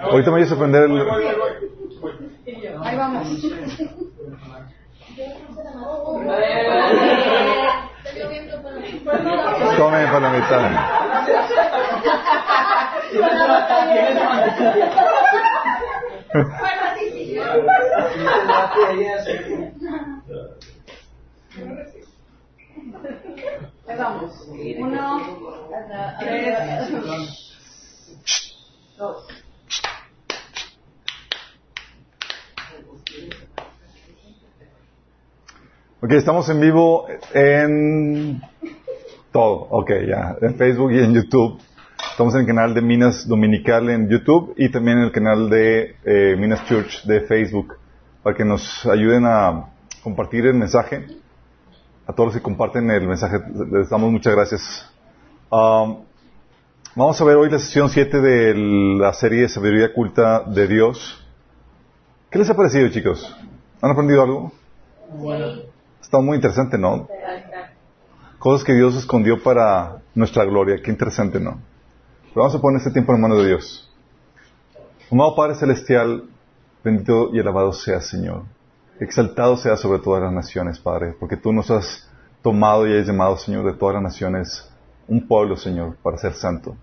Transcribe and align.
Ahorita 0.00 0.30
me 0.30 0.36
voy 0.38 0.42
a 0.42 0.46
sorprender 0.48 0.82
el... 0.84 1.00
Ahí 2.82 2.96
vamos. 2.96 3.28
Tome 9.76 10.06
para 10.06 10.20
la 10.20 10.30
mitad. 10.30 10.60
Ahí 23.88 23.96
vamos. 23.98 24.46
Uno, 24.78 25.20
tres, 26.20 26.58
dos. 28.96 29.47
Ok, 36.00 36.12
estamos 36.12 36.48
en 36.48 36.60
vivo 36.60 37.06
en 37.34 38.40
todo. 39.32 39.66
Ok, 39.70 39.90
ya. 40.08 40.36
En 40.40 40.54
Facebook 40.54 40.92
y 40.92 41.00
en 41.00 41.12
YouTube. 41.12 41.60
Estamos 42.12 42.34
en 42.34 42.40
el 42.40 42.46
canal 42.46 42.72
de 42.72 42.82
Minas 42.82 43.26
Dominical 43.26 43.90
en 43.90 44.08
YouTube 44.08 44.54
y 44.56 44.70
también 44.70 44.98
en 44.98 45.04
el 45.04 45.12
canal 45.12 45.50
de 45.50 45.96
eh, 46.04 46.36
Minas 46.38 46.64
Church 46.66 47.04
de 47.04 47.22
Facebook 47.22 47.76
para 48.22 48.36
que 48.36 48.44
nos 48.44 48.86
ayuden 48.86 49.26
a 49.26 49.70
compartir 50.02 50.46
el 50.46 50.54
mensaje. 50.54 51.04
A 52.06 52.12
todos 52.12 52.28
los 52.28 52.36
que 52.36 52.42
comparten 52.42 52.90
el 52.90 53.06
mensaje, 53.06 53.38
les 53.70 53.90
damos 53.90 54.10
muchas 54.10 54.34
gracias. 54.34 54.90
Um, 55.50 56.04
vamos 56.98 57.20
a 57.20 57.24
ver 57.24 57.36
hoy 57.36 57.48
la 57.48 57.60
sesión 57.60 57.88
7 57.88 58.20
de 58.20 58.54
la 58.98 59.12
serie 59.12 59.48
Sabiduría 59.48 59.94
Culta 59.94 60.40
de 60.40 60.66
Dios. 60.66 61.24
¿Qué 62.28 62.40
les 62.40 62.50
ha 62.50 62.56
parecido, 62.56 62.88
chicos? 62.88 63.36
¿Han 63.80 63.92
aprendido 63.92 64.20
algo? 64.20 64.52
Sí. 65.08 65.62
Está 66.02 66.18
muy 66.18 66.34
interesante, 66.34 66.76
¿no? 66.76 67.08
Cosas 68.40 68.64
que 68.64 68.74
Dios 68.74 68.96
escondió 68.96 69.40
para 69.40 70.02
nuestra 70.12 70.44
gloria. 70.44 70.82
Qué 70.82 70.90
interesante, 70.90 71.38
¿no? 71.38 71.60
Pero 72.30 72.42
vamos 72.42 72.56
a 72.56 72.60
poner 72.60 72.78
este 72.78 72.90
tiempo 72.90 73.14
en 73.14 73.20
manos 73.20 73.38
de 73.38 73.46
Dios. 73.46 73.88
Amado 75.08 75.36
Padre 75.36 75.54
Celestial, 75.54 76.24
bendito 76.82 77.32
y 77.32 77.38
alabado 77.38 77.72
sea, 77.72 78.00
Señor. 78.00 78.42
Exaltado 78.98 79.56
sea 79.56 79.76
sobre 79.76 80.00
todas 80.00 80.20
las 80.20 80.32
naciones, 80.32 80.80
Padre, 80.80 81.14
porque 81.20 81.36
tú 81.36 81.52
nos 81.52 81.70
has 81.70 82.10
tomado 82.42 82.88
y 82.88 82.98
has 82.98 83.06
llamado, 83.06 83.36
Señor, 83.36 83.64
de 83.66 83.74
todas 83.74 83.94
las 83.94 84.02
naciones, 84.02 84.68
un 85.06 85.28
pueblo, 85.28 85.56
Señor, 85.56 85.96
para 86.02 86.18
ser 86.18 86.34
santo. 86.34 86.76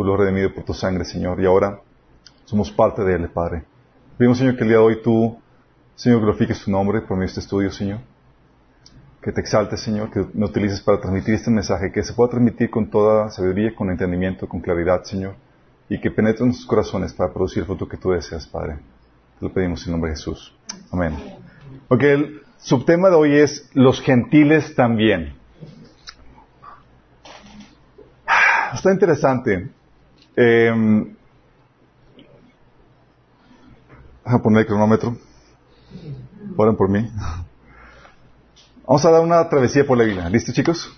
Tú 0.00 0.04
lo 0.04 0.14
has 0.14 0.20
redimido 0.20 0.54
por 0.54 0.64
tu 0.64 0.72
sangre, 0.72 1.04
Señor, 1.04 1.38
y 1.42 1.44
ahora 1.44 1.78
somos 2.46 2.72
parte 2.72 3.04
de 3.04 3.16
él, 3.16 3.28
Padre. 3.28 3.64
Pedimos, 4.16 4.38
Señor, 4.38 4.56
que 4.56 4.62
el 4.62 4.68
día 4.68 4.78
de 4.78 4.82
hoy 4.82 5.02
tú, 5.02 5.38
Señor, 5.94 6.22
glorifiques 6.22 6.64
tu 6.64 6.70
nombre 6.70 7.02
por 7.02 7.18
medio 7.18 7.26
de 7.26 7.26
este 7.26 7.40
estudio, 7.40 7.70
Señor. 7.70 7.98
Que 9.20 9.30
te 9.30 9.42
exaltes, 9.42 9.78
Señor, 9.78 10.10
que 10.10 10.24
me 10.32 10.46
utilices 10.46 10.80
para 10.80 10.98
transmitir 10.98 11.34
este 11.34 11.50
mensaje, 11.50 11.92
que 11.92 12.02
se 12.02 12.14
pueda 12.14 12.30
transmitir 12.30 12.70
con 12.70 12.88
toda 12.88 13.28
sabiduría, 13.28 13.74
con 13.74 13.90
entendimiento, 13.90 14.48
con 14.48 14.60
claridad, 14.60 15.04
Señor, 15.04 15.34
y 15.90 16.00
que 16.00 16.10
penetre 16.10 16.46
en 16.46 16.54
sus 16.54 16.64
corazones 16.64 17.12
para 17.12 17.30
producir 17.30 17.58
el 17.58 17.66
fruto 17.66 17.86
que 17.86 17.98
tú 17.98 18.12
deseas, 18.12 18.46
Padre. 18.46 18.78
Te 19.38 19.44
lo 19.44 19.52
pedimos 19.52 19.84
en 19.84 19.92
nombre 19.92 20.12
de 20.12 20.16
Jesús. 20.16 20.56
Amén. 20.90 21.14
Ok, 21.88 22.02
el 22.04 22.42
subtema 22.56 23.10
de 23.10 23.16
hoy 23.16 23.36
es 23.36 23.68
los 23.74 24.00
gentiles 24.00 24.74
también. 24.74 25.34
Está 28.72 28.92
interesante. 28.92 29.68
Eh, 30.42 30.72
poner 34.42 34.60
el 34.60 34.66
cronómetro. 34.66 35.14
Oren 36.56 36.76
por 36.76 36.88
mí. 36.88 37.06
Vamos 38.86 39.04
a 39.04 39.10
dar 39.10 39.20
una 39.20 39.46
travesía 39.50 39.86
por 39.86 39.98
la 39.98 40.04
Biblia. 40.04 40.30
¿Listos, 40.30 40.54
chicos? 40.54 40.96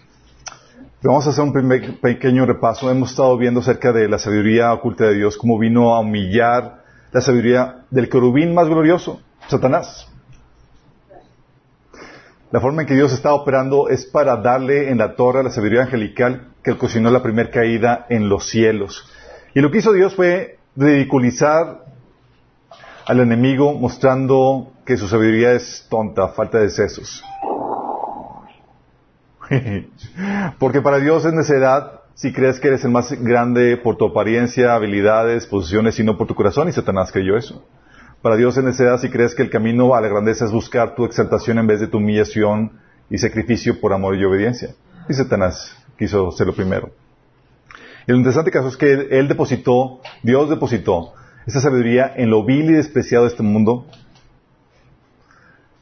Vamos 1.03 1.27
a 1.27 1.31
hacer 1.31 1.43
un 1.43 1.53
pequeño 2.01 2.47
repaso. 2.47 2.89
Hemos 2.89 3.11
estado 3.11 3.37
viendo 3.37 3.59
acerca 3.59 3.93
de 3.93 4.09
la 4.09 4.21
sabiduría 4.21 4.73
oculta 4.73 5.07
de 5.07 5.15
Dios, 5.15 5.37
cómo 5.37 5.59
vino 5.59 5.93
a 5.93 5.99
humillar 5.99 6.85
la 7.11 7.21
sabiduría 7.21 7.85
del 7.91 8.09
querubín 8.09 8.55
más 8.55 8.69
glorioso, 8.69 9.21
Satanás. 9.49 10.09
La 12.53 12.61
forma 12.61 12.83
en 12.83 12.87
que 12.87 12.95
Dios 12.95 13.13
está 13.13 13.35
operando 13.35 13.89
es 13.89 14.07
para 14.07 14.37
darle 14.37 14.91
en 14.91 14.99
la 14.99 15.17
torre 15.17 15.43
la 15.43 15.51
sabiduría 15.51 15.83
angelical 15.83 16.53
que 16.63 16.71
ocasionó 16.71 17.11
la 17.11 17.25
primera 17.25 17.51
caída 17.51 18.07
en 18.09 18.29
los 18.29 18.49
cielos. 18.49 19.05
Y 19.55 19.61
lo 19.61 19.71
que 19.71 19.79
hizo 19.79 19.93
Dios 19.93 20.15
fue 20.15 20.59
ridiculizar 20.77 21.85
al 23.07 23.21
enemigo 23.21 23.75
mostrando 23.75 24.73
que 24.87 24.97
su 24.97 25.09
sabiduría 25.09 25.53
es 25.53 25.87
tonta, 25.91 26.29
falta 26.29 26.59
de 26.59 26.71
sesos. 26.71 27.23
Porque 30.59 30.81
para 30.81 30.99
Dios 30.99 31.25
es 31.25 31.33
necedad 31.33 32.01
si 32.15 32.33
crees 32.33 32.61
que 32.61 32.69
eres 32.69 32.85
el 32.85 32.91
más 32.91 33.13
grande 33.23 33.77
por 33.77 33.97
tu 33.97 34.07
apariencia, 34.07 34.75
habilidades, 34.75 35.47
posiciones 35.47 35.99
y 35.99 36.05
no 36.05 36.17
por 36.17 36.27
tu 36.27 36.35
corazón, 36.35 36.69
y 36.69 36.73
Satanás 36.73 37.11
creyó 37.11 37.37
eso. 37.37 37.65
Para 38.21 38.37
Dios 38.37 38.57
es 38.57 38.65
necedad 38.65 39.01
si 39.01 39.11
crees 39.11 39.35
que 39.35 39.43
el 39.43 39.51
camino 39.51 39.95
a 39.95 40.01
la 40.01 40.09
grandeza 40.09 40.45
es 40.45 40.53
buscar 40.53 40.95
tu 40.95 41.05
exaltación 41.05 41.59
en 41.59 41.67
vez 41.67 41.81
de 41.81 41.89
tu 41.89 41.99
humillación 41.99 42.73
y 43.11 43.19
sacrificio 43.19 43.81
por 43.81 43.93
amor 43.93 44.17
y 44.17 44.25
obediencia. 44.25 44.75
Y 45.09 45.15
Satanás 45.15 45.77
quiso 45.99 46.31
ser 46.31 46.47
lo 46.47 46.55
primero. 46.55 46.91
Lo 48.07 48.17
interesante 48.17 48.51
caso 48.51 48.69
es 48.69 48.77
que 48.77 48.93
él 49.11 49.29
depositó, 49.29 50.01
Dios 50.23 50.51
depositó 50.51 51.15
esa 51.47 51.61
sabiduría 51.61 52.13
en 52.17 52.31
lo 52.31 52.45
vil 52.45 52.71
y 52.71 52.75
despreciado 52.75 53.25
de 53.25 53.31
este 53.31 53.43
mundo, 53.43 53.87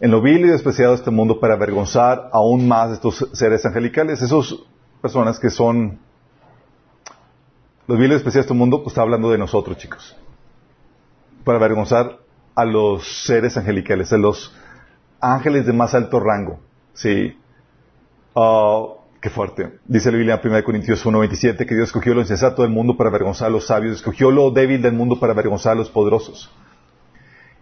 en 0.00 0.10
lo 0.10 0.20
vil 0.20 0.40
y 0.40 0.48
despreciado 0.48 0.92
de 0.92 0.98
este 0.98 1.10
mundo 1.10 1.40
para 1.40 1.54
avergonzar 1.54 2.30
aún 2.32 2.66
más 2.66 2.90
a 2.90 2.94
estos 2.94 3.28
seres 3.32 3.64
angelicales, 3.66 4.22
esas 4.22 4.54
personas 5.02 5.38
que 5.38 5.50
son 5.50 5.98
los 7.86 7.98
vil 7.98 8.10
y 8.10 8.14
despreciados 8.14 8.46
de 8.46 8.52
este 8.52 8.58
mundo, 8.58 8.78
pues 8.78 8.92
está 8.92 9.02
hablando 9.02 9.30
de 9.30 9.38
nosotros, 9.38 9.76
chicos, 9.76 10.16
para 11.44 11.58
avergonzar 11.58 12.18
a 12.54 12.64
los 12.64 13.24
seres 13.24 13.56
angelicales, 13.56 14.12
a 14.12 14.18
los 14.18 14.54
ángeles 15.20 15.66
de 15.66 15.72
más 15.72 15.94
alto 15.94 16.20
rango, 16.20 16.60
sí. 16.94 17.36
Uh, 18.34 18.99
Qué 19.20 19.28
fuerte. 19.28 19.78
Dice 19.86 20.10
la 20.10 20.16
Biblia 20.16 20.40
en 20.42 20.50
1 20.50 20.64
Corintios 20.64 21.04
1.27 21.04 21.66
que 21.66 21.74
Dios 21.74 21.88
escogió 21.88 22.14
lo 22.14 22.22
insensato 22.22 22.62
del 22.62 22.70
mundo 22.70 22.96
para 22.96 23.10
avergonzar 23.10 23.48
a 23.48 23.50
los 23.50 23.66
sabios, 23.66 23.96
escogió 23.96 24.30
lo 24.30 24.50
débil 24.50 24.80
del 24.80 24.94
mundo 24.94 25.20
para 25.20 25.34
avergonzar 25.34 25.72
a 25.72 25.74
los 25.74 25.90
poderosos. 25.90 26.50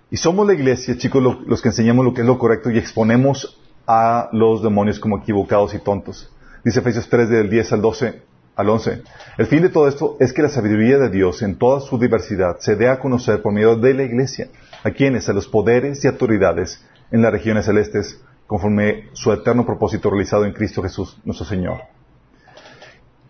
Y 0.09 0.19
somos 0.19 0.47
la 0.47 0.55
iglesia, 0.55 0.97
chicos, 0.97 1.21
lo, 1.21 1.41
los 1.47 1.61
que 1.61 1.71
enseñamos 1.71 2.05
lo 2.05 2.15
que 2.15 2.21
es 2.21 2.27
lo 2.27 2.39
correcto 2.39 2.71
y 2.71 2.79
exponemos 2.79 3.61
a 3.89 4.29
los 4.33 4.63
demonios 4.63 5.01
como 5.01 5.19
equivocados 5.19 5.75
y 5.75 5.81
tontos. 5.81 6.33
Dice 6.65 6.79
Efesios 6.79 7.09
3 7.09 7.29
del 7.29 7.51
10 7.51 7.73
al 7.73 7.83
12 7.83 8.23
al 8.55 8.69
11. 8.69 9.03
El 9.39 9.47
fin 9.47 9.63
de 9.63 9.69
todo 9.69 9.89
esto 9.89 10.17
es 10.21 10.33
que 10.33 10.43
la 10.43 10.49
sabiduría 10.49 10.99
de 10.99 11.11
Dios 11.11 11.43
en 11.43 11.57
toda 11.57 11.81
su 11.81 11.99
diversidad 11.99 12.59
se 12.61 12.77
dé 12.77 12.89
a 12.89 13.01
conocer 13.01 13.43
por 13.43 13.53
medio 13.53 13.75
de 13.75 13.95
la 13.95 14.05
iglesia. 14.05 14.49
¿A 14.85 14.91
quienes? 14.93 15.29
A 15.29 15.33
los 15.33 15.49
poderes 15.49 16.05
y 16.05 16.09
autoridades 16.09 16.85
en 17.11 17.23
las 17.23 17.33
regiones 17.33 17.65
celestes 17.65 18.21
conforme 18.49 19.11
su 19.13 19.31
eterno 19.31 19.67
propósito 19.67 20.09
realizado 20.09 20.47
en 20.47 20.55
Cristo 20.55 20.83
Jesús, 20.83 21.19
nuestro 21.25 21.47
Señor. 21.47 21.83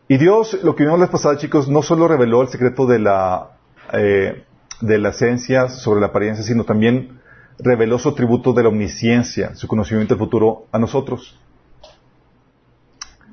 Y 0.07 0.17
Dios, 0.17 0.57
lo 0.63 0.77
que 0.77 0.85
vimos 0.85 1.01
la 1.01 1.11
pasada, 1.11 1.37
chicos, 1.37 1.69
no 1.69 1.83
solo 1.83 2.07
reveló 2.07 2.41
el 2.41 2.49
secreto 2.49 2.87
de 2.87 3.01
la, 3.01 3.59
eh, 3.93 4.45
de 4.81 4.99
la 4.99 5.09
esencia 5.09 5.69
sobre 5.69 6.01
la 6.01 6.07
apariencia, 6.07 6.45
sino 6.45 6.63
también 6.63 7.21
reveló 7.59 7.99
su 7.99 8.11
atributo 8.11 8.53
de 8.53 8.63
la 8.63 8.69
omnisciencia, 8.69 9.57
su 9.57 9.67
conocimiento 9.67 10.15
del 10.15 10.21
futuro 10.21 10.67
a 10.71 10.79
nosotros. 10.79 11.37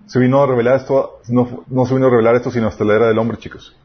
Se 0.07 0.17
vino 0.17 0.41
a 0.41 0.47
revelar 0.47 0.77
esto, 0.77 1.19
no, 1.29 1.63
no 1.67 1.85
se 1.85 1.93
vino 1.93 2.07
a 2.07 2.09
revelar 2.09 2.35
esto 2.35 2.49
sino 2.49 2.67
hasta 2.67 2.83
la 2.83 2.95
era 2.95 3.07
del 3.07 3.19
hombre, 3.19 3.37
chicos. 3.37 3.77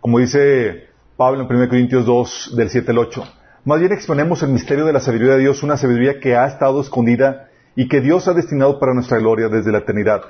Como 0.00 0.18
dice 0.18 0.88
Pablo 1.16 1.42
en 1.42 1.56
1 1.56 1.68
Corintios 1.68 2.04
2, 2.04 2.54
del 2.56 2.70
7 2.70 2.90
al 2.90 2.98
8. 2.98 3.24
Más 3.66 3.80
bien 3.80 3.90
exponemos 3.90 4.44
el 4.44 4.50
misterio 4.50 4.84
de 4.86 4.92
la 4.92 5.00
sabiduría 5.00 5.34
de 5.34 5.40
Dios, 5.40 5.64
una 5.64 5.76
sabiduría 5.76 6.20
que 6.20 6.36
ha 6.36 6.46
estado 6.46 6.80
escondida 6.80 7.48
y 7.74 7.88
que 7.88 8.00
Dios 8.00 8.28
ha 8.28 8.32
destinado 8.32 8.78
para 8.78 8.94
nuestra 8.94 9.18
gloria 9.18 9.48
desde 9.48 9.72
la 9.72 9.78
eternidad. 9.78 10.22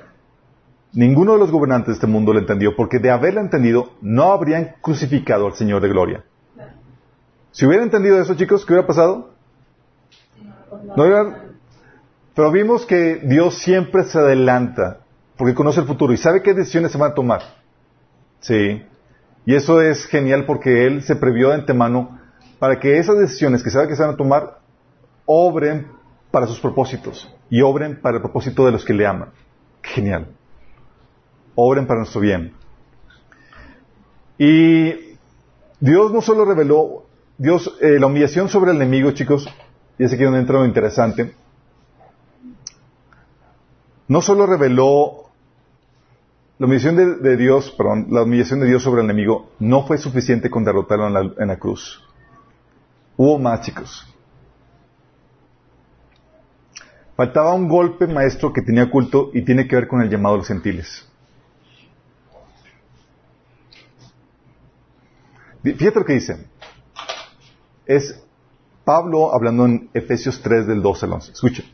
Ninguno 0.95 1.35
de 1.35 1.41
los 1.41 1.51
gobernantes 1.51 1.89
de 1.89 1.93
este 1.93 2.07
mundo 2.07 2.33
lo 2.33 2.39
entendió, 2.39 2.75
porque 2.75 2.99
de 2.99 3.11
haberla 3.11 3.43
entendido, 3.43 3.93
no 4.01 4.33
habrían 4.33 4.77
crucificado 4.81 5.47
al 5.47 5.53
Señor 5.53 5.83
de 5.83 5.89
gloria. 5.91 6.25
Si 7.51 7.67
hubieran 7.67 7.89
entendido 7.89 8.19
eso, 8.19 8.35
chicos, 8.37 8.65
¿qué 8.65 8.73
hubiera 8.73 8.87
pasado? 8.87 9.35
No 10.97 11.03
hubieran... 11.03 11.59
Pero 12.35 12.51
vimos 12.51 12.87
que 12.87 13.17
Dios 13.23 13.59
siempre 13.59 14.05
se 14.05 14.19
adelanta, 14.19 15.01
porque 15.37 15.55
conoce 15.55 15.81
el 15.81 15.87
futuro 15.87 16.15
y 16.15 16.17
sabe 16.17 16.41
qué 16.41 16.55
decisiones 16.55 16.91
se 16.91 16.97
van 16.97 17.11
a 17.11 17.15
tomar. 17.15 17.43
Sí. 18.41 18.83
Y 19.45 19.55
eso 19.55 19.83
es 19.83 20.07
genial 20.07 20.47
porque 20.47 20.87
Él 20.87 21.03
se 21.03 21.17
previó 21.17 21.51
de 21.51 21.57
antemano 21.57 22.16
para 22.59 22.79
que 22.81 22.99
esas 22.99 23.19
decisiones 23.19 23.63
que 23.63 23.71
sabe 23.71 23.89
que 23.89 23.97
se 23.97 24.03
van 24.03 24.15
a 24.15 24.17
tomar 24.17 24.61
obren 25.27 25.89
para 26.31 26.47
sus 26.47 26.61
propósitos 26.61 27.29
y 27.51 27.61
obren 27.63 28.01
para 28.01 28.17
el 28.17 28.23
propósito 28.23 28.65
de 28.67 28.73
los 28.73 28.85
que 28.85 28.95
le 28.95 29.07
aman. 29.07 29.31
Genial. 29.83 30.29
Obren 31.55 31.87
para 31.87 32.01
nuestro 32.01 32.21
bien. 32.21 32.53
Y 34.39 35.17
Dios 35.81 36.13
no 36.13 36.21
solo 36.21 36.45
reveló, 36.45 37.05
Dios, 37.39 37.77
eh, 37.81 37.99
la 37.99 38.07
humillación 38.07 38.49
sobre 38.49 38.71
el 38.71 38.77
enemigo, 38.77 39.11
chicos, 39.13 39.49
y 39.99 40.05
es 40.05 40.13
aquí 40.13 40.25
donde 40.25 40.41
entra 40.41 40.59
lo 40.59 40.67
interesante, 40.67 41.35
no 44.09 44.21
solo 44.21 44.47
reveló 44.47 45.27
la 46.59 46.67
humillación 46.67 47.23
de, 47.23 47.37
Dios, 47.37 47.71
perdón, 47.77 48.07
la 48.11 48.23
humillación 48.23 48.61
de 48.61 48.67
Dios 48.67 48.83
sobre 48.83 49.03
el 49.03 49.11
enemigo 49.11 49.51
no 49.59 49.87
fue 49.87 49.99
suficiente 49.99 50.49
con 50.49 50.65
derrotarlo 50.65 51.07
en 51.09 51.13
la, 51.13 51.21
en 51.39 51.49
la 51.49 51.59
cruz. 51.59 52.06
Hubo 53.17 53.39
más, 53.39 53.63
chicos. 53.63 54.07
Faltaba 57.17 57.55
un 57.55 57.69
golpe 57.69 58.07
maestro 58.07 58.53
que 58.53 58.61
tenía 58.61 58.91
culto 58.91 59.31
y 59.33 59.43
tiene 59.43 59.67
que 59.67 59.77
ver 59.77 59.89
con 59.89 60.03
el 60.03 60.11
llamado 60.11 60.35
de 60.35 60.39
los 60.41 60.49
gentiles. 60.49 61.09
Fíjate 65.63 65.99
lo 65.99 66.05
que 66.05 66.13
dice. 66.13 66.47
Es 67.87 68.23
Pablo 68.85 69.35
hablando 69.35 69.65
en 69.65 69.89
Efesios 69.95 70.41
3 70.43 70.67
del 70.67 70.83
12 70.83 71.07
al 71.07 71.13
11. 71.15 71.33
Escuchen. 71.33 71.65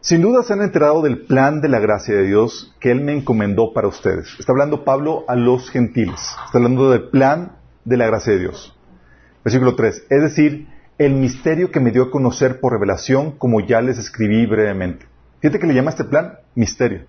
Sin 0.00 0.20
duda 0.20 0.44
se 0.44 0.52
han 0.52 0.62
enterado 0.62 1.02
del 1.02 1.26
plan 1.26 1.60
de 1.60 1.68
la 1.68 1.80
gracia 1.80 2.14
de 2.14 2.24
Dios 2.24 2.76
que 2.78 2.92
Él 2.92 3.00
me 3.00 3.12
encomendó 3.12 3.72
para 3.72 3.88
ustedes. 3.88 4.36
Está 4.38 4.52
hablando 4.52 4.84
Pablo 4.84 5.24
a 5.26 5.34
los 5.34 5.70
gentiles. 5.70 6.20
Está 6.44 6.58
hablando 6.58 6.90
del 6.90 7.08
plan 7.08 7.56
de 7.84 7.96
la 7.96 8.06
gracia 8.06 8.34
de 8.34 8.38
Dios. 8.40 8.75
Versículo 9.46 9.76
3. 9.76 10.06
Es 10.10 10.22
decir, 10.22 10.66
el 10.98 11.14
misterio 11.14 11.70
que 11.70 11.78
me 11.78 11.92
dio 11.92 12.02
a 12.02 12.10
conocer 12.10 12.58
por 12.58 12.72
revelación, 12.72 13.30
como 13.38 13.60
ya 13.60 13.80
les 13.80 13.96
escribí 13.96 14.44
brevemente. 14.44 15.06
Fíjate 15.38 15.60
que 15.60 15.68
le 15.68 15.74
llama 15.74 15.90
este 15.90 16.02
plan 16.02 16.40
misterio. 16.56 17.06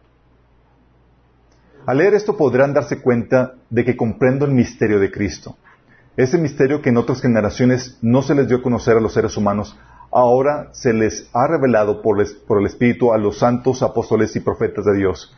Al 1.87 1.97
leer 1.97 2.13
esto 2.13 2.37
podrán 2.37 2.75
darse 2.75 3.01
cuenta 3.01 3.55
de 3.71 3.83
que 3.83 3.97
comprendo 3.97 4.45
el 4.45 4.51
misterio 4.51 4.99
de 4.99 5.09
Cristo. 5.09 5.57
Ese 6.15 6.37
misterio 6.37 6.83
que 6.83 6.89
en 6.89 6.97
otras 6.97 7.23
generaciones 7.23 7.97
no 8.03 8.21
se 8.21 8.35
les 8.35 8.47
dio 8.47 8.57
a 8.57 8.61
conocer 8.61 8.97
a 8.97 9.01
los 9.01 9.13
seres 9.13 9.35
humanos, 9.35 9.75
ahora 10.11 10.69
se 10.73 10.93
les 10.93 11.31
ha 11.33 11.47
revelado 11.47 12.03
por, 12.03 12.21
el 12.21 12.65
Espíritu 12.67 13.13
a 13.13 13.17
los 13.17 13.39
santos 13.39 13.81
apóstoles 13.81 14.35
y 14.35 14.41
profetas 14.41 14.85
de 14.85 14.95
Dios. 14.95 15.35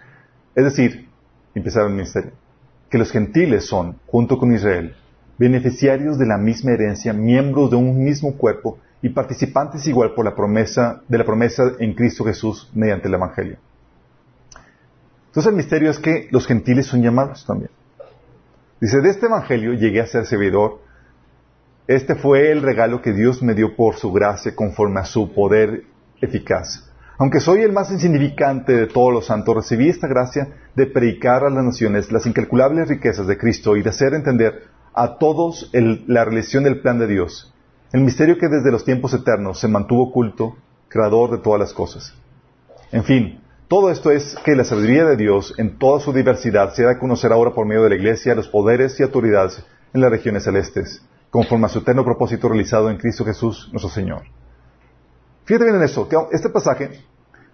Es 0.53 0.65
decir, 0.65 1.07
empezar 1.55 1.87
el 1.87 1.93
misterio, 1.93 2.33
que 2.89 2.97
los 2.97 3.09
gentiles 3.09 3.67
son, 3.67 4.01
junto 4.05 4.37
con 4.37 4.53
Israel, 4.53 4.97
beneficiarios 5.39 6.19
de 6.19 6.27
la 6.27 6.37
misma 6.37 6.73
herencia, 6.73 7.13
miembros 7.13 7.71
de 7.71 7.77
un 7.77 8.03
mismo 8.03 8.37
cuerpo 8.37 8.77
y 9.01 9.09
participantes 9.09 9.87
igual 9.87 10.13
por 10.13 10.25
la 10.25 10.35
promesa, 10.35 11.01
de 11.07 11.17
la 11.17 11.25
promesa 11.25 11.71
en 11.79 11.95
Cristo 11.95 12.25
Jesús 12.25 12.69
mediante 12.75 13.07
el 13.07 13.15
Evangelio. 13.15 13.57
Entonces 15.27 15.49
el 15.49 15.55
misterio 15.55 15.89
es 15.89 15.97
que 15.97 16.27
los 16.29 16.45
gentiles 16.45 16.85
son 16.85 17.01
llamados 17.01 17.45
también. 17.45 17.71
Dice, 18.79 19.01
de 19.01 19.09
este 19.09 19.25
Evangelio 19.25 19.73
llegué 19.73 20.01
a 20.01 20.07
ser 20.07 20.25
servidor 20.25 20.79
este 21.89 22.13
fue 22.13 22.51
el 22.51 22.61
regalo 22.61 23.01
que 23.01 23.13
Dios 23.13 23.41
me 23.41 23.55
dio 23.55 23.75
por 23.75 23.95
su 23.95 24.11
gracia 24.11 24.55
conforme 24.55 24.99
a 24.99 25.05
su 25.05 25.33
poder 25.33 25.85
eficaz. 26.21 26.87
Aunque 27.17 27.39
soy 27.39 27.63
el 27.63 27.71
más 27.71 27.89
insignificante 27.89 28.73
de 28.73 28.85
todos 28.85 29.11
los 29.11 29.25
santos, 29.25 29.55
recibí 29.55 29.89
esta 29.89 30.07
gracia 30.07 30.49
de 30.75 30.85
predicar 30.85 31.43
a 31.43 31.49
las 31.49 31.63
naciones 31.63 32.11
las 32.11 32.27
incalculables 32.27 32.89
riquezas 32.89 33.25
de 33.25 33.39
Cristo 33.39 33.75
y 33.75 33.81
de 33.81 33.89
hacer 33.89 34.13
entender 34.13 34.65
a 34.93 35.17
todos 35.17 35.69
la 35.73 36.25
realización 36.25 36.63
del 36.63 36.81
plan 36.81 36.99
de 36.99 37.07
Dios, 37.07 37.53
el 37.91 38.01
misterio 38.01 38.37
que 38.37 38.47
desde 38.47 38.71
los 38.71 38.85
tiempos 38.85 39.13
eternos 39.13 39.59
se 39.59 39.67
mantuvo 39.67 40.03
oculto, 40.09 40.55
creador 40.87 41.31
de 41.31 41.37
todas 41.37 41.59
las 41.59 41.73
cosas. 41.73 42.13
En 42.91 43.03
fin, 43.03 43.41
todo 43.67 43.91
esto 43.91 44.11
es 44.11 44.35
que 44.43 44.55
la 44.55 44.63
sabiduría 44.63 45.05
de 45.05 45.15
Dios 45.17 45.53
en 45.57 45.77
toda 45.77 45.99
su 45.99 46.11
diversidad 46.13 46.73
se 46.73 46.83
da 46.83 46.91
a 46.91 46.99
conocer 46.99 47.31
ahora 47.31 47.53
por 47.53 47.65
medio 47.65 47.83
de 47.83 47.89
la 47.89 47.95
Iglesia, 47.95 48.35
los 48.35 48.47
poderes 48.47 48.99
y 48.99 49.03
autoridades 49.03 49.63
en 49.93 50.01
las 50.01 50.11
regiones 50.11 50.43
celestes 50.43 51.03
conforme 51.29 51.67
a 51.67 51.69
su 51.69 51.79
eterno 51.79 52.03
propósito 52.03 52.49
realizado 52.49 52.89
en 52.89 52.97
Cristo 52.97 53.25
Jesús, 53.25 53.69
nuestro 53.71 53.91
Señor. 53.91 54.23
Fíjate 55.45 55.65
bien 55.65 55.77
en 55.77 55.83
eso, 55.83 56.07
que 56.07 56.15
este 56.31 56.49
pasaje, 56.49 57.01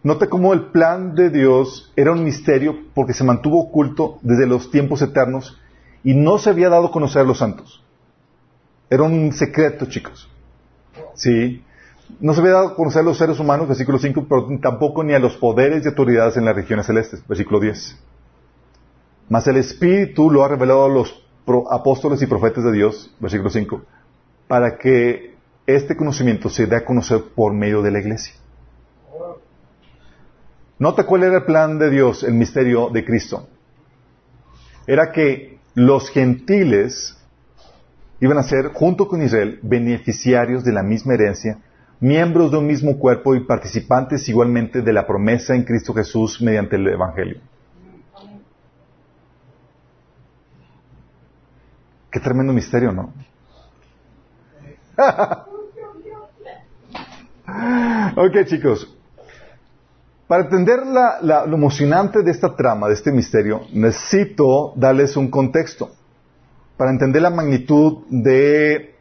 nota 0.04 0.28
cómo 0.28 0.54
el 0.54 0.68
plan 0.68 1.16
de 1.16 1.30
Dios 1.30 1.92
era 1.96 2.12
un 2.12 2.24
misterio 2.24 2.76
porque 2.94 3.14
se 3.14 3.24
mantuvo 3.24 3.60
oculto 3.62 4.20
desde 4.22 4.48
los 4.48 4.72
tiempos 4.72 5.02
eternos 5.02 5.60
y 6.06 6.14
no 6.14 6.38
se 6.38 6.52
había 6.52 6.70
dado 6.70 6.86
a 6.86 6.92
conocer 6.92 7.24
a 7.24 7.26
los 7.26 7.40
santos. 7.40 7.84
Era 8.92 9.04
un 9.04 9.34
secreto, 9.34 9.88
chicos. 9.88 10.30
Sí. 11.16 11.64
No 12.20 12.36
se 12.36 12.42
había 12.42 12.54
dado 12.54 12.68
a 12.68 12.76
conocer 12.76 13.02
a 13.02 13.06
los 13.06 13.18
seres 13.18 13.40
humanos, 13.40 13.68
versículo 13.68 13.98
5, 13.98 14.28
pero 14.30 14.48
tampoco 14.62 15.04
ni 15.04 15.14
a 15.14 15.20
los 15.20 15.36
poderes 15.36 15.84
y 15.84 15.88
autoridades 15.88 16.38
en 16.38 16.46
las 16.46 16.56
regiones 16.56 16.86
celestes, 16.86 17.28
versículo 17.28 17.60
10. 17.60 17.98
Mas 19.30 19.48
el 19.48 19.58
Espíritu 19.58 20.30
lo 20.30 20.44
ha 20.44 20.48
revelado 20.48 20.86
a 20.86 20.90
los 20.90 21.26
apóstoles 21.72 22.22
y 22.22 22.28
profetas 22.28 22.64
de 22.64 22.72
Dios, 22.72 23.12
versículo 23.20 23.50
5, 23.50 23.82
para 24.48 24.78
que 24.78 25.34
este 25.66 25.98
conocimiento 25.98 26.50
se 26.50 26.68
dé 26.68 26.76
a 26.76 26.86
conocer 26.86 27.24
por 27.36 27.52
medio 27.52 27.82
de 27.82 27.90
la 27.90 28.00
iglesia. 28.00 28.36
Nota 30.78 31.08
cuál 31.08 31.24
era 31.24 31.38
el 31.38 31.46
plan 31.46 31.80
de 31.80 31.90
Dios, 31.90 32.22
el 32.22 32.36
misterio 32.36 32.92
de 32.92 33.04
Cristo. 33.04 33.48
Era 34.86 35.12
que 35.12 35.55
los 35.76 36.10
gentiles 36.10 37.18
iban 38.22 38.38
a 38.38 38.44
ser, 38.44 38.72
junto 38.74 39.08
con 39.08 39.22
Israel, 39.22 39.60
beneficiarios 39.62 40.64
de 40.64 40.72
la 40.72 40.82
misma 40.82 41.14
herencia, 41.14 41.60
miembros 42.00 42.52
de 42.52 42.58
un 42.58 42.66
mismo 42.66 42.98
cuerpo 42.98 43.36
y 43.36 43.42
participantes 43.42 44.28
igualmente 44.30 44.82
de 44.82 44.94
la 44.94 45.06
promesa 45.06 45.54
en 45.54 45.64
Cristo 45.64 45.94
Jesús 45.94 46.42
mediante 46.42 46.78
el 46.78 46.88
Evangelio. 46.88 47.40
Qué 52.10 52.20
tremendo 52.22 52.54
misterio, 52.54 52.94
¿no? 52.94 53.14
ok, 58.16 58.46
chicos. 58.46 58.95
Para 60.28 60.44
entender 60.44 60.86
la, 60.88 61.46
lo 61.46 61.56
emocionante 61.56 62.24
de 62.24 62.32
esta 62.32 62.56
trama, 62.56 62.88
de 62.88 62.96
este 62.96 63.12
misterio, 63.12 63.62
necesito 63.72 64.74
darles 64.76 65.16
un 65.18 65.30
contexto. 65.30 65.92
Para 66.78 66.92
entender 66.92 67.22
la 67.22 67.30
magnitud 67.30 68.04
de, 68.10 68.96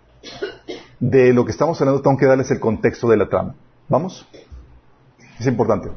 de 1.01 1.33
lo 1.33 1.45
que 1.45 1.51
estamos 1.51 1.81
hablando, 1.81 2.03
tengo 2.03 2.19
que 2.19 2.27
darles 2.27 2.51
el 2.51 2.61
contexto 2.61 3.09
de 3.09 3.17
la 3.17 3.29
trama. 3.29 3.55
¿Vamos? 3.89 4.27
Es 5.39 5.47
importante. 5.47 5.91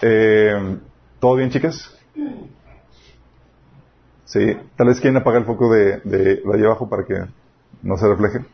Eh, 0.00 0.78
¿Todo 1.20 1.36
bien, 1.36 1.50
chicas? 1.50 1.94
Sí, 4.24 4.56
tal 4.76 4.86
vez 4.86 5.00
quieren 5.00 5.18
apagar 5.18 5.42
el 5.42 5.46
foco 5.46 5.72
de, 5.72 5.98
de, 6.04 6.42
allá 6.54 6.66
abajo 6.66 6.88
para 6.88 7.04
que 7.04 7.14
no 7.82 7.96
se 7.98 8.08
refleje. 8.08 8.46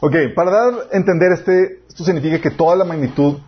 Ok, 0.00 0.14
para 0.34 0.50
dar 0.50 0.74
a 0.92 0.96
entender 0.96 1.32
este, 1.32 1.82
esto 1.88 2.04
significa 2.04 2.38
que 2.38 2.50
toda 2.50 2.76
la 2.76 2.84
magnitud, 2.84 3.38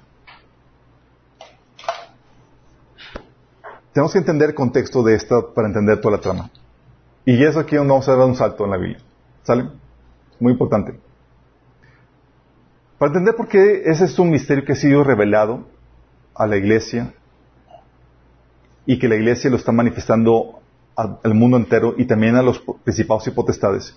tenemos 3.93 4.12
que 4.12 4.19
entender 4.19 4.50
el 4.50 4.55
contexto 4.55 5.02
de 5.02 5.14
esta 5.14 5.52
para 5.55 5.69
entender 5.69 6.00
toda 6.00 6.17
la 6.17 6.23
trama. 6.23 6.50
Y 7.26 7.45
es 7.45 7.57
aquí 7.59 7.76
donde 7.76 7.90
vamos 7.90 8.09
a 8.09 8.17
dar 8.17 8.26
un 8.26 8.35
salto 8.35 8.64
en 8.64 8.71
la 8.71 8.78
Biblia. 8.78 8.99
¿Sale? 9.43 9.69
Muy 10.40 10.52
importante. 10.52 10.99
Para 12.97 13.11
entender 13.11 13.37
por 13.37 13.49
qué 13.49 13.83
ese 13.85 14.07
es 14.07 14.19
un 14.19 14.31
misterio 14.31 14.64
que 14.64 14.73
ha 14.73 14.76
sido 14.76 15.05
revelado 15.05 15.67
a 16.35 16.47
la 16.47 16.57
iglesia 16.57 17.12
y 18.87 18.99
que 18.99 19.09
la 19.09 19.17
iglesia 19.17 19.50
lo 19.50 19.57
está 19.57 19.71
manifestando 19.71 20.61
al 20.97 21.35
mundo 21.35 21.59
entero 21.59 21.95
y 21.99 22.07
también 22.07 22.37
a 22.37 22.43
los 22.43 22.61
principados 22.83 23.26
y 23.26 23.33
potestades. 23.33 23.95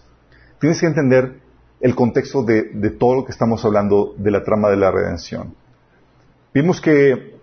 Tienes 0.59 0.81
que 0.81 0.87
entender 0.87 1.39
el 1.81 1.95
contexto 1.95 2.43
de, 2.43 2.89
todo 2.91 3.15
lo 3.15 3.25
que 3.25 3.31
estamos 3.31 3.65
hablando 3.65 4.13
de 4.17 4.31
la 4.31 4.43
trama 4.43 4.69
de 4.69 4.77
la 4.77 4.91
redención. 4.91 5.55
Vimos 6.53 6.79
que, 6.79 7.35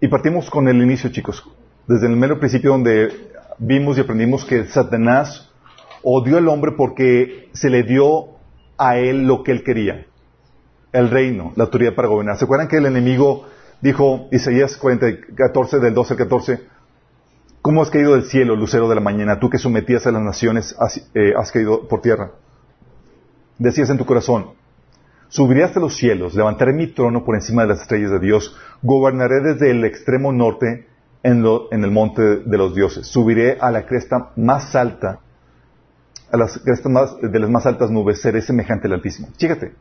y 0.00 0.08
partimos 0.08 0.48
con 0.48 0.68
el 0.68 0.80
inicio, 0.82 1.10
chicos, 1.10 1.44
desde 1.86 2.06
el 2.06 2.16
mero 2.16 2.38
principio 2.38 2.70
donde 2.70 3.08
vimos 3.58 3.98
y 3.98 4.00
aprendimos 4.00 4.44
que 4.44 4.66
Satanás 4.66 5.50
odió 6.02 6.38
al 6.38 6.48
hombre 6.48 6.72
porque 6.76 7.50
se 7.52 7.68
le 7.68 7.82
dio 7.82 8.36
a 8.78 8.96
él 8.98 9.26
lo 9.26 9.42
que 9.42 9.52
él 9.52 9.62
quería, 9.62 10.06
el 10.92 11.10
reino, 11.10 11.52
la 11.56 11.64
autoridad 11.64 11.94
para 11.94 12.08
gobernar. 12.08 12.38
¿Se 12.38 12.44
acuerdan 12.44 12.68
que 12.68 12.78
el 12.78 12.86
enemigo 12.86 13.46
dijo 13.82 14.28
Isaías 14.32 14.78
14 14.78 15.78
del 15.78 15.94
12 15.94 16.14
al 16.14 16.18
14, 16.18 16.60
¿cómo 17.60 17.82
has 17.82 17.90
caído 17.90 18.14
del 18.14 18.24
cielo, 18.24 18.56
lucero 18.56 18.88
de 18.88 18.94
la 18.94 19.00
mañana? 19.00 19.38
Tú 19.40 19.50
que 19.50 19.58
sometías 19.58 20.06
a 20.06 20.12
las 20.12 20.22
naciones, 20.22 20.74
has, 20.78 20.98
eh, 21.14 21.32
has 21.36 21.52
caído 21.52 21.86
por 21.86 22.00
tierra. 22.00 22.30
Decías 23.58 23.90
en 23.90 23.98
tu 23.98 24.04
corazón, 24.04 24.50
subiré 25.28 25.64
hasta 25.64 25.80
los 25.80 25.96
cielos, 25.96 26.34
levantaré 26.34 26.72
mi 26.72 26.88
trono 26.88 27.24
por 27.24 27.34
encima 27.34 27.62
de 27.62 27.68
las 27.68 27.82
estrellas 27.82 28.10
de 28.10 28.18
Dios, 28.18 28.56
gobernaré 28.82 29.40
desde 29.42 29.70
el 29.70 29.84
extremo 29.84 30.32
norte 30.32 30.86
en, 31.22 31.44
el 31.44 31.90
monte 31.90 32.22
de 32.22 32.58
los 32.58 32.74
dioses, 32.74 33.06
subiré 33.06 33.58
a 33.60 33.70
la 33.70 33.86
cresta 33.86 34.30
más 34.36 34.74
alta, 34.76 35.20
a 36.30 36.36
las 36.36 36.58
crestas 36.58 36.92
más, 36.92 37.20
de 37.20 37.38
las 37.38 37.50
más 37.50 37.66
altas 37.66 37.90
nubes, 37.90 38.20
seré 38.20 38.42
semejante 38.42 38.86
al 38.86 38.94
Altísimo. 38.94 39.28
Fíjate, 39.38 39.72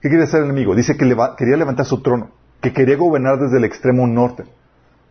¿qué 0.00 0.08
quiere 0.08 0.24
hacer 0.24 0.40
el 0.40 0.46
enemigo? 0.46 0.74
Dice 0.74 0.96
que 0.96 1.16
quería 1.36 1.56
levantar 1.56 1.86
su 1.86 2.00
trono 2.02 2.30
que 2.60 2.72
quería 2.72 2.96
gobernar 2.96 3.38
desde 3.38 3.58
el 3.58 3.64
extremo 3.64 4.06
norte. 4.06 4.44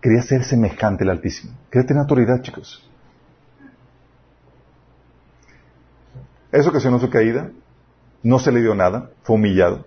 Quería 0.01 0.21
ser 0.21 0.43
semejante 0.43 1.03
al 1.03 1.11
Altísimo. 1.11 1.53
Quería 1.71 1.87
tener 1.87 2.01
autoridad, 2.01 2.41
chicos. 2.41 2.87
Eso 6.51 6.69
ocasionó 6.69 6.99
su 6.99 7.09
caída. 7.09 7.51
No 8.23 8.39
se 8.39 8.51
le 8.51 8.61
dio 8.61 8.75
nada. 8.75 9.09
Fue 9.23 9.35
humillado. 9.35 9.85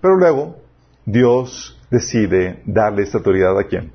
Pero 0.00 0.16
luego, 0.16 0.56
Dios 1.04 1.78
decide 1.90 2.62
darle 2.66 3.02
esta 3.02 3.18
autoridad 3.18 3.58
a 3.58 3.64
quién? 3.64 3.92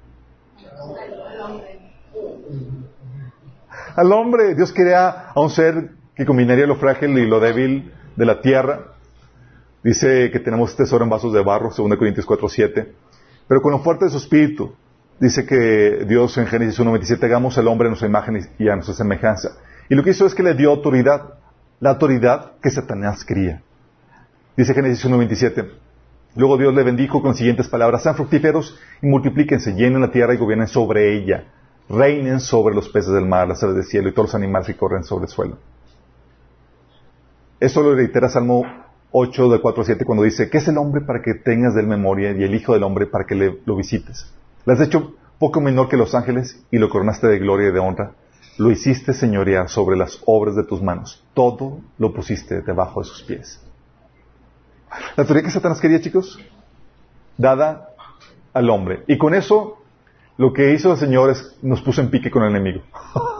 Al 3.96 4.12
hombre. 4.12 4.56
Dios 4.56 4.74
crea 4.74 5.32
a 5.34 5.40
un 5.40 5.50
ser 5.50 5.92
que 6.16 6.26
combinaría 6.26 6.66
lo 6.66 6.76
frágil 6.76 7.18
y 7.18 7.28
lo 7.28 7.40
débil 7.40 7.92
de 8.16 8.26
la 8.26 8.42
tierra. 8.42 8.94
Dice 9.84 10.32
que 10.32 10.40
tenemos 10.40 10.76
tesoro 10.76 11.04
en 11.04 11.10
vasos 11.10 11.34
de 11.34 11.44
barro, 11.44 11.70
2 11.76 11.98
Corintios 11.98 12.26
4, 12.26 12.50
7. 12.50 12.94
Pero 13.48 13.62
con 13.62 13.72
lo 13.72 13.80
fuerte 13.80 14.06
de 14.06 14.12
su 14.12 14.18
espíritu, 14.18 14.74
dice 15.20 15.46
que 15.46 16.06
Dios 16.08 16.38
en 16.38 16.48
Génesis 16.48 16.80
1.27, 16.80 17.24
hagamos 17.24 17.58
al 17.58 17.68
hombre 17.68 17.88
a 17.88 17.90
nuestra 17.90 18.08
imagen 18.08 18.40
y 18.58 18.70
a 18.70 18.76
nuestra 18.76 18.96
semejanza. 18.96 19.58
Y 19.90 19.96
lo 19.96 20.04
que 20.04 20.12
hizo 20.12 20.26
es 20.26 20.34
que 20.34 20.44
le 20.44 20.54
dio 20.54 20.72
autoridad, 20.72 21.36
la 21.80 21.92
autoridad 21.92 22.54
que 22.62 22.70
Satanás 22.70 23.24
quería. 23.26 23.62
Dice 24.56 24.74
Génesis 24.74 25.06
1.27. 25.06 25.70
Luego 26.36 26.58
Dios 26.58 26.74
le 26.74 26.84
bendijo 26.84 27.22
con 27.22 27.36
siguientes 27.36 27.68
palabras, 27.68 28.04
sean 28.04 28.16
fructíferos 28.16 28.80
y 29.02 29.08
multiplíquense, 29.08 29.74
llenen 29.74 30.02
la 30.02 30.12
tierra 30.12 30.34
y 30.34 30.38
gobiernen 30.38 30.68
sobre 30.68 31.16
ella, 31.16 31.46
reinen 31.90 32.40
sobre 32.40 32.74
los 32.74 32.90
peces 32.90 33.14
del 33.14 33.26
mar, 33.26 33.48
las 33.48 33.62
aves 33.64 33.76
del 33.76 33.86
cielo 33.86 34.10
y 34.10 34.14
todos 34.14 34.30
los 34.30 34.36
animales 34.36 34.68
que 34.68 34.76
corren 34.76 35.04
sobre 35.04 35.26
el 35.26 35.30
suelo. 35.30 35.58
Eso 37.60 37.84
lo 37.84 37.96
reitera 37.96 38.30
Salmo 38.30 38.66
8 39.12 39.50
de 39.50 39.62
4 39.62 39.82
a 39.82 39.86
7 39.86 40.06
cuando 40.06 40.24
dice, 40.24 40.50
¿qué 40.50 40.58
es 40.58 40.68
el 40.68 40.78
hombre 40.78 41.02
para 41.02 41.22
que 41.22 41.36
tengas 41.36 41.76
de 41.76 41.82
él 41.82 41.88
memoria 41.88 42.32
y 42.32 42.44
el 42.44 42.56
hijo 42.56 42.74
del 42.74 42.84
hombre 42.84 43.06
para 43.06 43.26
que 43.26 43.36
le, 43.36 43.60
lo 43.66 43.76
visites? 43.76 44.26
Le 44.66 44.74
has 44.74 44.82
hecho 44.82 45.16
poco 45.38 45.62
menor 45.62 45.88
que 45.88 45.98
los 45.98 46.16
ángeles 46.16 46.60
y 46.72 46.80
lo 46.80 46.90
coronaste 46.90 47.28
de 47.28 47.38
gloria 47.38 47.70
y 47.70 47.72
de 47.72 47.80
honra. 47.80 48.12
Lo 48.58 48.70
hiciste 48.72 49.14
señorear 49.14 49.70
sobre 49.70 49.98
las 49.98 50.22
obras 50.26 50.56
de 50.56 50.64
tus 50.64 50.82
manos. 50.82 51.24
Todo 51.34 51.80
lo 51.98 52.14
pusiste 52.14 52.62
debajo 52.62 53.02
de 53.02 53.08
sus 53.08 53.24
pies. 53.24 53.60
La 55.16 55.26
teoría 55.26 55.44
que 55.44 55.50
Satanás 55.50 55.82
quería, 55.82 56.00
chicos, 56.02 56.40
dada 57.38 57.90
al 58.54 58.70
hombre. 58.70 59.04
Y 59.08 59.18
con 59.18 59.34
eso, 59.34 59.78
lo 60.38 60.54
que 60.54 60.74
hizo 60.74 60.92
el 60.92 60.98
Señor 60.98 61.32
es 61.32 61.56
nos 61.62 61.82
puso 61.82 62.02
en 62.02 62.10
pique 62.10 62.30
con 62.30 62.44
el 62.44 62.50
enemigo. 62.50 62.84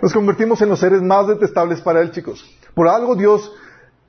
Nos 0.00 0.12
convertimos 0.12 0.62
en 0.62 0.68
los 0.68 0.78
seres 0.78 1.02
más 1.02 1.26
detestables 1.26 1.80
para 1.80 2.00
él, 2.00 2.12
chicos. 2.12 2.48
Por 2.72 2.86
algo 2.86 3.16
Dios 3.16 3.52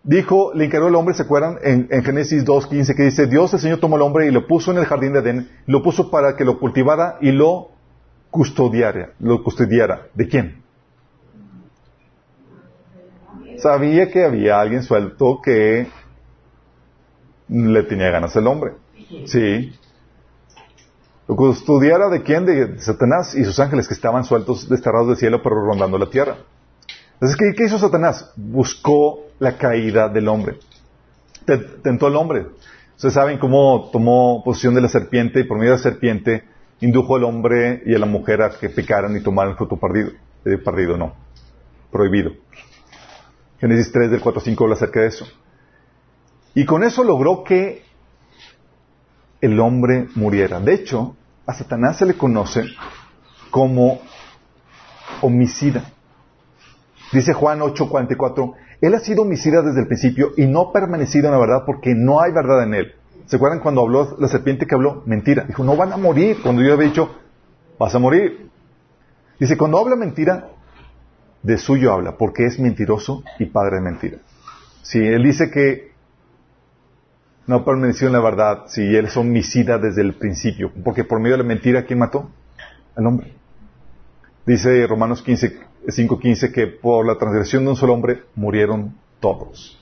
dijo, 0.03 0.51
le 0.53 0.65
encargó 0.65 0.88
al 0.88 0.96
hombre, 0.96 1.15
¿se 1.15 1.24
acuerdan? 1.24 1.58
En, 1.63 1.88
Génesis 2.03 2.46
2.15 2.46 2.96
que 2.96 3.03
dice, 3.03 3.27
Dios 3.27 3.53
el 3.53 3.60
Señor 3.60 3.79
tomó 3.79 3.96
al 3.96 4.01
hombre 4.01 4.27
y 4.27 4.32
lo 4.32 4.48
puso 4.48 4.72
en 4.72 4.77
el 4.77 4.86
jardín 4.86 5.13
de 5.13 5.20
Edén, 5.20 5.50
lo 5.65 5.84
puso 5.84 6.10
para 6.10 6.36
que 6.36 6.46
lo 6.46 6.60
cultivara 6.60 7.18
y 7.22 7.32
lo 7.32 7.72
custodiara. 8.32 9.12
Lo 9.20 9.44
custodiara. 9.44 10.08
¿De 10.13 10.27
quién? 10.27 10.63
Sabía 13.58 14.10
que 14.10 14.24
había 14.24 14.60
alguien 14.60 14.84
suelto 14.84 15.41
que 15.44 15.88
le 17.50 17.84
tenía 17.84 18.10
ganas 18.10 18.36
al 18.38 18.48
hombre. 18.48 18.74
Sí. 19.25 19.74
Lo 21.27 21.36
custodiara 21.36 22.10
de 22.10 22.24
quién? 22.24 22.46
De 22.46 22.79
Satanás 22.79 23.36
y 23.36 23.44
sus 23.44 23.60
ángeles 23.60 23.88
que 23.88 23.94
estaban 23.94 24.24
sueltos, 24.24 24.70
desterrados 24.70 25.10
del 25.10 25.18
cielo, 25.18 25.41
pero 25.44 25.63
rondando 25.63 25.98
la 25.98 26.10
tierra. 26.10 26.38
Entonces, 27.22 27.54
¿qué, 27.58 27.66
hizo 27.66 27.78
Satanás? 27.78 28.32
Buscó 28.38 29.28
la 29.40 29.58
caída 29.58 30.08
del 30.08 30.30
hombre. 30.30 30.58
Tentó 31.84 32.08
al 32.08 32.16
hombre. 32.16 32.46
Ustedes 32.96 33.14
saben 33.14 33.40
cómo 33.40 33.90
tomó 33.92 34.42
posición 34.44 34.74
de 34.76 34.82
la 34.82 34.88
serpiente 34.88 35.42
y 35.42 35.44
por 35.44 35.58
medio 35.58 35.72
de 35.72 35.78
la 35.78 35.84
serpiente 35.84 36.44
indujo 36.80 37.18
al 37.18 37.26
hombre 37.26 37.84
y 37.86 37.94
a 37.94 38.00
la 38.00 38.06
mujer 38.06 38.42
a 38.42 38.52
que 38.52 38.70
pecaran 38.70 39.18
y 39.18 39.22
tomaran 39.22 39.52
el 39.52 39.58
fruto 39.58 39.78
perdido. 39.78 40.12
Eh, 40.46 40.58
perdido, 40.58 40.96
no. 40.96 41.14
Prohibido. 41.92 42.32
Génesis 43.60 43.92
3 43.92 44.12
del 44.12 44.22
4 44.22 44.42
5 44.42 44.64
habla 44.64 44.76
acerca 44.76 45.02
de 45.02 45.08
eso. 45.08 45.28
Y 46.56 46.64
con 46.64 46.84
eso 46.84 47.04
logró 47.04 47.44
que 47.44 47.84
el 49.42 49.60
hombre 49.60 50.08
muriera. 50.16 50.62
De 50.62 50.74
hecho, 50.74 51.18
a 51.46 51.54
Satanás 51.54 51.98
se 51.98 52.06
le 52.06 52.14
conoce 52.14 52.64
como 53.52 54.00
homicida. 55.22 55.84
Dice 57.12 57.34
Juan 57.34 57.60
8:44, 57.60 58.54
Él 58.82 58.94
ha 58.94 59.00
sido 59.00 59.24
homicida 59.24 59.62
desde 59.62 59.82
el 59.82 59.88
principio 59.88 60.32
y 60.38 60.46
no 60.46 60.62
ha 60.62 60.74
permanecido 60.74 61.28
en 61.28 61.34
la 61.34 61.39
verdad 61.39 61.63
porque 61.66 61.94
no 61.96 62.22
hay 62.22 62.32
verdad 62.32 62.63
en 62.63 62.74
Él. 62.74 62.94
¿Se 63.25 63.36
acuerdan 63.36 63.60
cuando 63.60 63.82
habló 63.82 64.16
la 64.20 64.28
serpiente 64.28 64.66
que 64.66 64.75
habló? 64.75 65.04
Mentira. 65.06 65.44
Dijo, 65.44 65.63
no 65.63 65.75
van 65.75 65.94
a 65.94 65.98
morir. 65.98 66.38
Cuando 66.42 66.63
yo 66.63 66.74
había 66.74 66.88
dicho, 66.88 67.12
vas 67.78 67.94
a 67.94 68.00
morir. 68.00 68.50
Dice, 69.39 69.56
cuando 69.56 69.78
habla 69.78 69.96
mentira, 69.96 70.50
de 71.44 71.58
suyo 71.58 71.94
habla, 71.94 72.18
porque 72.18 72.46
es 72.46 72.60
mentiroso 72.60 73.24
y 73.38 73.46
padre 73.46 73.78
de 73.78 73.82
mentira. 73.82 74.18
Si 74.82 75.00
él 75.00 75.24
dice 75.24 75.50
que 75.50 75.92
no 77.48 77.58
ha 77.58 77.66
permanecido 77.66 78.08
en 78.08 78.13
la 78.13 78.20
verdad, 78.20 78.63
si 78.68 78.82
él 78.82 79.06
es 79.06 79.18
homicida 79.18 79.78
desde 79.78 80.01
el 80.01 80.16
principio, 80.16 80.72
porque 80.84 81.04
por 81.04 81.20
medio 81.20 81.38
de 81.38 81.44
la 81.44 81.48
mentira, 81.48 81.86
¿quién 81.86 82.00
mató? 82.00 82.30
Al 82.96 83.08
hombre. 83.08 83.34
Dice 84.46 84.88
Romanos 84.88 85.22
15, 85.22 85.60
5.15 85.88 86.51
que 86.51 86.67
por 86.67 87.05
la 87.05 87.17
transgresión 87.17 87.63
de 87.63 87.72
un 87.72 87.75
solo 87.75 87.93
hombre 87.93 88.24
murieron 88.36 88.96
todos. 89.19 89.77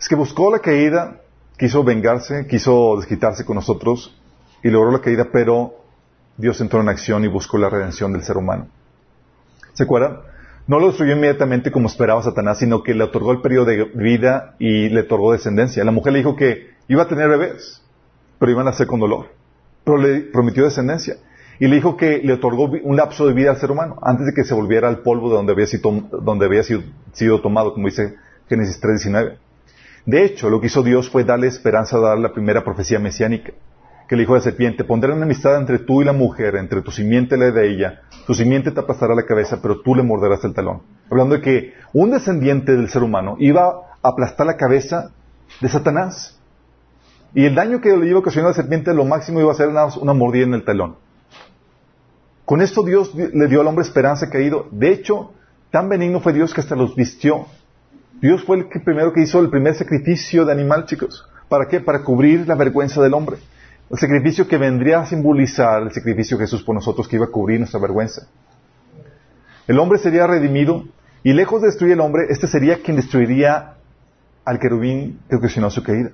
Es 0.00 0.08
que 0.08 0.14
buscó 0.16 0.50
la 0.50 0.58
caída, 0.58 1.20
quiso 1.58 1.84
vengarse, 1.84 2.46
quiso 2.48 2.96
desquitarse 2.96 3.44
con 3.44 3.56
nosotros 3.56 4.18
y 4.62 4.70
logró 4.70 4.90
la 4.90 5.00
caída, 5.00 5.28
pero 5.32 5.74
Dios 6.36 6.60
entró 6.60 6.80
en 6.80 6.88
acción 6.88 7.24
y 7.24 7.28
buscó 7.28 7.58
la 7.58 7.68
redención 7.68 8.12
del 8.12 8.24
ser 8.24 8.36
humano. 8.36 8.68
¿Se 9.74 9.84
acuerdan? 9.84 10.20
No 10.66 10.78
lo 10.78 10.88
destruyó 10.88 11.12
inmediatamente 11.12 11.72
como 11.72 11.88
esperaba 11.88 12.22
Satanás, 12.22 12.58
sino 12.58 12.82
que 12.82 12.94
le 12.94 13.04
otorgó 13.04 13.32
el 13.32 13.40
periodo 13.40 13.66
de 13.66 13.84
vida 13.94 14.54
y 14.58 14.88
le 14.88 15.00
otorgó 15.00 15.32
descendencia. 15.32 15.84
La 15.84 15.90
mujer 15.90 16.12
le 16.12 16.20
dijo 16.20 16.36
que 16.36 16.70
iba 16.88 17.02
a 17.02 17.08
tener 17.08 17.28
bebés, 17.28 17.82
pero 18.38 18.52
iban 18.52 18.68
a 18.68 18.72
ser 18.72 18.86
con 18.86 19.00
dolor. 19.00 19.26
Pero 19.84 19.98
le 19.98 20.20
prometió 20.20 20.64
descendencia. 20.64 21.16
Y 21.62 21.68
le 21.68 21.76
dijo 21.76 21.96
que 21.96 22.18
le 22.18 22.32
otorgó 22.32 22.64
un 22.64 22.96
lapso 22.96 23.24
de 23.24 23.34
vida 23.34 23.50
al 23.50 23.56
ser 23.56 23.70
humano, 23.70 23.96
antes 24.02 24.26
de 24.26 24.34
que 24.34 24.42
se 24.42 24.52
volviera 24.52 24.88
al 24.88 24.98
polvo 24.98 25.28
de 25.28 25.36
donde 25.36 25.52
había 25.52 25.68
sido, 25.68 25.92
donde 26.20 26.46
había 26.46 26.64
sido, 26.64 26.82
sido 27.12 27.40
tomado, 27.40 27.72
como 27.72 27.86
dice 27.86 28.16
Génesis 28.48 28.82
3.19. 28.82 29.36
De 30.04 30.24
hecho, 30.24 30.50
lo 30.50 30.60
que 30.60 30.66
hizo 30.66 30.82
Dios 30.82 31.08
fue 31.08 31.22
darle 31.22 31.46
esperanza 31.46 31.98
a 31.98 32.00
dar 32.00 32.18
la 32.18 32.32
primera 32.32 32.64
profecía 32.64 32.98
mesiánica 32.98 33.52
que 34.08 34.16
le 34.16 34.22
dijo 34.22 34.32
a 34.32 34.38
la 34.38 34.42
serpiente, 34.42 34.82
pondré 34.82 35.12
enemistad 35.12 35.56
entre 35.56 35.78
tú 35.78 36.02
y 36.02 36.04
la 36.04 36.12
mujer, 36.12 36.56
entre 36.56 36.82
tu 36.82 36.90
simiente 36.90 37.36
y 37.36 37.38
la 37.38 37.52
de 37.52 37.70
ella, 37.72 38.00
tu 38.26 38.34
simiente 38.34 38.72
te 38.72 38.80
aplastará 38.80 39.14
la 39.14 39.24
cabeza, 39.24 39.60
pero 39.62 39.82
tú 39.82 39.94
le 39.94 40.02
morderás 40.02 40.42
el 40.42 40.54
talón. 40.54 40.82
Hablando 41.12 41.36
de 41.36 41.42
que 41.42 41.74
un 41.92 42.10
descendiente 42.10 42.72
del 42.72 42.88
ser 42.88 43.04
humano 43.04 43.36
iba 43.38 43.68
a 44.02 44.08
aplastar 44.08 44.48
la 44.48 44.56
cabeza 44.56 45.12
de 45.60 45.68
Satanás. 45.68 46.40
Y 47.34 47.44
el 47.44 47.54
daño 47.54 47.80
que 47.80 47.96
le 47.96 48.08
iba 48.08 48.16
a 48.16 48.20
ocasionar 48.20 48.48
a 48.48 48.50
la 48.50 48.56
serpiente, 48.56 48.92
lo 48.92 49.04
máximo 49.04 49.40
iba 49.40 49.52
a 49.52 49.54
ser 49.54 49.68
una, 49.68 49.84
una 49.84 50.12
mordida 50.12 50.42
en 50.42 50.54
el 50.54 50.64
talón. 50.64 50.96
Con 52.44 52.60
esto 52.60 52.82
Dios 52.82 53.14
le 53.14 53.48
dio 53.48 53.60
al 53.60 53.66
hombre 53.66 53.84
esperanza 53.84 54.28
caído. 54.28 54.66
De 54.70 54.92
hecho, 54.92 55.32
tan 55.70 55.88
benigno 55.88 56.20
fue 56.20 56.32
Dios 56.32 56.52
que 56.52 56.60
hasta 56.60 56.76
los 56.76 56.94
vistió. 56.96 57.46
Dios 58.20 58.44
fue 58.44 58.58
el 58.58 58.68
primero 58.84 59.12
que 59.12 59.22
hizo 59.22 59.40
el 59.40 59.50
primer 59.50 59.74
sacrificio 59.74 60.44
de 60.44 60.52
animal, 60.52 60.86
chicos. 60.86 61.26
¿Para 61.48 61.66
qué? 61.66 61.80
Para 61.80 62.02
cubrir 62.02 62.46
la 62.46 62.54
vergüenza 62.54 63.02
del 63.02 63.14
hombre. 63.14 63.36
El 63.90 63.98
sacrificio 63.98 64.48
que 64.48 64.58
vendría 64.58 65.00
a 65.00 65.06
simbolizar 65.06 65.82
el 65.82 65.92
sacrificio 65.92 66.36
de 66.36 66.44
Jesús 66.44 66.62
por 66.62 66.74
nosotros 66.74 67.08
que 67.08 67.16
iba 67.16 67.26
a 67.26 67.30
cubrir 67.30 67.58
nuestra 67.58 67.80
vergüenza. 67.80 68.26
El 69.68 69.78
hombre 69.78 69.98
sería 69.98 70.26
redimido 70.26 70.84
y 71.22 71.32
lejos 71.32 71.60
de 71.60 71.68
destruir 71.68 71.92
al 71.94 72.00
hombre, 72.00 72.26
este 72.30 72.48
sería 72.48 72.82
quien 72.82 72.96
destruiría 72.96 73.74
al 74.44 74.58
querubín 74.58 75.20
que 75.28 75.36
ocasionó 75.36 75.70
su 75.70 75.82
caída. 75.82 76.10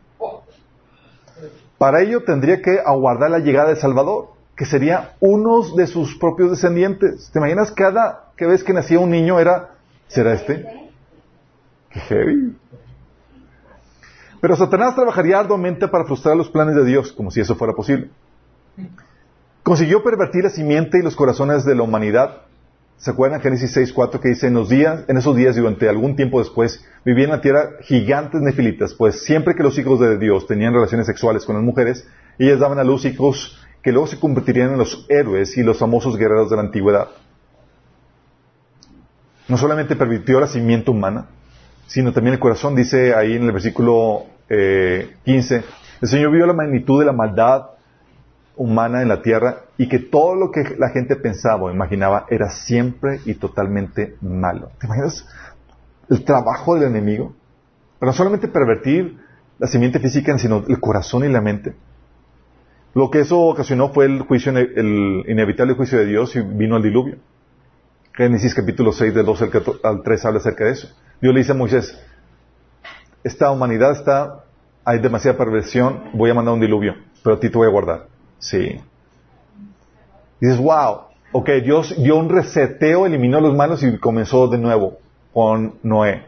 Para 1.79 2.03
ello 2.03 2.25
tendría 2.25 2.61
que 2.61 2.81
aguardar 2.85 3.31
la 3.31 3.39
llegada 3.39 3.69
del 3.69 3.79
Salvador, 3.79 4.31
que 4.59 4.67
sería 4.67 5.13
uno 5.21 5.63
de 5.77 5.87
sus 5.87 6.19
propios 6.19 6.51
descendientes. 6.51 7.31
¿Te 7.33 7.39
imaginas 7.39 7.71
cada 7.71 8.33
vez 8.37 8.65
que 8.65 8.73
nacía 8.73 8.99
un 8.99 9.09
niño 9.09 9.39
era, 9.39 9.77
¿será 10.09 10.35
este? 10.35 10.91
¡Qué 11.91 12.01
heavy! 12.01 12.57
Pero 14.41 14.57
Satanás 14.57 14.97
trabajaría 14.97 15.39
arduamente 15.39 15.87
para 15.87 16.05
frustrar 16.07 16.37
los 16.37 16.51
planes 16.51 16.75
de 16.75 16.85
Dios, 16.85 17.13
como 17.13 17.31
si 17.31 17.41
eso 17.41 17.55
fuera 17.55 17.73
posible. 17.73 18.11
Consiguió 19.63 20.03
pervertir 20.03 20.43
la 20.43 20.51
simiente 20.51 20.99
y 20.99 21.03
los 21.03 21.15
corazones 21.15 21.65
de 21.65 21.77
la 21.77 21.85
humanidad. 21.85 22.39
¿Se 22.97 23.13
acuerdan 23.13 23.41
Génesis 23.41 23.77
6.4 23.77 24.19
que 24.19 24.31
dice, 24.31 24.49
en, 24.49 24.55
los 24.55 24.69
días, 24.69 25.05
en 25.07 25.19
esos 25.19 25.37
días 25.37 25.57
y 25.57 25.61
durante 25.61 25.89
algún 25.89 26.17
tiempo 26.17 26.41
después, 26.41 26.85
vivían 27.05 27.31
en 27.31 27.37
la 27.37 27.43
tierra 27.43 27.71
gigantes 27.83 28.41
nefilitas, 28.41 28.93
pues 28.95 29.23
siempre 29.23 29.55
que 29.55 29.63
los 29.63 29.79
hijos 29.79 30.01
de 30.01 30.19
Dios 30.19 30.49
tenían 30.49 30.75
relaciones 30.75 31.07
sexuales 31.07 31.45
con 31.45 31.55
las 31.55 31.65
mujeres, 31.65 32.09
ellas 32.41 32.59
daban 32.59 32.81
a 32.81 32.85
luz 32.85 33.05
hijos 33.05 33.57
que 33.83 33.93
luego 33.93 34.07
se 34.07 34.19
convertirían 34.19 34.73
en 34.73 34.79
los 34.79 35.07
héroes 35.09 35.57
y 35.57 35.63
los 35.63 35.79
famosos 35.79 36.17
guerreros 36.17 36.51
de 36.51 36.57
la 36.57 36.63
antigüedad. 36.63 37.09
No 39.49 39.57
solamente 39.57 39.97
pervirtió 39.97 40.41
la 40.41 40.47
simiente 40.47 40.91
humana, 40.91 41.27
sino 41.87 42.13
también 42.13 42.35
el 42.35 42.41
corazón. 42.41 42.75
Dice 42.75 43.15
ahí 43.15 43.35
en 43.35 43.45
el 43.45 43.53
versículo 43.53 44.27
15, 44.49 45.57
eh, 45.57 45.65
el 46.01 46.09
Señor 46.09 46.33
vio 46.33 46.47
la 46.47 46.53
magnitud 46.53 47.01
de 47.01 47.07
la 47.07 47.13
maldad 47.13 47.71
humana 48.57 49.03
en 49.03 49.09
la 49.09 49.23
tierra 49.23 49.63
y 49.79 49.89
que 49.89 50.01
todo 50.01 50.35
lo 50.35 50.51
que 50.51 50.77
la 50.79 50.91
gente 50.91 51.17
pensaba 51.17 51.63
o 51.63 51.71
imaginaba 51.71 52.27
era 52.29 52.51
siempre 52.51 53.21
y 53.25 53.35
totalmente 53.35 54.17
malo. 54.21 54.71
¿Te 54.81 54.87
imaginas 54.87 55.27
el 56.11 56.25
trabajo 56.25 56.75
del 56.75 56.85
enemigo? 56.85 57.35
No 58.01 58.13
solamente 58.13 58.49
pervertir 58.49 59.19
la 59.59 59.67
simiente 59.67 59.99
física, 59.99 60.37
sino 60.39 60.65
el 60.69 60.81
corazón 60.81 61.25
y 61.25 61.29
la 61.29 61.41
mente. 61.41 61.75
Lo 62.99 63.13
que 63.13 63.21
eso 63.21 63.39
ocasionó 63.39 63.91
fue 63.91 64.07
el 64.07 64.23
juicio, 64.23 64.51
el 64.51 65.25
inevitable 65.29 65.75
juicio 65.75 66.01
de 66.01 66.07
Dios 66.07 66.35
y 66.35 66.41
vino 66.41 66.79
el 66.79 66.83
diluvio. 66.83 67.19
Génesis 68.13 68.53
capítulo 68.57 68.91
6 68.91 69.15
del 69.15 69.25
12 69.25 69.53
al 69.85 70.03
3 70.03 70.25
habla 70.25 70.41
acerca 70.41 70.65
de 70.65 70.73
eso. 70.73 70.89
Dios 71.21 71.33
le 71.33 71.39
dice 71.39 71.53
a 71.53 71.55
Moisés, 71.55 71.97
esta 73.23 73.53
humanidad 73.53 73.93
está, 73.93 74.43
hay 74.85 74.99
demasiada 74.99 75.39
perversión, 75.39 76.11
voy 76.15 76.31
a 76.31 76.35
mandar 76.35 76.55
un 76.55 76.61
diluvio, 76.61 76.97
pero 77.23 77.37
a 77.37 77.39
ti 77.39 77.49
te 77.49 77.57
voy 77.57 77.69
a 77.69 77.71
guardar. 77.71 78.09
Sí. 78.41 78.81
Dices, 80.41 80.59
wow, 80.59 81.03
ok, 81.31 81.51
Dios 81.63 81.95
dio 82.03 82.17
un 82.17 82.29
reseteo, 82.29 83.07
eliminó 83.07 83.41
los 83.41 83.55
malos 83.55 83.81
y 83.85 83.97
comenzó 83.99 84.49
de 84.49 84.59
nuevo 84.59 84.99
con 85.33 85.75
Noé. 85.85 86.27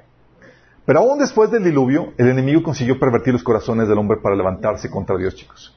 Pero 0.86 1.00
aún 1.00 1.18
después 1.18 1.50
del 1.50 1.64
diluvio, 1.64 2.12
el 2.16 2.28
enemigo 2.28 2.62
consiguió 2.62 2.96
pervertir 2.96 3.32
los 3.32 3.42
corazones 3.42 3.88
del 3.88 3.98
hombre 3.98 4.18
para 4.22 4.36
levantarse 4.36 4.88
contra 4.88 5.16
Dios, 5.16 5.34
chicos. 5.34 5.76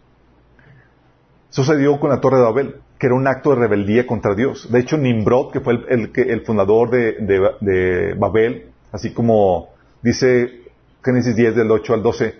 Sucedió 1.53 1.99
con 1.99 2.09
la 2.09 2.19
Torre 2.19 2.37
de 2.37 2.43
Babel, 2.45 2.75
que 2.97 3.05
era 3.05 3.15
un 3.15 3.27
acto 3.27 3.51
de 3.51 3.57
rebeldía 3.57 4.07
contra 4.07 4.33
Dios. 4.33 4.71
De 4.71 4.79
hecho, 4.79 4.97
Nimrod, 4.97 5.51
que 5.51 5.59
fue 5.59 5.73
el, 5.87 6.11
el, 6.15 6.41
fundador 6.41 6.89
de, 6.89 8.15
Babel, 8.17 8.71
así 8.91 9.13
como 9.13 9.69
dice 10.01 10.63
Génesis 11.03 11.35
10 11.35 11.55
del 11.55 11.69
8 11.69 11.93
al 11.93 12.01
12, 12.01 12.33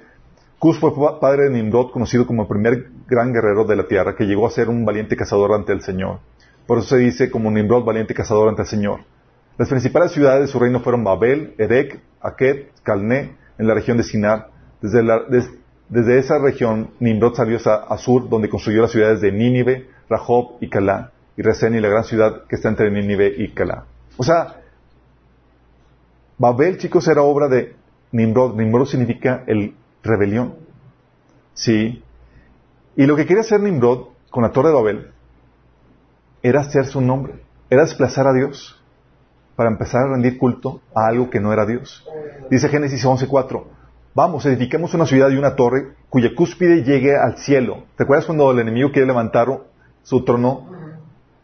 Cus 0.58 0.79
fue 0.79 0.91
padre 1.22 1.43
de 1.43 1.51
Nimrod, 1.51 1.91
conocido 1.91 2.25
como 2.25 2.41
el 2.41 2.48
primer 2.48 2.88
gran 3.08 3.32
guerrero 3.32 3.65
de 3.65 3.75
la 3.75 3.88
tierra, 3.88 4.15
que 4.15 4.24
llegó 4.24 4.48
a 4.48 4.50
ser 4.50 4.67
un 4.67 4.84
valiente 4.84 5.15
cazador 5.15 5.53
ante 5.53 5.74
el 5.74 5.82
Señor. 5.82 6.17
Por 6.65 6.79
eso 6.79 6.88
se 6.88 6.98
dice 6.98 7.29
como 7.29 7.51
Nimrod, 7.51 7.84
valiente 7.84 8.15
cazador 8.15 8.50
ante 8.50 8.63
el 8.63 8.67
Señor. 8.67 9.01
Las 9.60 9.70
principales 9.70 10.12
ciudades 10.12 10.41
de 10.41 10.48
su 10.48 10.58
reino 10.58 10.79
fueron 10.79 11.03
Babel, 11.03 11.53
Erek, 11.60 12.00
Aked, 12.20 12.70
Calné, 12.82 13.36
en 13.60 13.67
la 13.67 13.75
región 13.75 13.98
de 13.98 14.03
Sinar. 14.05 14.50
Desde, 14.82 15.03
desde 15.89 16.17
esa 16.17 16.39
región, 16.39 16.91
Nimrod 16.99 17.35
salió 17.35 17.57
a 17.65 17.97
Sur, 17.97 18.29
donde 18.29 18.49
construyó 18.49 18.81
las 18.81 18.91
ciudades 18.91 19.21
de 19.21 19.31
Nínive, 19.31 19.89
Rahob 20.09 20.57
y 20.61 20.69
Calá, 20.69 21.11
y 21.37 21.41
Resén 21.41 21.75
y 21.75 21.79
la 21.79 21.89
gran 21.89 22.03
ciudad 22.03 22.43
que 22.47 22.55
está 22.55 22.69
entre 22.69 22.89
Nínive 22.89 23.33
y 23.37 23.49
Calá. 23.49 23.85
O 24.17 24.23
sea, 24.23 24.61
Babel, 26.37 26.77
chicos, 26.77 27.07
era 27.07 27.21
obra 27.21 27.47
de 27.47 27.75
Nimrod. 28.11 28.55
Nimrod 28.55 28.87
significa 28.87 29.43
el 29.47 29.75
rebelión. 30.03 30.55
Sí. 31.53 32.03
Y 32.95 33.05
lo 33.05 33.15
que 33.15 33.25
quería 33.25 33.41
hacer 33.41 33.59
Nimrod 33.59 34.07
con 34.29 34.43
la 34.43 34.51
torre 34.51 34.69
de 34.69 34.75
Babel 34.75 35.11
era 36.41 36.61
hacer 36.61 36.85
su 36.85 36.99
nombre, 37.01 37.35
era 37.69 37.83
desplazar 37.83 38.27
a 38.27 38.33
Dios 38.33 38.81
para 39.55 39.69
empezar 39.69 40.01
a 40.01 40.11
rendir 40.11 40.37
culto 40.37 40.81
a 40.93 41.07
algo 41.07 41.29
que 41.29 41.39
no 41.39 41.53
era 41.53 41.65
Dios. 41.65 42.05
Dice 42.49 42.67
Génesis 42.69 43.05
11:4, 43.05 43.63
vamos, 44.15 44.46
edifiquemos 44.46 44.93
una 44.93 45.05
ciudad 45.05 45.29
y 45.29 45.38
una 45.38 45.55
torre 45.55 45.93
cuya 46.10 46.36
cúspide 46.36 46.84
llegue 46.84 47.15
al 47.15 47.38
cielo. 47.38 47.84
¿Te 47.98 48.03
acuerdas 48.03 48.25
cuando 48.25 48.51
el 48.51 48.60
enemigo 48.60 48.91
quiere 48.91 49.08
levantar 49.08 49.48
su 50.03 50.24
trono? 50.24 50.70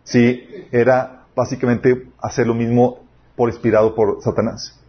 Sí, 0.04 0.44
era 0.72 1.26
básicamente 1.36 2.08
hacer 2.22 2.48
lo 2.48 2.54
mismo 2.54 3.00
por 3.36 3.50
inspirado 3.50 3.96
por 3.96 4.22
Satanás. 4.22 4.80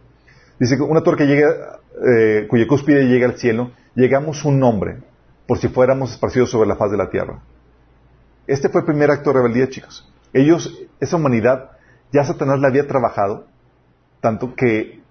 Dice 0.59 0.77
que 0.77 0.83
una 0.83 1.01
torre 1.01 1.17
que 1.17 1.27
llegue 1.27 1.45
eh, 1.45 2.47
cuya 2.49 2.67
cúspide 2.67 3.07
llega 3.07 3.27
al 3.27 3.37
cielo, 3.37 3.71
llegamos 3.95 4.45
un 4.45 4.59
nombre, 4.59 4.99
por 5.47 5.57
si 5.57 5.67
fuéramos 5.67 6.11
esparcidos 6.11 6.51
sobre 6.51 6.67
la 6.67 6.75
faz 6.75 6.91
de 6.91 6.97
la 6.97 7.09
tierra. 7.09 7.39
Este 8.47 8.69
fue 8.69 8.81
el 8.81 8.85
primer 8.85 9.11
acto 9.11 9.31
de 9.31 9.37
rebeldía, 9.37 9.69
chicos. 9.69 10.11
Ellos, 10.33 10.79
esa 10.99 11.15
humanidad, 11.15 11.71
ya 12.11 12.23
Satanás 12.23 12.59
la 12.59 12.67
había 12.67 12.87
trabajado, 12.87 13.45
tanto 14.19 14.55
que 14.55 15.01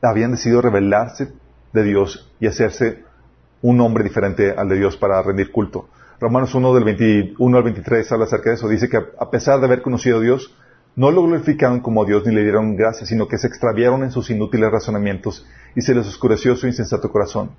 habían 0.00 0.32
decidido 0.32 0.62
rebelarse 0.62 1.32
de 1.72 1.84
Dios 1.84 2.30
y 2.40 2.46
hacerse 2.46 3.04
un 3.62 3.76
nombre 3.76 4.04
diferente 4.04 4.52
al 4.56 4.68
de 4.68 4.76
Dios 4.76 4.96
para 4.96 5.22
rendir 5.22 5.50
culto. 5.52 5.88
Romanos 6.20 6.54
1 6.54 6.74
del 6.74 6.84
21 6.84 7.56
al 7.56 7.62
23 7.64 8.12
habla 8.12 8.26
acerca 8.26 8.50
de 8.50 8.56
eso. 8.56 8.68
Dice 8.68 8.88
que 8.88 8.96
a 8.96 9.30
pesar 9.30 9.58
de 9.58 9.66
haber 9.66 9.82
conocido 9.82 10.18
a 10.18 10.20
Dios, 10.20 10.54
no 10.94 11.10
lo 11.10 11.22
glorificaron 11.22 11.80
como 11.80 12.04
Dios 12.04 12.26
ni 12.26 12.34
le 12.34 12.42
dieron 12.42 12.76
gracias, 12.76 13.08
sino 13.08 13.26
que 13.26 13.38
se 13.38 13.46
extraviaron 13.46 14.02
en 14.02 14.10
sus 14.10 14.30
inútiles 14.30 14.70
razonamientos 14.70 15.46
y 15.74 15.80
se 15.80 15.94
les 15.94 16.06
oscureció 16.06 16.54
su 16.54 16.66
insensato 16.66 17.10
corazón. 17.10 17.50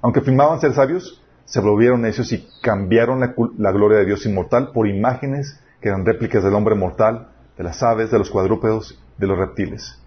Aunque 0.00 0.20
afirmaban 0.20 0.60
ser 0.60 0.72
sabios, 0.72 1.22
se 1.44 1.60
volvieron 1.60 2.02
necios 2.02 2.32
y 2.32 2.48
cambiaron 2.62 3.20
la, 3.20 3.72
gloria 3.72 3.98
de 3.98 4.06
Dios 4.06 4.24
inmortal 4.24 4.72
por 4.72 4.88
imágenes 4.88 5.60
que 5.80 5.88
eran 5.88 6.06
réplicas 6.06 6.42
del 6.42 6.54
hombre 6.54 6.74
mortal, 6.74 7.28
de 7.58 7.64
las 7.64 7.82
aves, 7.82 8.10
de 8.10 8.18
los 8.18 8.30
cuadrúpedos, 8.30 8.98
de 9.18 9.26
los 9.26 9.38
reptiles. 9.38 10.00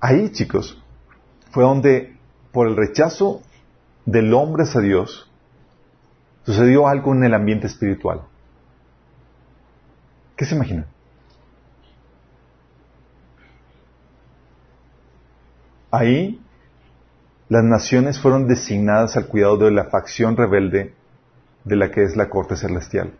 Ahí, 0.00 0.30
chicos, 0.30 0.81
fue 1.52 1.64
donde, 1.64 2.16
por 2.50 2.66
el 2.66 2.76
rechazo 2.76 3.42
del 4.06 4.32
hombre 4.34 4.64
hacia 4.64 4.80
Dios, 4.80 5.30
sucedió 6.44 6.88
algo 6.88 7.14
en 7.14 7.24
el 7.24 7.34
ambiente 7.34 7.66
espiritual. 7.66 8.22
¿Qué 10.34 10.46
se 10.46 10.54
imaginan? 10.54 10.86
Ahí 15.90 16.40
las 17.50 17.62
naciones 17.62 18.18
fueron 18.18 18.48
designadas 18.48 19.18
al 19.18 19.26
cuidado 19.26 19.58
de 19.58 19.72
la 19.72 19.84
facción 19.84 20.38
rebelde 20.38 20.94
de 21.64 21.76
la 21.76 21.90
que 21.90 22.02
es 22.02 22.16
la 22.16 22.30
corte 22.30 22.56
celestial. 22.56 23.12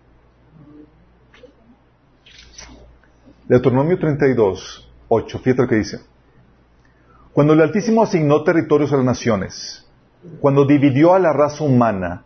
Deuteronomio 3.47 3.99
32, 3.99 4.91
8, 5.09 5.39
fíjate 5.41 5.63
lo 5.63 5.69
que 5.69 5.75
dice. 5.75 6.12
Cuando 7.33 7.55
el 7.55 7.61
Altísimo 7.61 8.03
asignó 8.03 8.45
territorios 8.45 8.93
a 8.93 8.97
las 8.97 9.05
naciones, 9.05 9.87
cuando 10.41 10.65
dividió 10.65 11.15
a 11.15 11.19
la 11.19 11.33
raza 11.33 11.65
humana, 11.65 12.25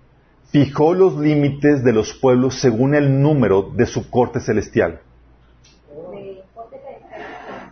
fijó 0.50 0.94
los 0.94 1.16
límites 1.16 1.84
de 1.84 1.92
los 1.92 2.12
pueblos 2.14 2.60
según 2.60 2.94
el 2.94 3.20
número 3.20 3.70
de 3.74 3.86
su 3.86 4.10
corte 4.10 4.40
celestial 4.40 5.00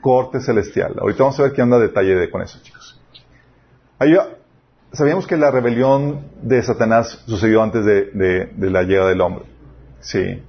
corte 0.05 0.39
celestial. 0.41 0.97
Ahorita 1.01 1.23
vamos 1.23 1.41
a 1.41 1.45
ver 1.45 1.53
qué 1.55 1.63
anda 1.63 1.79
detalle 1.79 2.15
de, 2.15 2.31
con 2.31 2.43
eso, 2.43 2.59
chicos. 2.63 3.01
sabíamos 4.93 5.27
que 5.27 5.39
la 5.39 5.51
rebelión 5.51 6.27
de 6.43 6.63
Satanás 6.63 7.25
sucedió 7.25 7.63
antes 7.63 7.87
de, 7.87 8.53
la 8.59 8.83
llegada 8.83 9.09
del 9.09 9.23
hombre. 9.23 9.47
Sí. 10.01 10.43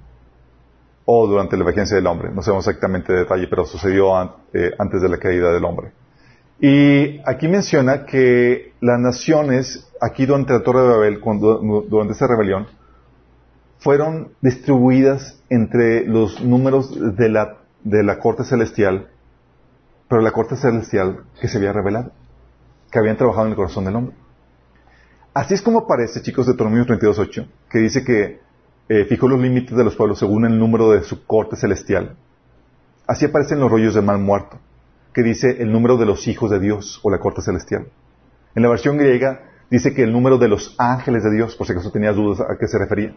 O 1.06 1.26
durante 1.26 1.56
la 1.56 1.64
vigencia 1.64 1.96
del 1.96 2.06
hombre. 2.06 2.32
No 2.34 2.42
sabemos 2.42 2.68
exactamente 2.68 3.14
el 3.14 3.20
detalle, 3.20 3.48
pero 3.48 3.64
sucedió 3.64 4.10
eh, 4.52 4.72
antes 4.78 5.02
de 5.02 5.08
la 5.08 5.20
caída 5.20 5.54
del 5.54 5.64
hombre. 5.64 5.94
Y 6.60 7.20
aquí 7.26 7.48
menciona 7.48 8.06
que 8.06 8.74
las 8.82 9.00
naciones, 9.00 9.88
aquí 10.02 10.26
durante 10.26 10.54
la 10.54 10.64
Torre 10.64 10.82
de 10.82 10.88
Babel, 10.88 11.22
durante 11.90 12.14
esta 12.14 12.28
rebelión, 12.28 12.68
fueron 13.80 14.30
distribuidas 14.42 15.42
entre 15.50 16.06
los 16.06 16.42
números 16.42 17.18
de 17.18 17.30
la, 17.30 17.58
de 17.84 18.04
la 18.04 18.20
corte 18.20 18.44
celestial 18.44 19.10
pero 20.08 20.22
la 20.22 20.32
corte 20.32 20.56
celestial 20.56 21.24
que 21.40 21.48
se 21.48 21.58
había 21.58 21.74
revelado, 21.74 22.12
que 22.92 23.00
habían 23.00 23.18
trabajado 23.18 23.46
en 23.46 23.52
el 23.52 23.56
corazón 23.56 23.86
del 23.86 23.96
hombre. 23.96 24.16
Así 25.34 25.54
es 25.54 25.62
como 25.62 25.80
aparece, 25.80 26.22
chicos, 26.22 26.46
de 26.46 26.54
Deuteronomio 26.54 26.86
32.8, 26.86 27.48
que 27.70 27.80
dice 27.80 28.04
que 28.04 28.40
eh, 28.88 29.06
fijó 29.06 29.28
los 29.28 29.40
límites 29.40 29.76
de 29.76 29.84
los 29.84 29.96
pueblos 29.96 30.20
según 30.20 30.46
el 30.46 30.58
número 30.58 30.92
de 30.92 31.04
su 31.04 31.26
corte 31.26 31.56
celestial. 31.56 32.16
Así 33.08 33.26
aparecen 33.26 33.60
los 33.60 33.70
rollos 33.70 33.96
de 33.96 34.02
mal 34.02 34.20
muerto, 34.20 34.58
que 35.16 35.24
dice 35.24 35.62
el 35.62 35.72
número 35.72 35.96
de 35.96 36.06
los 36.06 36.28
hijos 36.28 36.52
de 36.52 36.60
Dios 36.60 37.00
o 37.02 37.10
la 37.10 37.20
corte 37.20 37.42
celestial. 37.42 37.88
En 38.54 38.62
la 38.62 38.70
versión 38.70 38.98
griega 38.98 39.44
dice 39.72 39.94
que 39.94 40.04
el 40.04 40.12
número 40.12 40.38
de 40.38 40.50
los 40.50 40.76
ángeles 40.78 41.24
de 41.24 41.32
Dios, 41.32 41.56
por 41.56 41.66
si 41.66 41.72
acaso 41.72 41.90
tenías 41.90 42.18
dudas 42.18 42.42
a 42.42 42.58
qué 42.60 42.68
se 42.68 42.78
refería. 42.78 43.16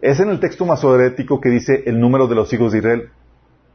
Es 0.00 0.20
en 0.20 0.28
el 0.28 0.38
texto 0.38 0.64
masorético 0.64 1.40
que 1.40 1.50
dice 1.50 1.82
el 1.86 1.98
número 1.98 2.28
de 2.28 2.36
los 2.36 2.52
hijos 2.52 2.70
de 2.70 2.78
Israel, 2.78 3.10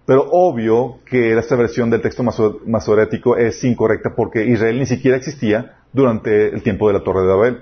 pero 0.05 0.29
obvio 0.31 0.99
que 1.05 1.37
esta 1.37 1.57
versión 1.57 1.89
del 1.89 2.01
texto 2.01 2.23
masorético 2.23 3.35
es 3.35 3.61
incorrecta 3.65 4.15
porque 4.15 4.45
Israel 4.45 4.79
ni 4.79 4.85
siquiera 4.85 5.17
existía 5.17 5.75
durante 5.91 6.47
el 6.47 6.63
tiempo 6.63 6.87
de 6.87 6.93
la 6.93 7.03
Torre 7.03 7.21
de 7.21 7.27
Babel. 7.27 7.61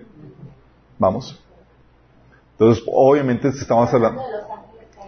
¿Vamos? 0.99 1.43
Entonces, 2.51 2.83
obviamente 2.85 3.47
estamos 3.47 3.91
hablando, 3.91 4.21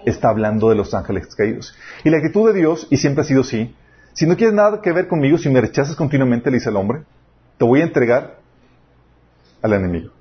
está 0.06 0.30
hablando 0.30 0.70
de 0.70 0.76
los 0.76 0.92
ángeles 0.96 1.36
caídos. 1.36 1.76
Y 2.04 2.10
la 2.10 2.18
actitud 2.18 2.52
de 2.52 2.58
Dios, 2.58 2.88
y 2.90 2.98
siempre 2.98 3.22
ha 3.22 3.26
sido 3.26 3.42
así, 3.42 3.76
si 4.20 4.28
no 4.28 4.36
quieres 4.36 4.54
nada 4.54 4.82
que 4.82 4.92
ver 4.92 5.08
conmigo, 5.08 5.38
si 5.38 5.48
me 5.48 5.62
rechazas 5.62 5.96
continuamente, 5.96 6.52
le 6.52 6.58
dice 6.58 6.70
el 6.70 6.76
hombre, 6.76 7.04
te 7.58 7.64
voy 7.64 7.80
a 7.80 7.86
entregar 7.86 8.36
al 9.62 9.72
enemigo. 9.72 10.12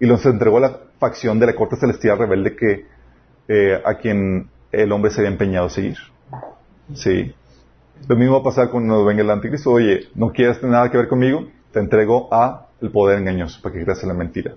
Y 0.00 0.06
los 0.06 0.24
entregó 0.24 0.56
a 0.56 0.60
la 0.60 0.78
facción 0.98 1.38
de 1.38 1.44
la 1.44 1.54
corte 1.54 1.76
celestial 1.76 2.16
rebelde 2.16 2.56
que 2.56 2.86
eh, 3.48 3.82
a 3.84 3.98
quien 3.98 4.48
el 4.72 4.90
hombre 4.90 5.10
se 5.10 5.20
había 5.20 5.32
empeñado 5.32 5.66
a 5.66 5.68
seguir. 5.68 5.98
Sí. 6.94 7.34
Lo 8.08 8.16
mismo 8.16 8.36
va 8.36 8.40
a 8.40 8.42
pasar 8.42 8.70
cuando 8.70 9.04
venga 9.04 9.20
el 9.20 9.28
anticristo. 9.28 9.72
Oye, 9.72 10.08
no 10.14 10.32
quieres 10.32 10.60
tener 10.60 10.72
nada 10.72 10.90
que 10.90 10.96
ver 10.96 11.08
conmigo, 11.08 11.46
te 11.72 11.80
entrego 11.80 12.32
a 12.32 12.68
el 12.80 12.90
poder 12.90 13.18
engañoso 13.18 13.60
para 13.60 13.74
que 13.74 13.84
creas 13.84 14.02
en 14.02 14.08
la 14.08 14.14
mentira. 14.14 14.54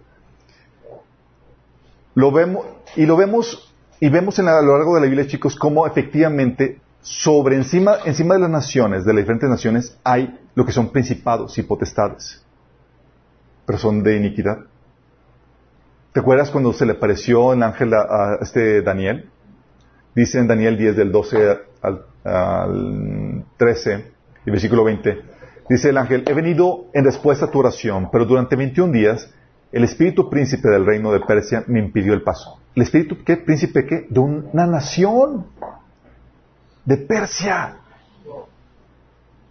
Lo 2.16 2.32
vemos, 2.32 2.66
y 2.96 3.06
lo 3.06 3.18
vemos, 3.18 3.74
y 4.00 4.08
vemos 4.08 4.40
en 4.40 4.48
a 4.48 4.62
lo 4.62 4.78
largo 4.78 4.96
de 4.96 5.02
la 5.02 5.08
Biblia, 5.08 5.28
chicos, 5.28 5.58
cómo 5.58 5.86
efectivamente 5.86 6.80
sobre 7.08 7.56
encima, 7.56 8.00
encima 8.04 8.34
de 8.34 8.42
las 8.42 8.50
naciones, 8.50 9.06
de 9.06 9.14
las 9.14 9.22
diferentes 9.22 9.50
naciones, 9.50 9.98
hay 10.04 10.38
lo 10.56 10.66
que 10.66 10.74
son 10.74 10.90
principados 10.90 11.58
y 11.58 11.64
potestades. 11.64 12.44
Pero 13.66 13.80
son 13.80 14.04
de 14.04 14.18
iniquidad. 14.18 14.58
¿Te 16.12 16.20
acuerdas 16.20 16.52
cuando 16.52 16.74
se 16.74 16.86
le 16.86 16.94
apareció 16.94 17.54
el 17.54 17.64
ángel 17.64 17.94
a, 17.94 18.40
este 18.42 18.82
Daniel? 18.82 19.30
Dice 20.16 20.40
en 20.40 20.48
Daniel 20.48 20.78
10 20.78 20.98
del 20.98 21.12
12 21.14 21.58
al, 21.82 22.06
al 22.26 23.46
13 23.56 24.12
y 24.46 24.52
versículo 24.52 24.84
20. 24.84 25.22
Dice 25.70 25.90
el 25.90 25.98
ángel, 25.98 26.26
he 26.28 26.34
venido 26.34 26.88
en 26.94 27.06
respuesta 27.06 27.46
a 27.46 27.52
tu 27.52 27.60
oración, 27.60 28.10
pero 28.12 28.26
durante 28.26 28.58
21 28.58 28.92
días 28.92 29.34
el 29.72 29.86
espíritu 29.86 30.30
príncipe 30.30 30.70
del 30.70 30.86
reino 30.86 31.14
de 31.14 31.22
Persia 31.22 31.64
me 31.68 31.80
impidió 31.80 32.14
el 32.14 32.24
paso. 32.24 32.60
¿El 32.76 32.84
espíritu 32.84 33.24
qué? 33.24 33.38
¿Príncipe 33.38 33.86
qué? 33.86 34.08
De 34.10 34.20
una 34.20 34.68
nación. 34.68 35.48
De 36.88 36.96
Persia. 36.96 37.76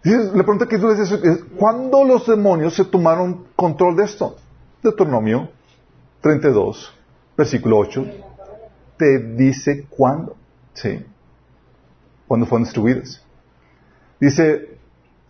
Dices, 0.03 0.33
La 0.33 0.41
pregunta 0.43 0.65
que 0.65 0.79
tú 0.79 0.89
es, 0.89 1.43
¿cuándo 1.55 2.03
los 2.03 2.25
demonios 2.25 2.73
se 2.73 2.83
tomaron 2.83 3.45
control 3.55 3.95
de 3.95 4.05
esto? 4.05 4.37
Deuteronomio 4.81 5.49
32, 6.21 6.93
versículo 7.37 7.77
8, 7.77 8.05
te 8.97 9.19
dice 9.19 9.85
cuándo. 9.87 10.35
Sí. 10.73 11.05
Cuándo 12.27 12.47
fueron 12.47 12.63
distribuidas. 12.63 13.23
Dice, 14.19 14.79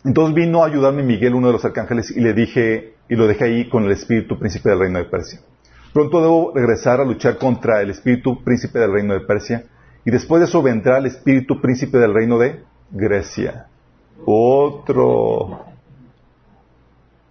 entonces 0.06 0.34
vino 0.34 0.64
a 0.64 0.68
ayudarme 0.68 1.04
Miguel, 1.04 1.36
uno 1.36 1.48
de 1.48 1.54
los 1.54 1.66
arcángeles, 1.66 2.10
y 2.12 2.22
le 2.22 2.34
dije, 2.34 2.94
y 3.10 3.16
lo 3.16 3.28
dejé 3.28 3.44
ahí 3.44 3.70
con 3.70 3.84
el 3.84 3.92
espíritu 3.92 4.40
príncipe 4.40 4.70
del 4.70 4.80
reino 4.80 5.00
de 5.00 5.06
Persia. 5.06 5.42
Pronto 5.92 6.22
debo 6.22 6.54
regresar 6.56 7.02
a 7.02 7.04
luchar 7.04 7.38
contra 7.38 7.82
el 7.82 7.90
espíritu 7.90 8.42
príncipe 8.46 8.80
del 8.80 8.94
reino 8.94 9.14
de 9.14 9.22
Persia, 9.22 9.66
y 10.08 10.10
después 10.10 10.40
de 10.40 10.46
eso 10.46 10.64
vendrá 10.64 11.00
el 11.00 11.08
espíritu 11.08 11.60
príncipe 11.60 11.98
del 11.98 12.14
reino 12.14 12.40
de 12.40 12.64
Grecia. 12.92 13.68
Otro. 14.26 15.66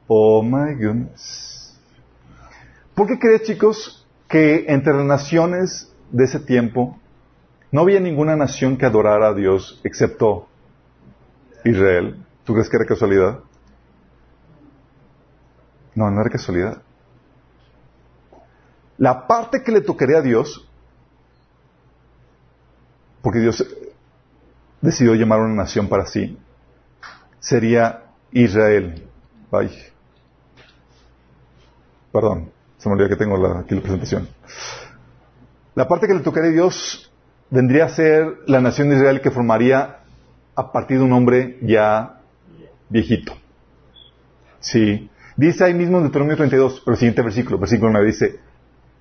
Oh 0.06 0.42
my 0.42 0.74
goodness. 0.74 1.74
¿Por 2.94 3.06
qué 3.06 3.18
crees, 3.18 3.44
chicos, 3.44 4.06
que 4.28 4.66
entre 4.68 4.92
las 4.92 5.06
naciones 5.06 5.90
de 6.10 6.24
ese 6.24 6.38
tiempo 6.38 6.98
no 7.72 7.80
había 7.80 7.98
ninguna 7.98 8.36
nación 8.36 8.76
que 8.76 8.84
adorara 8.84 9.28
a 9.28 9.34
Dios 9.34 9.80
excepto 9.82 10.46
Israel? 11.64 12.22
¿Tú 12.44 12.52
crees 12.52 12.68
que 12.68 12.76
era 12.76 12.84
casualidad? 12.84 13.40
No, 15.94 16.10
no 16.10 16.20
era 16.20 16.28
casualidad. 16.28 16.82
La 18.98 19.26
parte 19.26 19.62
que 19.62 19.72
le 19.72 19.80
tocaría 19.80 20.18
a 20.18 20.22
Dios, 20.22 20.68
porque 23.26 23.40
Dios 23.40 23.66
decidió 24.80 25.16
llamar 25.16 25.40
una 25.40 25.52
nación 25.52 25.88
para 25.88 26.06
sí, 26.06 26.38
sería 27.40 28.04
Israel. 28.30 29.02
Ay. 29.50 29.68
Perdón, 32.12 32.52
se 32.78 32.88
me 32.88 32.94
olvidó 32.94 33.08
que 33.08 33.16
tengo 33.16 33.34
aquí 33.58 33.74
la 33.74 33.80
presentación. 33.80 34.28
La 35.74 35.88
parte 35.88 36.06
que 36.06 36.14
le 36.14 36.20
tocaría 36.20 36.50
a 36.50 36.52
Dios 36.52 37.10
vendría 37.50 37.86
a 37.86 37.88
ser 37.88 38.32
la 38.46 38.60
nación 38.60 38.90
de 38.90 38.94
Israel 38.94 39.20
que 39.20 39.32
formaría 39.32 40.02
a 40.54 40.70
partir 40.70 40.98
de 40.98 41.02
un 41.02 41.12
hombre 41.12 41.58
ya 41.62 42.20
viejito. 42.88 43.32
Sí. 44.60 45.10
Dice 45.36 45.64
ahí 45.64 45.74
mismo 45.74 45.96
en 45.96 46.04
Deuteronomio 46.04 46.36
32, 46.36 46.82
pero 46.84 46.92
el 46.92 46.98
siguiente 46.98 47.22
versículo, 47.22 47.58
versículo 47.58 47.90
9 47.90 48.06
dice, 48.06 48.38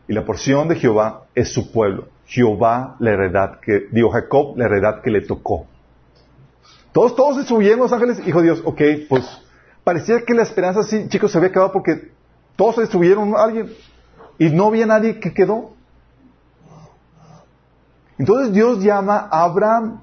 y 0.07 0.13
la 0.13 0.25
porción 0.25 0.67
de 0.67 0.77
Jehová 0.77 1.27
es 1.35 1.49
su 1.49 1.71
pueblo. 1.71 2.14
Jehová 2.25 2.95
la 2.99 3.11
heredad 3.11 3.59
que, 3.59 3.88
Jacob, 4.11 4.57
la 4.57 4.65
heredad 4.65 5.01
que 5.01 5.11
le 5.11 5.21
tocó. 5.21 5.67
Todos, 6.91 7.15
todos 7.15 7.45
subieron 7.45 7.79
los 7.79 7.93
ángeles, 7.93 8.25
hijo 8.25 8.39
de 8.39 8.45
Dios, 8.45 8.61
ok, 8.63 8.81
pues 9.09 9.25
parecía 9.83 10.23
que 10.25 10.33
la 10.33 10.43
esperanza, 10.43 10.83
sí, 10.83 11.07
chicos, 11.09 11.31
se 11.31 11.38
había 11.38 11.49
acabado 11.49 11.71
porque 11.71 12.11
todos 12.55 12.75
se 12.75 12.81
destruyeron 12.81 13.35
a 13.35 13.43
alguien 13.43 13.73
y 14.38 14.49
no 14.49 14.67
había 14.67 14.85
nadie 14.85 15.19
que 15.19 15.33
quedó. 15.33 15.71
Entonces 18.17 18.53
Dios 18.53 18.81
llama 18.81 19.27
a 19.29 19.43
Abraham 19.43 20.01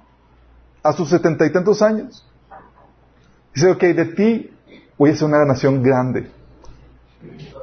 a 0.83 0.93
sus 0.93 1.09
setenta 1.09 1.47
y 1.47 1.53
tantos 1.53 1.81
años. 1.81 2.27
Dice, 3.55 3.71
ok, 3.71 3.81
de 3.81 4.05
ti 4.07 4.51
voy 4.99 5.11
a 5.11 5.17
ser 5.17 5.29
una 5.29 5.45
nación 5.45 5.83
grande. 5.83 6.31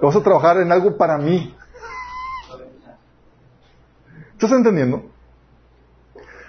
Vas 0.01 0.15
a 0.15 0.23
trabajar 0.23 0.57
en 0.57 0.71
algo 0.71 0.97
para 0.97 1.17
mí. 1.17 1.55
¿Estás 4.41 4.54
entendiendo? 4.54 5.04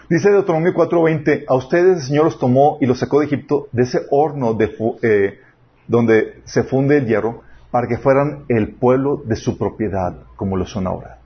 Dice 0.08 0.30
Deuteronomio 0.30 0.72
4:20, 0.74 1.44
a 1.48 1.56
ustedes 1.56 1.96
el 1.96 2.02
Señor 2.02 2.24
los 2.26 2.38
tomó 2.38 2.78
y 2.80 2.86
los 2.86 3.00
sacó 3.00 3.18
de 3.18 3.26
Egipto, 3.26 3.66
de 3.72 3.82
ese 3.82 4.02
horno 4.12 4.56
eh, 5.02 5.40
donde 5.88 6.40
se 6.44 6.62
funde 6.62 6.98
el 6.98 7.06
hierro, 7.06 7.42
para 7.72 7.88
que 7.88 7.98
fueran 7.98 8.44
el 8.46 8.76
pueblo 8.76 9.20
de 9.26 9.34
su 9.34 9.58
propiedad, 9.58 10.14
como 10.36 10.56
lo 10.56 10.66
son 10.66 10.86
ahora. 10.86 11.18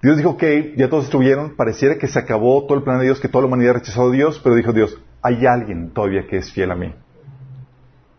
Dios 0.00 0.16
dijo 0.16 0.36
que 0.36 0.74
ya 0.76 0.88
todos 0.88 1.06
estuvieron, 1.06 1.56
pareciera 1.56 1.98
que 1.98 2.06
se 2.06 2.20
acabó 2.20 2.62
todo 2.62 2.78
el 2.78 2.84
plan 2.84 3.00
de 3.00 3.06
Dios, 3.06 3.18
que 3.18 3.26
toda 3.26 3.42
la 3.42 3.48
humanidad 3.48 3.74
rechazó 3.74 4.06
a 4.06 4.12
Dios, 4.12 4.40
pero 4.40 4.54
dijo 4.54 4.72
Dios, 4.72 4.96
hay 5.20 5.46
alguien 5.46 5.90
todavía 5.90 6.28
que 6.28 6.36
es 6.36 6.52
fiel 6.52 6.70
a 6.70 6.76
mí. 6.76 6.94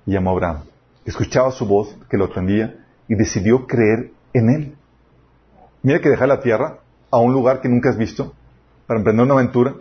Y 0.05 0.11
llamó 0.11 0.31
a 0.31 0.33
Abraham. 0.33 0.63
Escuchaba 1.05 1.49
su 1.51 1.65
voz, 1.65 1.97
que 2.09 2.17
lo 2.17 2.25
atendía, 2.25 2.75
y 3.07 3.15
decidió 3.15 3.65
creer 3.65 4.11
en 4.33 4.49
él. 4.49 4.76
Mira 5.87 6.01
que 6.01 6.09
dejar 6.09 6.27
la 6.27 6.41
tierra 6.41 6.79
a 7.09 7.17
un 7.19 7.31
lugar 7.31 7.61
que 7.61 7.69
nunca 7.69 7.87
has 7.87 7.97
visto 7.97 8.33
para 8.87 8.99
emprender 8.99 9.23
una 9.23 9.35
aventura. 9.35 9.73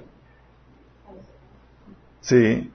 Sí. 2.20 2.70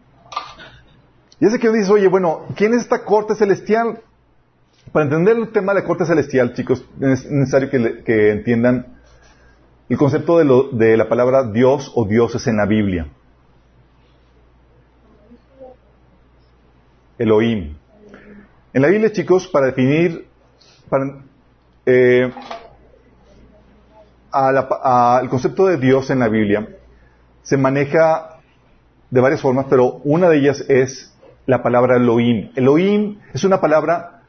Y 1.40 1.46
ese 1.46 1.58
que 1.58 1.70
dices, 1.70 1.90
oye, 1.90 2.10
bueno, 2.10 2.42
¿quién 2.58 2.74
es 2.74 2.82
esta 2.82 3.06
corte 3.06 3.36
celestial? 3.36 4.02
Para 4.92 5.06
entender 5.06 5.38
el 5.38 5.50
tema 5.54 5.74
de 5.74 5.80
la 5.80 5.88
corte 5.88 6.06
celestial, 6.06 6.54
chicos, 6.56 6.84
es 7.00 7.26
necesario 7.32 7.70
que, 7.70 8.32
entiendan 8.32 8.98
el 9.88 9.98
concepto 9.98 10.38
de, 10.38 10.68
de 10.74 10.98
la 10.98 11.08
palabra 11.08 11.50
Dios 11.50 11.90
o 11.96 12.04
dioses 12.04 12.46
en 12.48 12.58
la 12.58 12.66
Biblia. 12.66 13.08
Elohim. 17.18 17.78
En 18.74 18.82
la 18.82 18.90
Biblia, 18.90 19.10
chicos, 19.14 19.48
para 19.48 19.68
definir, 19.68 20.28
para, 20.90 21.22
eh, 21.86 22.30
a 24.32 24.52
la- 24.52 24.68
a- 24.84 25.20
el 25.22 25.30
concepto 25.30 25.66
de 25.68 25.78
Dios 25.78 26.10
en 26.10 26.20
la 26.20 26.30
Biblia 26.30 26.68
se 27.44 27.58
maneja 27.58 28.38
de 29.10 29.22
varias 29.22 29.42
formas, 29.42 29.66
pero 29.70 30.00
una 30.04 30.30
de 30.30 30.38
ellas 30.38 30.64
es 30.70 31.14
la 31.46 31.62
palabra 31.64 31.98
Elohim. 31.98 32.52
Elohim 32.56 33.20
es 33.34 33.44
una 33.44 33.60
palabra 33.60 34.22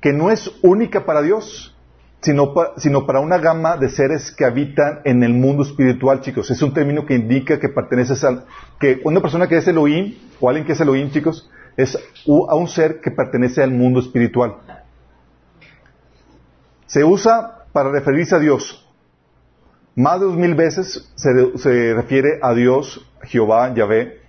que 0.00 0.12
no 0.12 0.30
es 0.30 0.50
única 0.62 1.04
para 1.04 1.20
Dios, 1.22 1.76
sino, 2.20 2.54
pa- 2.54 2.72
sino 2.78 3.06
para 3.06 3.20
una 3.20 3.38
gama 3.38 3.76
de 3.76 3.88
seres 3.88 4.30
que 4.32 4.44
habitan 4.44 5.00
en 5.04 5.22
el 5.22 5.34
mundo 5.34 5.62
espiritual, 5.62 6.20
chicos. 6.20 6.50
Es 6.50 6.62
un 6.62 6.72
término 6.72 7.04
que 7.06 7.14
indica 7.14 7.58
que 7.58 7.68
perteneces 7.68 8.24
al... 8.24 8.44
que 8.80 9.00
una 9.04 9.20
persona 9.20 9.46
que 9.48 9.56
es 9.58 9.68
Elohim, 9.68 10.14
o 10.40 10.48
alguien 10.48 10.64
que 10.66 10.72
es 10.72 10.80
Elohim, 10.80 11.10
chicos, 11.10 11.50
es 11.76 11.96
a 11.96 12.54
un 12.54 12.68
ser 12.68 13.00
que 13.00 13.10
pertenece 13.10 13.62
al 13.62 13.70
mundo 13.72 14.00
espiritual. 14.00 14.54
Se 16.86 17.04
usa 17.04 17.64
para 17.72 17.90
referirse 17.90 18.34
a 18.34 18.38
Dios. 18.38 18.87
Más 19.98 20.20
de 20.20 20.26
dos 20.26 20.36
mil 20.36 20.54
veces 20.54 21.10
se, 21.16 21.58
se 21.58 21.92
refiere 21.92 22.38
a 22.40 22.54
Dios, 22.54 23.04
Jehová, 23.22 23.74
Yahvé, 23.74 24.20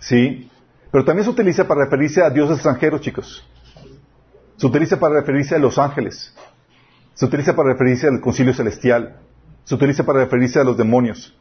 ¿sí? 0.00 0.50
Pero 0.90 1.04
también 1.04 1.24
se 1.24 1.30
utiliza 1.30 1.68
para 1.68 1.84
referirse 1.84 2.22
a 2.22 2.30
dioses 2.30 2.56
extranjeros, 2.56 3.02
chicos. 3.02 3.46
Se 4.56 4.66
utiliza 4.66 4.98
para 4.98 5.16
referirse 5.20 5.54
a 5.54 5.58
los 5.58 5.78
ángeles. 5.78 6.32
Se 7.12 7.26
utiliza 7.26 7.54
para 7.54 7.72
referirse 7.74 8.08
al 8.08 8.22
concilio 8.22 8.54
celestial. 8.54 9.16
Se 9.64 9.74
utiliza 9.74 10.02
para 10.02 10.20
referirse 10.20 10.58
a 10.60 10.64
los 10.64 10.78
demonios. 10.78 11.34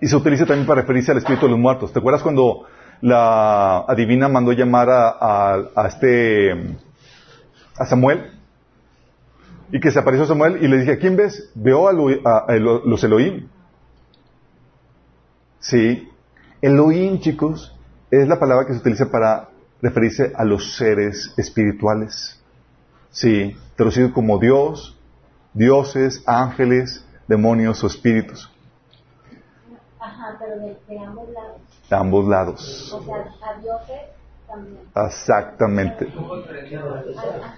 Y 0.00 0.06
se 0.08 0.16
utiliza 0.16 0.46
también 0.46 0.66
para 0.66 0.80
referirse 0.80 1.12
al 1.12 1.18
espíritu 1.18 1.44
de 1.44 1.50
los 1.52 1.60
muertos. 1.60 1.92
¿Te 1.92 1.98
acuerdas 1.98 2.22
cuando 2.22 2.64
la 3.02 3.80
adivina 3.86 4.28
mandó 4.30 4.52
llamar 4.52 4.88
a- 4.88 5.56
a 5.76 5.86
este 5.88 6.52
a 7.76 7.84
Samuel? 7.84 8.39
Y 9.72 9.80
que 9.80 9.90
se 9.90 9.98
apareció 9.98 10.26
Samuel 10.26 10.62
y 10.62 10.68
le 10.68 10.78
dije, 10.78 10.92
¿a 10.92 10.98
quién 10.98 11.16
ves? 11.16 11.50
Veo 11.54 11.88
a, 11.88 11.92
Lo- 11.92 12.08
a- 12.28 12.44
a 12.48 12.54
Elo- 12.56 12.82
los 12.84 13.02
Elohim. 13.04 13.48
Sí. 15.60 16.08
Elohim, 16.62 17.20
chicos, 17.20 17.74
es 18.10 18.26
la 18.28 18.38
palabra 18.38 18.66
que 18.66 18.72
se 18.74 18.80
utiliza 18.80 19.10
para 19.10 19.48
referirse 19.80 20.32
a 20.36 20.44
los 20.44 20.74
seres 20.76 21.32
espirituales. 21.36 22.38
Sí, 23.10 23.56
traducido 23.76 24.12
como 24.12 24.38
Dios, 24.38 24.98
dioses, 25.54 26.22
ángeles, 26.26 27.04
demonios 27.28 27.82
o 27.82 27.86
espíritus. 27.86 28.50
Ajá, 29.98 30.36
pero 30.38 30.56
de, 30.58 30.76
de 30.88 30.98
ambos 30.98 31.28
lados. 31.30 31.60
De 31.88 31.96
ambos 31.96 32.28
lados. 32.28 32.92
O 32.92 33.02
sea, 33.04 33.16
a 33.16 33.60
dioses 33.60 34.00
también. 34.46 34.78
Exactamente. 34.94 36.08
Ajá. 37.16 37.54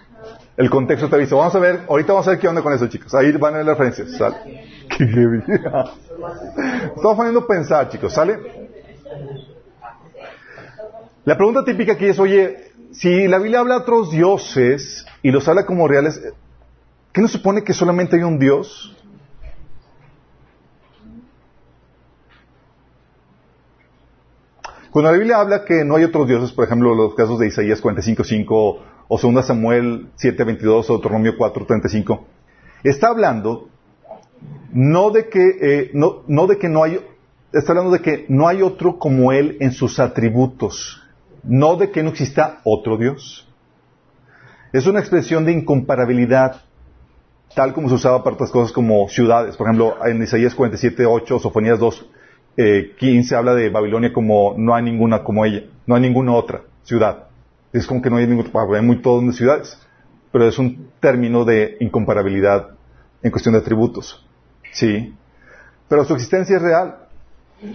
El 0.57 0.69
contexto 0.71 1.09
te 1.09 1.17
aviso. 1.17 1.37
Vamos 1.37 1.55
a 1.55 1.59
ver, 1.59 1.81
ahorita 1.89 2.13
vamos 2.13 2.27
a 2.27 2.31
ver 2.31 2.39
qué 2.39 2.49
onda 2.49 2.63
con 2.63 2.73
eso, 2.73 2.87
chicos. 2.87 3.15
Ahí 3.15 3.33
van 3.33 3.55
a 3.55 3.57
ver 3.59 3.67
las 3.67 3.79
referencias. 3.79 4.19
¿sale? 4.19 4.67
Qué 4.89 5.07
heavy. 5.07 5.43
Estamos 6.97 7.17
poniendo 7.17 7.41
a 7.41 7.47
pensar, 7.47 7.89
chicos, 7.89 8.13
¿sale? 8.13 8.39
La 11.25 11.37
pregunta 11.37 11.65
típica 11.65 11.93
aquí 11.93 12.07
es, 12.07 12.19
oye, 12.19 12.73
si 12.93 13.27
la 13.29 13.39
Biblia 13.39 13.61
habla 13.61 13.77
de 13.77 13.81
otros 13.81 14.11
dioses 14.11 15.07
y 15.23 15.31
los 15.31 15.49
habla 15.49 15.65
como 15.65 15.89
reales, 15.89 16.21
¿qué 17.13 17.21
no 17.21 17.29
supone 17.29 17.65
que 17.65 17.73
solamente 17.73 18.17
hay 18.17 18.23
un 18.23 18.39
Dios? 18.39 18.97
Cuando 24.91 25.11
la 25.11 25.17
Biblia 25.17 25.39
habla 25.39 25.65
que 25.65 25.85
no 25.85 25.97
hay 25.97 26.05
otros 26.05 26.29
dioses, 26.29 26.53
por 26.53 26.67
ejemplo, 26.67 26.95
los 26.95 27.15
casos 27.15 27.39
de 27.39 27.47
Isaías 27.47 27.83
45.5 27.83 28.79
o 29.09 29.19
2 29.19 29.47
Samuel 29.47 30.09
7.22 30.17 30.85
o 30.89 30.93
Deuteronomio 30.95 31.37
4.35, 31.37 32.21
está 32.85 33.09
hablando 33.09 33.69
no 34.73 35.11
de 35.11 35.29
que 35.29 35.59
eh, 35.61 35.91
no, 35.93 36.23
no 36.27 36.47
de 36.47 36.59
que 36.59 36.69
no 36.69 36.83
hay 36.83 36.99
está 37.53 37.73
hablando 37.73 37.91
de 37.91 38.01
que 38.01 38.25
no 38.29 38.49
hay 38.49 38.63
otro 38.63 38.99
como 38.99 39.33
él 39.33 39.59
en 39.61 39.73
sus 39.73 40.01
atributos, 40.01 41.03
no 41.43 41.77
de 41.77 41.91
que 41.91 42.03
no 42.03 42.11
exista 42.11 42.61
otro 42.65 42.97
Dios. 42.97 43.49
Es 44.73 44.87
una 44.87 45.01
expresión 45.01 45.45
de 45.45 45.53
incomparabilidad, 45.53 46.63
tal 47.55 47.75
como 47.75 47.89
se 47.89 47.95
usaba 47.97 48.25
para 48.25 48.35
otras 48.35 48.51
cosas 48.51 48.73
como 48.73 49.09
ciudades. 49.09 49.57
Por 49.57 49.67
ejemplo, 49.67 49.97
en 50.07 50.23
Isaías 50.23 50.57
47.8, 50.57 51.41
Sofonías 51.41 51.79
2, 51.79 52.07
eh, 52.57 52.95
15 52.99 53.37
habla 53.37 53.55
de 53.55 53.69
Babilonia 53.69 54.13
como 54.13 54.55
no 54.57 54.75
hay 54.75 54.83
ninguna 54.83 55.23
como 55.23 55.45
ella, 55.45 55.65
no 55.87 55.95
hay 55.95 56.01
ninguna 56.01 56.33
otra 56.33 56.63
ciudad. 56.85 57.29
Es 57.73 57.87
como 57.87 58.03
que 58.03 58.11
no 58.11 58.17
hay 58.17 58.27
ninguna, 58.27 58.51
hay 58.75 58.83
muy 58.83 59.01
todas 59.01 59.27
de 59.27 59.33
ciudades, 59.33 59.79
pero 60.31 60.47
es 60.47 60.59
un 60.59 60.91
término 61.01 61.45
de 61.45 61.77
incomparabilidad 61.81 62.69
en 63.23 63.31
cuestión 63.31 63.55
de 63.55 63.61
atributos. 63.61 64.27
Sí. 64.73 65.15
Pero 65.89 66.05
su 66.05 66.15
existencia 66.15 66.57
es 66.57 66.63
real. 66.63 66.97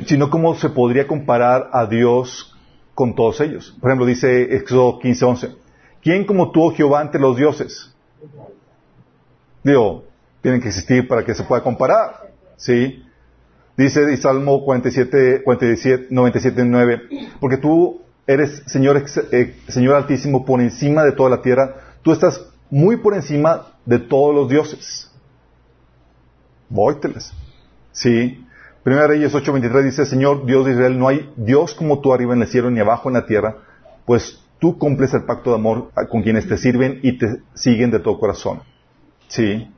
Sino 0.05 0.29
cómo 0.29 0.53
se 0.55 0.69
podría 0.69 1.07
comparar 1.07 1.69
a 1.71 1.85
Dios 1.85 2.53
con 2.93 3.15
todos 3.15 3.39
ellos. 3.41 3.75
Por 3.79 3.89
ejemplo, 3.89 4.05
dice 4.05 4.55
Éxodo 4.55 4.99
15:11. 4.99 5.55
¿Quién 6.01 6.25
como 6.25 6.51
tú, 6.51 6.63
oh 6.63 6.73
Jehová, 6.73 7.01
entre 7.01 7.21
los 7.21 7.37
dioses? 7.37 7.95
Digo, 9.63 10.03
tienen 10.41 10.61
que 10.61 10.67
existir 10.67 11.07
para 11.07 11.23
que 11.23 11.33
se 11.33 11.43
pueda 11.43 11.63
comparar. 11.63 12.31
¿Sí? 12.57 13.03
Dice 13.77 14.17
Salmo 14.17 14.65
47, 14.65 15.43
47, 15.43 16.07
97, 16.09 16.65
9. 16.65 17.01
Porque 17.39 17.57
tú 17.57 18.01
eres 18.27 18.63
Señor, 18.67 19.03
eh, 19.31 19.55
Señor 19.69 19.95
Altísimo 19.95 20.45
por 20.45 20.61
encima 20.61 21.03
de 21.03 21.13
toda 21.13 21.29
la 21.29 21.41
tierra. 21.41 21.75
Tú 22.03 22.11
estás 22.11 22.45
muy 22.69 22.97
por 22.97 23.15
encima 23.15 23.67
de 23.85 23.99
todos 23.99 24.35
los 24.35 24.49
dioses. 24.49 25.09
Vóyteles. 26.69 27.33
Sí. 27.93 28.45
Primera 28.83 29.07
Reyes 29.07 29.33
8:23 29.33 29.83
dice, 29.83 30.05
Señor 30.05 30.45
Dios 30.45 30.65
de 30.65 30.73
Israel, 30.73 30.99
no 30.99 31.07
hay 31.07 31.31
Dios 31.35 31.73
como 31.73 31.99
tú 31.99 32.13
arriba 32.13 32.33
en 32.33 32.41
el 32.41 32.47
cielo 32.47 32.69
ni 32.69 32.79
abajo 32.79 33.09
en 33.09 33.15
la 33.15 33.25
tierra, 33.25 33.57
pues 34.05 34.39
tú 34.59 34.77
cumples 34.77 35.13
el 35.13 35.23
pacto 35.23 35.51
de 35.51 35.57
amor 35.57 35.91
con 36.09 36.21
quienes 36.21 36.47
te 36.47 36.57
sirven 36.57 36.99
y 37.03 37.17
te 37.17 37.41
siguen 37.53 37.91
de 37.91 37.99
todo 37.99 38.19
corazón. 38.19 38.61
Sí. 39.27 39.69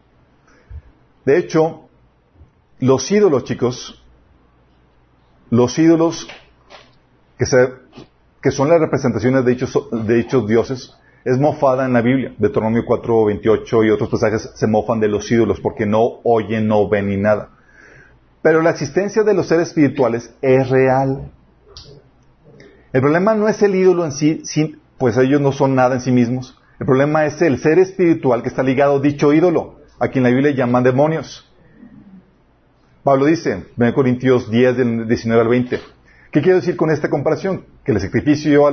De 1.25 1.37
hecho, 1.37 1.89
los 2.79 3.11
ídolos, 3.11 3.43
chicos, 3.43 4.03
los 5.49 5.77
ídolos 5.77 6.27
que, 7.37 7.45
se, 7.45 7.73
que 8.41 8.51
son 8.51 8.69
las 8.69 8.79
representaciones 8.79 9.43
de 9.45 9.51
dichos, 9.51 10.47
dioses, 10.47 10.95
es 11.25 11.37
mofada 11.37 11.85
en 11.85 11.93
la 11.93 12.01
Biblia. 12.01 12.33
Deuteronomio 12.37 12.83
4, 12.85 13.25
28 13.25 13.83
y 13.83 13.89
otros 13.89 14.09
pasajes 14.09 14.51
se 14.55 14.67
mofan 14.67 14.99
de 14.99 15.09
los 15.09 15.29
ídolos 15.31 15.59
porque 15.59 15.85
no 15.85 16.19
oyen, 16.23 16.67
no 16.67 16.87
ven 16.87 17.09
ni 17.09 17.17
nada. 17.17 17.49
Pero 18.41 18.61
la 18.61 18.69
existencia 18.69 19.23
de 19.23 19.33
los 19.33 19.47
seres 19.47 19.69
espirituales 19.69 20.33
es 20.41 20.69
real. 20.69 21.31
El 22.93 23.01
problema 23.01 23.35
no 23.35 23.49
es 23.49 23.61
el 23.61 23.75
ídolo 23.75 24.05
en 24.05 24.11
sí, 24.11 24.41
pues 24.97 25.17
ellos 25.17 25.41
no 25.41 25.51
son 25.51 25.75
nada 25.75 25.95
en 25.95 26.01
sí 26.01 26.11
mismos. 26.11 26.57
El 26.79 26.85
problema 26.85 27.25
es 27.25 27.41
el 27.41 27.59
ser 27.59 27.77
espiritual 27.77 28.41
que 28.41 28.49
está 28.49 28.63
ligado 28.63 28.95
a 28.95 29.01
dicho 29.01 29.33
ídolo, 29.33 29.79
a 29.99 30.07
quien 30.07 30.23
la 30.23 30.29
Biblia 30.29 30.51
llaman 30.51 30.83
demonios. 30.83 31.45
Pablo 33.03 33.25
dice, 33.25 33.65
1 33.77 33.93
Corintios 33.93 34.49
10, 34.49 34.77
del 34.77 35.07
19 35.07 35.41
al 35.41 35.47
20, 35.49 35.79
¿qué 36.31 36.41
quiero 36.41 36.57
decir 36.59 36.77
con 36.77 36.89
esta 36.89 37.09
comparación? 37.09 37.65
Que 37.89 37.95
el 37.95 38.01
sacrificio, 38.01 38.71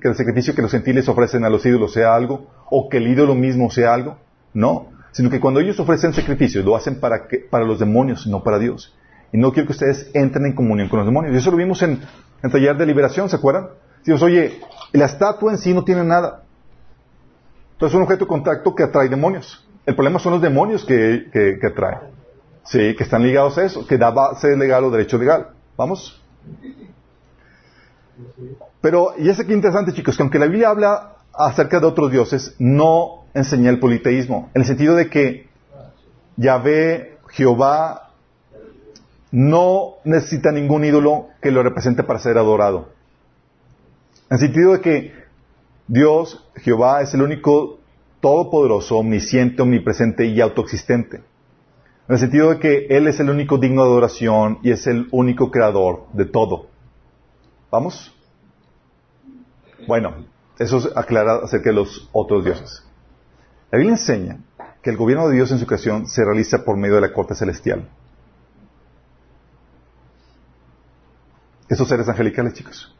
que 0.00 0.08
el 0.08 0.14
sacrificio 0.14 0.54
que 0.54 0.62
los 0.62 0.70
gentiles 0.70 1.06
ofrecen 1.06 1.44
a 1.44 1.50
los 1.50 1.66
ídolos 1.66 1.92
sea 1.92 2.14
algo, 2.14 2.46
o 2.70 2.88
que 2.88 2.96
el 2.96 3.08
ídolo 3.08 3.34
mismo 3.34 3.70
sea 3.70 3.92
algo. 3.92 4.16
No, 4.54 4.88
sino 5.12 5.28
que 5.28 5.38
cuando 5.38 5.60
ellos 5.60 5.78
ofrecen 5.80 6.14
sacrificio 6.14 6.62
lo 6.62 6.74
hacen 6.74 6.98
para, 6.98 7.28
para 7.50 7.66
los 7.66 7.78
demonios, 7.78 8.26
no 8.26 8.42
para 8.42 8.58
Dios. 8.58 8.96
Y 9.34 9.36
no 9.36 9.52
quiero 9.52 9.66
que 9.66 9.72
ustedes 9.72 10.10
entren 10.14 10.46
en 10.46 10.54
comunión 10.54 10.88
con 10.88 10.98
los 10.98 11.06
demonios. 11.06 11.34
Y 11.34 11.36
eso 11.36 11.50
lo 11.50 11.58
vimos 11.58 11.82
en, 11.82 12.00
el 12.42 12.50
taller 12.50 12.74
de 12.78 12.86
liberación, 12.86 13.28
¿se 13.28 13.36
acuerdan? 13.36 13.68
Decimos, 13.98 14.22
oye, 14.22 14.58
la 14.94 15.04
estatua 15.04 15.52
en 15.52 15.58
sí 15.58 15.74
no 15.74 15.84
tiene 15.84 16.02
nada. 16.02 16.44
Entonces 17.74 17.92
es 17.92 17.96
un 17.96 18.04
objeto 18.04 18.24
de 18.24 18.28
contacto 18.28 18.74
que 18.74 18.84
atrae 18.84 19.10
demonios. 19.10 19.68
El 19.84 19.94
problema 19.94 20.18
son 20.18 20.32
los 20.32 20.40
demonios 20.40 20.86
que, 20.86 21.26
que, 21.30 21.58
que 21.60 21.66
atraen. 21.66 21.98
Sí, 22.64 22.96
que 22.96 23.04
están 23.04 23.24
ligados 23.24 23.58
a 23.58 23.64
eso, 23.66 23.86
que 23.86 23.98
da 23.98 24.10
base 24.10 24.56
legal 24.56 24.84
o 24.84 24.90
derecho 24.90 25.18
legal. 25.18 25.48
¿Vamos? 25.76 26.18
Pero, 28.80 29.14
y 29.18 29.28
es 29.28 29.40
aquí 29.40 29.52
interesante, 29.52 29.92
chicos, 29.92 30.16
que 30.16 30.22
aunque 30.22 30.38
la 30.38 30.46
Biblia 30.46 30.70
habla 30.70 31.16
acerca 31.32 31.80
de 31.80 31.86
otros 31.86 32.10
dioses, 32.10 32.54
no 32.58 33.24
enseña 33.34 33.70
el 33.70 33.80
politeísmo, 33.80 34.50
en 34.54 34.62
el 34.62 34.66
sentido 34.66 34.94
de 34.94 35.08
que 35.08 35.48
Yahvé, 36.36 37.18
Jehová, 37.28 38.10
no 39.30 39.94
necesita 40.04 40.52
ningún 40.52 40.84
ídolo 40.84 41.28
que 41.42 41.50
lo 41.50 41.62
represente 41.62 42.04
para 42.04 42.20
ser 42.20 42.38
adorado. 42.38 42.90
En 44.30 44.36
el 44.36 44.38
sentido 44.38 44.72
de 44.72 44.80
que 44.80 45.12
Dios, 45.88 46.48
Jehová, 46.56 47.02
es 47.02 47.12
el 47.14 47.22
único 47.22 47.80
todopoderoso, 48.20 48.98
omnisciente, 48.98 49.60
omnipresente 49.60 50.26
y 50.26 50.40
autoexistente. 50.40 51.16
En 52.08 52.14
el 52.14 52.18
sentido 52.18 52.50
de 52.50 52.58
que 52.58 52.86
Él 52.88 53.06
es 53.06 53.18
el 53.18 53.28
único 53.28 53.58
digno 53.58 53.82
de 53.82 53.90
adoración 53.90 54.58
y 54.62 54.70
es 54.70 54.86
el 54.86 55.08
único 55.10 55.50
creador 55.50 56.06
de 56.12 56.26
todo. 56.26 56.66
¿Vamos? 57.74 58.14
Bueno, 59.88 60.26
eso 60.60 60.78
es 60.78 60.96
aclara 60.96 61.40
acerca 61.42 61.70
de 61.70 61.74
los 61.74 62.08
otros 62.12 62.44
dioses. 62.44 62.84
La 63.72 63.78
Biblia 63.78 63.96
enseña 63.96 64.38
que 64.80 64.90
el 64.90 64.96
gobierno 64.96 65.26
de 65.26 65.34
Dios 65.34 65.50
en 65.50 65.58
su 65.58 65.66
creación 65.66 66.06
se 66.06 66.24
realiza 66.24 66.64
por 66.64 66.76
medio 66.76 66.94
de 66.94 67.00
la 67.00 67.12
corte 67.12 67.34
celestial. 67.34 67.88
esos 71.68 71.88
seres 71.88 72.08
angelicales, 72.08 72.52
chicos. 72.52 72.94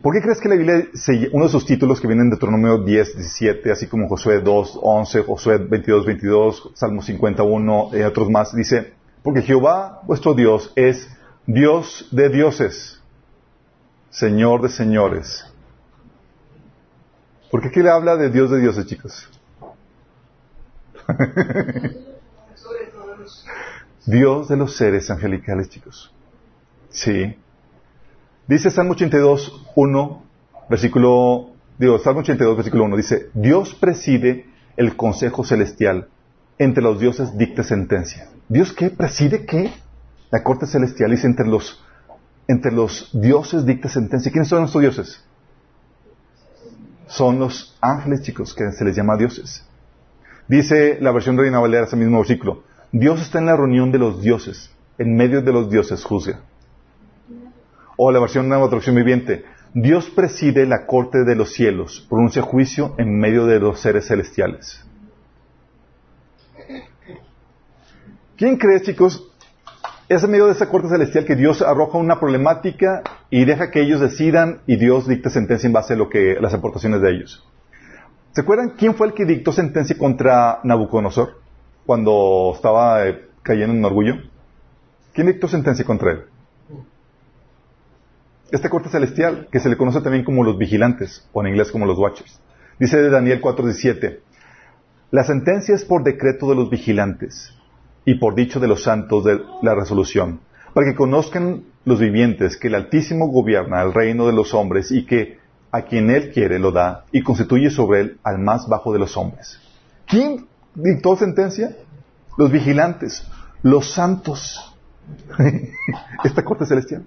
¿Por 0.00 0.14
qué 0.14 0.22
crees 0.22 0.40
que 0.40 0.48
la 0.48 0.54
Biblia, 0.54 0.88
uno 1.32 1.44
de 1.44 1.50
sus 1.50 1.66
títulos 1.66 2.00
que 2.00 2.06
vienen 2.06 2.30
de 2.30 2.36
Deuteronomio 2.36 2.78
10, 2.78 3.16
17, 3.16 3.70
así 3.70 3.86
como 3.86 4.08
Josué 4.08 4.40
2, 4.40 4.78
11, 4.80 5.24
Josué 5.24 5.58
22, 5.58 6.06
22, 6.06 6.70
Salmo 6.72 7.02
51 7.02 7.90
y 7.92 8.00
otros 8.00 8.30
más, 8.30 8.54
dice, 8.54 8.94
porque 9.22 9.42
Jehová, 9.42 10.00
vuestro 10.06 10.32
Dios, 10.32 10.72
es 10.74 11.10
Dios 11.48 12.06
de 12.10 12.28
dioses, 12.28 13.00
Señor 14.10 14.60
de 14.60 14.68
señores. 14.68 15.50
¿Por 17.50 17.62
qué 17.62 17.68
aquí 17.68 17.80
le 17.80 17.88
habla 17.88 18.16
de 18.16 18.28
Dios 18.28 18.50
de 18.50 18.60
dioses, 18.60 18.84
chicos? 18.84 19.30
Dios 24.04 24.48
de 24.48 24.56
los 24.58 24.76
seres 24.76 25.10
angelicales, 25.10 25.70
chicos. 25.70 26.12
Sí. 26.90 27.34
Dice 28.46 28.70
Salmo 28.70 28.92
82, 28.92 29.70
1, 29.74 30.22
versículo, 30.68 31.52
digo, 31.78 31.98
Salmo 31.98 32.20
82, 32.20 32.56
versículo 32.56 32.84
1, 32.84 32.94
dice, 32.98 33.30
Dios 33.32 33.74
preside 33.74 34.44
el 34.76 34.96
consejo 34.96 35.44
celestial, 35.44 36.08
entre 36.58 36.82
los 36.82 37.00
dioses 37.00 37.38
dicta 37.38 37.62
sentencia. 37.62 38.28
¿Dios 38.50 38.74
qué? 38.74 38.90
¿Preside 38.90 39.46
qué? 39.46 39.72
La 40.30 40.42
corte 40.42 40.66
celestial 40.66 41.10
dice 41.10 41.26
entre 41.26 41.46
los, 41.46 41.82
entre 42.46 42.72
los 42.72 43.10
dioses 43.12 43.64
dicta 43.64 43.88
sentencia. 43.88 44.30
¿Quiénes 44.30 44.48
son 44.48 44.64
estos 44.64 44.80
dioses? 44.80 45.24
Son 47.06 47.38
los 47.38 47.76
ángeles, 47.80 48.22
chicos, 48.22 48.54
que 48.54 48.70
se 48.72 48.84
les 48.84 48.94
llama 48.94 49.16
dioses. 49.16 49.66
Dice 50.46 50.98
la 51.00 51.12
versión 51.12 51.36
de 51.36 51.42
Reina 51.42 51.60
Valera, 51.60 51.84
ese 51.84 51.96
mismo 51.96 52.18
versículo. 52.18 52.64
Dios 52.92 53.20
está 53.20 53.38
en 53.38 53.46
la 53.46 53.56
reunión 53.56 53.92
de 53.92 53.98
los 53.98 54.20
dioses, 54.22 54.70
en 54.98 55.14
medio 55.14 55.42
de 55.42 55.52
los 55.52 55.70
dioses 55.70 56.04
juzga. 56.04 56.40
O 57.96 58.10
la 58.12 58.20
versión 58.20 58.48
nueva 58.48 58.66
traducción 58.68 58.96
viviente, 58.96 59.44
Dios 59.74 60.08
preside 60.10 60.66
la 60.66 60.86
corte 60.86 61.24
de 61.24 61.34
los 61.34 61.52
cielos, 61.52 62.06
pronuncia 62.08 62.42
juicio 62.42 62.94
en 62.98 63.18
medio 63.18 63.46
de 63.46 63.60
los 63.60 63.80
seres 63.80 64.06
celestiales. 64.06 64.84
¿Quién 68.36 68.56
cree, 68.56 68.80
chicos? 68.82 69.27
Es 70.08 70.24
en 70.24 70.30
medio 70.30 70.46
de 70.46 70.52
esa 70.52 70.70
corte 70.70 70.88
celestial 70.88 71.26
que 71.26 71.36
Dios 71.36 71.60
arroja 71.60 71.98
una 71.98 72.18
problemática 72.18 73.02
y 73.28 73.44
deja 73.44 73.70
que 73.70 73.82
ellos 73.82 74.00
decidan 74.00 74.62
y 74.66 74.76
Dios 74.76 75.06
dicta 75.06 75.28
sentencia 75.28 75.66
en 75.66 75.74
base 75.74 75.92
a 75.92 75.96
lo 75.96 76.08
que 76.08 76.38
las 76.40 76.54
aportaciones 76.54 77.02
de 77.02 77.10
ellos. 77.10 77.46
¿Se 78.32 78.40
acuerdan 78.40 78.70
quién 78.70 78.94
fue 78.94 79.08
el 79.08 79.12
que 79.12 79.26
dictó 79.26 79.52
sentencia 79.52 79.98
contra 79.98 80.60
Nabucodonosor 80.64 81.42
cuando 81.84 82.52
estaba 82.54 83.06
eh, 83.06 83.28
cayendo 83.42 83.74
en 83.74 83.84
orgullo? 83.84 84.14
¿Quién 85.12 85.26
dictó 85.26 85.46
sentencia 85.46 85.84
contra 85.84 86.12
él? 86.12 86.24
Esta 88.50 88.70
corte 88.70 88.88
celestial, 88.88 89.48
que 89.52 89.60
se 89.60 89.68
le 89.68 89.76
conoce 89.76 90.00
también 90.00 90.24
como 90.24 90.42
los 90.42 90.56
vigilantes, 90.56 91.28
o 91.32 91.42
en 91.42 91.48
inglés 91.48 91.70
como 91.70 91.84
los 91.84 91.98
watchers. 91.98 92.40
Dice 92.78 93.10
Daniel 93.10 93.42
4:17, 93.42 94.20
la 95.10 95.24
sentencia 95.24 95.74
es 95.74 95.84
por 95.84 96.02
decreto 96.02 96.48
de 96.48 96.54
los 96.54 96.70
vigilantes 96.70 97.57
y 98.08 98.14
por 98.14 98.34
dicho 98.34 98.58
de 98.58 98.68
los 98.68 98.84
santos 98.84 99.22
de 99.22 99.38
la 99.60 99.74
resolución, 99.74 100.40
para 100.72 100.86
que 100.86 100.96
conozcan 100.96 101.64
los 101.84 102.00
vivientes 102.00 102.56
que 102.56 102.68
el 102.68 102.74
Altísimo 102.74 103.28
gobierna 103.28 103.82
el 103.82 103.92
reino 103.92 104.26
de 104.26 104.32
los 104.32 104.54
hombres 104.54 104.90
y 104.90 105.04
que 105.04 105.36
a 105.70 105.82
quien 105.82 106.08
Él 106.08 106.30
quiere 106.32 106.58
lo 106.58 106.72
da 106.72 107.04
y 107.12 107.22
constituye 107.22 107.68
sobre 107.68 108.00
Él 108.00 108.18
al 108.24 108.38
más 108.38 108.66
bajo 108.66 108.94
de 108.94 108.98
los 108.98 109.14
hombres. 109.18 109.60
¿Quién 110.06 110.46
dictó 110.74 111.16
sentencia? 111.16 111.76
Los 112.38 112.50
vigilantes, 112.50 113.28
los 113.62 113.92
santos. 113.92 114.74
Esta 116.24 116.42
corte 116.42 116.64
celestial. 116.64 117.04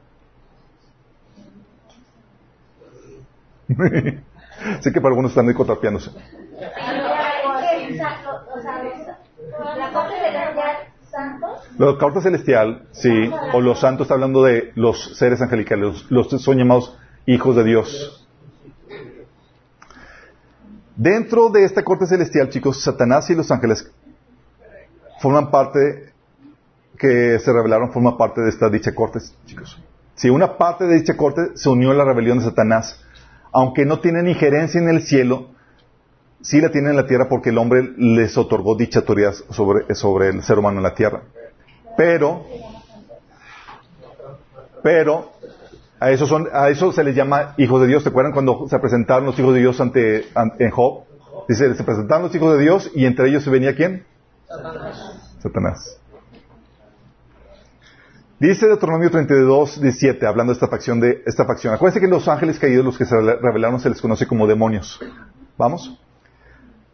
sé 4.82 4.92
que 4.92 5.02
para 5.02 5.14
algunos 5.14 5.32
están 5.32 5.52
contrapiándose. 5.52 6.12
La 11.82 11.98
corte 11.98 12.22
celestial, 12.22 12.84
sí, 12.92 13.10
o 13.54 13.60
los 13.60 13.80
santos, 13.80 14.06
está 14.06 14.14
hablando 14.14 14.44
de 14.44 14.72
los 14.76 15.18
seres 15.18 15.42
angelicales, 15.42 16.06
los, 16.10 16.30
son 16.30 16.58
llamados 16.60 16.96
hijos 17.26 17.56
de 17.56 17.64
Dios. 17.64 18.28
Dentro 20.96 21.50
de 21.50 21.64
esta 21.64 21.84
corte 21.84 22.06
celestial, 22.06 22.50
chicos, 22.50 22.84
Satanás 22.84 23.32
y 23.32 23.34
los 23.34 23.50
ángeles 23.50 23.92
forman 25.22 25.50
parte, 25.50 26.14
que 27.00 27.40
se 27.40 27.52
revelaron, 27.52 27.92
forman 27.92 28.16
parte 28.16 28.42
de 28.42 28.50
esta 28.50 28.70
dicha 28.70 28.94
corte, 28.94 29.18
chicos. 29.48 29.82
Si 30.14 30.30
una 30.30 30.60
parte 30.60 30.86
de 30.86 31.00
dicha 31.00 31.18
corte 31.18 31.54
se 31.56 31.68
unió 31.68 31.90
a 31.90 31.96
la 31.96 32.06
rebelión 32.06 32.38
de 32.38 32.44
Satanás, 32.44 33.04
aunque 33.52 33.86
no 33.86 34.00
tienen 34.02 34.28
injerencia 34.28 34.80
en 34.80 34.88
el 34.88 35.02
cielo, 35.02 35.50
sí 36.42 36.62
la 36.62 36.70
tienen 36.70 36.92
en 36.92 36.98
la 36.98 37.08
tierra 37.08 37.28
porque 37.28 37.50
el 37.50 37.58
hombre 37.58 37.92
les 37.98 38.38
otorgó 38.38 38.76
dicha 38.76 39.00
autoridad 39.00 39.34
sobre 39.50 40.30
el 40.30 40.44
ser 40.44 40.60
humano 40.60 40.78
en 40.78 40.84
la 40.84 40.94
tierra. 40.94 41.24
Pero, 42.02 42.44
pero, 44.82 45.32
a 46.00 46.10
eso, 46.10 46.92
se 46.92 47.04
les 47.04 47.16
llama 47.16 47.54
hijos 47.58 47.80
de 47.80 47.88
Dios. 47.88 48.02
¿Te 48.02 48.10
acuerdan 48.10 48.34
cuando 48.34 48.68
se 48.68 48.80
presentaron 48.80 49.28
los 49.28 49.38
hijos 49.38 49.54
de 49.54 49.60
Dios 49.60 49.80
ante, 49.80 50.26
en 50.58 50.72
Job? 50.72 51.04
Dice, 51.48 51.76
se 51.76 51.84
presentaron 51.84 52.24
los 52.24 52.34
hijos 52.34 52.58
de 52.58 52.64
Dios 52.64 52.90
y 52.96 53.06
entre 53.06 53.30
ellos 53.30 53.44
se 53.44 53.52
venía 53.52 53.76
quién? 53.76 54.04
Satanás. 54.48 55.22
Satanás. 55.44 56.00
Dice 58.40 58.66
Deuteronomio 58.66 59.12
32, 59.12 59.80
17, 59.80 60.26
hablando 60.26 60.54
de 60.54 60.56
esta 60.56 60.70
facción 60.70 61.00
de 61.00 61.22
esta 61.28 61.46
facción. 61.46 61.76
Acuérdense 61.76 62.00
que 62.00 62.08
los 62.08 62.28
ángeles 62.28 62.58
caídos, 62.58 62.84
los 62.84 62.98
que 62.98 63.06
se 63.06 63.16
revelaron, 63.16 63.80
se 63.80 63.92
les 63.92 64.02
conoce 64.02 64.26
como 64.26 64.48
demonios. 64.48 65.00
¿Vamos? 65.56 66.02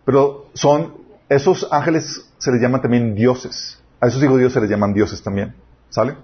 Pero 0.04 0.48
son, 0.54 0.96
esos 1.30 1.66
ángeles 1.72 2.30
se 2.40 2.52
les 2.52 2.62
llaman 2.62 2.82
también 2.82 3.16
dioses. 3.16 3.82
A 4.00 4.08
esos 4.08 4.22
hijos 4.22 4.36
de 4.36 4.42
Dios 4.42 4.54
se 4.54 4.62
les 4.62 4.70
llaman 4.70 4.94
dioses 4.94 5.22
también. 5.22 5.56
¿Sale? 5.90 6.16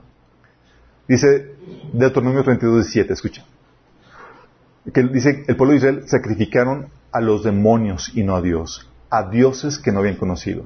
Dice 1.07 1.55
Deuteronomio 1.91 2.43
32, 2.43 2.85
17, 2.85 3.13
escucha. 3.13 3.45
Que 4.93 5.03
dice, 5.03 5.45
el 5.47 5.55
pueblo 5.55 5.71
de 5.71 5.77
Israel 5.77 6.03
sacrificaron 6.07 6.89
a 7.11 7.21
los 7.21 7.43
demonios 7.43 8.11
y 8.13 8.23
no 8.23 8.35
a 8.35 8.41
Dios. 8.41 8.89
A 9.09 9.29
dioses 9.29 9.79
que 9.79 9.91
no 9.91 9.99
habían 9.99 10.15
conocido. 10.15 10.65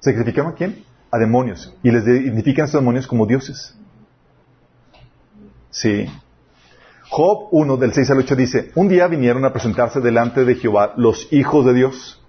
¿Sacrificaron 0.00 0.52
a 0.52 0.54
quién? 0.54 0.84
A 1.10 1.18
demonios. 1.18 1.74
Y 1.82 1.90
les 1.90 2.06
identifican 2.06 2.62
a 2.62 2.66
estos 2.66 2.80
demonios 2.80 3.06
como 3.06 3.26
dioses. 3.26 3.76
Sí. 5.70 6.06
Job 7.08 7.48
1 7.50 7.76
del 7.76 7.92
6 7.92 8.10
al 8.10 8.18
8 8.18 8.36
dice, 8.36 8.72
un 8.76 8.88
día 8.88 9.06
vinieron 9.08 9.44
a 9.44 9.52
presentarse 9.52 10.00
delante 10.00 10.44
de 10.44 10.54
Jehová 10.54 10.94
los 10.96 11.32
hijos 11.32 11.66
de 11.66 11.74
Dios, 11.74 12.22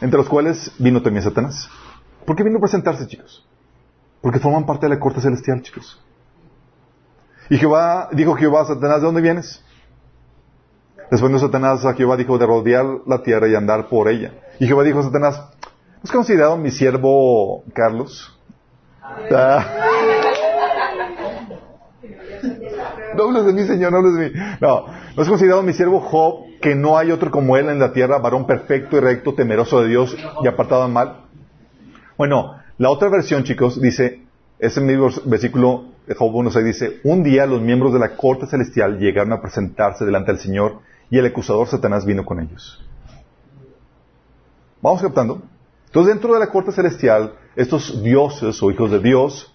entre 0.00 0.16
los 0.16 0.28
cuales 0.28 0.72
vino 0.78 1.02
también 1.02 1.22
Satanás. 1.22 1.68
¿Por 2.24 2.36
qué 2.36 2.42
vino 2.42 2.58
a 2.58 2.60
presentarse, 2.60 3.06
chicos? 3.06 3.46
Porque 4.20 4.38
forman 4.38 4.66
parte 4.66 4.86
de 4.86 4.94
la 4.94 5.00
corte 5.00 5.20
celestial, 5.20 5.62
chicos. 5.62 6.00
Y 7.48 7.56
Jehová, 7.56 8.08
dijo 8.12 8.34
Jehová 8.34 8.62
a 8.62 8.66
Satanás, 8.66 9.00
¿de 9.00 9.06
dónde 9.06 9.20
vienes? 9.20 9.64
Respondió 11.10 11.40
Satanás 11.40 11.84
a 11.84 11.94
Jehová, 11.94 12.16
dijo, 12.16 12.38
de 12.38 12.46
rodear 12.46 12.84
la 13.06 13.22
tierra 13.22 13.48
y 13.48 13.54
andar 13.56 13.88
por 13.88 14.08
ella. 14.08 14.32
Y 14.60 14.66
Jehová 14.66 14.84
dijo 14.84 15.00
a 15.00 15.04
Satanás, 15.04 15.42
¿has 16.04 16.10
considerado 16.12 16.56
mi 16.56 16.70
siervo 16.70 17.64
Carlos? 17.74 18.38
Ah. 19.02 19.66
No 23.16 23.24
hables 23.24 23.46
de 23.46 23.52
mí, 23.52 23.64
Señor, 23.64 23.90
no 23.90 23.98
hables 23.98 24.14
de 24.14 24.30
mí. 24.30 24.40
No, 24.60 24.86
¿no 24.86 25.22
has 25.22 25.28
considerado 25.28 25.62
mi 25.62 25.72
siervo 25.72 26.00
Job, 26.00 26.44
que 26.62 26.76
no 26.76 26.96
hay 26.96 27.10
otro 27.10 27.32
como 27.32 27.56
él 27.56 27.68
en 27.68 27.80
la 27.80 27.92
tierra, 27.92 28.18
varón 28.18 28.46
perfecto 28.46 28.96
y 28.96 29.00
recto, 29.00 29.34
temeroso 29.34 29.82
de 29.82 29.88
Dios 29.88 30.16
y 30.42 30.46
apartado 30.46 30.84
del 30.84 30.92
mal? 30.92 31.29
Bueno, 32.20 32.56
la 32.76 32.90
otra 32.90 33.08
versión, 33.08 33.44
chicos, 33.44 33.80
dice, 33.80 34.20
ese 34.58 34.82
mismo 34.82 35.08
versículo 35.24 35.86
de 36.06 36.14
Job 36.14 36.30
1.6 36.30 36.64
dice, 36.64 37.00
un 37.02 37.22
día 37.22 37.46
los 37.46 37.62
miembros 37.62 37.94
de 37.94 37.98
la 37.98 38.14
corte 38.14 38.46
celestial 38.46 38.98
llegaron 38.98 39.32
a 39.32 39.40
presentarse 39.40 40.04
delante 40.04 40.32
del 40.32 40.38
Señor 40.38 40.80
y 41.08 41.16
el 41.16 41.24
acusador 41.24 41.66
Satanás 41.66 42.04
vino 42.04 42.26
con 42.26 42.40
ellos. 42.40 42.86
¿Vamos 44.82 45.00
captando? 45.00 45.40
Entonces 45.86 46.12
dentro 46.12 46.34
de 46.34 46.40
la 46.40 46.48
corte 46.48 46.72
celestial, 46.72 47.36
estos 47.56 48.02
dioses 48.02 48.62
o 48.62 48.70
hijos 48.70 48.90
de 48.90 48.98
Dios, 48.98 49.54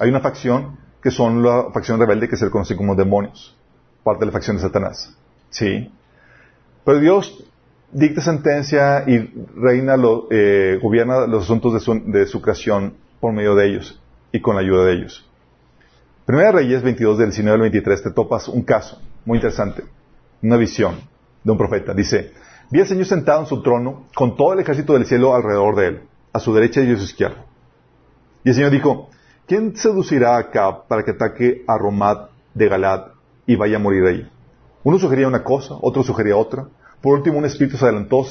hay 0.00 0.10
una 0.10 0.18
facción 0.18 0.78
que 1.00 1.12
son 1.12 1.44
la 1.44 1.70
facción 1.72 2.00
rebelde 2.00 2.28
que 2.28 2.36
se 2.36 2.44
le 2.44 2.50
conoce 2.50 2.74
como 2.74 2.96
demonios, 2.96 3.56
parte 4.02 4.22
de 4.22 4.26
la 4.26 4.32
facción 4.32 4.56
de 4.56 4.62
Satanás. 4.62 5.16
¿Sí? 5.50 5.92
Pero 6.84 6.98
Dios 6.98 7.44
dicta 7.92 8.20
sentencia 8.20 9.04
y 9.06 9.18
reina, 9.56 9.96
eh, 10.30 10.78
gobierna 10.82 11.26
los 11.26 11.44
asuntos 11.44 11.72
de 11.72 12.26
su, 12.26 12.40
creación 12.40 12.94
por 13.20 13.32
medio 13.32 13.54
de 13.54 13.68
ellos 13.68 14.00
y 14.32 14.40
con 14.40 14.54
la 14.54 14.62
ayuda 14.62 14.84
de 14.84 14.92
ellos. 14.94 15.28
Primera 16.24 16.52
Reyes 16.52 16.82
22 16.82 17.18
del 17.18 17.30
19 17.30 17.54
al 17.54 17.60
23 17.62 18.02
te 18.02 18.10
topas 18.12 18.48
un 18.48 18.62
caso 18.62 19.00
muy 19.24 19.38
interesante, 19.38 19.82
una 20.42 20.56
visión 20.56 20.96
de 21.42 21.52
un 21.52 21.58
profeta. 21.58 21.92
Dice, 21.92 22.32
vi 22.70 22.80
al 22.80 22.86
Señor 22.86 23.06
sentado 23.06 23.40
en 23.40 23.46
su 23.46 23.62
trono 23.62 24.06
con 24.14 24.36
todo 24.36 24.52
el 24.52 24.60
ejército 24.60 24.94
del 24.94 25.06
cielo 25.06 25.34
alrededor 25.34 25.74
de 25.76 25.86
él, 25.88 26.00
a 26.32 26.38
su 26.38 26.54
derecha 26.54 26.80
y 26.82 26.92
a 26.92 26.96
su 26.96 27.04
izquierda. 27.04 27.44
Y 28.44 28.50
el 28.50 28.54
Señor 28.54 28.70
dijo, 28.70 29.10
¿quién 29.46 29.74
seducirá 29.76 30.36
a 30.36 30.38
Acab 30.38 30.86
para 30.86 31.02
que 31.02 31.10
ataque 31.10 31.64
a 31.66 31.76
Romat 31.76 32.30
de 32.54 32.68
Galad 32.68 33.06
y 33.46 33.56
vaya 33.56 33.76
a 33.76 33.80
morir 33.80 34.04
ahí? 34.04 34.30
Uno 34.82 34.98
sugería 34.98 35.28
una 35.28 35.42
cosa, 35.42 35.74
otro 35.80 36.02
sugería 36.02 36.36
otra. 36.36 36.68
Por 37.00 37.18
último, 37.18 37.38
un 37.38 37.44
espíritu 37.44 37.76
se 37.76 37.84
adelantó, 37.84 38.24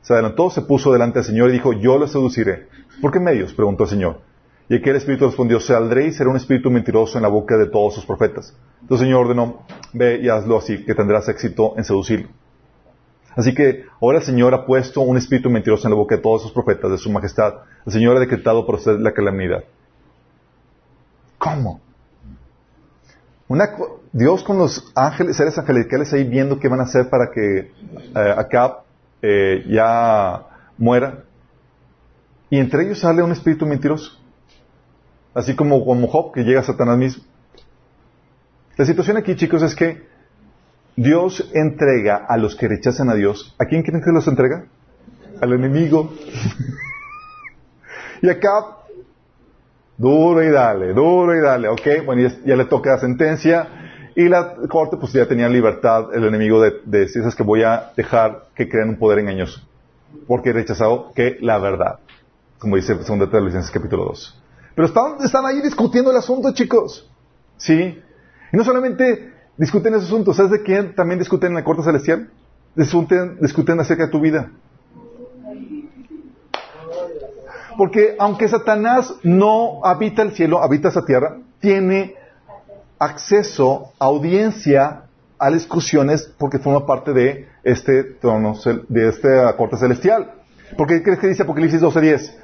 se 0.00 0.12
adelantó, 0.12 0.50
se 0.50 0.62
puso 0.62 0.92
delante 0.92 1.18
del 1.18 1.26
Señor 1.26 1.50
y 1.50 1.54
dijo, 1.54 1.72
yo 1.72 1.98
lo 1.98 2.06
seduciré. 2.06 2.68
¿Por 3.00 3.12
qué 3.12 3.20
medios? 3.20 3.52
preguntó 3.52 3.84
el 3.84 3.90
Señor. 3.90 4.20
Y 4.68 4.76
aquel 4.76 4.96
espíritu 4.96 5.26
respondió, 5.26 5.60
saldré 5.60 6.06
y 6.06 6.12
será 6.12 6.30
un 6.30 6.36
espíritu 6.36 6.70
mentiroso 6.70 7.18
en 7.18 7.22
la 7.22 7.28
boca 7.28 7.56
de 7.58 7.66
todos 7.66 7.94
sus 7.94 8.06
profetas. 8.06 8.56
Entonces 8.80 9.02
el 9.02 9.08
Señor 9.08 9.26
ordenó, 9.26 9.62
ve 9.92 10.20
y 10.22 10.28
hazlo 10.28 10.56
así, 10.56 10.84
que 10.84 10.94
tendrás 10.94 11.28
éxito 11.28 11.74
en 11.76 11.84
seducirlo. 11.84 12.28
Así 13.36 13.52
que 13.52 13.84
ahora 14.00 14.18
el 14.18 14.24
Señor 14.24 14.54
ha 14.54 14.64
puesto 14.64 15.00
un 15.02 15.16
espíritu 15.16 15.50
mentiroso 15.50 15.86
en 15.86 15.92
la 15.92 15.96
boca 15.96 16.16
de 16.16 16.22
todos 16.22 16.42
sus 16.42 16.52
profetas 16.52 16.90
de 16.90 16.98
su 16.98 17.10
majestad. 17.10 17.54
El 17.84 17.92
Señor 17.92 18.16
ha 18.16 18.20
decretado 18.20 18.64
por 18.64 18.76
usted 18.76 18.98
la 19.00 19.12
calamidad. 19.12 19.64
¿Cómo? 21.36 21.80
Una, 23.48 23.70
Dios 24.14 24.44
con 24.44 24.58
los 24.58 24.92
ángeles, 24.94 25.36
seres 25.36 25.58
angelicales 25.58 26.12
ahí 26.12 26.22
viendo 26.22 26.60
qué 26.60 26.68
van 26.68 26.78
a 26.78 26.84
hacer 26.84 27.10
para 27.10 27.32
que 27.34 27.58
eh, 27.58 28.34
Acab 28.36 28.84
eh, 29.20 29.64
ya 29.68 30.46
muera. 30.78 31.24
Y 32.48 32.60
entre 32.60 32.84
ellos 32.84 33.00
sale 33.00 33.24
un 33.24 33.32
espíritu 33.32 33.66
mentiroso. 33.66 34.16
Así 35.34 35.56
como, 35.56 35.84
como 35.84 36.06
Job, 36.06 36.32
que 36.32 36.44
llega 36.44 36.60
a 36.60 36.62
Satanás 36.62 36.96
mismo. 36.96 37.24
La 38.76 38.84
situación 38.84 39.16
aquí, 39.16 39.34
chicos, 39.34 39.62
es 39.62 39.74
que 39.74 40.06
Dios 40.94 41.50
entrega 41.52 42.24
a 42.28 42.36
los 42.36 42.54
que 42.54 42.68
rechazan 42.68 43.10
a 43.10 43.14
Dios. 43.14 43.56
¿A 43.58 43.64
quién 43.64 43.82
quieren 43.82 44.00
que 44.00 44.12
los 44.12 44.28
entrega? 44.28 44.66
Al 45.40 45.54
enemigo. 45.54 46.14
y 48.22 48.30
Acab 48.30 48.84
Duro 49.96 50.42
y 50.42 50.50
dale, 50.50 50.92
duro 50.92 51.36
y 51.36 51.40
dale, 51.40 51.68
ok, 51.68 52.04
bueno, 52.04 52.28
ya, 52.44 52.56
le 52.56 52.64
toca 52.64 52.90
la 52.90 52.98
sentencia 52.98 53.83
y 54.16 54.28
la 54.28 54.54
corte 54.68 54.96
pues 54.96 55.12
ya 55.12 55.26
tenía 55.26 55.48
libertad 55.48 56.14
el 56.14 56.24
enemigo 56.24 56.60
de, 56.60 56.80
decir, 56.84 57.22
es 57.22 57.34
que 57.34 57.42
voy 57.42 57.62
a 57.62 57.92
dejar 57.96 58.46
que 58.54 58.68
crean 58.68 58.90
un 58.90 58.98
poder 58.98 59.18
engañoso, 59.18 59.60
porque 60.26 60.50
he 60.50 60.52
rechazado 60.52 61.12
que 61.14 61.38
la 61.40 61.58
verdad, 61.58 61.98
como 62.58 62.76
dice 62.76 62.94
2 62.94 63.04
Tesalonicenses 63.04 63.70
capítulo 63.70 64.04
2. 64.04 64.42
Pero 64.74 64.88
están, 64.88 65.16
están 65.22 65.46
ahí 65.46 65.60
discutiendo 65.60 66.10
el 66.10 66.16
asunto, 66.16 66.52
chicos, 66.52 67.08
¿sí? 67.56 68.00
Y 68.52 68.56
no 68.56 68.64
solamente 68.64 69.32
discuten 69.56 69.94
ese 69.94 70.04
asunto, 70.04 70.32
¿sabes 70.32 70.52
de 70.52 70.62
quién 70.62 70.94
también 70.94 71.18
discuten 71.18 71.50
en 71.50 71.54
la 71.56 71.64
corte 71.64 71.82
celestial? 71.82 72.28
discuten, 72.74 73.38
discuten 73.40 73.80
acerca 73.80 74.06
de 74.06 74.12
tu 74.12 74.20
vida. 74.20 74.50
Porque 77.76 78.14
aunque 78.18 78.48
Satanás 78.48 79.14
no 79.22 79.84
habita 79.84 80.22
el 80.22 80.32
cielo, 80.32 80.62
habita 80.62 80.88
esa 80.88 81.04
tierra, 81.04 81.38
tiene 81.60 82.14
acceso, 83.04 83.92
audiencia 83.98 85.02
a 85.38 85.50
las 85.50 85.60
discusiones 85.60 86.32
porque 86.38 86.58
forma 86.58 86.86
parte 86.86 87.12
de 87.12 87.48
este 87.62 88.04
trono, 88.04 88.54
de 88.88 89.08
esta 89.08 89.56
corte 89.56 89.76
celestial. 89.76 90.32
Porque 90.76 91.02
crees 91.02 91.18
que 91.18 91.28
dice 91.28 91.42
Apocalipsis 91.42 91.80
12:10? 91.80 92.34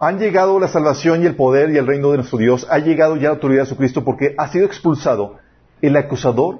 Han 0.00 0.18
llegado 0.18 0.58
la 0.58 0.68
salvación 0.68 1.22
y 1.22 1.26
el 1.26 1.36
poder 1.36 1.70
y 1.70 1.78
el 1.78 1.86
reino 1.86 2.10
de 2.10 2.18
nuestro 2.18 2.38
Dios. 2.38 2.66
Ha 2.70 2.78
llegado 2.78 3.16
ya 3.16 3.24
la 3.24 3.34
autoridad 3.34 3.62
de 3.62 3.66
Jesucristo 3.66 4.04
porque 4.04 4.34
ha 4.36 4.48
sido 4.48 4.66
expulsado 4.66 5.38
el 5.80 5.96
acusador 5.96 6.58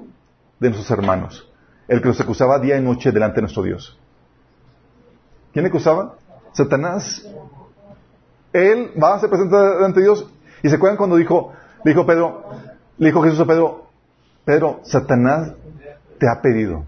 de 0.59 0.69
nuestros 0.69 0.89
hermanos. 0.97 1.47
El 1.87 2.01
que 2.01 2.07
los 2.07 2.19
acusaba 2.19 2.59
día 2.59 2.77
y 2.77 2.81
noche 2.81 3.11
delante 3.11 3.35
de 3.35 3.41
nuestro 3.41 3.63
Dios. 3.63 3.99
¿Quién 5.53 5.65
acusaba? 5.65 6.15
Satanás. 6.53 7.27
Él 8.51 8.91
va, 9.01 9.15
a 9.15 9.19
ser 9.19 9.29
presentado 9.29 9.75
delante 9.75 9.99
de 9.99 10.05
Dios. 10.05 10.27
Y 10.63 10.69
se 10.69 10.75
acuerdan 10.75 10.97
cuando 10.97 11.17
dijo, 11.17 11.51
dijo 11.83 12.05
Pedro, 12.05 12.49
le 12.97 13.07
dijo 13.07 13.21
Jesús 13.23 13.39
a 13.39 13.45
Pedro, 13.45 13.87
Pedro, 14.43 14.81
Satanás 14.83 15.53
te 16.19 16.29
ha 16.29 16.41
pedido. 16.41 16.85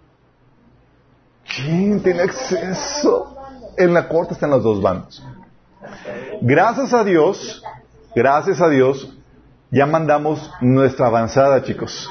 ¿Quién 1.55 2.01
tiene 2.01 2.21
acceso? 2.21 3.35
En 3.77 3.93
la 3.93 4.07
corte 4.07 4.33
están 4.33 4.49
los 4.49 4.63
dos 4.63 4.81
bandos. 4.81 5.23
Gracias 6.41 6.93
a 6.93 7.03
Dios, 7.03 7.63
gracias 8.15 8.61
a 8.61 8.69
Dios, 8.69 9.13
ya 9.71 9.85
mandamos 9.85 10.51
nuestra 10.61 11.07
avanzada, 11.07 11.63
chicos. 11.63 12.09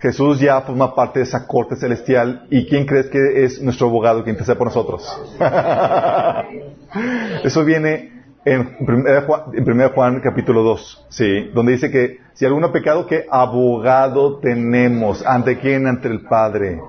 Jesús 0.00 0.40
ya 0.40 0.60
forma 0.62 0.96
parte 0.96 1.20
de 1.20 1.24
esa 1.24 1.46
corte 1.46 1.76
celestial. 1.76 2.46
¿Y 2.50 2.66
quién 2.66 2.86
crees 2.86 3.06
que 3.06 3.44
es 3.44 3.62
nuestro 3.62 3.86
abogado 3.86 4.24
que 4.24 4.30
intercede 4.30 4.56
por 4.56 4.66
nosotros? 4.66 5.06
Eso 7.44 7.64
viene 7.64 8.21
en 8.44 8.76
1 8.80 9.22
Juan, 9.26 9.92
Juan, 9.94 10.20
capítulo 10.20 10.62
2, 10.62 11.06
¿sí? 11.10 11.50
Donde 11.54 11.72
dice 11.72 11.90
que 11.90 12.18
si 12.34 12.44
alguno 12.44 12.72
pecado, 12.72 13.06
¿qué 13.06 13.26
abogado 13.30 14.38
tenemos? 14.38 15.24
¿Ante 15.24 15.58
quién? 15.58 15.86
Ante 15.86 16.08
el 16.08 16.22
Padre. 16.22 16.80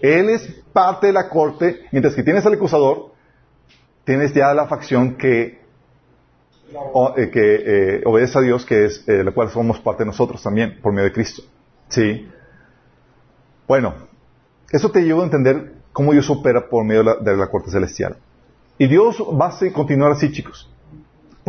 Él 0.00 0.30
es 0.30 0.46
parte 0.72 1.08
de 1.08 1.12
la 1.12 1.28
corte, 1.28 1.80
mientras 1.90 2.14
que 2.14 2.22
tienes 2.22 2.46
al 2.46 2.54
acusador, 2.54 3.12
tienes 4.04 4.32
ya 4.32 4.54
la 4.54 4.66
facción 4.66 5.16
que, 5.16 5.60
eh, 7.16 7.30
que 7.32 7.54
eh, 7.96 8.02
obedece 8.04 8.38
a 8.38 8.42
Dios, 8.42 8.64
que 8.64 8.84
es 8.84 9.08
eh, 9.08 9.24
la 9.24 9.32
cual 9.32 9.50
somos 9.50 9.80
parte 9.80 10.04
de 10.04 10.08
nosotros 10.08 10.42
también, 10.42 10.80
por 10.80 10.92
medio 10.92 11.08
de 11.08 11.12
Cristo. 11.12 11.42
¿Sí? 11.88 12.28
Bueno, 13.66 13.94
eso 14.70 14.90
te 14.90 15.02
lleva 15.02 15.22
a 15.22 15.24
entender 15.24 15.74
cómo 15.92 16.12
Dios 16.12 16.30
opera 16.30 16.68
por 16.68 16.84
medio 16.84 17.02
de 17.02 17.04
la, 17.04 17.16
de 17.16 17.36
la 17.36 17.48
corte 17.48 17.70
celestial. 17.70 18.16
Y 18.78 18.86
Dios 18.86 19.20
va 19.20 19.48
a 19.48 19.72
continuar 19.72 20.12
así, 20.12 20.30
chicos. 20.30 20.69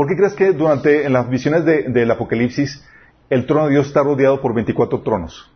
¿Por 0.02 0.08
qué 0.08 0.16
crees 0.16 0.34
que 0.34 0.52
durante 0.52 1.06
en 1.06 1.14
las 1.14 1.30
visiones 1.30 1.64
del 1.64 2.10
Apocalipsis 2.10 2.84
el 3.30 3.45
trono 3.45 3.66
de 3.66 3.74
Dios 3.74 3.86
está 3.86 4.02
rodeado 4.02 4.41
por 4.41 4.56
24 4.56 4.99
tronos? 5.02 5.47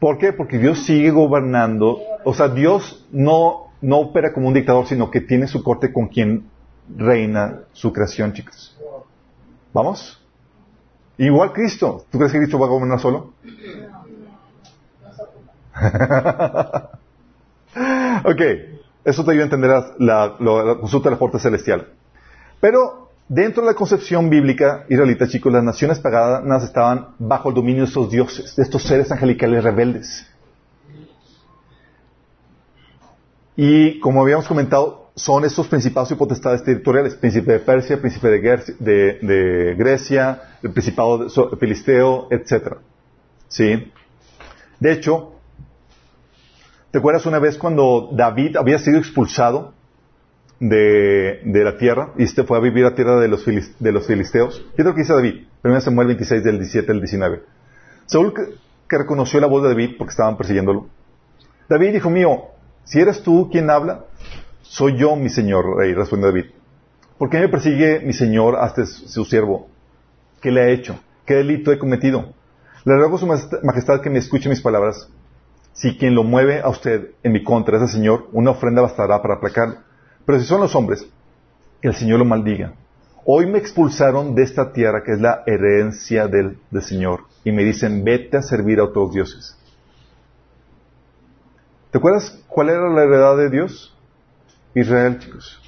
¿Por 0.00 0.18
qué? 0.18 0.32
Porque 0.32 0.58
Dios 0.58 0.84
sigue 0.84 1.12
gobernando. 1.12 2.00
O 2.24 2.34
sea, 2.34 2.48
Dios 2.48 3.06
no, 3.12 3.68
no 3.80 3.98
opera 3.98 4.32
como 4.32 4.48
un 4.48 4.54
dictador, 4.54 4.88
sino 4.88 5.08
que 5.08 5.20
tiene 5.20 5.46
su 5.46 5.62
corte 5.62 5.92
con 5.92 6.08
quien 6.08 6.50
reina 6.96 7.60
su 7.72 7.92
creación, 7.92 8.32
chicos. 8.32 8.76
¿Vamos? 9.72 10.20
Igual 11.16 11.52
Cristo. 11.52 12.04
¿Tú 12.10 12.18
crees 12.18 12.32
que 12.32 12.38
Cristo 12.38 12.58
va 12.58 12.66
a 12.66 12.70
gobernar 12.70 12.98
solo? 12.98 13.34
ok. 18.24 18.77
Eso 19.04 19.24
te 19.24 19.30
ayuda 19.30 19.44
a 19.44 19.46
entender 19.46 19.70
la, 19.98 20.36
consulta 20.80 21.08
de 21.08 21.14
la 21.14 21.18
corte 21.18 21.38
celestial. 21.38 21.88
Pero 22.60 23.10
dentro 23.28 23.62
de 23.62 23.68
la 23.68 23.74
concepción 23.74 24.28
bíblica 24.28 24.84
israelita, 24.88 25.28
chicos, 25.28 25.52
las 25.52 25.62
naciones 25.62 25.98
paganas 25.98 26.64
estaban 26.64 27.14
bajo 27.18 27.48
el 27.50 27.54
dominio 27.54 27.82
de 27.82 27.88
estos 27.88 28.10
dioses, 28.10 28.56
de 28.56 28.62
estos 28.62 28.82
seres 28.82 29.10
angelicales 29.12 29.62
rebeldes. 29.62 30.26
Y 33.56 33.98
como 34.00 34.22
habíamos 34.22 34.46
comentado, 34.46 35.10
son 35.18 35.44
estos 35.44 35.66
principados 35.66 36.12
y 36.12 36.14
potestades 36.14 36.62
territoriales, 36.62 37.14
príncipe 37.16 37.52
de 37.52 37.58
Persia, 37.58 38.00
príncipe 38.00 38.28
de, 38.28 39.74
Grecia, 39.76 40.42
el 40.62 40.70
principado 40.70 41.24
de 41.24 41.56
filisteo, 41.56 42.28
etc. 42.30 42.76
¿Sí? 43.48 43.92
De 44.78 44.92
hecho, 44.92 45.37
¿Te 46.90 46.98
acuerdas 46.98 47.26
una 47.26 47.38
vez 47.38 47.58
cuando 47.58 48.08
David 48.12 48.56
había 48.56 48.78
sido 48.78 48.98
expulsado 48.98 49.74
de, 50.58 51.42
la 51.44 51.76
tierra 51.76 52.14
y 52.16 52.22
este 52.22 52.44
fue 52.44 52.56
a 52.56 52.60
vivir 52.60 52.86
a 52.86 52.94
tierra 52.94 53.20
de 53.20 53.28
los, 53.28 53.44
de 53.44 53.92
los 53.92 54.06
filisteos? 54.06 54.64
¿Qué 54.74 54.80
es 54.80 54.86
lo 54.86 54.94
que 54.94 55.02
dice 55.02 55.12
David? 55.12 55.44
1 55.64 55.80
Samuel 55.82 56.06
26 56.06 56.42
del 56.42 56.58
17 56.58 56.90
al 56.90 57.00
19. 57.00 57.42
Saúl 58.06 58.32
que, 58.32 58.96
reconoció 58.96 59.38
la 59.38 59.48
voz 59.48 59.64
de 59.64 59.68
David 59.68 59.96
porque 59.98 60.12
estaban 60.12 60.38
persiguiéndolo. 60.38 60.86
David, 61.68 61.94
hijo 61.94 62.08
mío, 62.08 62.44
si 62.84 63.00
eres 63.00 63.22
tú 63.22 63.50
quien 63.52 63.68
habla, 63.68 64.06
soy 64.62 64.96
yo 64.96 65.14
mi 65.14 65.28
señor 65.28 65.76
rey, 65.76 65.92
respondió 65.92 66.28
David. 66.28 66.46
¿Por 67.18 67.28
qué 67.28 67.38
me 67.38 67.50
persigue 67.50 68.00
mi 68.00 68.14
señor 68.14 68.56
hasta 68.56 68.86
su 68.86 69.26
siervo? 69.26 69.68
¿Qué 70.40 70.50
le 70.50 70.62
ha 70.62 70.70
hecho? 70.70 70.98
¿Qué 71.26 71.34
delito 71.34 71.70
he 71.70 71.78
cometido? 71.78 72.32
Le 72.86 72.94
ruego 72.94 73.16
a 73.16 73.18
su 73.18 73.26
majestad 73.26 74.00
que 74.00 74.08
me 74.08 74.20
escuche 74.20 74.48
mis 74.48 74.62
palabras 74.62 75.10
si 75.78 75.96
quien 75.96 76.16
lo 76.16 76.24
mueve 76.24 76.60
a 76.60 76.68
usted 76.68 77.12
en 77.22 77.32
mi 77.32 77.44
contra 77.44 77.76
es 77.76 77.82
el 77.82 77.88
Señor, 77.88 78.28
una 78.32 78.50
ofrenda 78.50 78.82
bastará 78.82 79.22
para 79.22 79.34
aplacarlo. 79.34 79.76
Pero 80.26 80.40
si 80.40 80.44
son 80.44 80.60
los 80.60 80.74
hombres, 80.74 81.08
que 81.80 81.86
el 81.86 81.94
Señor 81.94 82.18
lo 82.18 82.24
maldiga. 82.24 82.72
Hoy 83.24 83.46
me 83.46 83.58
expulsaron 83.58 84.34
de 84.34 84.42
esta 84.42 84.72
tierra 84.72 85.04
que 85.04 85.12
es 85.12 85.20
la 85.20 85.44
herencia 85.46 86.26
del, 86.26 86.58
Señor 86.80 87.20
y 87.44 87.52
me 87.52 87.62
dicen, 87.62 88.02
vete 88.02 88.38
a 88.38 88.42
servir 88.42 88.80
a 88.80 88.84
otros 88.84 89.12
dioses. 89.12 89.56
¿Te 91.92 91.98
acuerdas 91.98 92.42
cuál 92.48 92.70
era 92.70 92.88
la 92.90 93.04
heredad 93.04 93.36
de 93.36 93.48
Dios? 93.48 93.96
Israel, 94.74 95.20
chicos. 95.20 95.62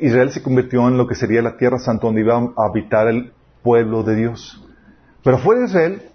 Israel 0.00 0.30
se 0.32 0.42
convirtió 0.42 0.86
en 0.86 0.98
lo 0.98 1.06
que 1.06 1.14
sería 1.14 1.40
la 1.40 1.56
tierra 1.56 1.78
santa 1.78 2.06
donde 2.06 2.20
iba 2.20 2.36
a 2.36 2.66
habitar 2.66 3.08
el 3.08 3.32
pueblo 3.62 4.02
de 4.02 4.16
Dios. 4.16 4.62
Pero 5.24 5.38
fuera 5.38 5.62
de 5.62 5.66
Israel 5.66 6.09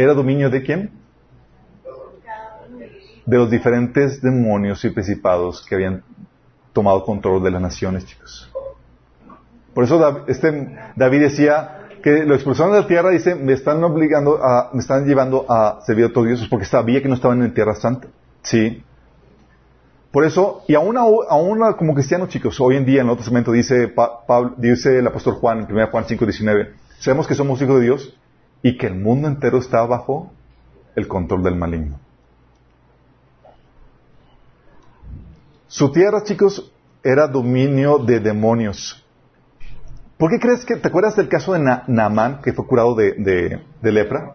¿Era 0.00 0.14
dominio 0.14 0.48
de 0.48 0.62
quién? 0.62 0.90
De 3.26 3.36
los 3.36 3.50
diferentes 3.50 4.22
demonios 4.22 4.82
y 4.86 4.88
principados 4.88 5.62
que 5.66 5.74
habían 5.74 6.02
tomado 6.72 7.04
control 7.04 7.42
de 7.42 7.50
las 7.50 7.60
naciones, 7.60 8.06
chicos. 8.06 8.50
Por 9.74 9.84
eso 9.84 10.24
este, 10.26 10.74
David 10.96 11.20
decía 11.20 11.88
que 12.02 12.24
lo 12.24 12.34
expulsaron 12.34 12.72
de 12.72 12.80
la 12.80 12.86
tierra, 12.86 13.10
dice, 13.10 13.34
me 13.34 13.52
están 13.52 13.84
obligando 13.84 14.42
a, 14.42 14.70
me 14.72 14.80
están 14.80 15.04
llevando 15.04 15.44
a 15.50 15.80
servir 15.84 16.04
a 16.06 16.08
otros 16.08 16.28
dioses 16.28 16.48
porque 16.48 16.64
sabía 16.64 17.02
que 17.02 17.08
no 17.08 17.14
estaban 17.14 17.42
en 17.42 17.52
tierra 17.52 17.74
santa. 17.74 18.08
Sí. 18.40 18.82
Por 20.10 20.24
eso, 20.24 20.62
y 20.66 20.76
aún, 20.76 20.96
aún 20.96 21.60
como 21.76 21.92
cristianos, 21.92 22.30
chicos, 22.30 22.58
hoy 22.58 22.76
en 22.76 22.86
día 22.86 22.96
en 22.96 23.00
el 23.00 23.06
Nuevo 23.08 23.18
Testamento 23.18 23.52
dice, 23.52 23.88
Pablo, 23.88 24.54
dice 24.56 24.98
el 24.98 25.06
apóstol 25.06 25.34
Juan 25.34 25.66
en 25.68 25.70
1 25.70 25.88
Juan 25.88 26.04
5, 26.08 26.24
19, 26.24 26.72
sabemos 27.00 27.26
que 27.26 27.34
somos 27.34 27.60
hijos 27.60 27.76
de 27.76 27.82
Dios 27.82 28.16
y 28.62 28.76
que 28.76 28.86
el 28.86 28.94
mundo 28.94 29.28
entero 29.28 29.58
está 29.58 29.84
bajo 29.86 30.30
el 30.94 31.08
control 31.08 31.42
del 31.42 31.56
maligno. 31.56 31.98
Su 35.68 35.92
tierra, 35.92 36.24
chicos, 36.24 36.72
era 37.02 37.28
dominio 37.28 37.98
de 37.98 38.20
demonios. 38.20 39.04
¿Por 40.18 40.30
qué 40.30 40.38
crees 40.38 40.64
que, 40.64 40.76
te 40.76 40.88
acuerdas 40.88 41.16
del 41.16 41.28
caso 41.28 41.54
de 41.54 41.60
Naamán, 41.86 42.42
que 42.42 42.52
fue 42.52 42.66
curado 42.66 42.94
de, 42.94 43.62
lepra? 43.82 44.34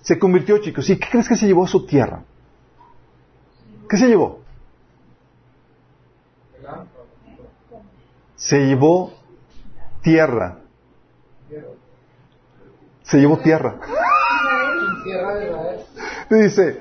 Se 0.00 0.18
convirtió, 0.18 0.58
chicos. 0.58 0.88
¿Y 0.90 0.98
qué 0.98 1.08
crees 1.10 1.28
que 1.28 1.36
se 1.36 1.46
llevó 1.46 1.64
a 1.64 1.68
su 1.68 1.86
tierra? 1.86 2.24
¿Qué 3.88 3.96
se 3.96 4.08
llevó? 4.08 4.40
Se 8.36 8.66
llevó 8.66 9.12
tierra 10.02 10.58
se 13.08 13.18
llevó 13.18 13.38
tierra. 13.38 13.76
Dice, 16.30 16.78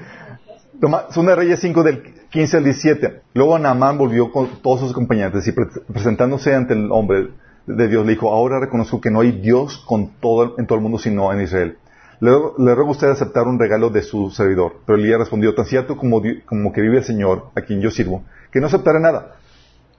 Segunda 1.09 1.35
Reyes 1.35 1.59
5 1.59 1.83
del 1.83 2.03
15 2.29 2.57
al 2.57 2.63
17. 2.63 3.21
Luego 3.33 3.57
Naamán 3.57 3.97
volvió 3.97 4.31
con 4.31 4.61
todos 4.61 4.81
sus 4.81 4.91
acompañantes 4.91 5.47
y 5.47 5.51
presentándose 5.51 6.53
ante 6.53 6.73
el 6.73 6.91
hombre 6.91 7.29
de 7.65 7.87
Dios 7.87 8.05
le 8.05 8.13
dijo, 8.13 8.31
ahora 8.31 8.59
reconozco 8.59 9.01
que 9.01 9.09
no 9.09 9.21
hay 9.21 9.31
Dios 9.31 9.83
con 9.87 10.11
todo, 10.19 10.55
en 10.57 10.67
todo 10.67 10.77
el 10.77 10.83
mundo 10.83 10.97
sino 10.97 11.31
en 11.33 11.41
Israel. 11.41 11.77
Le, 12.19 12.31
le 12.31 12.75
ruego 12.75 12.89
a 12.89 12.91
usted 12.91 13.09
aceptar 13.09 13.47
un 13.47 13.59
regalo 13.59 13.89
de 13.89 14.01
su 14.01 14.31
servidor. 14.31 14.77
Pero 14.85 14.97
Elías 14.97 15.19
respondió, 15.19 15.53
tan 15.53 15.65
cierto 15.65 15.97
como, 15.97 16.21
como 16.45 16.73
que 16.73 16.81
vive 16.81 16.97
el 16.97 17.03
Señor, 17.03 17.49
a 17.55 17.61
quien 17.61 17.81
yo 17.81 17.91
sirvo, 17.91 18.23
que 18.51 18.59
no 18.59 18.67
aceptaré 18.67 18.99
nada. 18.99 19.35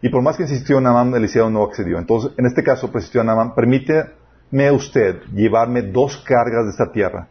Y 0.00 0.10
por 0.10 0.22
más 0.22 0.36
que 0.36 0.44
insistió 0.44 0.80
Naamán, 0.80 1.14
Eliseo 1.14 1.50
no 1.50 1.64
accedió. 1.64 1.98
Entonces, 1.98 2.32
en 2.36 2.46
este 2.46 2.62
caso, 2.62 2.90
persistió 2.90 3.22
Naamán, 3.24 3.54
permite 3.54 4.04
déjeme 4.50 4.72
usted 4.72 5.22
llevarme 5.34 5.82
dos 5.82 6.16
cargas 6.18 6.64
de 6.64 6.70
esta 6.70 6.92
tierra, 6.92 7.28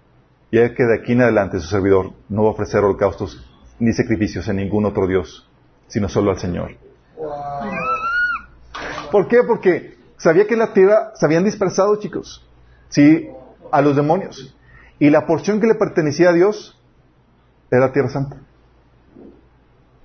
ya 0.52 0.74
que 0.74 0.84
de 0.84 0.96
aquí 0.96 1.14
en 1.14 1.22
adelante 1.22 1.60
su 1.60 1.68
servidor 1.68 2.12
no 2.30 2.44
va 2.44 2.50
a 2.50 2.52
ofrecer 2.52 2.84
holocaustos 2.84 3.44
ni 3.80 3.94
sacrificios 3.94 4.48
a 4.50 4.54
ningún 4.54 4.86
otro 4.86 5.08
Dios, 5.08 5.50
sino 5.88 6.10
solo 6.10 6.32
al 6.32 6.40
Señor. 6.40 6.76
¿Por 9.12 9.28
qué? 9.28 9.44
Porque 9.48 9.98
sabía 10.18 10.48
que 10.48 10.54
en 10.54 10.60
la 10.60 10.74
tierra 10.74 11.12
se 11.16 11.26
habían 11.26 11.44
dispersado, 11.44 11.96
chicos, 11.98 12.48
sí, 12.90 13.28
a 13.72 13.82
los 13.82 13.96
demonios. 13.96 14.56
Y 15.00 15.10
la 15.10 15.26
porción 15.26 15.60
que 15.60 15.68
le 15.68 15.76
pertenecía 15.76 16.30
a 16.30 16.34
Dios 16.34 16.80
era 17.70 17.88
la 17.88 17.94
tierra 17.94 18.10
santa. 18.10 18.38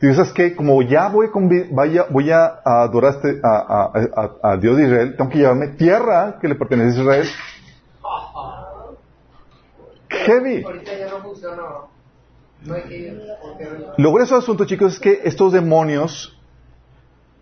Y 0.02 0.12
sabes 0.14 0.32
que 0.32 0.56
como 0.56 0.82
ya 0.82 1.08
voy, 1.08 1.28
vaya, 1.70 2.06
voy 2.10 2.32
a 2.32 2.60
adorar 2.64 3.14
este, 3.14 3.40
a, 3.44 4.56
Dios 4.60 4.76
de 4.76 4.86
Israel, 4.86 5.14
tengo 5.16 5.30
que 5.30 5.38
llevarme 5.38 5.68
tierra 5.68 6.38
que 6.40 6.48
le 6.48 6.56
pertenece 6.56 6.98
a 6.98 7.02
Israel. 7.02 7.28
Heavy. 10.08 10.64
Lo 13.96 14.12
grueso 14.12 14.34
del 14.34 14.42
asunto, 14.42 14.64
chicos, 14.64 14.94
es 14.94 15.00
que 15.00 15.20
estos 15.22 15.52
demonios 15.52 16.36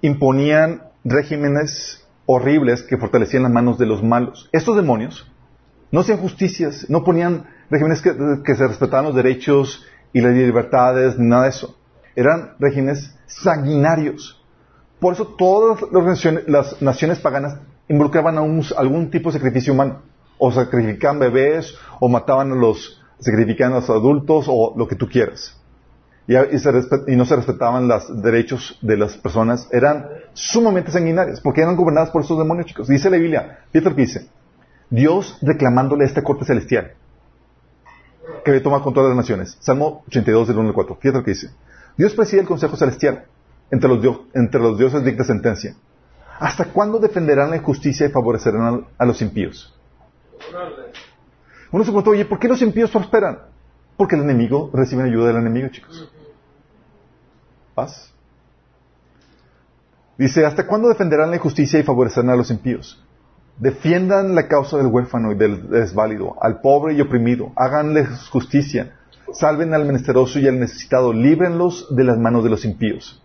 imponían 0.02 0.82
regímenes 1.02 2.06
horribles 2.26 2.82
que 2.82 2.98
fortalecían 2.98 3.42
las 3.42 3.52
manos 3.52 3.78
de 3.78 3.86
los 3.86 4.02
malos. 4.02 4.50
Estos 4.52 4.76
demonios 4.76 5.26
no 5.90 6.00
hacían 6.00 6.18
justicias, 6.18 6.90
no 6.90 7.04
ponían 7.04 7.46
regímenes 7.70 8.02
que, 8.02 8.54
se 8.54 8.66
respetaban 8.66 9.06
los 9.06 9.14
derechos 9.14 9.82
y 10.12 10.20
las 10.20 10.34
libertades, 10.34 11.18
nada 11.18 11.44
de 11.44 11.48
eso. 11.48 11.79
Eran 12.14 12.54
regímenes 12.58 13.16
sanguinarios. 13.26 14.42
Por 14.98 15.14
eso 15.14 15.26
todas 15.26 15.80
las 16.46 16.80
naciones, 16.82 17.18
paganas 17.20 17.58
involucraban 17.88 18.38
a 18.38 18.42
algún 18.76 19.10
tipo 19.10 19.30
de 19.30 19.38
sacrificio 19.38 19.72
humano. 19.72 20.02
O 20.38 20.52
sacrificaban 20.52 21.18
bebés, 21.18 21.74
o 22.00 22.08
mataban 22.08 22.52
a 22.52 22.54
los, 22.54 23.02
sacrificaban 23.18 23.74
a 23.74 23.80
los 23.80 23.90
adultos, 23.90 24.46
o 24.48 24.74
lo 24.76 24.88
que 24.88 24.96
tú 24.96 25.08
quieras. 25.08 25.56
Y, 26.26 27.16
no 27.16 27.24
se 27.24 27.36
respetaban 27.36 27.88
los 27.88 28.22
derechos 28.22 28.78
de 28.82 28.96
las 28.96 29.16
personas. 29.16 29.68
Eran 29.72 30.06
sumamente 30.32 30.90
sanguinarias, 30.92 31.40
porque 31.40 31.62
eran 31.62 31.76
gobernadas 31.76 32.10
por 32.10 32.22
estos 32.22 32.38
demonios, 32.38 32.66
chicos. 32.66 32.88
Dice 32.88 33.10
la 33.10 33.16
Biblia, 33.16 33.60
Pietro 33.72 33.92
dice, 33.94 34.28
Dios 34.88 35.38
reclamándole 35.42 36.04
a 36.04 36.06
esta 36.06 36.22
corte 36.22 36.44
celestial 36.44 36.94
que 38.44 38.60
toma 38.60 38.82
control 38.82 39.06
de 39.06 39.10
las 39.10 39.16
naciones. 39.16 39.56
Salmo 39.60 40.02
82 40.08 40.48
del 40.48 40.58
1 40.58 40.68
al 40.68 40.74
4. 40.74 40.96
Fíjate 40.96 41.18
lo 41.18 41.24
que 41.24 41.32
dice. 41.32 41.50
Dios 41.96 42.14
preside 42.14 42.42
el 42.42 42.46
consejo 42.46 42.76
celestial. 42.76 43.24
Entre 43.70 43.88
los, 43.88 44.04
entre 44.34 44.60
los 44.60 44.78
dioses 44.78 45.04
dicta 45.04 45.24
sentencia. 45.24 45.74
¿Hasta 46.40 46.64
cuándo 46.66 46.98
defenderán 46.98 47.50
la 47.50 47.56
injusticia 47.56 48.06
y 48.06 48.10
favorecerán 48.10 48.86
a, 48.96 49.04
los 49.04 49.20
impíos? 49.20 49.78
Uno 51.70 51.84
se 51.84 51.90
pregunta, 51.90 52.10
oye, 52.10 52.24
¿por 52.24 52.38
qué 52.38 52.48
los 52.48 52.62
impíos 52.62 52.90
prosperan? 52.90 53.40
Porque 53.96 54.16
el 54.16 54.22
enemigo 54.22 54.70
recibe 54.72 55.04
ayuda 55.04 55.28
del 55.28 55.36
enemigo, 55.36 55.68
chicos. 55.68 56.10
¿Paz? 57.74 58.12
Dice, 60.16 60.44
¿hasta 60.44 60.66
cuándo 60.66 60.88
defenderán 60.88 61.30
la 61.30 61.36
injusticia 61.36 61.78
y 61.78 61.82
favorecerán 61.82 62.30
a 62.30 62.36
los 62.36 62.50
impíos? 62.50 63.04
Defiendan 63.58 64.34
la 64.34 64.48
causa 64.48 64.78
del 64.78 64.86
huérfano 64.86 65.32
y 65.32 65.34
del 65.34 65.68
desválido, 65.68 66.42
al 66.42 66.60
pobre 66.62 66.94
y 66.94 67.00
oprimido, 67.02 67.52
háganles 67.56 68.28
justicia, 68.30 68.96
salven 69.34 69.74
al 69.74 69.84
menesteroso 69.84 70.38
y 70.38 70.48
al 70.48 70.58
necesitado, 70.58 71.12
líbrenlos 71.12 71.94
de 71.94 72.04
las 72.04 72.18
manos 72.18 72.44
de 72.44 72.50
los 72.50 72.64
impíos. 72.64 73.22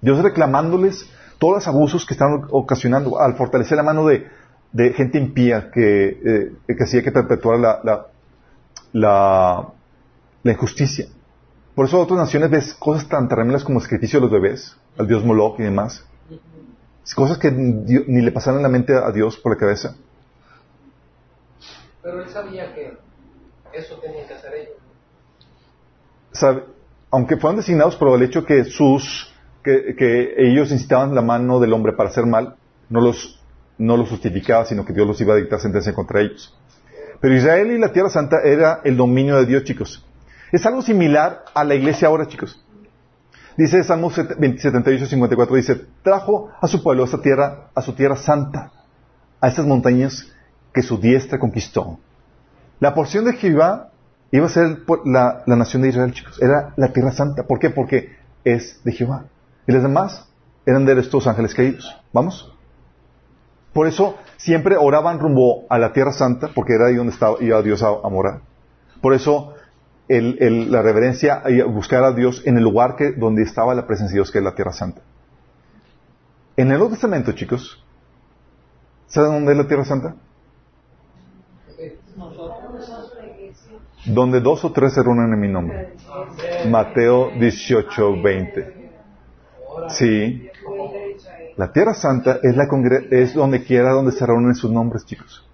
Dios 0.00 0.22
reclamándoles 0.22 1.08
todos 1.38 1.54
los 1.54 1.68
abusos 1.68 2.06
que 2.06 2.14
están 2.14 2.46
ocasionando, 2.50 3.20
al 3.20 3.34
fortalecer 3.34 3.76
la 3.76 3.82
mano 3.82 4.06
de, 4.06 4.28
gente 4.94 5.18
impía 5.18 5.70
que, 5.70 6.08
eh, 6.08 6.52
que 6.66 6.84
hacía 6.84 7.02
que 7.02 7.12
perpetuara 7.12 8.06
la, 8.92 9.68
injusticia. 10.44 11.06
Por 11.74 11.86
eso 11.86 12.00
otras 12.00 12.18
naciones 12.18 12.50
ves 12.50 12.74
cosas 12.74 13.08
tan 13.08 13.28
terribles 13.28 13.64
como 13.64 13.78
el 13.78 13.82
sacrificio 13.82 14.20
de 14.20 14.26
los 14.26 14.32
bebés, 14.32 14.76
al 14.98 15.06
dios 15.06 15.24
Moloch 15.24 15.58
y 15.58 15.62
demás. 15.62 16.04
Cosas 17.16 17.38
que 17.38 17.50
ni 17.50 18.22
le 18.22 18.30
pasaron 18.30 18.62
la 18.62 18.68
mente 18.68 18.94
a 18.94 19.10
Dios 19.10 19.36
por 19.36 19.52
la 19.52 19.58
cabeza. 19.58 19.96
Pero 22.02 22.22
él 22.22 22.28
sabía 22.28 22.74
que 22.74 22.96
eso 23.72 23.96
tenía 23.98 24.26
que 24.26 24.34
hacer 24.34 24.54
ellos. 24.54 24.76
Aunque 27.10 27.36
fueron 27.36 27.56
designados 27.56 27.96
por 27.96 28.16
el 28.16 28.22
hecho 28.22 28.44
que 28.44 28.64
sus 28.64 29.32
que, 29.62 29.94
que, 29.96 30.34
ellos 30.38 30.72
incitaban 30.72 31.14
la 31.14 31.22
mano 31.22 31.60
del 31.60 31.72
hombre 31.72 31.92
para 31.92 32.10
hacer 32.10 32.26
mal, 32.26 32.56
no 32.88 33.00
los, 33.00 33.40
no 33.78 33.96
los 33.96 34.08
justificaba, 34.08 34.64
sino 34.64 34.84
que 34.84 34.92
Dios 34.92 35.06
los 35.06 35.20
iba 35.20 35.34
a 35.34 35.36
dictar 35.36 35.60
sentencia 35.60 35.94
contra 35.94 36.20
ellos. 36.20 36.56
Pero 37.20 37.34
Israel 37.36 37.70
y 37.70 37.78
la 37.78 37.92
Tierra 37.92 38.10
Santa 38.10 38.40
era 38.42 38.80
el 38.82 38.96
dominio 38.96 39.36
de 39.36 39.46
Dios, 39.46 39.64
chicos. 39.64 40.04
Es 40.50 40.66
algo 40.66 40.82
similar 40.82 41.44
a 41.54 41.64
la 41.64 41.74
iglesia 41.74 42.08
ahora, 42.08 42.26
chicos. 42.26 42.60
Dice 43.56 43.84
Salmo 43.84 44.10
78, 44.10 45.06
54, 45.06 45.56
dice, 45.56 45.86
trajo 46.02 46.50
a 46.60 46.66
su 46.66 46.82
pueblo, 46.82 47.02
a 47.02 47.06
esta 47.06 47.20
tierra, 47.20 47.68
a 47.74 47.82
su 47.82 47.92
tierra 47.92 48.16
santa, 48.16 48.72
a 49.40 49.48
estas 49.48 49.66
montañas 49.66 50.32
que 50.72 50.82
su 50.82 50.98
diestra 50.98 51.38
conquistó. 51.38 52.00
La 52.80 52.94
porción 52.94 53.24
de 53.24 53.34
Jehová 53.34 53.91
iba 54.32 54.46
a 54.46 54.48
ser 54.48 54.78
la, 55.04 55.44
nación 55.46 55.82
de 55.82 55.90
Israel, 55.90 56.12
chicos. 56.12 56.42
Era 56.42 56.74
la 56.76 56.92
tierra 56.92 57.12
santa. 57.12 57.44
¿Por 57.44 57.58
qué? 57.58 57.70
Porque 57.70 58.16
es 58.44 58.82
de 58.82 58.92
Jehová. 58.92 59.26
Y 59.66 59.72
las 59.72 59.82
demás 59.82 60.28
eran 60.66 60.84
de 60.84 60.98
estos 60.98 61.26
ángeles 61.26 61.54
caídos. 61.54 61.96
¿Vamos? 62.12 62.52
Por 63.72 63.86
eso 63.86 64.16
siempre 64.36 64.76
oraban 64.76 65.20
rumbo 65.20 65.64
a 65.70 65.78
la 65.78 65.92
tierra 65.92 66.12
santa, 66.12 66.48
porque 66.54 66.74
era 66.74 66.86
ahí 66.86 66.96
donde 66.96 67.12
estaba, 67.12 67.36
iba 67.40 67.62
Dios 67.62 67.82
a, 67.82 67.88
a 67.88 68.08
morar. 68.08 68.40
Por 69.00 69.14
eso 69.14 69.54
la 70.20 70.82
reverencia 70.82 71.42
y 71.48 71.62
buscar 71.62 72.04
a 72.04 72.12
Dios 72.12 72.42
en 72.44 72.56
el 72.56 72.64
lugar 72.64 72.96
que, 72.96 73.12
donde 73.12 73.42
estaba 73.42 73.74
la 73.74 73.86
presencia 73.86 74.14
de 74.14 74.18
Dios, 74.18 74.30
que 74.30 74.38
es 74.38 74.44
la 74.44 74.54
Tierra 74.54 74.72
Santa. 74.72 75.00
En 76.56 76.70
el 76.70 76.78
Nuevo 76.78 76.90
Testamento, 76.90 77.32
chicos, 77.32 77.82
¿saben 79.06 79.32
dónde 79.32 79.52
es 79.52 79.58
la 79.58 79.66
Tierra 79.66 79.84
Santa? 79.84 80.14
Donde 84.06 84.40
dos 84.40 84.64
o 84.64 84.72
tres 84.72 84.94
se 84.94 85.02
reúnen 85.02 85.32
en 85.32 85.40
mi 85.40 85.48
nombre. 85.48 85.94
Mateo 86.68 87.30
18, 87.38 88.22
20. 88.22 88.90
Sí. 89.88 90.48
La 91.56 91.72
Tierra 91.72 91.94
Santa 91.94 92.38
es, 92.42 92.56
la 92.56 92.64
es 93.10 93.34
donde 93.34 93.62
quiera 93.62 93.92
donde 93.92 94.12
se 94.12 94.26
reúnen 94.26 94.54
sus 94.54 94.70
nombres, 94.70 95.04
chicos. 95.04 95.46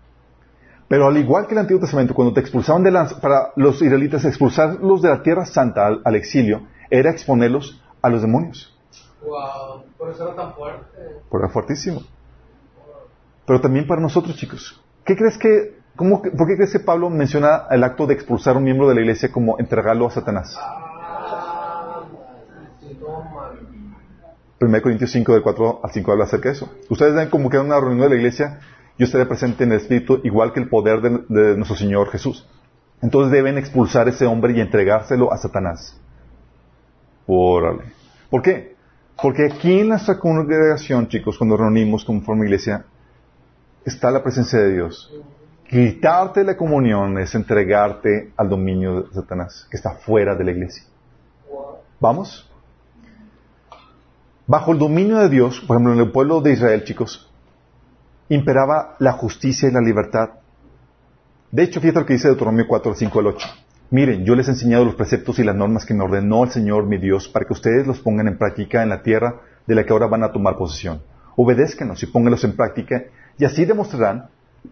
Pero 0.88 1.07
al 1.07 1.18
igual 1.18 1.46
que 1.46 1.53
el 1.53 1.59
Antiguo 1.59 1.80
Testamento, 1.80 2.14
cuando 2.14 2.32
te 2.32 2.40
expulsaban 2.40 2.82
de 2.82 2.90
la, 2.90 3.07
para 3.20 3.53
los 3.57 3.80
israelitas, 3.82 4.24
expulsarlos 4.24 5.03
de 5.03 5.11
la 5.11 5.22
tierra 5.22 5.44
santa 5.44 5.86
al, 5.86 6.14
exilio, 6.16 6.62
era 6.88 7.11
exponerlos 7.11 7.82
a 8.01 8.09
los 8.09 8.22
demonios. 8.22 8.74
Wow, 9.20 9.82
por 9.99 10.11
eso 10.11 10.24
era 10.24 10.34
tan 10.34 10.55
fuerte. 10.55 10.99
Por 11.28 11.40
era 11.42 11.51
fuertísimo. 11.51 12.03
Pero 13.44 13.61
también 13.61 13.86
para 13.86 14.01
nosotros, 14.01 14.36
chicos. 14.36 14.82
¿Qué 15.05 15.14
crees 15.14 15.36
que, 15.36 15.77
¿Por 15.99 16.46
qué 16.46 16.55
crees 16.55 16.72
que 16.72 16.78
Pablo 16.78 17.11
menciona 17.11 17.64
el 17.70 17.82
acto 17.82 18.07
de 18.07 18.14
expulsar 18.14 18.55
a 18.55 18.59
un 18.59 18.64
miembro 18.64 18.88
de 18.88 18.94
la 18.94 19.01
iglesia 19.01 19.32
como 19.32 19.59
entregarlo 19.59 20.07
a 20.07 20.11
Satanás? 20.12 20.57
1 24.61 24.82
Corintios 24.82 25.11
5, 25.11 25.34
de 25.34 25.42
4 25.42 25.80
al 25.82 25.90
5 25.90 26.12
habla 26.12 26.24
acerca 26.24 26.51
de 26.51 26.55
eso. 26.55 26.72
Ustedes 26.88 27.14
ven 27.14 27.28
como 27.28 27.51
que 27.51 27.57
en 27.57 27.66
una 27.66 27.80
reunión 27.80 28.03
de 28.03 28.11
la 28.11 28.14
iglesia 28.14 28.61
yo 28.96 29.07
estaré 29.07 29.26
presente 29.26 29.64
en 29.64 29.72
el 29.72 29.78
Espíritu 29.78 30.20
igual 30.22 30.53
que 30.53 30.61
el 30.61 30.68
poder 30.68 31.01
de, 31.01 31.57
nuestro 31.57 31.76
Señor 31.76 32.11
Jesús. 32.11 32.46
Entonces 33.03 33.32
deben 33.32 33.59
expulsar 33.59 34.07
a 34.07 34.11
ese 34.11 34.26
hombre 34.26 34.53
y 34.57 34.61
entregárselo 34.61 35.32
a 35.32 35.36
Satanás. 35.36 35.99
Órale. 37.26 37.92
¿Por 38.30 38.42
qué? 38.42 38.76
Porque 39.20 39.46
aquí 39.46 39.80
en 39.80 39.88
nuestra 39.88 40.18
congregación, 40.18 41.09
chicos, 41.09 41.38
cuando 41.38 41.57
reunimos 41.57 42.05
como 42.05 42.20
forma 42.22 42.44
iglesia, 42.44 42.84
está 43.84 44.12
la 44.12 44.22
presencia 44.22 44.61
de 44.61 44.74
Dios. 44.74 45.12
Quitarte 45.68 46.44
la 46.44 46.56
comunión 46.56 47.18
es 47.18 47.34
entregarte 47.34 48.32
al 48.38 48.48
dominio 48.48 49.02
de 49.02 49.12
Satanás, 49.12 49.66
que 49.70 49.76
está 49.76 49.90
fuera 49.96 50.34
de 50.34 50.42
la 50.42 50.52
iglesia. 50.52 50.82
¿Vamos? 52.00 52.50
Bajo 54.46 54.72
el 54.72 54.78
dominio 54.78 55.18
de 55.18 55.28
Dios, 55.28 55.60
por 55.60 55.76
ejemplo, 55.76 55.92
en 55.92 56.00
el 56.00 56.10
pueblo 56.10 56.40
de 56.40 56.54
Israel, 56.54 56.84
chicos, 56.84 57.30
imperaba 58.30 58.96
la 58.98 59.12
justicia 59.12 59.68
y 59.68 59.72
la 59.72 59.82
libertad. 59.82 60.30
De 61.50 61.64
hecho, 61.64 61.82
fíjate 61.82 62.00
lo 62.00 62.06
que 62.06 62.14
dice 62.14 62.28
Deuteronomio 62.28 62.66
4, 62.66 62.94
5 62.94 63.18
al 63.18 63.26
8. 63.26 63.48
Miren, 63.90 64.24
yo 64.24 64.34
les 64.34 64.48
he 64.48 64.52
enseñado 64.52 64.86
los 64.86 64.94
preceptos 64.94 65.38
y 65.38 65.44
las 65.44 65.54
normas 65.54 65.84
que 65.84 65.92
me 65.92 66.02
ordenó 66.02 66.44
el 66.44 66.50
Señor 66.50 66.86
mi 66.86 66.96
Dios 66.96 67.28
para 67.28 67.44
que 67.44 67.52
ustedes 67.52 67.86
los 67.86 68.00
pongan 68.00 68.26
en 68.26 68.38
práctica 68.38 68.82
en 68.82 68.88
la 68.88 69.02
tierra 69.02 69.42
de 69.66 69.74
la 69.74 69.84
que 69.84 69.92
ahora 69.92 70.06
van 70.06 70.24
a 70.24 70.32
tomar 70.32 70.56
posesión. 70.56 71.02
Obedézcanos 71.36 72.02
y 72.02 72.06
pónganlos 72.06 72.42
en 72.44 72.56
práctica 72.56 73.04
y 73.36 73.44
así 73.44 73.66
demostrarán 73.66 74.30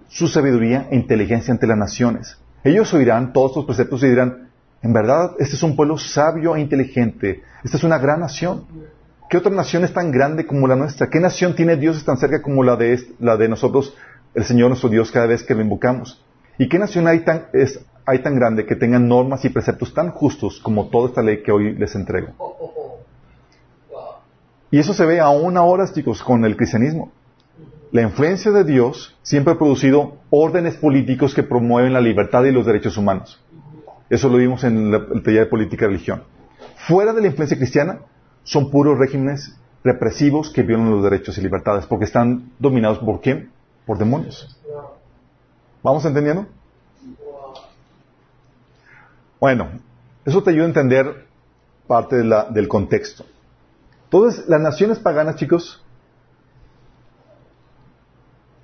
su 0.08 0.28
sabiduría 0.28 0.88
e 0.90 0.96
inteligencia 0.96 1.52
ante 1.52 1.66
las 1.66 1.78
naciones. 1.78 2.38
Ellos 2.64 2.92
oirán 2.94 3.32
todos 3.32 3.52
estos 3.52 3.66
preceptos 3.66 4.02
y 4.02 4.08
dirán, 4.08 4.48
en 4.82 4.92
verdad, 4.92 5.32
este 5.38 5.56
es 5.56 5.62
un 5.62 5.76
pueblo 5.76 5.98
sabio 5.98 6.56
e 6.56 6.60
inteligente, 6.60 7.42
esta 7.64 7.76
es 7.76 7.84
una 7.84 7.98
gran 7.98 8.20
nación. 8.20 8.64
¿Qué 9.28 9.38
otra 9.38 9.50
nación 9.50 9.84
es 9.84 9.92
tan 9.92 10.12
grande 10.12 10.46
como 10.46 10.68
la 10.68 10.76
nuestra? 10.76 11.08
¿Qué 11.08 11.18
nación 11.18 11.56
tiene 11.56 11.76
Dios 11.76 12.04
tan 12.04 12.16
cerca 12.16 12.42
como 12.42 12.62
la 12.62 12.76
de, 12.76 13.00
la 13.18 13.36
de 13.36 13.48
nosotros 13.48 13.94
el 14.36 14.44
Señor 14.44 14.68
nuestro 14.68 14.90
Dios 14.90 15.10
cada 15.10 15.26
vez 15.26 15.42
que 15.42 15.54
lo 15.54 15.62
invocamos. 15.62 16.22
¿Y 16.58 16.68
qué 16.68 16.78
nación 16.78 17.08
hay 17.08 17.20
tan, 17.20 17.46
es, 17.54 17.80
hay 18.04 18.18
tan 18.18 18.36
grande 18.36 18.66
que 18.66 18.76
tenga 18.76 18.98
normas 18.98 19.44
y 19.46 19.48
preceptos 19.48 19.94
tan 19.94 20.10
justos 20.10 20.60
como 20.60 20.88
toda 20.88 21.08
esta 21.08 21.22
ley 21.22 21.42
que 21.42 21.50
hoy 21.50 21.74
les 21.74 21.94
entrego? 21.94 22.28
Oh, 22.36 22.54
oh, 22.60 23.00
oh. 23.92 24.20
Y 24.70 24.78
eso 24.78 24.92
se 24.92 25.06
ve 25.06 25.20
aún 25.20 25.56
ahora, 25.56 25.90
chicos, 25.90 26.22
con 26.22 26.44
el 26.44 26.54
cristianismo. 26.54 27.10
La 27.92 28.02
influencia 28.02 28.50
de 28.50 28.64
Dios 28.64 29.16
siempre 29.22 29.54
ha 29.54 29.58
producido 29.58 30.16
órdenes 30.30 30.76
políticos 30.76 31.34
que 31.34 31.42
promueven 31.42 31.92
la 31.92 32.00
libertad 32.00 32.44
y 32.44 32.52
los 32.52 32.66
derechos 32.66 32.96
humanos. 32.96 33.40
Eso 34.10 34.28
lo 34.28 34.38
vimos 34.38 34.64
en 34.64 34.90
la- 34.90 35.06
el 35.14 35.22
taller 35.22 35.44
de 35.44 35.46
política 35.46 35.84
y 35.84 35.88
religión. 35.88 36.22
Fuera 36.76 37.12
de 37.12 37.20
la 37.20 37.28
influencia 37.28 37.56
cristiana, 37.56 38.00
son 38.44 38.70
puros 38.70 38.98
regímenes 38.98 39.56
represivos 39.82 40.50
que 40.50 40.62
violan 40.62 40.90
los 40.90 41.02
derechos 41.02 41.38
y 41.38 41.42
libertades, 41.42 41.86
porque 41.86 42.04
están 42.04 42.50
dominados 42.58 42.98
por 42.98 43.20
quién? 43.20 43.50
Por 43.86 43.98
demonios. 43.98 44.56
¿Vamos 45.82 46.04
entendiendo? 46.04 46.46
Bueno, 49.40 49.68
eso 50.24 50.42
te 50.42 50.50
ayuda 50.50 50.64
a 50.64 50.68
entender 50.68 51.26
parte 51.86 52.16
del 52.16 52.68
contexto. 52.68 53.24
Entonces, 54.04 54.48
las 54.48 54.60
naciones 54.60 54.98
paganas, 54.98 55.36
chicos, 55.36 55.84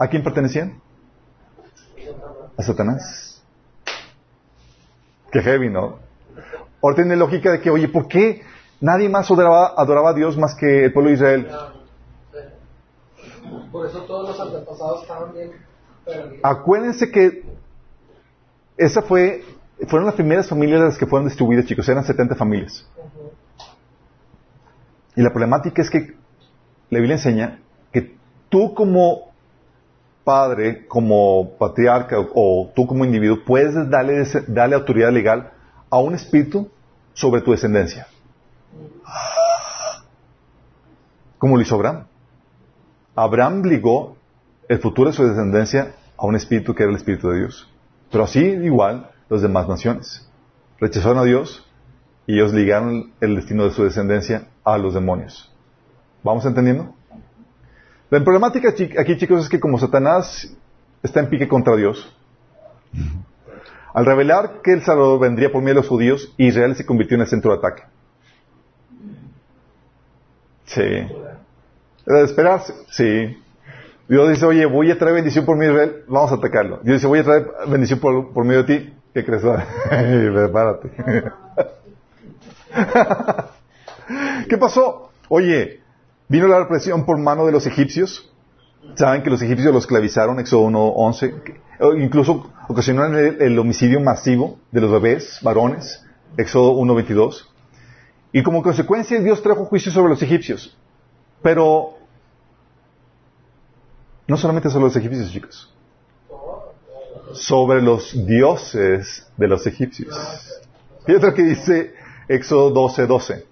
¿a 0.03 0.09
quién 0.09 0.25
pertenecían? 0.25 0.81
A 2.57 2.63
Satanás. 2.63 3.43
Qué 5.31 5.41
heavy, 5.41 5.71
¿no? 5.71 5.99
Ahora 6.83 6.97
tiene 6.97 7.17
lógica 7.17 7.53
de 7.53 7.61
que, 7.61 7.71
oye, 7.71 7.89
¿por 7.89 8.09
qué 8.09 8.43
nadie 8.81 9.09
más 9.09 9.31
adoraba, 9.31 9.75
adoraba 9.77 10.11
a 10.11 10.15
Dios 10.15 10.37
más 10.37 10.57
que 10.57 10.87
el 10.87 10.93
pueblo 10.93 11.11
de 11.11 11.15
Israel? 11.15 11.49
Por 13.71 13.87
eso 13.87 14.03
todos 14.03 14.31
los 14.31 14.41
antepasados 14.41 15.03
estaban 15.03 15.33
bien 15.33 15.53
perdidos. 16.05 16.41
Acuérdense 16.43 17.11
que 17.11 17.45
esa 18.77 19.03
fue, 19.03 19.45
fueron 19.87 20.07
las 20.07 20.17
primeras 20.17 20.49
familias 20.49 20.81
las 20.81 20.99
que 20.99 21.07
fueron 21.07 21.29
distribuidas, 21.29 21.65
chicos, 21.67 21.89
eran 21.89 22.05
70 22.05 22.35
familias. 22.35 22.87
Y 25.15 25.23
la 25.23 25.31
problemática 25.31 25.81
es 25.81 25.91
que 25.91 26.17
la 26.91 26.99
Biblia 26.99 27.15
enseña 27.15 27.61
que 27.93 28.17
tú 28.49 28.75
como 28.75 29.32
padre, 30.25 30.87
como 30.87 31.57
patriarca 31.59 32.16
o, 32.35 32.70
tú 32.75 32.87
como 32.87 33.05
individuo 33.05 33.39
puedes 33.45 33.75
darle, 33.91 34.25
darle 34.49 34.77
autoridad 34.77 35.12
legal 35.12 35.53
a 35.91 35.99
un 35.99 36.14
espíritu 36.14 36.70
sobre 37.12 37.41
tu 37.41 37.51
descendencia. 37.51 38.07
Como 41.39 41.57
lo 41.57 41.62
hizo 41.62 41.75
Abraham. 41.75 42.07
Abraham 43.14 43.62
ligó 43.64 44.16
el 44.68 44.79
futuro 44.79 45.11
de 45.11 45.16
su 45.16 45.25
descendencia 45.27 45.95
a 46.16 46.27
un 46.27 46.37
espíritu 46.37 46.75
que 46.75 46.85
era 46.85 46.91
el 46.91 46.97
espíritu 46.97 47.29
de 47.31 47.41
Dios. 47.41 47.68
Pero 48.11 48.25
así 48.25 48.41
igual 48.41 49.11
las 49.29 49.43
demás 49.43 49.68
naciones. 49.68 50.29
Rechazaron 50.79 51.18
a 51.18 51.25
Dios 51.25 51.66
y 52.27 52.35
ellos 52.35 52.53
ligaron 52.53 53.12
el 53.20 53.37
destino 53.37 53.64
de 53.64 53.73
su 53.73 53.85
descendencia 53.85 54.49
a 54.64 54.79
los 54.79 54.95
demonios. 54.95 55.53
¿Vamos 56.23 56.47
entendiendo? 56.47 56.95
La 58.13 58.23
problemática 58.23 58.69
aquí, 58.69 59.17
chicos, 59.17 59.45
es 59.45 59.49
que 59.49 59.59
como 59.59 59.79
Satanás 59.79 60.55
está 61.03 61.21
en 61.21 61.31
pique 61.31 61.49
contra 61.49 61.75
Dios, 61.77 62.15
al 63.95 64.05
revelar 64.05 64.61
que 64.63 64.75
el 64.75 64.83
Salvador 64.83 65.19
vendría 65.19 65.51
por 65.51 65.63
medio 65.63 65.77
de 65.77 65.81
los 65.81 65.89
judíos, 65.89 66.35
Israel 66.37 66.77
se 66.77 66.85
convirtió 66.85 67.15
en 67.15 67.23
el 67.23 67.27
centro 67.27 67.53
de 67.53 67.57
ataque. 67.57 67.85
Sí. 70.67 70.83
Era 70.83 72.19
de 72.19 72.25
esperarse. 72.25 72.75
Sí. 72.91 73.43
Dios 74.07 74.29
dice, 74.29 74.45
oye, 74.45 74.67
voy 74.67 74.91
a 74.91 74.99
traer 74.99 75.15
bendición 75.15 75.47
por 75.47 75.57
medio 75.57 75.73
de 75.73 75.83
Israel, 75.83 76.05
vamos 76.07 76.33
a 76.33 76.35
atacarlo. 76.35 76.81
Dios 76.83 76.97
dice, 76.97 77.07
voy 77.07 77.21
a 77.21 77.25
traer 77.25 77.51
bendición 77.67 77.99
por, 77.99 78.35
por 78.35 78.45
medio 78.45 78.65
de 78.65 78.79
ti. 78.79 78.95
¿Qué 79.15 79.25
crees? 79.25 79.43
Prepárate. 79.89 80.91
¿Qué 84.51 84.59
pasó? 84.59 85.13
Oye, 85.31 85.82
vino 86.33 86.49
la 86.49 86.61
represión 86.61 87.05
por 87.05 87.18
mano 87.18 87.45
de 87.45 87.53
los 87.53 87.66
egipcios. 87.66 88.33
Saben 88.95 89.22
que 89.22 89.28
los 89.28 89.43
egipcios 89.43 89.72
los 89.72 89.85
esclavizaron, 89.85 90.41
Éxodo 90.41 90.62
1.11. 90.62 91.43
que- 91.45 91.61
o 91.78 91.95
Incluso 91.95 92.51
ocasionaron 92.68 93.16
el, 93.16 93.59
homicidio 93.59 94.01
masivo 94.01 94.59
de 94.70 94.80
los 94.80 94.91
bebés, 94.91 95.41
varones, 95.43 96.03
Éxodo 96.39 96.72
1.22. 96.72 97.47
Y 98.33 98.43
como 98.43 98.62
consecuencia 98.62 99.20
Dios 99.20 99.43
trajo 99.43 99.66
juicio 99.66 99.93
sobre 99.93 100.09
los 100.09 100.22
egipcios. 100.22 100.74
Pero 101.43 101.99
no 104.26 104.37
solamente 104.39 104.70
sobre 104.70 104.87
los 104.87 104.97
egipcios, 104.97 105.30
chicos. 105.30 105.74
Sobre 107.35 107.83
los 107.83 108.26
dioses 108.26 109.30
de 109.37 109.49
los 109.49 109.66
egipcios. 109.66 110.16
Fíjate 111.05 111.26
lo 111.26 111.35
que 111.35 111.43
dice 111.43 111.95
Éxodo 112.26 112.70
12, 112.70 113.07
12. 113.07 113.52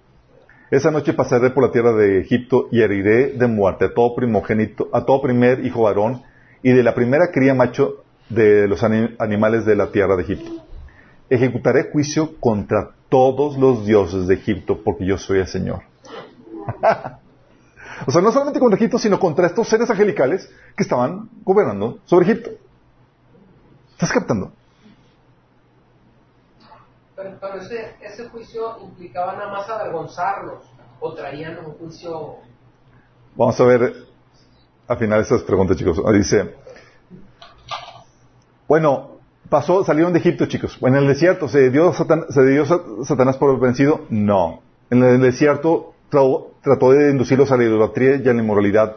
Esa 0.71 0.89
noche 0.89 1.11
pasaré 1.13 1.49
por 1.49 1.65
la 1.65 1.71
tierra 1.71 1.91
de 1.91 2.21
Egipto 2.21 2.69
y 2.71 2.81
heriré 2.81 3.33
de 3.33 3.47
muerte 3.47 3.85
a 3.85 3.93
todo 3.93 4.15
primogénito, 4.15 4.87
a 4.93 5.03
todo 5.05 5.21
primer 5.21 5.65
hijo 5.65 5.81
varón 5.83 6.23
y 6.63 6.71
de 6.71 6.81
la 6.81 6.95
primera 6.95 7.29
cría 7.29 7.53
macho 7.53 8.03
de 8.29 8.69
los 8.69 8.81
ani- 8.81 9.13
animales 9.19 9.65
de 9.65 9.75
la 9.75 9.91
tierra 9.91 10.15
de 10.15 10.23
Egipto. 10.23 10.49
Ejecutaré 11.29 11.89
juicio 11.91 12.39
contra 12.39 12.91
todos 13.09 13.57
los 13.57 13.85
dioses 13.85 14.27
de 14.27 14.35
Egipto 14.35 14.81
porque 14.81 15.05
yo 15.05 15.17
soy 15.17 15.39
el 15.39 15.47
Señor. 15.47 15.81
o 18.07 18.11
sea, 18.11 18.21
no 18.21 18.31
solamente 18.31 18.59
contra 18.61 18.77
Egipto, 18.77 18.97
sino 18.97 19.19
contra 19.19 19.47
estos 19.47 19.67
seres 19.67 19.89
angelicales 19.89 20.49
que 20.77 20.83
estaban 20.83 21.29
gobernando 21.43 21.99
sobre 22.05 22.27
Egipto. 22.27 22.51
¿Estás 23.91 24.13
captando? 24.13 24.53
Pero, 27.21 27.37
pero 27.39 27.55
ese, 27.61 27.91
ese 28.01 28.29
juicio 28.29 28.79
implicaba 28.81 29.33
nada 29.33 29.51
más 29.51 29.69
avergonzarlos 29.69 30.63
o 30.99 31.13
traían 31.13 31.57
un 31.65 31.73
juicio 31.73 32.37
Vamos 33.35 33.59
a 33.59 33.63
ver 33.65 33.93
al 34.87 34.97
final 34.97 35.21
esas 35.21 35.41
preguntas, 35.43 35.77
chicos. 35.77 36.01
Ah, 36.05 36.11
Dice, 36.11 36.55
bueno, 38.67 39.17
pasó, 39.49 39.83
salieron 39.83 40.13
de 40.13 40.19
Egipto, 40.19 40.45
chicos. 40.47 40.77
En 40.81 40.95
el 40.95 41.07
desierto, 41.07 41.47
¿se 41.47 41.69
dio, 41.69 41.93
Satan- 41.93 42.25
¿se 42.29 42.43
dio 42.45 42.65
Sa- 42.65 42.81
Satanás 43.05 43.37
por 43.37 43.57
vencido? 43.59 44.01
No. 44.09 44.61
En 44.89 45.03
el 45.03 45.21
desierto 45.21 45.93
tra- 46.11 46.45
trató 46.61 46.91
de 46.91 47.11
inducirlos 47.11 47.51
a 47.51 47.57
la 47.57 47.63
idolatría 47.63 48.15
y 48.17 48.27
a 48.27 48.33
la 48.33 48.41
inmoralidad 48.41 48.95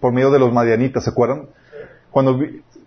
por 0.00 0.12
medio 0.12 0.30
de 0.30 0.38
los 0.38 0.52
madianitas, 0.52 1.04
¿se 1.04 1.10
acuerdan? 1.10 1.48
Cuando 2.10 2.38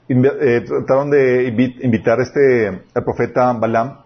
eh, 0.10 0.64
trataron 0.66 1.10
de 1.12 1.54
invi- 1.54 1.78
invitar 1.84 2.20
este, 2.22 2.82
al 2.94 3.04
profeta 3.04 3.54
Balaam 3.54 4.00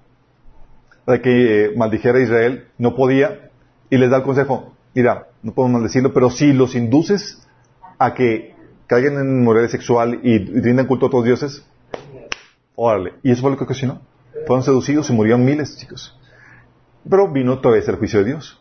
para 1.05 1.21
que 1.21 1.65
eh, 1.65 1.73
maldijera 1.75 2.19
a 2.19 2.21
Israel, 2.21 2.67
no 2.77 2.95
podía, 2.95 3.49
y 3.89 3.97
les 3.97 4.09
da 4.09 4.17
el 4.17 4.23
consejo, 4.23 4.73
mira, 4.93 5.27
no 5.43 5.53
podemos 5.53 5.79
maldecirlo, 5.79 6.13
pero 6.13 6.29
si 6.29 6.53
los 6.53 6.75
induces 6.75 7.45
a 7.97 8.13
que 8.13 8.55
caigan 8.87 9.15
en 9.15 9.39
inmoralidad 9.39 9.71
sexual 9.71 10.19
y, 10.23 10.33
y 10.33 10.61
rindan 10.61 10.85
culto 10.85 11.05
a 11.05 11.07
otros 11.07 11.25
dioses, 11.25 11.65
órale. 12.75 13.13
Y 13.23 13.31
eso 13.31 13.41
fue 13.41 13.51
lo 13.51 13.57
que 13.57 13.63
ocasionó. 13.63 14.01
Fueron 14.47 14.63
seducidos 14.63 15.09
y 15.09 15.13
murieron 15.13 15.45
miles, 15.45 15.77
chicos. 15.77 16.17
Pero 17.09 17.31
vino 17.31 17.53
otra 17.53 17.71
vez 17.71 17.87
el 17.87 17.95
juicio 17.95 18.19
de 18.19 18.25
Dios. 18.25 18.59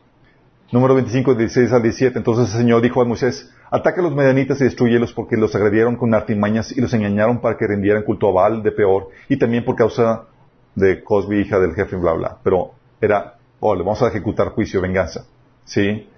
Número 0.73 0.95
25, 0.95 1.35
16 1.35 1.73
al 1.73 1.83
17. 1.83 2.19
Entonces 2.19 2.55
el 2.55 2.61
Señor 2.61 2.81
dijo 2.81 3.03
a 3.03 3.05
Moisés, 3.05 3.53
ataca 3.71 4.01
a 4.01 4.05
los 4.05 4.15
medianitas 4.15 4.61
y 4.61 4.65
destruyelos 4.65 5.13
porque 5.13 5.37
los 5.37 5.55
agredieron 5.55 5.97
con 5.97 6.15
artimañas 6.15 6.71
y 6.71 6.81
los 6.81 6.93
engañaron 6.95 7.41
para 7.41 7.57
que 7.57 7.67
rindieran 7.67 8.05
culto 8.05 8.29
a 8.29 8.33
Baal 8.33 8.63
de 8.63 8.73
peor 8.73 9.09
y 9.29 9.37
también 9.37 9.65
por 9.65 9.75
causa 9.75 10.27
de 10.75 11.03
Cosby, 11.03 11.41
hija 11.41 11.59
del 11.59 11.75
jefe, 11.75 11.97
bla, 11.97 12.13
bla. 12.13 12.39
Pero 12.43 12.73
era, 13.01 13.37
oh, 13.61 13.75
le 13.75 13.83
vamos 13.83 14.03
a 14.03 14.09
ejecutar 14.09 14.49
juicio, 14.49 14.81
venganza. 14.81 15.25
¿Sí? 15.65 16.09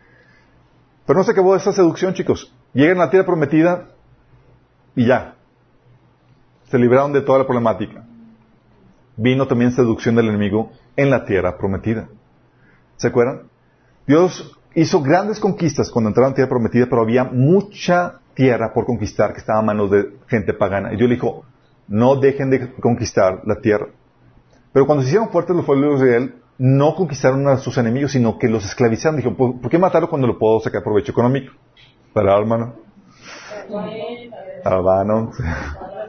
Pero 1.07 1.19
no 1.19 1.25
se 1.25 1.33
acabó 1.33 1.57
esa 1.57 1.73
seducción, 1.73 2.15
chicos. 2.15 2.55
Llegan 2.73 2.99
a 2.99 3.07
la 3.07 3.11
tierra 3.11 3.27
prometida 3.27 3.89
y 4.95 5.07
ya. 5.07 5.35
Se 6.65 6.79
libraron 6.79 7.13
de 7.13 7.23
toda 7.23 7.41
la 7.41 7.45
problemática. 7.45 8.05
Vino 9.17 9.47
también 9.47 9.73
seducción 9.73 10.15
del 10.15 10.29
enemigo 10.29 10.73
en 10.97 11.11
la 11.11 11.25
tierra 11.25 11.59
prometida. 11.59 12.09
¿Se 12.97 13.09
acuerdan? 13.09 13.43
Dios 14.07 14.59
hizo 14.75 15.03
grandes 15.03 15.39
conquistas 15.39 15.91
cuando 15.91 16.09
entraron 16.09 16.31
en 16.31 16.37
tierra 16.37 16.49
prometida, 16.49 16.87
pero 16.89 17.03
había 17.03 17.25
mucha 17.25 18.21
tierra 18.35 18.73
por 18.73 18.87
conquistar 18.87 19.33
que 19.33 19.41
estaba 19.41 19.59
a 19.59 19.63
manos 19.63 19.91
de 19.91 20.17
gente 20.29 20.55
pagana. 20.55 20.93
Y 20.93 20.97
Dios 20.97 21.09
le 21.09 21.17
dijo, 21.17 21.45
no 21.89 22.17
dejen 22.17 22.51
de 22.51 22.73
conquistar 22.75 23.43
la 23.45 23.57
tierra. 23.61 23.89
Pero 24.73 24.87
cuando 24.87 25.03
se 25.03 25.09
hicieron 25.09 25.31
fuertes 25.31 25.55
los 25.55 25.65
pueblos 25.65 26.01
de 26.01 26.07
Israel, 26.07 26.35
no 26.59 26.95
conquistaron 26.95 27.47
a 27.49 27.57
sus 27.57 27.77
enemigos, 27.79 28.13
sino 28.13 28.39
que 28.39 28.49
los 28.49 28.65
esclavizaron. 28.65 29.17
Dijo, 29.17 29.35
¿por 29.35 29.61
por 29.61 29.71
qué 29.71 29.79
matarlo 29.79 30.09
cuando 30.09 30.27
lo 30.27 30.39
puedo 30.39 30.61
sacar 30.61 30.83
provecho 30.83 31.13
económico? 31.13 31.53
Para 32.13 32.37
hermano. 32.39 32.75
Hermano. 34.65 35.33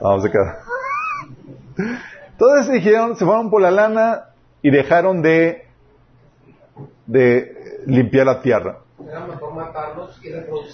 Vamos 0.02 0.26
a 0.26 0.32
quedar. 0.32 0.60
Entonces 2.32 2.74
dijeron, 2.74 3.16
se 3.16 3.26
fueron 3.26 3.50
por 3.50 3.62
la 3.62 3.72
lana 3.72 4.26
y 4.62 4.70
dejaron 4.70 5.22
de, 5.22 5.68
de 7.06 7.82
limpiar 7.86 8.26
la 8.26 8.42
tierra. 8.42 8.83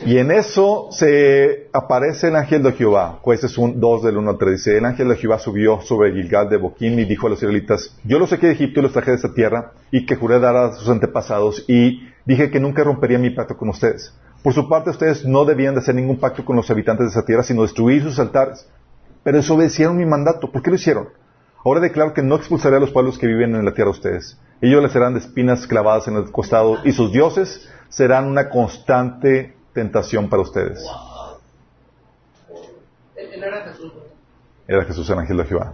Y 0.06 0.18
en 0.18 0.32
eso 0.32 0.90
se 0.92 1.70
aparece 1.74 2.28
el 2.30 2.36
ángel 2.36 2.64
de 2.64 2.72
Jehová. 2.74 3.20
Jueces 3.22 3.56
2 3.56 4.04
del 4.04 4.18
1 4.18 4.30
al 4.30 4.38
3 4.38 4.52
dice, 4.52 4.78
el 4.78 4.86
ángel 4.86 5.10
de 5.10 5.16
Jehová 5.16 5.40
subió 5.40 5.82
sobre 5.82 6.12
Gilgal 6.12 6.50
de 6.50 6.58
Boquín 6.58 7.00
y 7.00 7.06
dijo 7.06 7.28
a 7.28 7.32
los 7.32 7.40
israelitas, 7.40 7.98
yo 8.04 8.20
los 8.20 8.30
saqué 8.30 8.48
de 8.48 8.54
Egipto 8.54 8.80
y 8.80 8.84
los 8.84 8.94
traje 8.94 9.12
de 9.12 9.18
esta 9.18 9.34
tierra 9.34 9.74
y 9.92 10.06
que 10.06 10.16
juré 10.16 10.40
dar 10.40 10.56
a 10.56 10.74
sus 10.74 10.90
antepasados 10.90 11.66
y 11.68 12.08
dije 12.26 12.50
que 12.50 12.60
nunca 12.60 12.84
rompería 12.84 13.18
mi 13.18 13.30
pacto 13.30 13.58
con 13.58 13.70
ustedes. 13.70 14.14
Por 14.44 14.54
su 14.54 14.70
parte, 14.70 14.92
ustedes 14.92 15.26
no 15.26 15.44
debían 15.44 15.74
de 15.74 15.82
hacer 15.82 15.96
ningún 15.96 16.18
pacto 16.18 16.46
con 16.46 16.56
los 16.56 16.70
habitantes 16.72 17.08
de 17.08 17.12
esa 17.12 17.26
tierra, 17.26 17.44
sino 17.44 17.64
destruir 17.64 18.04
sus 18.04 18.20
altares. 18.20 18.68
Pero 19.24 19.38
desobedecieron 19.38 19.98
mi 19.98 20.06
mandato. 20.06 20.50
¿Por 20.50 20.62
qué 20.62 20.70
lo 20.70 20.78
hicieron? 20.78 21.10
Ahora 21.64 21.80
declaro 21.82 22.14
que 22.14 22.22
no 22.22 22.36
expulsaré 22.36 22.78
a 22.78 22.80
los 22.80 22.92
pueblos 22.92 23.18
que 23.18 23.28
viven 23.28 23.56
en 23.56 23.66
la 23.66 23.74
tierra 23.74 23.92
de 23.92 23.98
ustedes. 23.98 24.40
Ellos 24.62 24.82
les 24.82 24.92
serán 24.92 25.14
de 25.14 25.20
espinas 25.20 25.68
clavadas 25.68 26.08
en 26.08 26.16
el 26.16 26.32
costado 26.32 26.78
y 26.84 26.92
sus 26.92 27.12
dioses 27.12 27.70
serán 27.90 28.28
una 28.28 28.50
constante 28.50 29.56
tentación 29.74 30.30
para 30.30 30.42
ustedes. 30.42 30.86
Era 33.18 33.62
Jesús. 33.62 33.94
¿no? 33.94 34.02
Era 34.68 34.86
Jesús 34.86 35.10
el 35.10 35.20
ángel 35.20 35.38
de 35.38 35.46
Jehová. 35.46 35.74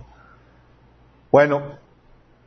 Bueno, 1.32 1.62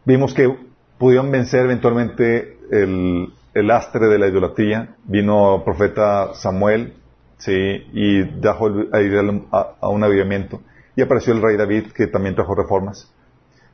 vimos 0.04 0.32
que 0.32 0.56
pudieron 0.96 1.30
vencer 1.30 1.64
eventualmente 1.64 2.58
el, 2.70 3.32
el 3.54 3.66
lastre 3.66 4.06
de 4.08 4.18
la 4.18 4.28
idolatría. 4.28 4.96
Vino 5.04 5.56
el 5.56 5.62
profeta 5.62 6.34
Samuel, 6.34 6.94
sí, 7.36 7.52
y 7.92 8.24
trajo 8.40 8.68
a 8.68 9.58
a, 9.58 9.74
a 9.80 9.88
un 9.88 10.04
avivamiento. 10.04 10.62
Y 10.96 11.02
apareció 11.02 11.32
el 11.34 11.42
rey 11.42 11.56
David, 11.56 11.92
que 11.92 12.06
también 12.06 12.34
trajo 12.34 12.54
reformas. 12.54 13.12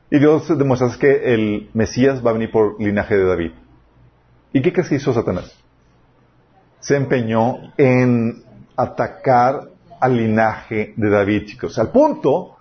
Y 0.09 0.19
Dios 0.19 0.47
demuestra 0.57 0.89
que 0.99 1.33
el 1.33 1.69
Mesías 1.73 2.25
va 2.25 2.29
a 2.29 2.33
venir 2.33 2.51
por 2.51 2.79
linaje 2.79 3.17
de 3.17 3.25
David. 3.25 3.51
¿Y 4.53 4.61
qué 4.61 4.71
crees 4.71 4.91
hizo 4.91 5.13
Satanás? 5.13 5.51
Se 6.79 6.95
empeñó 6.95 7.73
en 7.77 8.43
atacar 8.75 9.69
al 9.99 10.17
linaje 10.17 10.93
de 10.95 11.09
David, 11.09 11.45
chicos, 11.45 11.79
al 11.79 11.91
punto 11.91 12.57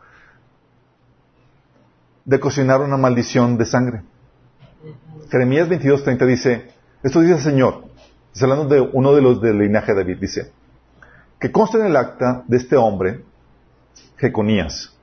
de 2.24 2.40
cocinar 2.40 2.80
una 2.80 2.96
maldición 2.96 3.58
de 3.58 3.66
sangre. 3.66 4.02
Jeremías 5.30 5.68
22:30 5.68 6.26
dice, 6.26 6.70
esto 7.02 7.20
dice 7.20 7.34
el 7.34 7.40
Señor, 7.40 7.84
está 8.32 8.46
hablando 8.46 8.74
de 8.74 8.80
uno 8.80 9.14
de 9.14 9.20
los 9.20 9.40
del 9.42 9.58
linaje 9.58 9.92
de 9.92 9.98
David, 9.98 10.18
dice, 10.18 10.52
que 11.38 11.52
consta 11.52 11.78
en 11.78 11.86
el 11.86 11.96
acta 11.96 12.44
de 12.46 12.56
este 12.56 12.76
hombre, 12.76 13.24
Jeconías, 14.16 14.93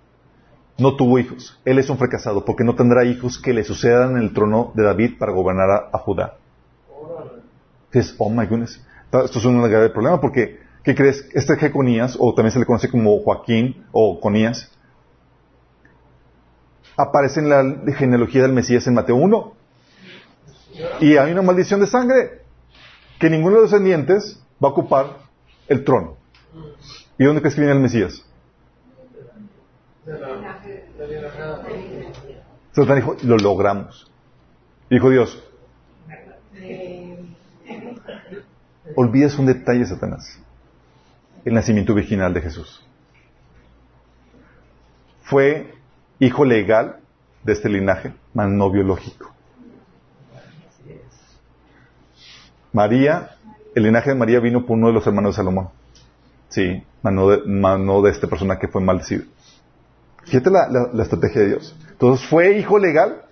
no 0.82 0.96
tuvo 0.96 1.20
hijos, 1.20 1.60
él 1.66 1.78
es 1.80 1.90
un 1.90 1.98
fracasado, 1.98 2.44
porque 2.44 2.64
no 2.64 2.76
tendrá 2.76 3.06
hijos 3.06 3.40
que 3.40 3.54
le 3.54 3.64
sucedan 3.64 4.18
en 4.18 4.24
el 4.24 4.34
trono 4.34 4.72
de 4.76 4.84
David 4.84 5.18
para 5.20 5.32
gobernar 5.32 5.70
a, 5.70 5.90
a 5.94 5.98
Judá. 6.00 6.38
Dices, 7.94 8.16
oh 8.18 8.30
my 8.30 8.46
goodness, 8.46 8.82
esto 9.24 9.40
es 9.40 9.46
un 9.46 9.62
grave 9.62 9.90
problema, 9.90 10.20
porque, 10.20 10.60
¿qué 10.84 10.96
crees? 10.96 11.28
Este 11.34 11.56
Jeconías, 11.58 12.16
o 12.20 12.34
también 12.34 12.52
se 12.52 12.60
le 12.60 12.66
conoce 12.66 12.90
como 12.90 13.20
Joaquín 13.20 13.86
o 13.92 14.20
Conías, 14.20 14.72
aparece 16.98 17.40
en 17.42 17.50
la 17.50 17.94
genealogía 17.94 18.42
del 18.44 18.54
Mesías 18.54 18.86
en 18.88 18.94
Mateo 18.94 19.16
1. 19.16 19.54
Y 21.02 21.18
hay 21.18 21.32
una 21.32 21.42
maldición 21.42 21.80
de 21.80 21.88
sangre, 21.88 22.42
que 23.20 23.30
ninguno 23.30 23.56
de 23.58 23.62
los 23.64 23.72
descendientes 23.72 24.42
va 24.64 24.70
a 24.70 24.72
ocupar 24.72 25.18
el 25.68 25.84
trono. 25.84 26.18
¿Y 27.18 27.24
dónde 27.26 27.42
crees 27.42 27.56
que 27.56 27.62
viene 27.62 27.76
el 27.76 27.82
Mesías? 27.82 28.26
De 30.06 30.14
la, 30.20 30.28
de 31.08 31.22
la- 31.22 31.62
Satán 32.74 32.96
dijo, 32.98 33.16
lo 33.24 33.38
logramos. 33.38 34.10
Dijo 34.90 35.10
Dios, 35.10 35.42
olvides 38.96 39.38
un 39.38 39.46
detalle, 39.46 39.86
Satanás. 39.86 40.40
El 41.44 41.54
nacimiento 41.54 41.94
virginal 41.94 42.34
de 42.34 42.42
Jesús. 42.42 42.86
Fue 45.24 45.74
hijo 46.20 46.46
legal 46.46 47.00
de 47.44 47.54
este 47.54 47.70
linaje, 47.70 48.14
mas 48.34 48.50
no 48.50 48.70
biológico. 48.70 49.32
María, 52.74 53.32
el 53.76 53.84
linaje 53.84 54.12
de 54.12 54.16
María 54.16 54.40
vino 54.40 54.66
por 54.66 54.78
uno 54.78 54.88
de 54.88 54.94
los 54.94 55.06
hermanos 55.06 55.34
de 55.34 55.38
Salomón. 55.38 55.70
Sí, 56.50 56.84
mas 57.02 57.14
no 57.14 57.30
de, 57.30 57.42
mas 57.46 57.80
no 57.80 58.02
de 58.02 58.12
esta 58.12 58.28
persona 58.28 58.60
que 58.60 58.68
fue 58.68 58.82
maldecido. 58.82 59.24
Fíjate 60.26 60.50
la, 60.50 60.70
la- 60.94 61.04
estrategia 61.04 61.42
de 61.42 61.48
Dios. 61.50 61.76
Entonces 61.92 62.26
fue 62.28 62.58
hijo 62.58 62.78
legal, 62.80 63.24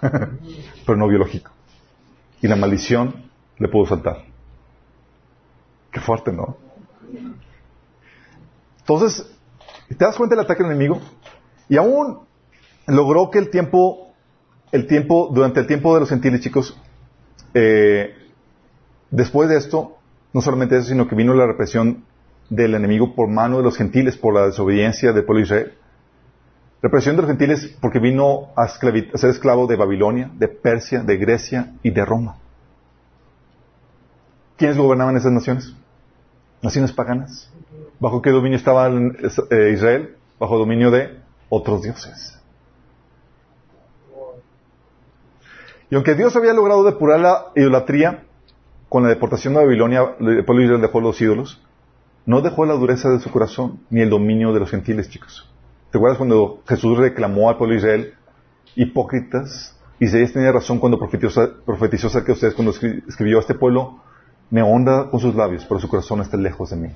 pero 0.00 0.96
no 0.96 1.08
biológico. 1.08 1.50
Y 2.40 2.48
la 2.48 2.56
maldición 2.56 3.30
le 3.58 3.68
pudo 3.68 3.86
saltar. 3.86 4.24
Qué 5.90 6.00
fuerte, 6.00 6.32
¿no? 6.32 6.56
Entonces, 8.80 9.30
¿te 9.88 9.96
das 10.04 10.16
cuenta 10.16 10.36
del 10.36 10.44
ataque 10.44 10.62
del 10.62 10.72
enemigo? 10.72 11.00
Y 11.68 11.76
aún 11.76 12.20
logró 12.86 13.30
que 13.30 13.38
el 13.38 13.50
tiempo, 13.50 14.12
el 14.72 14.86
tiempo, 14.86 15.30
durante 15.32 15.60
el 15.60 15.66
tiempo 15.66 15.94
de 15.94 16.00
los 16.00 16.08
gentiles, 16.08 16.40
chicos, 16.40 16.78
eh, 17.54 18.14
después 19.10 19.48
de 19.48 19.56
esto, 19.56 19.96
no 20.32 20.40
solamente 20.40 20.76
eso, 20.76 20.88
sino 20.88 21.08
que 21.08 21.16
vino 21.16 21.34
la 21.34 21.46
represión 21.46 22.04
del 22.50 22.74
enemigo 22.74 23.14
por 23.14 23.28
mano 23.28 23.56
de 23.56 23.64
los 23.64 23.76
gentiles, 23.76 24.16
por 24.16 24.34
la 24.34 24.46
desobediencia 24.46 25.12
del 25.12 25.24
pueblo 25.24 25.40
de 25.40 25.44
Israel. 25.46 25.72
Represión 26.86 27.16
de 27.16 27.22
los 27.22 27.28
gentiles 27.28 27.76
porque 27.80 27.98
vino 27.98 28.50
a, 28.54 28.62
a 28.62 28.68
ser 28.68 29.30
esclavo 29.30 29.66
de 29.66 29.74
Babilonia, 29.74 30.30
de 30.32 30.46
Persia, 30.46 31.02
de 31.02 31.16
Grecia 31.16 31.72
y 31.82 31.90
de 31.90 32.04
Roma. 32.04 32.36
¿Quiénes 34.56 34.78
gobernaban 34.78 35.16
esas 35.16 35.32
naciones? 35.32 35.74
Naciones 36.62 36.92
paganas. 36.92 37.50
¿Bajo 37.98 38.22
qué 38.22 38.30
dominio 38.30 38.56
estaba 38.56 38.86
eh, 38.86 39.72
Israel? 39.74 40.14
Bajo 40.38 40.58
dominio 40.58 40.92
de 40.92 41.18
otros 41.48 41.82
dioses. 41.82 42.40
Y 45.90 45.96
aunque 45.96 46.14
Dios 46.14 46.36
había 46.36 46.52
logrado 46.52 46.84
depurar 46.84 47.18
la 47.18 47.46
idolatría 47.56 48.22
con 48.88 49.02
la 49.02 49.08
deportación 49.08 49.54
de 49.54 49.64
Babilonia, 49.64 50.14
el 50.20 50.44
pueblo 50.44 50.60
de 50.60 50.64
Israel 50.66 50.82
dejó 50.82 51.00
los 51.00 51.20
ídolos, 51.20 51.60
no 52.26 52.42
dejó 52.42 52.64
la 52.64 52.74
dureza 52.74 53.10
de 53.10 53.18
su 53.18 53.32
corazón 53.32 53.80
ni 53.90 54.02
el 54.02 54.10
dominio 54.10 54.52
de 54.52 54.60
los 54.60 54.70
gentiles, 54.70 55.10
chicos. 55.10 55.50
¿Te 55.90 55.98
acuerdas 55.98 56.18
cuando 56.18 56.62
Jesús 56.66 56.98
reclamó 56.98 57.48
al 57.48 57.56
pueblo 57.56 57.74
de 57.74 57.78
Israel, 57.78 58.14
hipócritas? 58.74 59.76
Isaías 59.98 60.32
tenía 60.32 60.52
razón 60.52 60.78
cuando 60.78 60.98
profetizó, 60.98 62.08
acerca 62.08 62.26
de 62.26 62.32
ustedes, 62.32 62.54
cuando 62.54 62.72
escri- 62.72 63.02
escribió 63.08 63.38
a 63.38 63.40
este 63.40 63.54
pueblo, 63.54 64.00
me 64.50 64.62
honra 64.62 65.08
con 65.10 65.20
sus 65.20 65.34
labios, 65.34 65.64
pero 65.64 65.80
su 65.80 65.88
corazón 65.88 66.20
está 66.20 66.36
lejos 66.36 66.70
de 66.70 66.76
mí. 66.76 66.88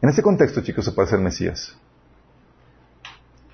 En 0.00 0.08
ese 0.08 0.22
contexto, 0.22 0.60
chicos, 0.62 0.86
aparece 0.88 1.16
el 1.16 1.22
Mesías. 1.22 1.76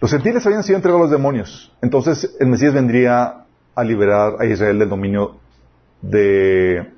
Los 0.01 0.11
gentiles 0.11 0.45
habían 0.47 0.63
sido 0.63 0.77
entregados 0.77 1.01
a 1.01 1.05
los 1.05 1.11
demonios. 1.11 1.73
Entonces, 1.81 2.37
el 2.41 2.49
Mesías 2.49 2.75
vendría 2.75 3.45
a 3.75 3.85
liberar 3.85 4.35
a 4.39 4.45
Israel 4.45 4.79
del 4.79 4.89
dominio 4.89 5.39
de 6.03 6.93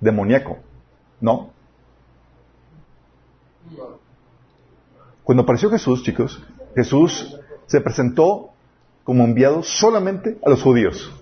demoníaco. 0.00 0.58
¿No? 1.20 1.50
Cuando 5.24 5.42
apareció 5.42 5.70
Jesús, 5.70 6.02
chicos, 6.02 6.42
Jesús 6.74 7.38
se 7.66 7.80
presentó 7.80 8.50
como 9.04 9.24
enviado 9.24 9.62
solamente 9.62 10.38
a 10.44 10.50
los 10.50 10.62
judíos. 10.62 11.12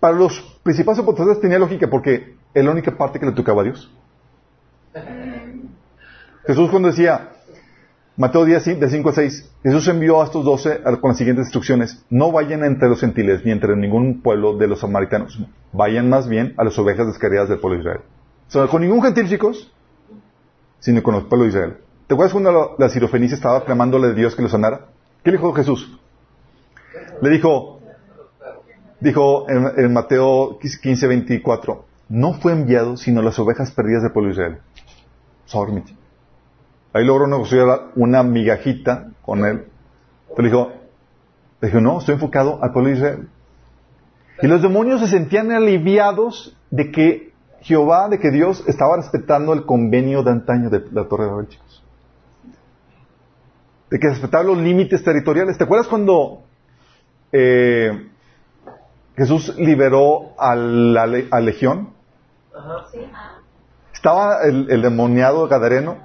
Para 0.00 0.16
los 0.16 0.40
principales 0.62 1.00
opositores 1.00 1.40
tenía 1.40 1.58
lógica 1.58 1.88
porque 1.88 2.36
es 2.54 2.64
la 2.64 2.70
única 2.70 2.96
parte 2.96 3.20
que 3.20 3.26
le 3.26 3.32
tocaba 3.32 3.62
a 3.62 3.64
Dios. 3.64 3.90
Jesús 6.46 6.70
cuando 6.70 6.88
decía, 6.88 7.30
Mateo 8.16 8.44
10, 8.44 8.80
de 8.80 8.90
5 8.90 9.08
a 9.08 9.12
6, 9.12 9.50
Jesús 9.62 9.88
envió 9.88 10.20
a 10.20 10.24
estos 10.24 10.44
doce 10.44 10.80
con 11.00 11.10
las 11.10 11.16
siguientes 11.16 11.46
instrucciones, 11.46 12.04
no 12.10 12.32
vayan 12.32 12.64
entre 12.64 12.88
los 12.88 13.00
gentiles 13.00 13.44
ni 13.44 13.52
entre 13.52 13.76
ningún 13.76 14.22
pueblo 14.22 14.56
de 14.56 14.66
los 14.66 14.80
samaritanos, 14.80 15.38
vayan 15.72 16.08
más 16.10 16.28
bien 16.28 16.54
a 16.56 16.64
las 16.64 16.78
ovejas 16.78 17.06
descarriadas 17.06 17.48
del 17.48 17.60
pueblo 17.60 17.78
de 17.78 17.82
Israel. 17.82 18.00
O 18.54 18.68
con 18.68 18.82
ningún 18.82 19.02
gentil, 19.02 19.28
chicos, 19.28 19.72
sino 20.82 21.02
con 21.02 21.14
el 21.14 21.22
pueblo 21.22 21.44
de 21.44 21.50
Israel. 21.50 21.76
¿Te 22.08 22.14
acuerdas 22.14 22.32
cuando 22.32 22.74
la, 22.76 22.88
sirofenicia 22.88 23.36
estaba 23.36 23.64
clamándole 23.64 24.08
a 24.08 24.12
Dios 24.12 24.34
que 24.34 24.42
lo 24.42 24.48
sanara? 24.48 24.88
¿Qué 25.22 25.30
le 25.30 25.38
dijo 25.38 25.52
Jesús? 25.54 25.98
Le 27.22 27.30
dijo, 27.30 27.80
dijo 29.00 29.46
en, 29.48 29.84
en 29.84 29.92
Mateo 29.92 30.58
15, 30.58 31.06
24, 31.06 31.84
no 32.08 32.34
fue 32.34 32.52
enviado 32.52 32.96
sino 32.96 33.22
las 33.22 33.38
ovejas 33.38 33.70
perdidas 33.70 34.02
del 34.02 34.12
pueblo 34.12 34.28
de 34.28 34.34
Israel. 34.34 34.58
Sorry, 35.46 35.82
Ahí 36.92 37.04
logró 37.04 37.26
negociar 37.26 37.92
una 37.94 38.22
migajita 38.22 39.08
con 39.22 39.44
él. 39.46 39.66
Le 40.36 40.44
dijo, 40.44 40.72
le 41.60 41.68
dijo, 41.68 41.80
no, 41.80 42.00
estoy 42.00 42.14
enfocado 42.14 42.58
al 42.62 42.72
pueblo 42.72 42.90
de 42.90 42.96
Israel. 42.96 43.28
Y 44.42 44.48
los 44.48 44.60
demonios 44.60 45.00
se 45.00 45.06
sentían 45.06 45.52
aliviados 45.52 46.56
de 46.70 46.90
que 46.90 47.31
Jehová, 47.62 48.08
de 48.08 48.18
que 48.18 48.30
Dios 48.30 48.64
estaba 48.66 48.96
respetando 48.96 49.52
el 49.52 49.64
convenio 49.64 50.22
de 50.22 50.30
antaño 50.30 50.68
de 50.68 50.84
la 50.92 51.04
Torre 51.04 51.24
de 51.24 51.30
Babel, 51.30 51.48
chicos. 51.48 51.82
De 53.90 53.98
que 53.98 54.08
respetaba 54.08 54.44
los 54.44 54.58
límites 54.58 55.04
territoriales. 55.04 55.58
¿Te 55.58 55.64
acuerdas 55.64 55.86
cuando 55.86 56.42
eh, 57.30 58.08
Jesús 59.16 59.54
liberó 59.58 60.32
a 60.38 60.56
la 60.56 61.06
a 61.30 61.40
legión, 61.40 61.90
Ajá. 62.54 62.86
estaba 63.92 64.42
el, 64.42 64.70
el 64.70 64.82
demoniado 64.82 65.46
gadareno 65.48 65.98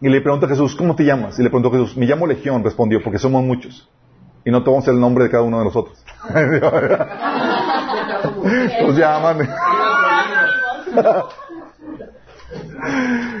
y 0.00 0.08
le 0.08 0.20
pregunta 0.20 0.46
a 0.46 0.48
Jesús, 0.48 0.74
¿cómo 0.74 0.96
te 0.96 1.04
llamas? 1.04 1.38
Y 1.38 1.42
le 1.42 1.50
preguntó 1.50 1.68
a 1.68 1.72
Jesús, 1.72 1.96
me 1.96 2.06
llamo 2.06 2.26
Legión, 2.26 2.64
respondió, 2.64 3.02
porque 3.02 3.18
somos 3.18 3.44
muchos. 3.44 3.88
Y 4.44 4.50
no 4.50 4.64
tomamos 4.64 4.88
el 4.88 4.98
nombre 4.98 5.24
de 5.24 5.30
cada 5.30 5.42
uno 5.42 5.58
de 5.58 5.64
nosotros. 5.66 6.02
Nos 8.82 8.96
llaman. 8.96 9.48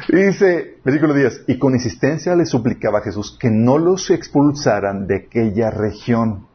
Y 0.08 0.16
dice, 0.16 0.78
versículo 0.84 1.14
10, 1.14 1.44
y 1.48 1.58
con 1.58 1.74
insistencia 1.74 2.36
le 2.36 2.46
suplicaba 2.46 2.98
a 3.00 3.02
Jesús 3.02 3.36
que 3.38 3.50
no 3.50 3.76
los 3.76 4.08
expulsaran 4.10 5.06
de 5.08 5.16
aquella 5.26 5.70
región. 5.70 6.46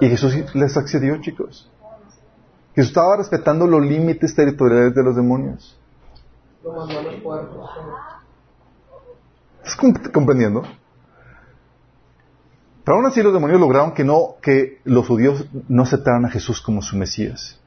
Y 0.00 0.08
Jesús 0.08 0.36
les 0.54 0.76
accedió, 0.76 1.20
chicos. 1.20 1.70
Jesús 2.74 2.90
estaba 2.90 3.16
respetando 3.16 3.66
los 3.66 3.82
límites 3.84 4.34
territoriales 4.34 4.94
de 4.94 5.02
los 5.02 5.16
demonios. 5.16 5.76
¿Estás 9.64 9.76
comp- 9.78 10.12
comprendiendo? 10.12 10.62
Pero 12.84 12.96
aún 12.98 13.06
así 13.06 13.22
los 13.22 13.32
demonios 13.32 13.60
lograron 13.60 13.94
que 13.94 14.04
no, 14.04 14.36
que 14.42 14.80
los 14.84 15.06
judíos 15.06 15.46
no 15.68 15.82
aceptaran 15.82 16.24
a 16.26 16.30
Jesús 16.30 16.60
como 16.60 16.82
su 16.82 16.96
Mesías. 16.96 17.60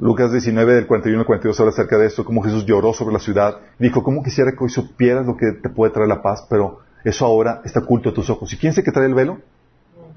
Lucas 0.00 0.32
19 0.32 0.74
del 0.76 0.86
41 0.86 1.20
al 1.20 1.26
42 1.26 1.60
habla 1.60 1.72
acerca 1.72 1.98
de 1.98 2.06
esto, 2.06 2.24
cómo 2.24 2.42
Jesús 2.42 2.64
lloró 2.64 2.94
sobre 2.94 3.12
la 3.12 3.18
ciudad. 3.18 3.58
Dijo, 3.78 4.02
¿cómo 4.02 4.22
quisiera 4.22 4.52
que 4.52 4.64
hoy 4.64 4.70
supieras 4.70 5.26
lo 5.26 5.36
que 5.36 5.52
te 5.52 5.68
puede 5.68 5.92
traer 5.92 6.08
la 6.08 6.22
paz? 6.22 6.46
Pero 6.48 6.80
eso 7.04 7.26
ahora 7.26 7.60
está 7.66 7.80
oculto 7.80 8.08
a 8.08 8.14
tus 8.14 8.30
ojos. 8.30 8.50
¿Y 8.50 8.56
quién 8.56 8.70
es 8.70 8.78
el 8.78 8.84
que 8.84 8.92
trae 8.92 9.06
el 9.06 9.14
velo? 9.14 9.40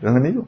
El 0.02 0.08
enemigo. 0.08 0.48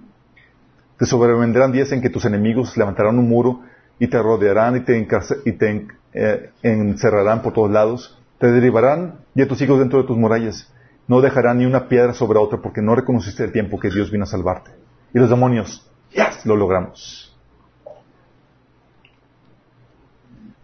Te 0.98 1.06
sobrevendrán 1.06 1.74
días 1.74 1.92
en 1.92 2.02
que 2.02 2.10
tus 2.10 2.24
enemigos 2.24 2.78
levantarán 2.78 3.20
un 3.20 3.28
muro 3.28 3.60
y 4.00 4.08
te 4.08 4.22
rodearán 4.22 4.78
y 4.78 4.80
te, 4.82 5.06
y 5.46 5.52
te 5.52 5.88
eh, 6.14 6.52
encerrarán 6.64 7.42
por 7.42 7.52
todos 7.52 7.70
lados. 7.70 8.18
Te 8.40 8.50
derivarán 8.50 9.16
y 9.36 9.42
a 9.42 9.48
tus 9.50 9.62
hijos 9.62 9.80
dentro 9.80 10.02
de 10.02 10.08
tus 10.08 10.18
murallas. 10.18 10.72
No 11.10 11.20
dejarán 11.20 11.58
ni 11.58 11.66
una 11.66 11.90
piedra 11.90 12.14
sobre 12.14 12.40
otra 12.40 12.62
porque 12.62 12.82
no 12.82 12.96
reconociste 12.96 13.44
el 13.44 13.52
tiempo 13.52 13.82
que 13.82 13.90
Dios 13.90 14.12
vino 14.12 14.24
a 14.24 14.28
salvarte. 14.28 14.72
Y 15.14 15.20
los 15.20 15.30
demonios, 15.30 15.92
yes, 16.14 16.46
lo 16.46 16.56
logramos. 16.56 17.35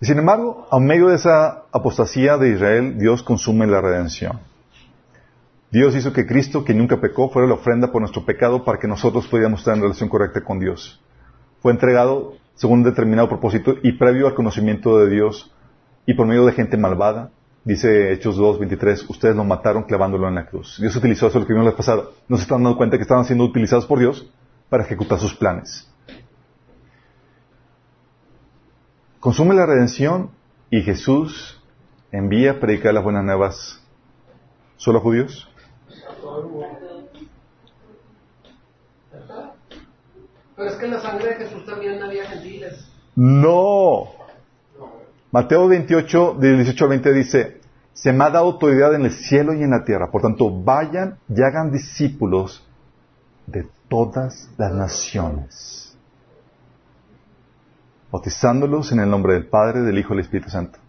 Y 0.02 0.08
sin 0.08 0.18
embargo, 0.18 0.68
a 0.72 0.80
medio 0.80 1.10
de 1.10 1.16
esa 1.16 1.66
apostasía 1.72 2.36
de 2.38 2.50
Israel, 2.50 2.98
Dios 2.98 3.22
consume 3.22 3.68
la 3.68 3.82
redención. 3.82 4.40
Dios 5.70 5.96
hizo 5.96 6.12
que 6.12 6.26
Cristo, 6.26 6.66
que 6.66 6.74
nunca 6.74 7.00
pecó, 7.00 7.30
fuera 7.30 7.48
la 7.48 7.54
ofrenda 7.54 7.92
por 7.92 8.02
nuestro 8.02 8.26
pecado 8.26 8.66
para 8.66 8.80
que 8.80 8.88
nosotros 8.88 9.28
pudiéramos 9.28 9.60
estar 9.60 9.76
en 9.76 9.84
relación 9.84 10.10
correcta 10.10 10.44
con 10.44 10.60
Dios. 10.60 11.00
Fue 11.62 11.72
entregado 11.72 12.34
según 12.56 12.80
un 12.80 12.86
determinado 12.86 13.30
propósito 13.30 13.76
y 13.84 13.92
previo 13.94 14.26
al 14.26 14.34
conocimiento 14.34 14.98
de 14.98 15.10
Dios 15.12 15.54
y 16.08 16.16
por 16.16 16.26
medio 16.26 16.48
de 16.48 16.54
gente 16.54 16.78
malvada. 16.78 17.30
Dice 17.64 18.12
Hechos 18.12 18.38
2, 18.38 18.58
23, 18.58 19.08
ustedes 19.08 19.36
lo 19.36 19.44
mataron 19.44 19.84
clavándolo 19.84 20.28
en 20.28 20.34
la 20.34 20.48
cruz. 20.48 20.78
Dios 20.82 20.96
utilizó 20.96 21.28
eso 21.28 21.38
lo 21.38 21.46
que 21.46 21.54
vimos 21.54 21.66
la 21.66 21.72
vez 21.72 21.78
pasada. 21.78 22.06
No 22.28 22.38
se 22.38 22.44
están 22.44 22.64
dando 22.64 22.76
cuenta 22.76 22.98
que 22.98 23.04
estaban 23.04 23.26
siendo 23.26 23.44
utilizados 23.44 23.86
por 23.86 24.00
Dios 24.00 24.28
para 24.68 24.84
ejecutar 24.84 25.20
sus 25.20 25.36
planes. 25.36 25.91
Consume 29.22 29.54
la 29.54 29.68
redención 29.68 30.32
y 30.72 30.82
Jesús 30.82 31.62
envía 32.12 32.54
a 32.54 32.60
predicar 32.60 32.92
las 32.92 33.04
buenas 33.04 33.24
nuevas 33.24 33.80
solo 34.78 34.98
a 34.98 35.02
judíos. 35.02 35.48
Pero 40.56 40.70
es 40.70 40.76
que 40.76 40.86
en 40.86 40.92
la 40.92 41.02
sangre 41.02 41.30
de 41.30 41.36
Jesús 41.36 41.64
también 41.68 42.02
había 42.02 42.26
gentiles. 42.26 42.92
No. 43.16 44.10
Mateo 45.32 45.68
28, 45.68 46.38
del 46.40 46.56
18 46.58 46.84
al 46.84 46.90
20 46.90 47.14
dice, 47.14 47.62
se 47.94 48.12
me 48.12 48.24
ha 48.24 48.32
dado 48.32 48.48
autoridad 48.48 48.96
en 48.96 49.06
el 49.06 49.12
cielo 49.12 49.54
y 49.54 49.62
en 49.62 49.70
la 49.70 49.84
tierra. 49.84 50.10
Por 50.10 50.24
tanto, 50.24 50.50
vayan 50.50 51.20
y 51.30 51.44
hagan 51.44 51.72
discípulos 51.72 52.68
de 53.46 53.68
todas 53.88 54.50
las 54.58 54.74
naciones, 54.74 55.91
bautizándolos 58.12 58.92
en 58.92 59.00
el 59.00 59.10
nombre 59.10 59.34
del 59.34 59.48
Padre, 59.48 59.82
del 59.82 59.98
Hijo 59.98 60.14
y 60.14 60.18
del 60.18 60.26
Espíritu 60.26 60.50
Santo, 60.50 60.80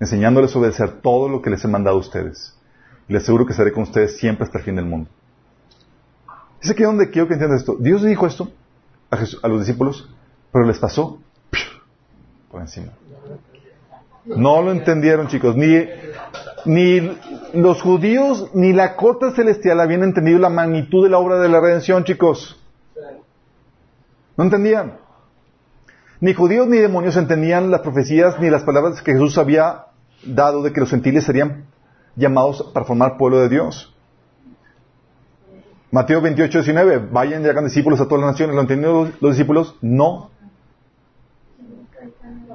enseñándoles 0.00 0.54
a 0.54 0.58
obedecer 0.58 1.00
todo 1.02 1.28
lo 1.28 1.42
que 1.42 1.50
les 1.50 1.64
he 1.64 1.68
mandado 1.68 1.96
a 1.96 2.00
ustedes. 2.00 2.56
Les 3.08 3.22
aseguro 3.22 3.44
que 3.46 3.52
estaré 3.52 3.72
con 3.72 3.82
ustedes 3.82 4.16
siempre 4.16 4.44
hasta 4.44 4.58
el 4.58 4.64
fin 4.64 4.76
del 4.76 4.86
mundo. 4.86 5.10
Es 6.62 6.70
aquí 6.70 6.82
donde 6.84 7.10
quiero 7.10 7.26
que 7.28 7.34
entiendas 7.34 7.60
esto. 7.60 7.76
Dios 7.78 8.02
dijo 8.02 8.26
esto 8.26 8.48
a, 9.10 9.16
Jesús- 9.16 9.40
a 9.42 9.48
los 9.48 9.60
discípulos, 9.60 10.08
pero 10.52 10.64
les 10.64 10.78
pasó 10.78 11.18
por 12.50 12.60
encima. 12.60 12.92
No 14.24 14.62
lo 14.62 14.70
entendieron, 14.70 15.26
chicos. 15.26 15.56
Ni, 15.56 15.84
ni 16.64 17.18
los 17.54 17.82
judíos 17.82 18.50
ni 18.54 18.72
la 18.72 18.94
corte 18.94 19.32
celestial 19.32 19.80
habían 19.80 20.04
entendido 20.04 20.38
la 20.38 20.48
magnitud 20.48 21.02
de 21.02 21.10
la 21.10 21.18
obra 21.18 21.40
de 21.40 21.48
la 21.48 21.60
redención, 21.60 22.04
chicos. 22.04 22.58
No 24.36 24.44
entendían. 24.44 25.01
Ni 26.22 26.34
judíos 26.34 26.68
ni 26.68 26.78
demonios 26.78 27.16
entendían 27.16 27.72
las 27.72 27.80
profecías 27.80 28.38
ni 28.38 28.48
las 28.48 28.62
palabras 28.62 29.02
que 29.02 29.10
Jesús 29.10 29.38
había 29.38 29.86
dado 30.24 30.62
de 30.62 30.72
que 30.72 30.78
los 30.78 30.88
gentiles 30.88 31.24
serían 31.24 31.64
llamados 32.14 32.70
para 32.72 32.86
formar 32.86 33.16
pueblo 33.16 33.40
de 33.40 33.48
Dios. 33.48 33.92
Mateo 35.90 36.20
28, 36.20 36.58
19. 36.58 37.08
Vayan 37.10 37.44
y 37.44 37.48
hagan 37.48 37.64
discípulos 37.64 38.00
a 38.00 38.04
todas 38.04 38.20
las 38.20 38.30
naciones. 38.34 38.54
¿Lo 38.54 38.62
entendieron 38.62 39.04
los, 39.06 39.20
los 39.20 39.32
discípulos? 39.32 39.74
No. 39.80 40.30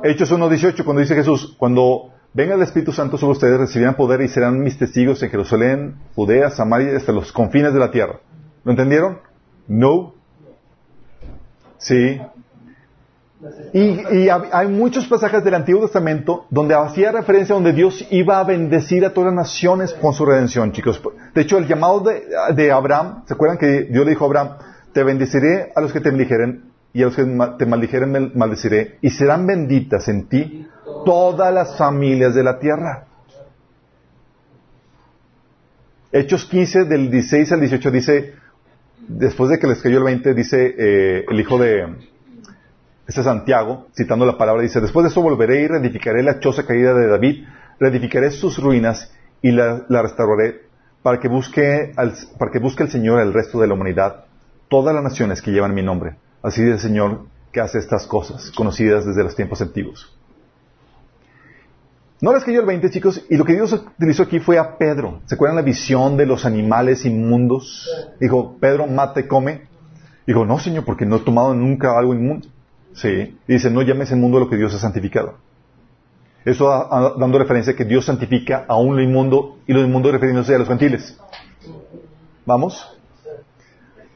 Hechos 0.02 0.32
1.18, 0.32 0.86
cuando 0.86 1.02
dice 1.02 1.16
Jesús, 1.16 1.54
cuando 1.58 2.14
venga 2.32 2.56
el 2.56 2.62
Espíritu 2.62 2.94
Santo 2.94 3.18
sobre 3.18 3.34
ustedes, 3.34 3.60
recibirán 3.60 3.98
poder 3.98 4.22
y 4.22 4.30
serán 4.30 4.62
mis 4.62 4.78
testigos 4.78 5.22
en 5.24 5.30
Jerusalén, 5.30 5.96
Judea, 6.16 6.52
Samaria, 6.52 6.96
hasta 6.96 7.12
los 7.12 7.34
confines 7.34 7.74
de 7.74 7.80
la 7.82 7.92
tierra. 7.92 8.22
¿Lo 8.64 8.72
entendieron? 8.72 9.20
No. 9.68 10.14
Sí. 11.80 12.22
Y, 13.72 14.30
hay 14.30 14.68
muchos 14.68 15.08
pasajes 15.08 15.44
del 15.44 15.54
Antiguo 15.54 15.84
Testamento 15.84 16.48
donde 16.50 16.74
hacía 16.74 17.12
referencia 17.12 17.54
donde 17.54 17.72
Dios 17.72 18.06
iba 18.10 18.40
a 18.40 18.44
bendecir 18.44 19.06
a 19.06 19.14
todas 19.14 19.28
las 19.34 19.46
naciones 19.46 19.94
con 19.94 20.14
su 20.14 20.26
redención, 20.26 20.72
chicos. 20.72 21.00
De 21.36 21.42
hecho, 21.42 21.58
el 21.60 21.68
llamado 21.68 22.04
de, 22.56 22.72
Abraham, 22.72 23.24
¿se 23.28 23.36
acuerdan 23.36 23.60
que 23.60 23.84
Dios 23.84 24.06
le 24.06 24.12
dijo 24.12 24.24
a 24.26 24.28
Abraham, 24.28 24.50
te 24.92 25.04
bendeciré 25.04 25.72
a 25.76 25.82
los 25.82 25.94
que 25.94 26.00
te 26.00 26.10
bendijeren 26.10 26.64
y 26.94 27.04
a 27.04 27.06
los 27.06 27.16
que 27.16 27.26
te 27.60 27.66
maldijeren 27.68 28.12
mal- 28.12 28.32
maldeciré 28.34 28.98
y 29.02 29.12
serán 29.12 29.46
benditas 29.46 30.08
en 30.08 30.28
ti 30.28 30.68
todas 31.06 31.54
las 31.54 31.78
familias 31.78 32.34
de 32.34 32.44
la 32.44 32.58
tierra. 32.58 33.06
Hechos 36.12 36.46
15 36.46 36.86
del 36.86 37.12
16 37.12 37.52
al 37.52 37.60
18 37.60 37.92
dice, 37.92 38.34
después 39.08 39.52
de 39.52 39.60
que 39.60 39.68
les 39.68 39.80
cayó 39.82 40.00
el 40.00 40.06
20, 40.06 40.34
dice 40.34 40.74
eh, 40.78 41.26
el 41.30 41.40
hijo 41.40 41.60
de, 41.60 41.86
este 43.08 43.22
es 43.22 43.26
Santiago, 43.26 43.88
citando 43.96 44.26
la 44.26 44.38
palabra, 44.38 44.62
dice, 44.62 44.82
después 44.82 45.04
de 45.04 45.10
eso 45.10 45.22
volveré 45.22 45.62
y 45.62 45.68
reedificaré 45.68 46.24
la 46.24 46.40
choza 46.40 46.66
caída 46.66 46.94
de 46.94 47.08
David, 47.08 47.46
reedificaré 47.80 48.32
sus 48.32 48.58
ruinas 48.62 49.12
y 49.42 49.52
la, 49.52 49.86
la 49.88 50.02
restauraré 50.02 50.62
para 51.04 51.20
que, 51.20 51.28
busque 51.30 51.94
al- 51.96 52.14
para 52.38 52.52
que 52.52 52.60
busque 52.60 52.84
el 52.84 52.90
Señor 52.90 53.22
el 53.22 53.34
resto 53.34 53.60
de 53.62 53.68
la 53.68 53.74
humanidad, 53.76 54.26
todas 54.68 54.94
las 54.94 55.04
naciones 55.04 55.42
que 55.42 55.52
llevan 55.52 55.74
mi 55.74 55.84
nombre. 55.84 56.16
Así 56.44 56.62
dice 56.62 56.74
el 56.74 56.80
Señor 56.80 57.22
que 57.54 57.62
hace 57.62 57.80
estas 57.80 58.06
cosas, 58.08 58.52
conocidas 58.52 59.06
desde 59.06 59.24
los 59.24 59.36
tiempos 59.36 59.62
antiguos. 59.62 60.14
No 62.20 62.34
les 62.34 62.44
cayó 62.44 62.62
el 62.62 62.66
20, 62.66 62.90
chicos, 62.90 63.24
y 63.30 63.38
lo 63.38 63.46
que 63.46 63.54
Dios 63.54 63.72
utilizó 63.74 64.24
aquí 64.24 64.40
fue 64.40 64.58
a 64.58 64.78
Pedro. 64.78 65.22
¿Se 65.28 65.36
acuerdan 65.36 65.56
la 65.56 65.62
visión 65.62 66.18
de 66.18 66.26
los 66.26 66.46
animales 66.46 67.06
inmundos? 67.06 67.88
Dijo, 68.20 68.58
Pedro, 68.60 68.88
mate, 68.88 69.28
come. 69.28 69.62
Dijo, 70.26 70.44
no, 70.44 70.58
Señor, 70.60 70.84
porque 70.84 71.06
no 71.06 71.18
he 71.18 71.20
tomado 71.20 71.54
nunca 71.54 71.98
algo 71.98 72.14
inmundo. 72.16 72.48
Sí. 72.94 73.38
Y 73.48 73.54
dice, 73.54 73.70
no 73.70 73.82
llames 73.82 74.12
el 74.12 74.18
mundo 74.18 74.40
lo 74.40 74.50
que 74.50 74.58
Dios 74.58 74.74
ha 74.74 74.80
santificado. 74.80 75.36
Eso 76.46 76.70
da- 76.70 76.88
a- 76.90 77.14
dando 77.20 77.38
referencia 77.38 77.74
a 77.74 77.76
que 77.76 77.86
Dios 77.86 78.06
santifica 78.06 78.66
aún 78.68 78.96
lo 78.96 79.02
inmundo 79.02 79.58
y 79.68 79.74
lo 79.74 79.82
inmundo 79.82 80.12
refiriéndose 80.12 80.56
a 80.56 80.60
los 80.60 80.68
gentiles. 80.68 81.18
¿Vamos? 82.46 82.98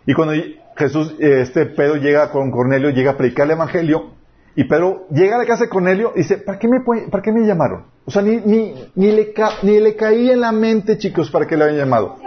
Y 0.06 0.14
cuando 0.14 0.34
Jesús, 0.78 1.14
este 1.20 1.66
Pedro 1.68 1.98
llega 1.98 2.32
con 2.32 2.50
Cornelio, 2.50 2.90
llega 2.90 3.12
a 3.12 3.18
predicar 3.18 3.46
el 3.46 3.52
Evangelio, 3.52 4.12
y 4.56 4.64
Pedro 4.66 5.06
llega 5.12 5.36
a 5.36 5.40
la 5.40 5.46
casa 5.46 5.66
de 5.66 5.70
Cornelio 5.70 6.12
y 6.16 6.20
dice, 6.20 6.38
¿para 6.38 6.58
qué 6.60 6.68
me, 6.68 6.80
para 7.10 7.22
qué 7.22 7.32
me 7.32 7.46
llamaron? 7.46 7.86
O 8.06 8.12
sea, 8.12 8.22
ni, 8.22 8.38
ni, 8.38 8.74
ni, 8.96 9.12
le 9.12 9.32
ca- 9.32 9.58
ni 9.62 9.80
le 9.80 9.96
caía 9.96 10.34
en 10.34 10.42
la 10.42 10.52
mente, 10.52 10.98
chicos, 10.98 11.30
para 11.30 11.46
que 11.46 11.56
le 11.56 11.64
habían 11.66 11.80
llamado. 11.80 12.18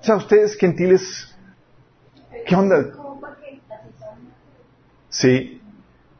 O 0.00 0.04
sea, 0.04 0.16
ustedes 0.16 0.56
gentiles, 0.56 1.34
¿qué 2.46 2.54
onda? 2.54 2.76
Sí. 5.10 5.60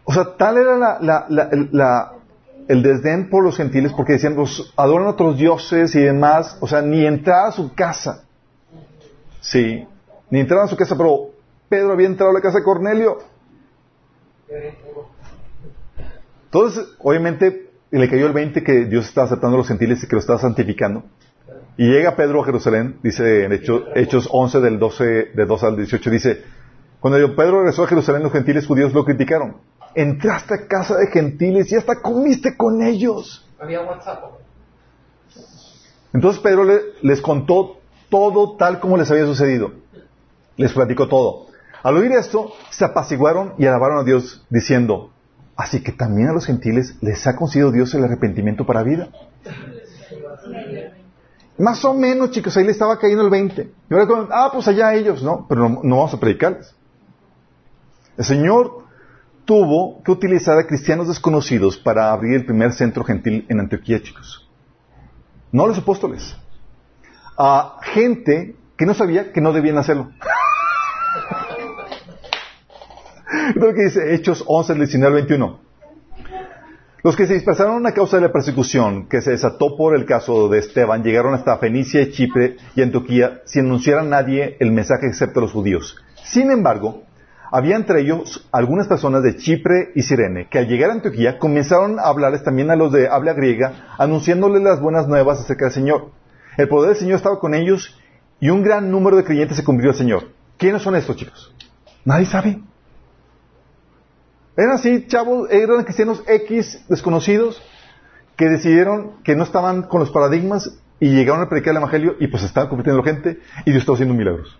O 0.05 0.13
sea, 0.13 0.37
tal 0.37 0.59
era 0.59 0.77
la, 0.77 0.99
la, 1.01 1.27
la, 1.29 1.49
la- 1.73 2.13
el 2.69 2.83
desdén 2.83 3.31
por 3.31 3.43
los 3.43 3.57
gentiles 3.57 3.93
porque 3.93 4.13
decían, 4.13 4.37
los 4.37 4.73
adoran 4.77 5.07
a 5.09 5.11
otros 5.11 5.37
dioses 5.39 5.95
y 5.97 6.01
demás. 6.01 6.57
O 6.61 6.69
sea, 6.69 6.83
ni 6.83 7.05
entrar 7.05 7.47
a 7.49 7.53
su 7.53 7.75
casa. 7.75 8.25
Sí. 9.41 9.87
Ni 10.31 10.41
entrar 10.41 10.61
a 10.61 10.69
su 10.69 10.77
casa, 10.77 10.97
pero 10.97 11.31
Pedro 11.69 11.93
había 11.93 12.07
entrado 12.07 12.31
a 12.31 12.35
la 12.35 12.41
casa 12.41 12.59
de 12.59 12.65
Cornelio. 12.65 13.19
Entonces, 16.45 16.85
obviamente, 16.99 17.71
le 17.91 18.09
cayó 18.09 18.27
el 18.27 18.33
20 18.33 18.63
que 18.63 18.85
Dios 18.87 19.07
estaba 19.07 19.27
aceptando 19.27 19.57
a 19.57 19.59
los 19.59 19.69
gentiles 19.69 20.03
y 20.03 20.07
que 20.09 20.17
lo 20.17 20.21
estaba 20.21 20.39
santificando. 20.39 21.05
Y 21.77 21.89
llega 21.91 22.17
Pedro 22.17 22.43
a 22.43 22.45
Jerusalén, 22.45 22.99
dice 23.03 23.45
en 23.45 23.53
Hechos, 23.53 23.85
Hechos 23.95 24.29
11 24.31 24.61
del 24.61 24.79
12, 24.79 25.05
de 25.35 25.47
2 25.47 25.65
al 25.65 25.77
18, 25.77 26.11
dice, 26.11 26.43
cuando 27.01 27.35
Pedro 27.35 27.59
regresó 27.61 27.85
a 27.85 27.87
Jerusalén, 27.89 28.23
los 28.23 28.33
gentiles 28.33 28.67
judíos 28.67 28.93
lo 28.93 29.05
criticaron. 29.05 29.57
Entraste 29.95 30.55
a 30.55 30.67
casa 30.69 30.97
de 30.97 31.07
gentiles 31.09 31.73
y 31.73 31.77
hasta 31.77 32.01
comiste 32.01 32.57
con 32.57 32.83
ellos. 32.83 33.47
Había 33.59 33.83
WhatsApp. 33.83 34.23
Entonces 36.13 36.41
Pedro 36.43 36.65
le- 36.65 36.81
les 37.03 37.21
contó 37.21 37.79
todo 38.09 38.57
tal 38.57 38.81
como 38.81 38.97
les 38.97 39.11
había 39.11 39.25
sucedido. 39.27 39.73
Les 40.57 40.73
platicó 40.73 41.09
todo. 41.09 41.47
Al 41.83 41.97
oír 41.97 42.13
esto, 42.13 42.53
se 42.71 42.85
apaciguaron 42.85 43.55
y 43.59 43.67
alabaron 43.67 43.99
a 43.99 44.05
Dios 44.05 44.45
diciendo, 44.51 45.11
así 45.57 45.83
que 45.83 45.93
también 45.93 46.29
a 46.29 46.33
los 46.33 46.45
gentiles 46.47 46.97
les 47.01 47.27
ha 47.27 47.37
concedido 47.37 47.73
Dios 47.73 47.95
el 47.95 48.05
arrepentimiento 48.05 48.67
para 48.67 48.83
vida. 48.83 49.09
Más 51.59 51.85
o 51.85 51.95
menos, 51.95 52.31
chicos, 52.31 52.57
ahí 52.57 52.65
le 52.65 52.73
estaba 52.73 52.99
cayendo 52.99 53.23
el 53.25 53.31
20. 53.31 53.71
Y 53.91 53.95
ahora, 53.95 54.29
ah, 54.31 54.51
pues 54.53 54.67
allá 54.69 54.95
ellos, 54.95 55.23
¿no? 55.23 55.47
Pero 55.49 55.69
no, 55.69 55.81
no 55.83 55.97
vamos 55.99 56.15
a 56.15 56.21
predicarles. 56.21 56.75
El 58.21 58.27
Señor 58.27 58.85
tuvo 59.47 60.03
que 60.03 60.11
utilizar 60.11 60.59
a 60.59 60.67
cristianos 60.67 61.09
desconocidos 61.09 61.79
para 61.79 62.13
abrir 62.13 62.35
el 62.35 62.45
primer 62.45 62.75
centro 62.75 63.03
gentil 63.03 63.47
en 63.49 63.61
Antioquía, 63.61 64.03
chicos. 64.03 64.47
No 65.53 65.65
a 65.65 65.69
los 65.69 65.79
apóstoles. 65.79 66.37
A 67.39 67.79
gente 67.81 68.57
que 68.77 68.85
no 68.85 68.93
sabía 68.93 69.33
que 69.33 69.41
no 69.41 69.55
debían 69.55 69.79
hacerlo. 69.79 70.11
Lo 73.55 73.73
que 73.73 73.85
dice 73.85 74.15
Hechos 74.15 74.45
11, 74.47 74.75
19 74.75 75.07
al 75.07 75.15
21. 75.27 75.59
Los 77.03 77.17
que 77.17 77.27
se 77.27 77.33
dispersaron 77.33 77.87
a 77.87 77.93
causa 77.93 78.19
de 78.19 78.25
la 78.25 78.33
persecución 78.33 79.09
que 79.09 79.23
se 79.23 79.31
desató 79.31 79.79
por 79.79 79.97
el 79.97 80.05
caso 80.05 80.51
de 80.51 80.59
Esteban 80.59 81.03
llegaron 81.03 81.33
hasta 81.33 81.57
Fenicia, 81.57 82.11
Chipre 82.11 82.59
y 82.77 82.83
Antioquía 82.83 83.41
sin 83.47 83.65
anunciar 83.65 84.01
a 84.01 84.03
nadie 84.03 84.59
el 84.61 84.73
mensaje 84.73 85.07
excepto 85.07 85.41
a 85.41 85.45
los 85.45 85.53
judíos. 85.53 85.97
Sin 86.23 86.51
embargo, 86.51 87.05
había 87.51 87.77
entre 87.77 88.03
ellos 88.03 88.49
algunas 88.53 88.87
personas 88.87 89.23
de 89.23 89.37
Chipre 89.37 89.91
y 89.95 90.03
Sirene 90.03 90.49
que 90.49 90.59
al 90.59 90.69
llegar 90.69 90.91
a 90.91 90.95
Antioquía 90.95 91.39
comenzaron 91.39 91.99
a 91.99 92.05
hablarles 92.05 92.45
también 92.45 92.71
a 92.71 92.77
los 92.77 92.93
de 92.93 93.09
habla 93.09 93.33
griega, 93.33 93.95
anunciándoles 93.99 94.63
las 94.63 94.81
buenas 94.81 95.09
nuevas 95.09 95.41
acerca 95.41 95.67
del 95.67 95.75
Señor. 95.75 96.11
El 96.57 96.69
poder 96.69 96.91
del 96.91 96.99
Señor 96.99 97.17
estaba 97.17 97.41
con 97.41 97.55
ellos 97.55 97.99
y 98.41 98.51
un 98.51 98.63
gran 98.63 98.91
número 98.91 99.17
de 99.17 99.25
creyentes 99.25 99.57
se 99.57 99.65
convirtió 99.65 99.91
al 99.91 99.97
Señor. 99.97 100.29
¿Quiénes 100.57 100.83
son 100.83 100.95
estos 100.95 101.17
chicos? 101.17 101.55
Nadie 102.05 102.27
sabe. 102.27 102.61
Eran 104.57 104.73
así, 104.73 105.07
chavos, 105.07 105.51
eran 105.51 105.85
cristianos 105.85 106.23
X 106.27 106.85
desconocidos 106.89 107.63
que 108.37 108.49
decidieron 108.49 109.23
que 109.23 109.37
no 109.37 109.45
estaban 109.45 109.83
con 109.83 110.01
los 110.01 110.11
paradigmas 110.11 110.79
y 110.99 111.11
llegaron 111.11 111.43
a 111.43 111.49
predicar 111.49 111.73
el 111.73 111.79
Evangelio 111.79 112.17
y 112.21 112.27
pues 112.29 112.43
estaban 112.43 112.69
convirtiendo 112.69 113.03
gente 113.03 113.39
y 113.65 113.71
Dios 113.71 113.83
estaba 113.83 113.97
haciendo 113.97 114.15
milagros. 114.15 114.59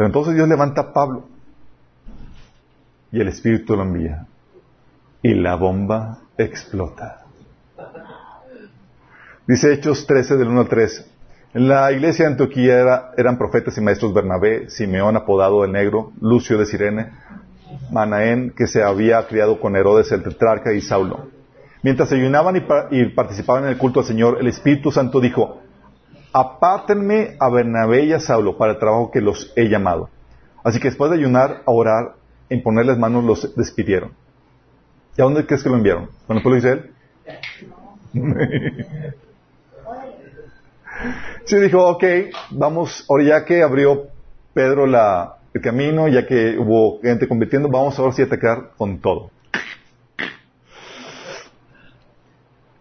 Pero 0.00 0.06
entonces 0.08 0.34
Dios 0.34 0.48
levanta 0.48 0.80
a 0.80 0.92
Pablo 0.94 1.24
y 3.12 3.20
el 3.20 3.28
Espíritu 3.28 3.76
lo 3.76 3.82
envía 3.82 4.24
y 5.22 5.34
la 5.34 5.56
bomba 5.56 6.20
explota. 6.38 7.26
Dice 9.46 9.74
Hechos 9.74 10.06
13 10.06 10.38
del 10.38 10.48
1 10.48 10.60
al 10.62 10.68
3. 10.68 11.06
En 11.52 11.68
la 11.68 11.92
iglesia 11.92 12.24
de 12.24 12.30
Antioquía 12.30 12.80
era- 12.80 13.10
eran 13.18 13.36
profetas 13.36 13.76
y 13.76 13.82
maestros 13.82 14.14
Bernabé, 14.14 14.70
Simeón 14.70 15.18
apodado 15.18 15.66
el 15.66 15.72
Negro, 15.72 16.12
Lucio 16.22 16.56
de 16.56 16.64
Sirene, 16.64 17.10
Manaén, 17.90 18.54
que 18.56 18.68
se 18.68 18.82
había 18.82 19.26
criado 19.26 19.60
con 19.60 19.76
Herodes 19.76 20.10
el 20.12 20.22
tetrarca 20.22 20.72
y 20.72 20.80
Saulo. 20.80 21.26
Mientras 21.82 22.10
ayunaban 22.10 22.56
y, 22.56 22.62
y 22.92 23.04
participaban 23.10 23.64
en 23.64 23.68
el 23.72 23.76
culto 23.76 24.00
al 24.00 24.06
Señor, 24.06 24.38
el 24.40 24.46
Espíritu 24.46 24.92
Santo 24.92 25.20
dijo, 25.20 25.60
apártenme 26.32 27.36
a 27.38 27.48
Bernabé 27.48 28.04
y 28.04 28.12
a 28.12 28.20
Saulo 28.20 28.56
para 28.56 28.72
el 28.72 28.78
trabajo 28.78 29.10
que 29.10 29.20
los 29.20 29.52
he 29.56 29.68
llamado. 29.68 30.08
Así 30.62 30.78
que 30.78 30.88
después 30.88 31.10
de 31.10 31.18
ayunar, 31.18 31.62
a 31.66 31.70
orar, 31.70 32.14
en 32.48 32.62
ponerles 32.62 32.98
manos 32.98 33.24
los 33.24 33.54
despidieron. 33.56 34.12
¿Y 35.16 35.22
a 35.22 35.24
dónde 35.24 35.46
crees 35.46 35.62
que 35.62 35.68
lo 35.68 35.76
enviaron? 35.76 36.08
¿Con 36.26 36.36
el 36.36 36.42
pueblo 36.42 36.58
Israel? 36.58 36.90
Sí, 41.44 41.56
dijo, 41.56 41.84
ok, 41.88 42.04
vamos, 42.50 43.04
ahora 43.08 43.24
ya 43.24 43.44
que 43.44 43.62
abrió 43.62 44.08
Pedro 44.52 44.86
la, 44.86 45.36
el 45.54 45.60
camino, 45.60 46.06
ya 46.08 46.26
que 46.26 46.58
hubo 46.58 47.00
gente 47.00 47.26
convirtiendo, 47.26 47.68
vamos 47.68 47.98
ahora 47.98 48.12
sí 48.12 48.22
a 48.22 48.26
atacar 48.26 48.70
con 48.76 49.00
todo. 49.00 49.30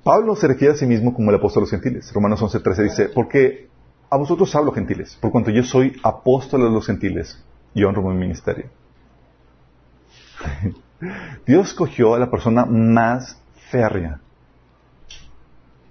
Pablo 0.09 0.35
se 0.35 0.47
refiere 0.47 0.73
a 0.73 0.75
sí 0.75 0.87
mismo 0.87 1.13
como 1.13 1.29
el 1.29 1.35
apóstol 1.35 1.61
de 1.61 1.65
los 1.65 1.69
gentiles. 1.69 2.11
Romanos 2.11 2.41
11.13 2.41 2.81
dice, 2.81 3.09
porque 3.09 3.69
a 4.09 4.17
vosotros 4.17 4.55
hablo 4.55 4.71
gentiles, 4.71 5.15
por 5.21 5.31
cuanto 5.31 5.51
yo 5.51 5.61
soy 5.61 5.95
apóstol 6.01 6.63
de 6.63 6.71
los 6.71 6.83
gentiles 6.87 7.39
y 7.75 7.83
honro 7.83 8.01
mi 8.01 8.15
ministerio. 8.15 8.71
Dios 11.45 11.67
escogió 11.67 12.15
a 12.15 12.17
la 12.17 12.31
persona 12.31 12.65
más 12.65 13.39
férrea 13.69 14.19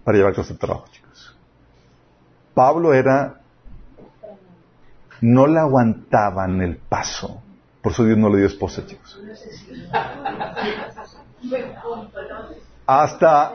para 0.02 0.18
llevar 0.18 0.36
este 0.36 0.54
trabajo, 0.54 0.86
chicos. 0.90 1.36
Pablo 2.54 2.92
era, 2.94 3.40
no 5.20 5.46
le 5.46 5.60
aguantaban 5.60 6.60
el 6.60 6.76
paso. 6.76 7.40
Por 7.80 7.92
eso 7.92 8.04
Dios 8.04 8.18
no 8.18 8.30
le 8.30 8.38
dio 8.38 8.48
esposa, 8.48 8.84
chicos. 8.84 9.16
Hasta, 12.84 13.52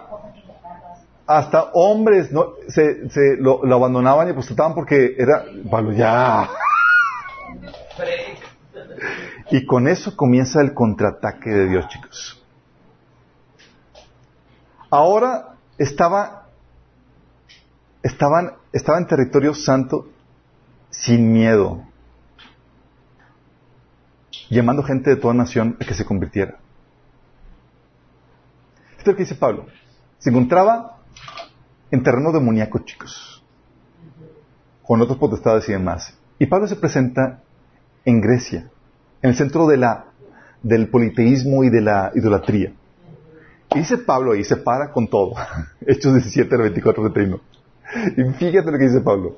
hasta 1.26 1.72
hombres 1.74 2.32
no, 2.32 2.54
se, 2.68 3.10
se 3.10 3.38
lo, 3.38 3.64
lo 3.64 3.76
abandonaban 3.76 4.28
y 4.28 4.32
apostaban 4.32 4.74
porque 4.74 5.16
era, 5.18 5.46
Pablo, 5.70 5.94
ya. 5.94 6.50
Y 9.52 9.66
con 9.66 9.88
eso 9.88 10.16
comienza 10.16 10.62
el 10.62 10.74
contraataque 10.74 11.50
de 11.50 11.70
Dios, 11.70 11.88
chicos. 11.88 12.44
Ahora 14.90 15.56
estaba, 15.78 16.50
estaban, 18.04 18.54
estaba 18.72 18.98
en 18.98 19.08
territorio 19.08 19.54
santo 19.54 20.08
sin 20.90 21.32
miedo, 21.32 21.84
llamando 24.50 24.84
gente 24.84 25.10
de 25.10 25.16
toda 25.16 25.34
nación 25.34 25.78
a 25.82 25.86
que 25.86 25.94
se 25.94 26.06
convirtiera. 26.06 26.60
Esto 28.92 29.02
es 29.02 29.08
lo 29.08 29.16
que 29.16 29.24
dice 29.24 29.36
Pablo. 29.36 29.66
Se 30.20 30.30
encontraba 30.30 30.93
en 31.94 32.02
terreno 32.02 32.32
demoníaco, 32.32 32.80
chicos, 32.80 33.44
con 34.82 35.00
otras 35.00 35.20
potestades 35.20 35.70
y 35.70 35.74
demás. 35.74 36.18
Y 36.40 36.48
Pablo 36.48 36.68
se 36.68 36.76
presenta 36.76 37.44
en 38.04 38.20
Grecia, 38.20 38.68
en 39.22 39.30
el 39.30 39.36
centro 39.36 39.68
de 39.68 39.78
la, 39.78 40.06
del 40.64 40.88
politeísmo 40.90 41.64
y 41.64 41.70
de 41.70 41.82
la 41.82 42.12
idolatría. 42.16 42.74
Y 43.76 43.78
dice 43.78 44.00
Pablo 44.00 44.32
ahí, 44.32 44.44
se 44.44 44.58
para 44.58 44.92
con 44.92 45.08
todo. 45.08 45.36
Hechos 45.86 46.16
17, 46.16 46.58
24, 46.58 47.12
31. 47.12 47.40
Y 48.18 48.24
fíjate 48.40 48.72
lo 48.72 48.78
que 48.80 48.86
dice 48.86 49.02
Pablo. 49.02 49.38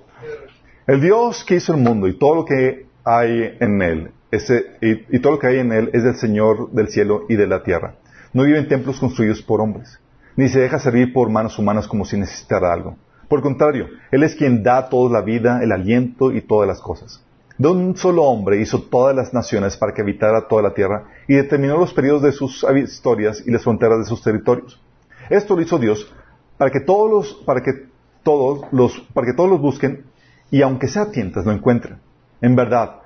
El 0.88 1.02
Dios 1.02 1.44
que 1.44 1.56
hizo 1.56 1.74
el 1.74 1.82
mundo 1.82 2.08
y 2.08 2.18
todo 2.18 2.36
lo 2.36 2.46
que 2.46 2.86
hay 3.04 3.58
en 3.60 3.82
él, 3.82 4.12
ese, 4.32 4.78
y, 4.82 5.18
y 5.18 5.20
todo 5.20 5.34
lo 5.34 5.40
que 5.40 5.48
hay 5.48 5.60
en 5.60 5.74
él 5.74 5.90
es 5.92 6.06
del 6.06 6.16
Señor 6.16 6.72
del 6.72 6.88
cielo 6.88 7.26
y 7.28 7.36
de 7.36 7.48
la 7.48 7.64
tierra. 7.64 7.96
No 8.32 8.44
vive 8.44 8.60
en 8.60 8.70
templos 8.70 8.98
construidos 8.98 9.42
por 9.42 9.60
hombres, 9.60 10.00
ni 10.36 10.50
se 10.50 10.60
deja 10.60 10.80
servir 10.80 11.14
por 11.14 11.30
manos 11.30 11.58
humanas 11.58 11.88
como 11.88 12.06
si 12.06 12.18
necesitara 12.18 12.74
algo. 12.74 12.98
Por 13.28 13.40
el 13.40 13.44
contrario, 13.44 13.88
Él 14.12 14.24
es 14.24 14.36
quien 14.36 14.64
da 14.64 14.78
a 14.78 14.90
todos 14.90 15.12
la 15.12 15.22
vida, 15.22 15.64
el 15.64 15.72
aliento 15.72 16.32
y 16.32 16.42
todas 16.42 16.68
las 16.68 16.80
cosas. 16.80 17.24
De 17.58 17.70
un 17.70 17.96
solo 17.96 18.24
hombre 18.24 18.60
hizo 18.60 18.84
todas 18.84 19.16
las 19.16 19.34
naciones 19.34 19.78
para 19.78 19.94
que 19.94 20.02
habitara 20.02 20.48
toda 20.48 20.62
la 20.62 20.74
tierra 20.74 21.06
y 21.28 21.36
determinó 21.36 21.78
los 21.78 21.94
periodos 21.94 22.22
de 22.22 22.34
sus 22.34 22.66
historias 22.76 23.44
y 23.46 23.52
las 23.52 23.64
fronteras 23.64 24.00
de 24.00 24.06
sus 24.06 24.22
territorios. 24.22 24.82
Esto 25.30 25.56
lo 25.56 25.62
hizo 25.62 25.80
Dios 25.80 26.14
para 26.58 26.70
que 26.70 26.82
todos 26.82 27.10
los, 27.10 27.34
para 27.46 27.62
que 27.62 27.88
todos 28.24 28.66
los, 28.72 29.00
para 29.14 29.28
que 29.28 29.34
todos 29.34 29.50
los 29.50 29.62
busquen 29.62 30.04
y 30.52 30.62
aunque 30.62 30.90
sea 30.90 31.12
tientas 31.12 31.46
lo 31.46 31.54
encuentren. 31.54 31.98
En 32.42 32.56
verdad, 32.56 32.98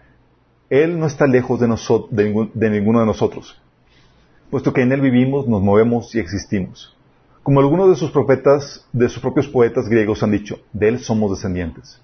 Él 0.69 0.99
no 0.99 1.05
está 1.05 1.27
lejos 1.27 1.59
de, 1.59 1.67
de 2.53 2.69
ninguno 2.71 3.01
de 3.01 3.05
nosotros, 3.05 3.61
puesto 4.49 4.73
que 4.73 4.81
en 4.81 4.91
Él 4.91 5.01
vivimos, 5.01 5.47
nos 5.47 5.61
movemos 5.61 6.13
y 6.15 6.19
existimos. 6.19 6.97
Como 7.49 7.61
algunos 7.61 7.89
de 7.89 7.95
sus 7.95 8.11
profetas, 8.11 8.87
de 8.93 9.09
sus 9.09 9.23
propios 9.23 9.47
poetas 9.47 9.89
griegos 9.89 10.21
han 10.21 10.29
dicho, 10.29 10.59
de 10.71 10.87
Él 10.87 10.99
somos 10.99 11.31
descendientes. 11.31 11.99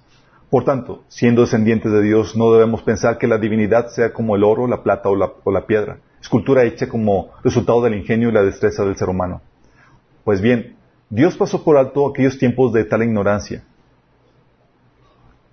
Por 0.50 0.66
tanto, 0.66 1.04
siendo 1.08 1.42
descendientes 1.42 1.92
de 1.92 2.02
Dios, 2.02 2.36
no 2.36 2.52
debemos 2.52 2.82
pensar 2.82 3.20
que 3.20 3.28
la 3.28 3.38
divinidad 3.38 3.90
sea 3.90 4.12
como 4.12 4.36
el 4.36 4.44
oro, 4.44 4.66
la 4.66 4.82
plata 4.82 5.08
o 5.08 5.16
la, 5.16 5.34
o 5.44 5.52
la 5.52 5.68
piedra, 5.68 6.00
escultura 6.20 6.64
hecha 6.64 6.90
como 6.90 7.30
resultado 7.44 7.84
del 7.84 7.94
ingenio 7.94 8.30
y 8.30 8.32
la 8.32 8.42
destreza 8.42 8.84
del 8.86 8.96
ser 8.96 9.08
humano. 9.08 9.40
Pues 10.24 10.42
bien, 10.42 10.78
Dios 11.12 11.38
pasó 11.38 11.64
por 11.64 11.78
alto 11.78 12.08
aquellos 12.08 12.40
tiempos 12.40 12.74
de 12.74 12.84
tal 12.84 13.04
ignorancia, 13.04 13.64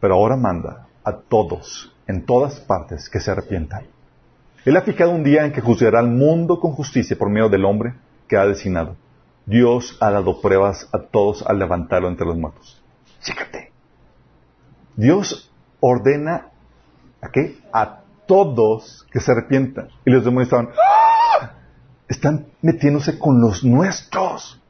pero 0.00 0.14
ahora 0.14 0.38
manda 0.38 0.86
a 1.04 1.18
todos, 1.18 1.94
en 2.06 2.24
todas 2.24 2.60
partes, 2.60 3.10
que 3.10 3.20
se 3.20 3.30
arrepientan. 3.30 3.82
Él 4.64 4.74
ha 4.74 4.80
fijado 4.80 5.10
un 5.10 5.22
día 5.22 5.44
en 5.44 5.52
que 5.52 5.60
juzgará 5.60 5.98
al 5.98 6.08
mundo 6.08 6.60
con 6.60 6.72
justicia 6.72 7.14
por 7.14 7.28
medio 7.28 7.50
del 7.50 7.66
hombre 7.66 7.92
que 8.26 8.38
ha 8.38 8.46
designado. 8.46 8.96
Dios 9.46 9.96
ha 10.00 10.10
dado 10.10 10.40
pruebas 10.40 10.88
a 10.92 10.98
todos 11.00 11.44
al 11.46 11.58
levantarlo 11.58 12.08
entre 12.08 12.26
los 12.26 12.36
muertos. 12.36 12.82
Fíjate. 13.20 13.72
Dios 14.96 15.50
ordena 15.80 16.48
a 17.20 17.30
qué? 17.30 17.58
A 17.72 18.00
todos 18.26 19.06
que 19.10 19.20
se 19.20 19.32
arrepientan. 19.32 19.88
Y 20.04 20.10
los 20.10 20.24
demonios 20.24 20.48
estaban, 20.48 20.68
¡Ah! 20.70 21.52
están 22.08 22.46
metiéndose 22.60 23.18
con 23.18 23.40
los 23.40 23.64
nuestros, 23.64 24.60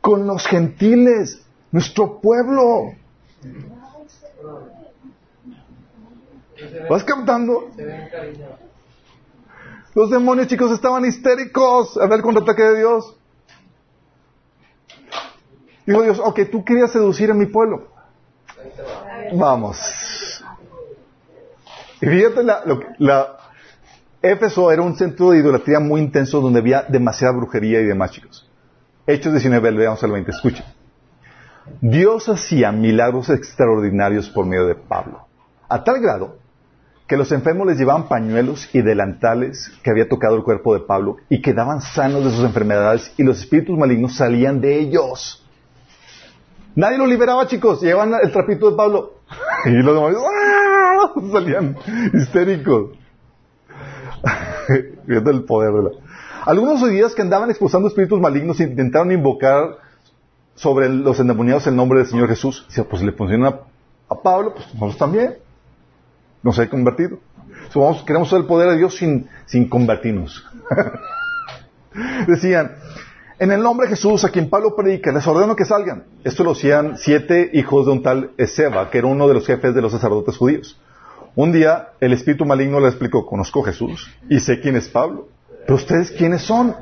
con 0.00 0.26
los 0.26 0.46
gentiles, 0.46 1.44
nuestro 1.70 2.20
pueblo. 2.20 2.92
¿Vas 6.88 7.04
captando? 7.04 7.70
Los 9.94 10.10
demonios, 10.10 10.48
chicos, 10.48 10.72
estaban 10.72 11.04
histéricos 11.04 11.96
a 11.98 12.06
ver 12.06 12.18
el 12.18 12.22
contraataque 12.22 12.62
de 12.62 12.78
Dios. 12.78 13.16
Dijo 15.86 16.02
Dios, 16.02 16.20
ok, 16.22 16.40
tú 16.50 16.64
querías 16.64 16.90
seducir 16.92 17.30
a 17.30 17.34
mi 17.34 17.46
pueblo. 17.46 17.88
Vamos. 19.34 19.78
Y 22.00 22.06
fíjate, 22.06 22.42
la, 22.42 22.62
la- 22.98 23.36
Éfeso 24.22 24.72
era 24.72 24.80
un 24.80 24.96
centro 24.96 25.30
de 25.32 25.38
idolatría 25.40 25.80
muy 25.80 26.00
intenso 26.00 26.40
donde 26.40 26.60
había 26.60 26.82
demasiada 26.82 27.34
brujería 27.36 27.80
y 27.80 27.84
demás, 27.84 28.10
chicos. 28.10 28.48
Hechos 29.06 29.32
19, 29.34 29.70
veamos 29.72 30.02
al 30.02 30.12
20, 30.12 30.30
escuchen. 30.30 30.64
Dios 31.82 32.28
hacía 32.30 32.72
milagros 32.72 33.28
extraordinarios 33.28 34.30
por 34.30 34.46
medio 34.46 34.66
de 34.66 34.76
Pablo, 34.76 35.26
a 35.68 35.84
tal 35.84 36.00
grado 36.00 36.38
que 37.06 37.18
los 37.18 37.32
enfermos 37.32 37.66
les 37.66 37.76
llevaban 37.78 38.08
pañuelos 38.08 38.74
y 38.74 38.80
delantales 38.80 39.70
que 39.82 39.90
había 39.90 40.08
tocado 40.08 40.36
el 40.36 40.42
cuerpo 40.42 40.72
de 40.72 40.80
Pablo 40.80 41.16
y 41.28 41.42
quedaban 41.42 41.82
sanos 41.82 42.24
de 42.24 42.30
sus 42.30 42.44
enfermedades 42.44 43.12
y 43.18 43.24
los 43.24 43.40
espíritus 43.40 43.76
malignos 43.78 44.16
salían 44.16 44.58
de 44.62 44.78
ellos. 44.78 45.43
Nadie 46.76 46.98
lo 46.98 47.06
liberaba, 47.06 47.46
chicos. 47.46 47.80
Llevaban 47.80 48.14
el 48.22 48.32
trapito 48.32 48.70
de 48.70 48.76
Pablo. 48.76 49.14
Y 49.66 49.70
los 49.70 49.94
demás 49.94 50.14
¡ah! 50.18 51.12
salían 51.32 51.76
histéricos. 52.12 52.90
Viendo 55.06 55.30
el 55.30 55.44
poder 55.44 55.72
de 55.72 55.82
la... 55.84 55.90
Algunos 56.46 56.80
judíos 56.80 57.14
que 57.14 57.22
andaban 57.22 57.48
expulsando 57.48 57.88
espíritus 57.88 58.20
malignos 58.20 58.60
intentaron 58.60 59.10
invocar 59.10 59.78
sobre 60.54 60.90
los 60.90 61.18
endemoniados 61.18 61.66
el 61.66 61.76
nombre 61.76 62.00
del 62.00 62.08
Señor 62.08 62.28
Jesús. 62.28 62.66
Dice, 62.68 62.84
pues 62.84 63.02
le 63.02 63.12
funciona 63.12 63.60
a, 64.08 64.14
Pablo, 64.22 64.54
pues 64.54 64.66
nosotros 64.74 64.98
también. 64.98 65.36
Nos 66.42 66.58
ha 66.58 66.68
convertido. 66.68 67.18
Queremos 68.06 68.28
usar 68.28 68.40
el 68.40 68.46
poder 68.46 68.70
de 68.70 68.76
Dios 68.76 68.94
sin, 68.96 69.28
sin 69.46 69.68
convertirnos. 69.68 70.44
Decían, 72.26 72.76
en 73.44 73.52
el 73.52 73.62
nombre 73.62 73.86
de 73.86 73.94
Jesús, 73.94 74.24
a 74.24 74.30
quien 74.30 74.48
Pablo 74.48 74.74
predica, 74.74 75.12
les 75.12 75.26
ordeno 75.26 75.54
que 75.54 75.66
salgan. 75.66 76.04
Esto 76.24 76.44
lo 76.44 76.52
hacían 76.52 76.96
siete 76.96 77.50
hijos 77.52 77.84
de 77.84 77.92
un 77.92 78.02
tal 78.02 78.30
Ezeba, 78.38 78.90
que 78.90 78.98
era 78.98 79.06
uno 79.06 79.28
de 79.28 79.34
los 79.34 79.46
jefes 79.46 79.74
de 79.74 79.82
los 79.82 79.92
sacerdotes 79.92 80.36
judíos. 80.38 80.80
Un 81.36 81.52
día, 81.52 81.90
el 82.00 82.14
espíritu 82.14 82.46
maligno 82.46 82.80
le 82.80 82.88
explicó, 82.88 83.26
conozco 83.26 83.60
a 83.62 83.66
Jesús 83.66 84.10
y 84.30 84.40
sé 84.40 84.60
quién 84.60 84.76
es 84.76 84.88
Pablo, 84.88 85.28
pero 85.66 85.74
ustedes 85.74 86.10
quiénes 86.10 86.40
son. 86.42 86.74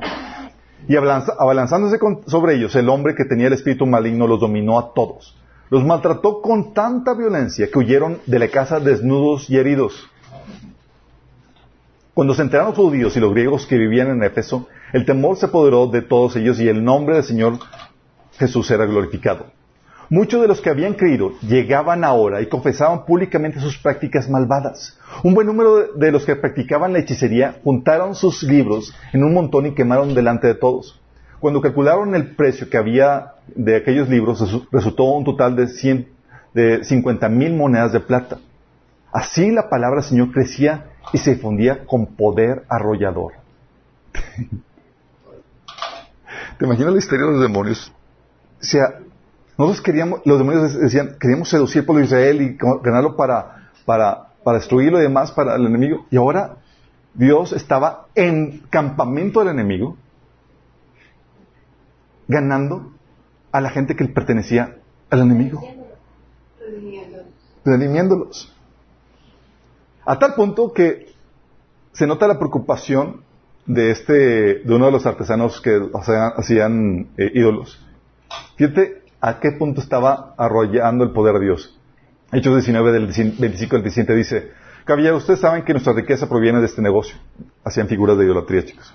Y 0.87 0.95
abalanzándose 0.95 1.99
con- 1.99 2.21
sobre 2.27 2.55
ellos, 2.55 2.75
el 2.75 2.87
hombre 2.87 3.13
que 3.15 3.25
tenía 3.25 3.47
el 3.47 3.53
espíritu 3.53 3.85
maligno 3.85 4.25
los 4.27 4.39
dominó 4.39 4.79
a 4.79 4.93
todos. 4.93 5.37
Los 5.69 5.83
maltrató 5.83 6.41
con 6.41 6.73
tanta 6.73 7.13
violencia 7.13 7.67
que 7.71 7.79
huyeron 7.79 8.19
de 8.25 8.39
la 8.39 8.47
casa 8.47 8.79
desnudos 8.79 9.49
y 9.49 9.57
heridos. 9.57 10.09
Cuando 12.13 12.33
se 12.33 12.43
enteraron 12.43 12.69
los 12.71 12.77
judíos 12.77 13.17
y 13.17 13.19
los 13.19 13.31
griegos 13.33 13.65
que 13.65 13.77
vivían 13.77 14.09
en 14.11 14.23
Éfeso, 14.23 14.67
el 14.93 15.05
temor 15.05 15.35
se 15.37 15.47
apoderó 15.47 15.87
de 15.87 16.01
todos 16.01 16.35
ellos 16.35 16.59
y 16.59 16.67
el 16.69 16.83
nombre 16.83 17.15
del 17.15 17.23
Señor 17.23 17.59
Jesús 18.37 18.69
era 18.71 18.85
glorificado. 18.85 19.47
Muchos 20.09 20.41
de 20.41 20.47
los 20.47 20.61
que 20.61 20.69
habían 20.69 20.93
creído 20.93 21.31
llegaban 21.41 22.03
ahora 22.03 22.41
y 22.41 22.45
confesaban 22.47 23.05
públicamente 23.05 23.59
sus 23.59 23.77
prácticas 23.77 24.29
malvadas. 24.29 24.97
Un 25.23 25.33
buen 25.33 25.47
número 25.47 25.93
de- 25.93 26.11
los 26.11 26.25
que 26.25 26.35
practicaban 26.35 26.93
la 26.93 26.99
hechicería 26.99 27.55
juntaron 27.63 28.13
sus 28.13 28.43
libros 28.43 28.93
en 29.13 29.23
un 29.23 29.33
montón 29.33 29.65
y 29.65 29.73
quemaron 29.73 30.13
delante 30.13 30.47
de 30.47 30.55
todos. 30.55 30.99
Cuando 31.39 31.61
calcularon 31.61 32.13
el 32.15 32.35
precio 32.35 32.69
que 32.69 32.77
había 32.77 33.33
de 33.55 33.75
aquellos 33.77 34.07
libros, 34.09 34.39
resu- 34.41 34.67
resultó 34.71 35.05
un 35.05 35.23
total 35.25 35.55
de, 35.55 35.67
100, 35.67 36.07
de 36.53 36.83
50 36.83 37.27
mil 37.29 37.53
monedas 37.55 37.91
de 37.93 37.99
plata. 37.99 38.37
Así 39.11 39.51
la 39.51 39.69
palabra 39.69 40.01
Señor 40.03 40.31
crecía 40.31 40.85
y 41.11 41.17
se 41.17 41.33
difundía 41.35 41.85
con 41.85 42.05
poder 42.05 42.63
arrollador. 42.69 43.33
¿Te 46.63 46.67
imaginas 46.67 46.93
la 46.93 46.99
historia 46.99 47.25
de 47.25 47.31
los 47.33 47.41
demonios? 47.41 47.91
O 48.61 48.63
sea, 48.63 49.01
nosotros 49.57 49.81
queríamos, 49.81 50.21
los 50.23 50.37
demonios 50.37 50.73
decían, 50.79 51.17
queríamos 51.19 51.49
seducir 51.49 51.85
de 51.85 52.03
Israel 52.05 52.41
y 52.41 52.57
ganarlo 52.81 53.17
para, 53.17 53.69
para, 53.83 54.29
para 54.45 54.59
destruirlo 54.59 54.97
y 54.97 55.01
demás 55.01 55.33
para 55.33 55.57
el 55.57 55.65
enemigo. 55.65 56.05
Y 56.09 56.15
ahora 56.15 56.59
Dios 57.15 57.51
estaba 57.51 58.07
en 58.15 58.59
campamento 58.69 59.41
del 59.41 59.49
enemigo, 59.49 59.97
ganando 62.29 62.93
a 63.51 63.59
la 63.59 63.69
gente 63.69 63.97
que 63.97 64.05
pertenecía 64.05 64.77
al 65.09 65.19
enemigo, 65.19 65.61
redimiéndolos. 67.65 68.55
A 70.05 70.17
tal 70.17 70.33
punto 70.33 70.71
que 70.71 71.13
se 71.91 72.07
nota 72.07 72.25
la 72.25 72.39
preocupación 72.39 73.25
de 73.65 73.91
este, 73.91 74.13
de 74.63 74.73
uno 74.73 74.87
de 74.87 74.91
los 74.91 75.05
artesanos 75.05 75.61
que 75.61 75.81
hacían, 76.37 77.07
eh, 77.17 77.31
ídolos. 77.33 77.79
Fíjate 78.57 79.03
a 79.21 79.39
qué 79.39 79.51
punto 79.51 79.81
estaba 79.81 80.33
arrollando 80.37 81.03
el 81.03 81.11
poder 81.11 81.35
de 81.35 81.45
Dios. 81.45 81.79
Hechos 82.31 82.55
19 82.55 82.91
del 82.91 83.07
25 83.07 83.75
al 83.75 83.83
17 83.83 84.15
dice, 84.15 84.51
Caballero, 84.85 85.17
ustedes 85.17 85.39
saben 85.39 85.63
que 85.63 85.71
nuestra 85.71 85.93
riqueza 85.93 86.27
proviene 86.27 86.59
de 86.59 86.65
este 86.65 86.81
negocio. 86.81 87.15
Hacían 87.63 87.87
figuras 87.87 88.17
de 88.17 88.25
idolatría, 88.25 88.65
chicos. 88.65 88.93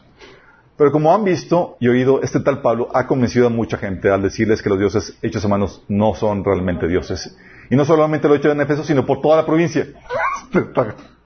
Pero 0.76 0.92
como 0.92 1.14
han 1.14 1.24
visto 1.24 1.76
y 1.80 1.88
oído, 1.88 2.22
este 2.22 2.40
tal 2.40 2.60
Pablo 2.60 2.88
ha 2.94 3.06
convencido 3.06 3.46
a 3.46 3.50
mucha 3.50 3.78
gente 3.78 4.10
al 4.10 4.22
decirles 4.22 4.62
que 4.62 4.68
los 4.68 4.78
dioses 4.78 5.18
hechos 5.22 5.44
a 5.44 5.48
manos 5.48 5.82
no 5.88 6.14
son 6.14 6.44
realmente 6.44 6.86
dioses. 6.86 7.36
Y 7.70 7.76
no 7.76 7.84
solamente 7.84 8.28
lo 8.28 8.34
hecho 8.34 8.50
en 8.50 8.60
Éfeso, 8.60 8.84
sino 8.84 9.04
por 9.04 9.20
toda 9.20 9.36
la 9.38 9.46
provincia. 9.46 9.86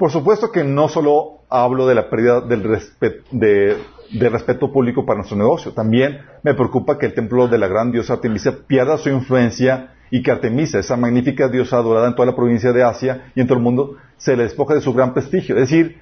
Por 0.00 0.10
supuesto 0.10 0.50
que 0.50 0.64
no 0.64 0.88
solo 0.88 1.42
hablo 1.50 1.86
de 1.86 1.94
la 1.94 2.08
pérdida 2.08 2.40
del 2.40 2.64
respe- 2.64 3.22
de, 3.30 3.76
de 4.18 4.28
respeto 4.30 4.72
público 4.72 5.04
para 5.04 5.18
nuestro 5.18 5.36
negocio. 5.36 5.72
También 5.72 6.22
me 6.42 6.54
preocupa 6.54 6.96
que 6.96 7.04
el 7.04 7.12
templo 7.12 7.48
de 7.48 7.58
la 7.58 7.68
gran 7.68 7.92
diosa 7.92 8.14
Artemisa 8.14 8.60
pierda 8.66 8.96
su 8.96 9.10
influencia 9.10 9.92
y 10.10 10.22
que 10.22 10.30
Artemisa, 10.30 10.78
esa 10.78 10.96
magnífica 10.96 11.48
diosa 11.48 11.76
adorada 11.76 12.08
en 12.08 12.14
toda 12.14 12.24
la 12.24 12.34
provincia 12.34 12.72
de 12.72 12.82
Asia 12.82 13.30
y 13.34 13.42
en 13.42 13.46
todo 13.46 13.58
el 13.58 13.62
mundo, 13.62 13.96
se 14.16 14.38
le 14.38 14.44
despoja 14.44 14.72
de 14.72 14.80
su 14.80 14.94
gran 14.94 15.12
prestigio. 15.12 15.54
Es 15.56 15.68
decir, 15.68 16.00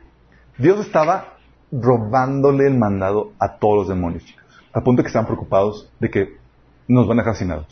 Dios 0.58 0.78
estaba 0.78 1.34
robándole 1.72 2.68
el 2.68 2.78
mandado 2.78 3.32
a 3.40 3.58
todos 3.58 3.78
los 3.78 3.88
demonios, 3.88 4.24
chicos. 4.24 4.44
Al 4.72 4.84
punto 4.84 5.02
que 5.02 5.08
están 5.08 5.26
preocupados 5.26 5.90
de 5.98 6.08
que 6.08 6.36
nos 6.86 7.08
van 7.08 7.18
a 7.18 7.24
dejar. 7.24 7.66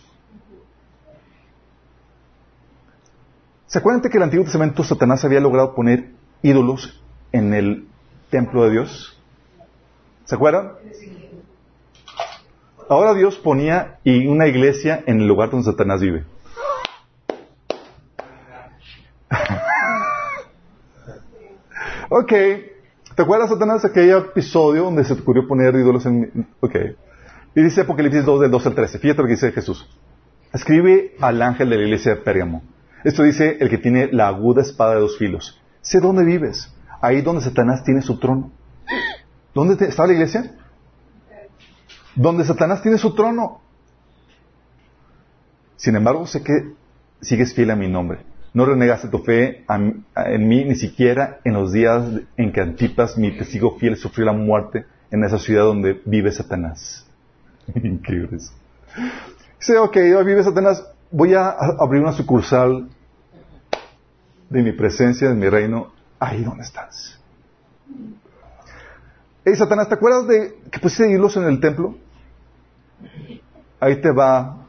¿Se 3.67 3.79
acuerdan 3.79 4.01
que 4.01 4.09
en 4.09 4.17
el 4.17 4.23
Antiguo 4.23 4.45
Testamento 4.45 4.85
Satanás 4.85 5.25
había 5.25 5.41
logrado 5.41 5.75
poner 5.75 6.11
ídolos 6.43 7.03
en 7.33 7.53
el 7.53 7.89
templo 8.31 8.63
de 8.65 8.71
Dios? 8.71 9.21
¿Se 10.25 10.37
acuerdan? 10.37 10.75
Ahora 12.89 13.15
Dios 13.15 13.37
ponía 13.39 13.99
una 14.05 14.47
iglesia 14.47 15.03
en 15.07 15.21
el 15.21 15.27
lugar 15.27 15.51
donde 15.51 15.65
Satanás 15.65 16.01
vive. 16.01 16.25
ok. 22.09 22.33
¿Te 23.17 23.23
acuerdas, 23.23 23.51
Satanás, 23.51 23.83
de 23.83 23.89
aquel 23.89 24.11
episodio 24.11 24.85
donde 24.85 25.03
se 25.03 25.17
te 25.17 25.23
ocurrió 25.23 25.49
poner 25.49 25.75
ídolos 25.75 26.07
en... 26.07 26.47
Ok. 26.61 26.77
Y 27.57 27.63
dice 27.63 27.81
Apocalipsis 27.81 28.25
2 28.25 28.43
del 28.43 28.51
2 28.53 28.67
al 28.67 28.75
13. 28.77 29.01
Fíjate 29.01 29.23
lo 29.23 29.27
que 29.27 29.35
dice 29.35 29.51
Jesús. 29.51 29.89
Escribe 30.53 31.17
al 31.21 31.43
ángel 31.43 31.69
de 31.71 31.77
la 31.77 31.83
iglesia 31.83 32.15
de 32.15 32.21
Pérgamo. 32.21 32.63
Esto 33.05 33.23
dice 33.23 33.57
el 33.61 33.69
que 33.69 33.79
tiene 33.79 34.09
la 34.13 34.29
aguda 34.29 34.63
espada 34.63 34.95
de 34.95 35.01
dos 35.01 35.19
filos. 35.19 35.61
Sé 35.81 36.01
dónde 36.01 36.25
vives. 36.25 36.73
Ahí 37.01 37.23
donde 37.23 37.43
Satanás 37.43 37.85
tiene 37.85 38.03
su 38.03 38.19
trono. 38.19 38.51
¿Dónde 39.55 39.77
te- 39.77 39.87
está 39.89 40.07
la 40.07 40.13
iglesia? 40.15 40.53
Donde 42.15 42.45
Satanás 42.45 42.83
tiene 42.83 42.99
su 42.99 43.15
trono. 43.15 43.61
Sin 45.77 45.95
embargo, 45.97 46.27
sé 46.27 46.43
que 46.43 46.73
sigues 47.21 47.55
fiel 47.55 47.71
a 47.71 47.77
mi 47.77 47.89
nombre. 47.89 48.21
No 48.55 48.65
renegaste 48.65 49.09
tu 49.09 49.19
fe 49.19 49.65
en 49.69 50.49
mí 50.49 50.65
ni 50.65 50.75
siquiera 50.75 51.41
en 51.45 51.53
los 51.53 51.73
días 51.73 52.05
en 52.39 52.53
que 52.53 52.63
Antipas, 52.63 53.19
mi 53.19 53.37
testigo 53.37 53.77
fiel, 53.79 53.97
sufrió 53.97 54.25
la 54.27 54.33
muerte 54.33 54.87
en 55.11 55.23
esa 55.25 55.39
ciudad 55.39 55.65
donde 55.65 56.01
vive 56.07 56.33
Satanás. 56.33 57.07
Increíble 57.75 58.39
eso. 58.39 59.83
Ok, 59.83 59.97
vive 59.97 60.43
Satanás, 60.43 60.83
voy 61.11 61.35
a 61.35 61.51
abrir 61.51 62.03
una 62.03 62.13
sucursal 62.13 62.89
de 64.49 64.63
mi 64.63 64.73
presencia, 64.73 65.29
de 65.29 65.35
mi 65.35 65.49
reino, 65.49 65.93
ahí 66.19 66.43
donde 66.43 66.63
estás. 66.63 67.21
Hey, 69.45 69.55
Satanás, 69.57 69.89
¿te 69.89 69.95
acuerdas 69.95 70.27
de 70.27 70.59
que 70.71 70.79
pusiste 70.81 71.11
hilos 71.11 71.37
en 71.37 71.45
el 71.45 71.61
templo? 71.61 71.97
Ahí 73.79 74.01
te 74.01 74.11
va 74.11 74.67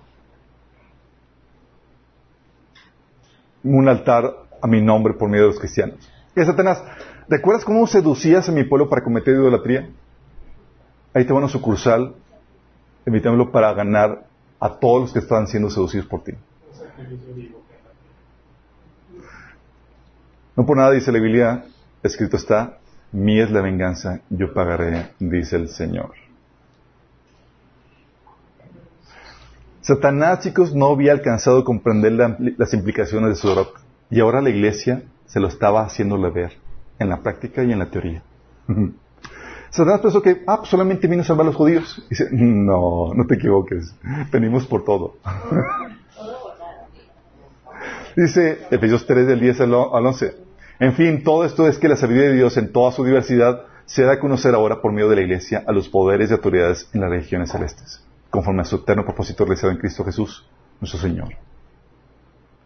un 3.64 3.88
altar 3.88 4.34
a 4.62 4.68
mi 4.68 4.82
nombre 4.82 5.14
por 5.14 5.30
medio 5.30 5.46
de 5.46 5.52
los 5.52 5.60
cristianos. 5.60 5.98
Hey, 6.36 6.46
Satanás, 6.46 6.84
¿te 7.28 7.36
acuerdas 7.38 7.66
cómo 7.66 7.88
seducías 7.88 8.48
a 8.48 8.52
mi 8.52 8.64
pueblo 8.64 8.90
para 8.90 9.04
cometer 9.04 9.34
idolatría? 9.34 9.90
Ahí 11.14 11.26
te 11.26 11.34
va 11.34 11.40
una 11.40 11.48
sucursal 11.48 12.14
en 13.06 13.14
mi 13.14 13.22
templo 13.22 13.52
para 13.52 13.74
ganar 13.74 14.27
a 14.60 14.70
todos 14.80 15.02
los 15.02 15.14
que 15.14 15.20
están 15.20 15.48
siendo 15.48 15.70
seducidos 15.70 16.08
por 16.08 16.24
ti. 16.24 16.34
No 20.56 20.66
por 20.66 20.78
nada 20.78 20.92
dice 20.92 21.12
la 21.12 21.20
Biblia, 21.20 21.66
escrito 22.02 22.38
está, 22.38 22.80
mía 23.12 23.44
es 23.44 23.52
la 23.52 23.62
venganza, 23.62 24.22
yo 24.30 24.54
pagaré, 24.54 25.12
dice 25.20 25.56
el 25.56 25.70
Señor. 25.70 26.12
Satanás, 29.82 30.42
chicos, 30.42 30.74
no 30.76 30.88
había 30.88 31.14
alcanzado 31.14 31.60
a 31.60 31.64
comprender 31.64 32.12
la- 32.14 32.36
las 32.58 32.74
implicaciones 32.74 33.30
de 33.30 33.36
su 33.36 33.48
derrota. 33.48 33.80
Y 34.10 34.20
ahora 34.20 34.42
la 34.42 34.50
iglesia 34.50 35.04
se 35.28 35.40
lo 35.40 35.48
estaba 35.48 35.84
haciéndole 35.86 36.30
ver, 36.30 36.58
en 37.00 37.10
la 37.10 37.22
práctica 37.22 37.64
y 37.64 37.72
en 37.72 37.80
la 37.80 37.90
teoría. 37.90 38.24
Satanás 39.78 40.02
pensó 40.02 40.22
que, 40.22 40.44
ah, 40.48 40.58
pues 40.58 40.70
solamente 40.70 41.08
vino 41.08 41.22
a 41.22 41.26
salvar 41.26 41.46
a 41.46 41.48
los 41.48 41.56
judíos. 41.56 42.06
Dice, 42.10 42.28
no, 42.32 43.14
no 43.14 43.26
te 43.28 43.36
equivoques, 43.36 43.96
venimos 44.32 44.66
por 44.68 44.84
todo. 44.84 45.18
Dice 48.16 48.60
Efesios 48.72 49.06
3 49.06 49.28
del 49.28 49.40
10 49.40 49.62
al 49.62 49.74
o- 49.74 49.96
al 49.96 50.06
11. 50.06 50.36
En 50.80 50.94
fin, 50.94 51.24
todo 51.24 51.44
esto 51.46 51.68
es 51.68 51.78
que 51.78 51.88
la 51.88 51.96
sabiduría 51.96 52.30
de 52.30 52.36
Dios 52.36 52.58
en 52.58 52.72
toda 52.72 52.92
su 52.92 53.04
diversidad 53.04 53.64
se 53.86 54.04
da 54.04 54.14
a 54.14 54.20
conocer 54.20 54.54
ahora 54.54 54.82
por 54.82 54.92
medio 54.92 55.10
de 55.10 55.16
la 55.18 55.22
iglesia 55.22 55.64
a 55.66 55.72
los 55.72 55.88
poderes 55.90 56.30
y 56.30 56.34
autoridades 56.34 56.90
en 56.94 57.02
las 57.02 57.10
regiones 57.10 57.52
celestes, 57.52 58.04
conforme 58.30 58.62
a 58.62 58.66
su 58.66 58.78
eterno 58.78 59.06
propósito 59.06 59.46
realizado 59.46 59.72
en 59.72 59.78
Cristo 59.80 60.04
Jesús, 60.04 60.46
nuestro 60.82 61.00
Señor. 61.00 61.30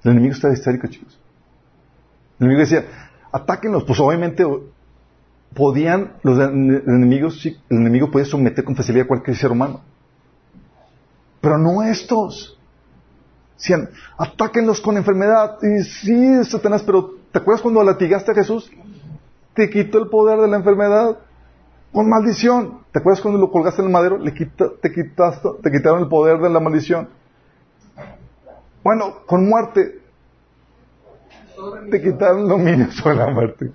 El 0.04 0.12
enemigo 0.12 0.34
está 0.34 0.52
histérico, 0.52 0.88
chicos. 0.88 1.20
El 2.40 2.48
enemigo 2.48 2.62
decía, 2.62 2.86
atáquenlos. 3.32 3.84
Pues 3.84 4.00
obviamente 4.00 4.44
podían, 5.54 6.14
los 6.24 6.40
en- 6.40 6.84
enemigos, 6.88 7.46
el 7.46 7.58
enemigo 7.70 8.12
puede 8.12 8.26
someter 8.26 8.64
con 8.64 8.76
facilidad 8.76 9.06
a 9.06 9.08
cualquier 9.08 9.36
ser 9.38 9.52
humano. 9.52 9.82
Pero 11.42 11.58
no 11.58 11.84
estos. 11.84 12.58
Decían, 13.58 13.90
atáquenlos 14.18 14.82
con 14.82 14.98
enfermedad. 14.98 15.58
Y 15.62 15.84
sí, 15.84 16.44
Satanás, 16.46 16.84
pero 16.84 17.12
¿te 17.32 17.40
acuerdas 17.40 17.62
cuando 17.62 17.84
latigaste 17.84 18.32
a 18.32 18.36
Jesús? 18.36 18.72
Te 19.54 19.70
quitó 19.70 20.00
el 20.00 20.08
poder 20.10 20.40
de 20.40 20.48
la 20.48 20.58
enfermedad 20.58 21.18
con 21.92 22.10
maldición. 22.10 22.80
¿Te 22.92 23.00
acuerdas 23.00 23.22
cuando 23.22 23.40
lo 23.40 23.52
colgaste 23.52 23.82
en 23.82 23.88
el 23.88 23.94
madero? 23.94 24.18
Le 24.18 24.34
quita- 24.34 24.72
te, 24.82 24.92
quitaste, 24.92 25.50
te 25.62 25.72
quitaron 25.72 26.00
el 26.02 26.08
poder 26.08 26.40
de 26.40 26.50
la 26.50 26.60
maldición. 26.60 27.10
Bueno, 28.84 29.18
con 29.28 29.48
muerte. 29.48 30.00
Te 31.92 32.02
quitaron 32.02 32.48
dominio 32.48 32.92
sobre 32.92 33.16
la 33.16 33.28
muerte. 33.30 33.72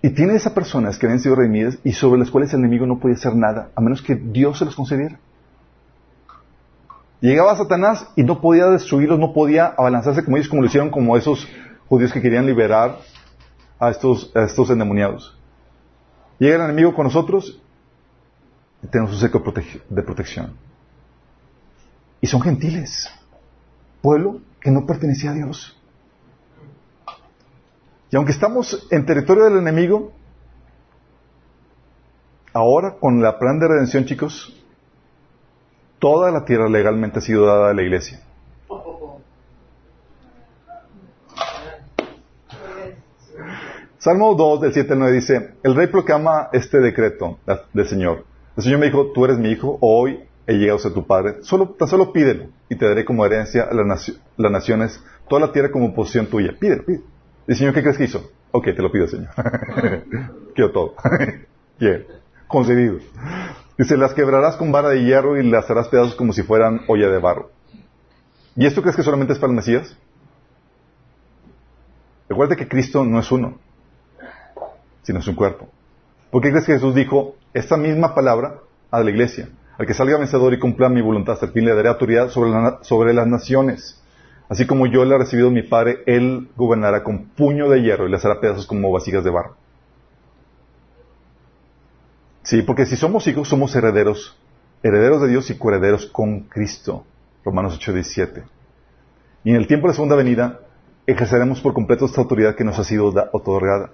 Y 0.00 0.10
tiene 0.10 0.34
esas 0.34 0.52
personas 0.52 0.98
que 0.98 1.06
habían 1.06 1.20
sido 1.20 1.34
redimidas 1.34 1.78
y 1.82 1.92
sobre 1.92 2.20
las 2.20 2.30
cuales 2.30 2.52
el 2.52 2.60
enemigo 2.60 2.86
no 2.86 3.00
podía 3.00 3.16
hacer 3.16 3.34
nada, 3.34 3.70
a 3.74 3.80
menos 3.80 4.00
que 4.00 4.14
Dios 4.14 4.58
se 4.58 4.64
los 4.64 4.76
concediera. 4.76 5.18
Llegaba 7.20 7.56
Satanás 7.56 8.06
y 8.14 8.22
no 8.22 8.40
podía 8.40 8.66
destruirlos, 8.66 9.18
no 9.18 9.32
podía 9.32 9.66
abalanzarse 9.66 10.24
como 10.24 10.36
ellos, 10.36 10.48
como 10.48 10.62
lo 10.62 10.68
hicieron 10.68 10.90
como 10.90 11.16
esos 11.16 11.48
judíos 11.88 12.12
que 12.12 12.22
querían 12.22 12.46
liberar 12.46 12.98
a 13.80 13.90
estos, 13.90 14.30
a 14.36 14.44
estos 14.44 14.70
endemoniados. 14.70 15.36
Llega 16.38 16.56
el 16.56 16.62
enemigo 16.62 16.94
con 16.94 17.04
nosotros 17.04 17.60
y 18.82 18.86
tenemos 18.86 19.12
un 19.12 19.20
seco 19.20 19.42
de 19.88 20.02
protección. 20.02 20.54
Y 22.20 22.26
son 22.26 22.40
gentiles, 22.40 23.10
pueblo 24.00 24.40
que 24.60 24.70
no 24.70 24.86
pertenecía 24.86 25.30
a 25.30 25.34
Dios. 25.34 25.77
Y 28.10 28.16
aunque 28.16 28.32
estamos 28.32 28.86
en 28.90 29.04
territorio 29.04 29.44
del 29.44 29.58
enemigo, 29.58 30.12
ahora 32.52 32.96
con 32.98 33.20
la 33.22 33.38
plan 33.38 33.58
de 33.58 33.68
redención, 33.68 34.04
chicos, 34.06 34.54
toda 35.98 36.30
la 36.30 36.44
tierra 36.44 36.68
legalmente 36.68 37.18
ha 37.18 37.22
sido 37.22 37.44
dada 37.46 37.70
a 37.70 37.74
la 37.74 37.82
iglesia. 37.82 38.20
Salmo 43.98 44.34
2 44.34 44.60
del 44.60 44.72
7 44.72 44.92
al 44.92 44.98
9 45.00 45.14
dice, 45.14 45.54
el 45.62 45.74
rey 45.74 45.88
proclama 45.88 46.48
este 46.52 46.78
decreto 46.78 47.38
del 47.72 47.86
Señor. 47.88 48.24
El 48.56 48.62
Señor 48.62 48.78
me 48.78 48.86
dijo, 48.86 49.10
tú 49.12 49.24
eres 49.24 49.38
mi 49.38 49.50
hijo, 49.50 49.78
hoy 49.80 50.20
he 50.46 50.54
llegado 50.54 50.78
a 50.78 50.82
ser 50.82 50.92
tu 50.94 51.06
padre. 51.06 51.36
Solo, 51.42 51.70
tan 51.70 51.88
solo 51.88 52.12
pídelo 52.12 52.46
y 52.68 52.76
te 52.76 52.86
daré 52.86 53.04
como 53.04 53.26
herencia 53.26 53.64
a 53.64 53.74
las, 53.74 53.86
nacio- 53.86 54.18
las 54.36 54.52
naciones, 54.52 55.02
toda 55.28 55.40
la 55.46 55.52
tierra 55.52 55.70
como 55.70 55.94
posición 55.94 56.26
tuya. 56.26 56.54
Pídelo, 56.58 56.84
pídelo. 56.84 57.04
¿Y 57.48 57.54
Señor 57.54 57.74
qué 57.74 57.82
crees 57.82 57.96
que 57.98 58.04
hizo? 58.04 58.30
Ok, 58.52 58.66
te 58.66 58.82
lo 58.82 58.92
pido, 58.92 59.08
Señor. 59.08 59.28
Quiero 60.54 60.70
todo. 60.70 60.94
Bien, 61.80 62.06
concedido. 62.46 62.98
Dice, 63.78 63.96
las 63.96 64.12
quebrarás 64.14 64.56
con 64.56 64.70
vara 64.70 64.90
de 64.90 65.02
hierro 65.04 65.36
y 65.40 65.48
las 65.48 65.68
harás 65.70 65.88
pedazos 65.88 66.14
como 66.14 66.32
si 66.32 66.42
fueran 66.42 66.82
olla 66.88 67.08
de 67.08 67.18
barro. 67.18 67.50
¿Y 68.54 68.66
esto 68.66 68.82
crees 68.82 68.96
que 68.96 69.02
solamente 69.02 69.32
es 69.32 69.38
para 69.38 69.50
el 69.50 69.56
Mesías? 69.56 69.96
Recuerda 72.28 72.56
que 72.56 72.68
Cristo 72.68 73.04
no 73.04 73.18
es 73.20 73.30
uno, 73.32 73.58
sino 75.02 75.20
es 75.20 75.26
un 75.28 75.34
cuerpo. 75.34 75.68
¿Por 76.30 76.42
qué 76.42 76.50
crees 76.50 76.66
que 76.66 76.74
Jesús 76.74 76.94
dijo 76.94 77.36
esta 77.54 77.76
misma 77.76 78.14
palabra 78.14 78.56
a 78.90 79.00
la 79.02 79.10
iglesia? 79.10 79.48
Al 79.78 79.86
que 79.86 79.94
salga 79.94 80.18
vencedor 80.18 80.52
y 80.52 80.58
cumpla 80.58 80.88
mi 80.88 81.00
voluntad 81.00 81.34
hasta 81.34 81.46
el 81.46 81.52
fin 81.52 81.64
le 81.64 81.74
daré 81.74 81.88
autoridad 81.88 82.28
sobre, 82.28 82.50
la 82.50 82.60
na- 82.60 82.78
sobre 82.82 83.14
las 83.14 83.26
naciones. 83.26 84.02
Así 84.48 84.66
como 84.66 84.86
yo 84.86 85.04
le 85.04 85.14
he 85.14 85.18
recibido 85.18 85.48
de 85.48 85.54
mi 85.54 85.62
Padre, 85.62 85.98
Él 86.06 86.48
gobernará 86.56 87.04
con 87.04 87.26
puño 87.26 87.68
de 87.68 87.82
hierro 87.82 88.08
y 88.08 88.10
les 88.10 88.24
hará 88.24 88.40
pedazos 88.40 88.66
como 88.66 88.90
vasijas 88.90 89.22
de 89.24 89.30
barro. 89.30 89.56
Sí, 92.42 92.62
porque 92.62 92.86
si 92.86 92.96
somos 92.96 93.26
hijos, 93.26 93.48
somos 93.48 93.74
herederos, 93.76 94.36
herederos 94.82 95.20
de 95.20 95.28
Dios 95.28 95.50
y 95.50 95.58
coherederos 95.58 96.06
con 96.06 96.40
Cristo. 96.42 97.04
Romanos 97.44 97.74
8, 97.76 97.92
17. 97.92 98.42
Y 99.44 99.50
en 99.50 99.56
el 99.56 99.66
tiempo 99.66 99.86
de 99.86 99.92
la 99.92 99.94
segunda 99.96 100.16
venida, 100.16 100.60
ejerceremos 101.06 101.60
por 101.60 101.74
completo 101.74 102.06
esta 102.06 102.20
autoridad 102.20 102.54
que 102.54 102.64
nos 102.64 102.78
ha 102.78 102.84
sido 102.84 103.12
da- 103.12 103.28
otorgada. 103.32 103.90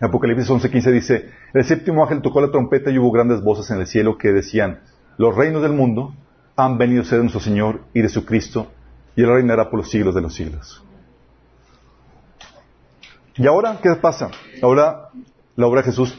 En 0.00 0.08
Apocalipsis 0.08 0.48
11:15 0.50 0.90
dice, 0.92 1.30
el 1.52 1.64
séptimo 1.64 2.02
ángel 2.02 2.22
tocó 2.22 2.40
la 2.40 2.50
trompeta 2.50 2.90
y 2.90 2.98
hubo 2.98 3.10
grandes 3.12 3.42
voces 3.42 3.70
en 3.70 3.80
el 3.80 3.86
cielo 3.86 4.18
que 4.18 4.32
decían, 4.32 4.80
los 5.16 5.36
reinos 5.36 5.62
del 5.62 5.72
mundo 5.72 6.14
han 6.56 6.78
venido 6.78 7.02
a 7.02 7.04
ser 7.04 7.18
de 7.18 7.24
nuestro 7.24 7.40
Señor 7.40 7.80
y 7.94 8.02
de 8.02 8.08
su 8.08 8.24
Cristo, 8.24 8.68
y 9.20 9.22
Él 9.22 9.28
reinará 9.28 9.68
por 9.68 9.80
los 9.80 9.90
siglos 9.90 10.14
de 10.14 10.22
los 10.22 10.34
siglos. 10.34 10.82
¿Y 13.36 13.46
ahora 13.46 13.78
qué 13.82 13.90
pasa? 14.00 14.30
Ahora 14.62 15.10
la 15.56 15.66
obra 15.66 15.82
de 15.82 15.88
Jesús, 15.88 16.18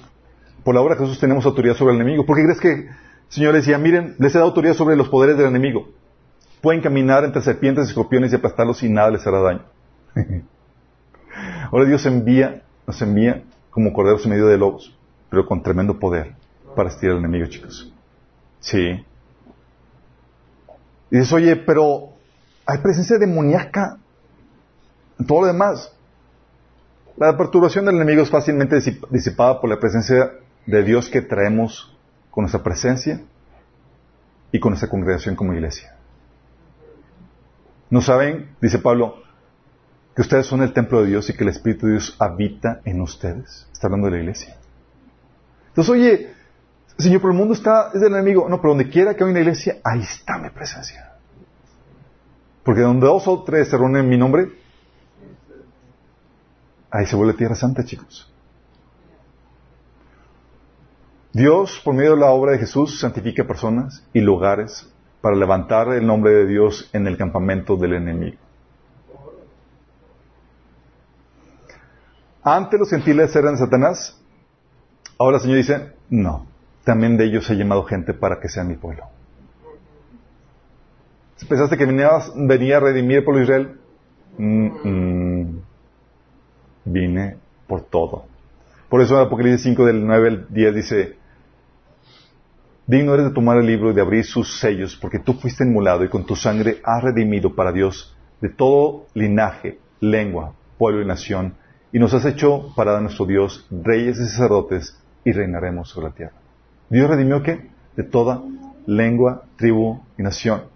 por 0.64 0.76
la 0.76 0.82
obra 0.82 0.94
de 0.94 1.02
Jesús 1.02 1.20
tenemos 1.20 1.44
autoridad 1.48 1.76
sobre 1.76 1.96
el 1.96 2.02
enemigo. 2.02 2.28
¿Por 2.28 2.38
qué 2.38 2.44
crees 2.44 2.60
que 2.60 2.90
Señor 3.28 3.56
decía, 3.56 3.80
miren, 3.80 4.16
les 4.20 4.36
he 4.36 4.38
dado 4.38 4.50
autoridad 4.50 4.76
sobre 4.76 4.96
los 4.96 5.10
poderes 5.10 5.36
del 5.36 5.48
enemigo? 5.48 5.90
Pueden 6.62 6.82
caminar 6.82 7.24
entre 7.24 7.42
serpientes 7.42 7.88
escorpiones 7.88 8.34
y 8.34 8.36
aplastarlos 8.36 8.84
y 8.84 8.90
nada 8.90 9.10
les 9.10 9.26
hará 9.26 9.42
daño. 9.42 9.64
Ahora 11.72 11.86
Dios 11.86 12.06
envía, 12.06 12.62
nos 12.86 13.02
envía 13.02 13.44
como 13.72 13.94
corderos 13.94 14.24
en 14.26 14.32
medio 14.32 14.46
de 14.46 14.60
lobos, 14.60 14.96
pero 15.32 15.48
con 15.48 15.64
tremendo 15.64 15.98
poder 15.98 16.36
para 16.76 16.90
estirar 16.90 17.16
al 17.16 17.24
enemigo, 17.24 17.48
chicos. 17.48 17.92
Sí. 18.60 19.04
Y 21.10 21.18
dices, 21.18 21.34
oye, 21.34 21.56
pero 21.56 22.12
hay 22.66 22.78
presencia 22.80 23.18
demoníaca 23.18 23.98
en 25.20 25.26
todo 25.26 25.42
lo 25.42 25.48
demás. 25.48 25.92
La 27.18 27.38
perturbación 27.38 27.86
del 27.86 27.96
enemigo 27.96 28.24
es 28.24 28.30
fácilmente 28.30 28.78
disip- 28.78 29.08
disipada 29.10 29.60
por 29.60 29.70
la 29.70 29.80
presencia 29.80 30.32
de 30.66 30.84
Dios 30.84 31.10
que 31.10 31.22
traemos 31.22 31.96
con 32.30 32.44
nuestra 32.44 32.64
presencia 32.64 33.22
y 34.52 34.60
con 34.60 34.72
nuestra 34.72 34.90
congregación 34.90 35.36
como 35.36 35.54
iglesia. 35.54 35.96
¿No 37.90 38.02
saben, 38.02 38.56
dice 38.62 38.80
Pablo, 38.80 39.22
que 40.16 40.22
ustedes 40.22 40.46
son 40.46 40.62
el 40.62 40.74
templo 40.74 41.02
de 41.02 41.08
Dios 41.08 41.30
y 41.30 41.34
que 41.34 41.44
el 41.44 41.50
Espíritu 41.50 41.86
de 41.88 41.94
Dios 41.94 42.16
habita 42.20 42.82
en 42.86 43.02
ustedes? 43.02 43.68
Está 43.74 43.88
hablando 43.88 44.08
de 44.08 44.14
la 44.14 44.20
iglesia. 44.20 44.56
Entonces, 45.70 45.92
oye, 45.92 46.34
Señor, 46.98 47.22
pero 47.22 47.34
el 47.34 47.38
mundo 47.38 47.54
está, 47.54 47.92
es 47.94 48.02
del 48.02 48.14
enemigo. 48.14 48.48
No, 48.50 48.62
pero 48.62 48.70
donde 48.70 48.90
quiera 48.90 49.14
que 49.16 49.24
haya 49.24 49.32
una 49.32 49.40
iglesia, 49.40 49.78
ahí 49.84 50.02
está 50.02 50.38
mi 50.38 50.50
presencia. 50.50 51.11
Porque 52.64 52.82
donde 52.82 53.08
dos 53.08 53.28
o 53.28 53.44
tres 53.44 53.70
se 53.70 53.78
reúnen 53.78 54.04
en 54.04 54.10
mi 54.10 54.18
nombre, 54.18 54.50
ahí 56.92 57.06
se 57.06 57.16
vuelve 57.16 57.34
tierra 57.34 57.56
santa, 57.56 57.84
chicos. 57.84 58.32
Dios, 61.34 61.82
por 61.84 61.96
medio 61.96 62.12
de 62.12 62.18
la 62.18 62.32
obra 62.32 62.52
de 62.52 62.60
Jesús, 62.60 63.00
santifica 63.00 63.46
personas 63.46 64.04
y 64.14 64.20
lugares 64.20 64.88
para 65.22 65.36
levantar 65.36 65.94
el 65.94 66.06
nombre 66.06 66.32
de 66.34 66.46
Dios 66.46 66.90
en 66.94 67.08
el 67.08 67.18
campamento 67.18 67.78
del 67.78 67.94
enemigo. 67.94 68.38
Antes 72.44 72.80
los 72.80 72.90
gentiles 72.90 73.36
eran 73.36 73.58
Satanás. 73.58 74.20
Ahora 75.18 75.38
el 75.38 75.44
Señor 75.44 75.58
dice, 75.58 75.94
no, 76.10 76.48
también 76.84 77.16
de 77.16 77.26
ellos 77.26 77.50
he 77.50 77.56
llamado 77.56 77.84
gente 77.84 78.14
para 78.14 78.40
que 78.40 78.50
sea 78.50 78.64
mi 78.64 78.76
pueblo. 78.76 79.06
Pensaste 81.48 81.78
que 81.78 81.86
venía 81.86 82.78
a 82.78 82.80
redimir 82.80 83.24
de 83.24 83.42
Israel, 83.42 83.78
mm, 84.38 84.68
mm, 84.84 85.62
vine 86.86 87.38
por 87.68 87.82
todo. 87.84 88.26
Por 88.90 89.02
eso 89.02 89.16
en 89.16 89.28
Apocalipsis 89.28 89.64
5 89.64 89.86
del 89.86 90.06
9 90.06 90.28
al 90.28 90.48
10 90.50 90.76
dice, 90.76 91.16
digno 92.86 93.14
eres 93.14 93.28
de 93.28 93.34
tomar 93.34 93.58
el 93.58 93.66
libro 93.66 93.92
y 93.92 93.94
de 93.94 94.02
abrir 94.02 94.26
sus 94.26 94.60
sellos, 94.60 94.98
porque 94.98 95.20
tú 95.20 95.34
fuiste 95.34 95.64
inmolado 95.64 96.04
y 96.04 96.10
con 96.10 96.26
tu 96.26 96.36
sangre 96.36 96.82
has 96.84 97.04
redimido 97.04 97.56
para 97.56 97.72
Dios 97.72 98.16
de 98.42 98.50
todo 98.50 99.06
linaje, 99.14 99.80
lengua, 100.00 100.54
pueblo 100.78 101.02
y 101.02 101.06
nación, 101.06 101.56
y 101.94 102.00
nos 102.00 102.14
has 102.14 102.26
hecho 102.26 102.74
para 102.76 103.00
nuestro 103.00 103.26
Dios 103.26 103.66
reyes 103.70 104.18
y 104.20 104.26
sacerdotes 104.26 105.00
y 105.24 105.32
reinaremos 105.32 105.90
sobre 105.90 106.08
la 106.08 106.16
tierra. 106.16 106.34
Dios 106.90 107.10
redimió 107.10 107.44
qué? 107.44 107.70
De 107.96 108.04
toda 108.04 108.42
lengua, 108.86 109.44
tribu 109.58 110.02
y 110.18 110.24
nación. 110.24 110.71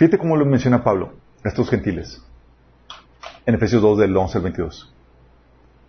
Fíjate 0.00 0.16
cómo 0.16 0.34
lo 0.34 0.46
menciona 0.46 0.82
Pablo 0.82 1.12
a 1.44 1.48
estos 1.48 1.68
gentiles 1.68 2.22
en 3.44 3.54
Efesios 3.54 3.82
2 3.82 3.98
del 3.98 4.16
11 4.16 4.38
al 4.38 4.44
22. 4.44 4.94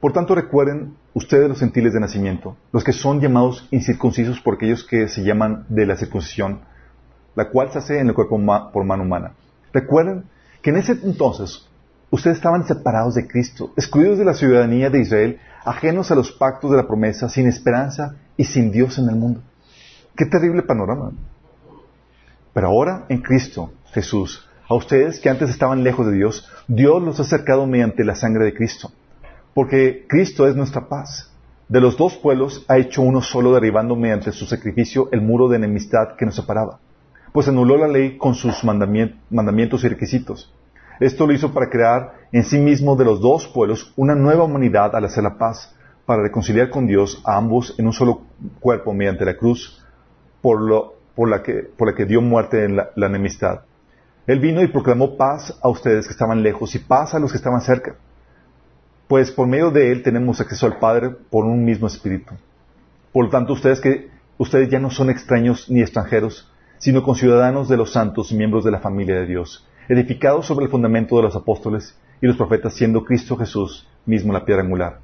Por 0.02 0.12
tanto, 0.12 0.36
recuerden 0.36 0.98
ustedes 1.14 1.48
los 1.48 1.62
gentiles 1.62 1.94
de 1.94 2.02
nacimiento, 2.02 2.58
los 2.74 2.84
que 2.84 2.92
son 2.92 3.22
llamados 3.22 3.70
incircuncisos 3.72 4.42
por 4.42 4.56
aquellos 4.56 4.84
que 4.84 5.08
se 5.08 5.24
llaman 5.24 5.66
de 5.70 5.86
la 5.86 5.96
circuncisión, 5.96 6.60
la 7.36 7.48
cual 7.52 7.72
se 7.72 7.78
hace 7.78 8.00
en 8.00 8.10
el 8.10 8.14
cuerpo 8.14 8.38
por 8.74 8.84
mano 8.84 9.04
humana. 9.04 9.32
Recuerden 9.72 10.26
que 10.62 10.72
en 10.72 10.76
ese 10.76 10.92
entonces 10.92 11.70
ustedes 12.10 12.36
estaban 12.36 12.68
separados 12.68 13.16
de 13.16 13.30
Cristo, 13.30 13.72
excluidos 13.78 14.18
de 14.18 14.26
la 14.26 14.34
ciudadanía 14.34 14.90
de 14.90 15.00
Israel, 15.00 15.40
ajenos 15.64 16.12
a 16.12 16.16
los 16.16 16.34
pactos 16.34 16.70
de 16.70 16.76
la 16.76 16.86
promesa, 16.86 17.30
sin 17.30 17.48
esperanza 17.48 18.18
y 18.36 18.44
sin 18.44 18.74
Dios 18.74 18.98
en 18.98 19.08
el 19.08 19.16
mundo. 19.16 19.42
Qué 20.18 20.26
terrible 20.26 20.64
panorama. 20.64 21.14
Pero 22.54 22.68
ahora 22.68 23.06
en 23.08 23.22
Cristo 23.22 23.72
Jesús, 23.94 24.48
a 24.72 24.76
ustedes 24.76 25.20
que 25.20 25.30
antes 25.30 25.50
estaban 25.50 25.84
lejos 25.84 26.08
de 26.08 26.14
Dios, 26.14 26.50
Dios 26.68 27.04
los 27.04 27.20
ha 27.20 27.24
acercado 27.24 27.68
mediante 27.68 28.06
la 28.06 28.16
sangre 28.16 28.46
de 28.46 28.54
Cristo. 28.54 28.90
Porque 29.54 30.06
Cristo 30.08 30.48
es 30.48 30.56
nuestra 30.56 30.88
paz. 30.88 31.30
De 31.68 31.82
los 31.82 31.98
dos 31.98 32.16
pueblos 32.16 32.66
ha 32.70 32.78
hecho 32.78 33.02
uno 33.02 33.22
solo 33.22 33.54
derribando 33.54 33.98
mediante 33.98 34.32
su 34.32 34.46
sacrificio 34.46 35.10
el 35.12 35.22
muro 35.22 35.50
de 35.50 35.58
enemistad 35.58 36.16
que 36.18 36.26
nos 36.26 36.36
separaba. 36.36 36.80
Pues 37.34 37.50
anuló 37.50 37.78
la 37.78 37.90
ley 37.90 38.18
con 38.18 38.34
sus 38.34 38.64
mandamientos 38.64 39.84
y 39.84 39.90
requisitos. 39.90 40.54
Esto 41.02 41.28
lo 41.28 41.34
hizo 41.34 41.54
para 41.54 41.70
crear 41.70 42.14
en 42.32 42.44
sí 42.44 42.58
mismo 42.58 42.96
de 42.96 43.04
los 43.06 43.20
dos 43.20 43.48
pueblos 43.48 43.92
una 43.98 44.16
nueva 44.16 44.46
humanidad 44.46 44.96
al 44.96 45.04
hacer 45.04 45.24
la 45.24 45.38
paz, 45.38 45.76
para 46.06 46.24
reconciliar 46.24 46.70
con 46.70 46.88
Dios 46.88 47.22
a 47.26 47.36
ambos 47.36 47.76
en 47.78 47.88
un 47.88 47.94
solo 47.94 48.22
cuerpo 48.62 48.94
mediante 48.94 49.26
la 49.26 49.36
cruz, 49.36 49.84
por, 50.42 50.62
lo, 50.62 50.94
la, 51.18 51.44
que, 51.44 51.70
por 51.78 51.90
la 51.90 51.96
que 51.96 52.06
dio 52.06 52.22
muerte 52.22 52.64
en 52.64 52.78
la 52.78 53.08
enemistad. 53.08 53.62
Él 54.28 54.40
vino 54.40 54.62
y 54.62 54.68
proclamó 54.68 55.18
paz 55.18 55.58
a 55.62 55.70
ustedes 55.70 56.06
que 56.06 56.14
estaban 56.14 56.44
lejos 56.44 56.76
y 56.76 56.80
paz 56.80 57.14
a 57.14 57.20
los 57.20 57.32
que 57.32 57.38
estaban 57.38 57.62
cerca 57.62 57.96
pues 59.12 59.30
por 59.30 59.46
medio 59.46 59.72
de 59.72 59.92
él 59.92 60.04
tenemos 60.04 60.40
acceso 60.40 60.66
al 60.66 60.80
Padre 60.80 61.10
por 61.10 61.44
un 61.44 61.66
mismo 61.66 61.86
espíritu. 61.86 62.34
Por 63.12 63.26
lo 63.26 63.30
tanto, 63.30 63.52
ustedes 63.52 63.82
que 63.82 64.08
ustedes 64.38 64.70
ya 64.70 64.80
no 64.80 64.90
son 64.90 65.10
extraños 65.10 65.70
ni 65.70 65.82
extranjeros, 65.82 66.50
sino 66.78 67.04
conciudadanos 67.04 67.68
de 67.68 67.76
los 67.76 67.92
santos 67.92 68.32
y 68.32 68.36
miembros 68.36 68.64
de 68.64 68.72
la 68.72 68.80
familia 68.80 69.16
de 69.16 69.26
Dios, 69.26 69.68
edificados 69.90 70.46
sobre 70.46 70.64
el 70.64 70.72
fundamento 70.72 71.18
de 71.18 71.24
los 71.24 71.36
apóstoles 71.36 72.00
y 72.22 72.28
los 72.28 72.38
profetas, 72.38 72.74
siendo 72.74 73.04
Cristo 73.04 73.36
Jesús 73.36 73.86
mismo 74.06 74.32
la 74.32 74.46
piedra 74.46 74.64
angular. 74.64 75.00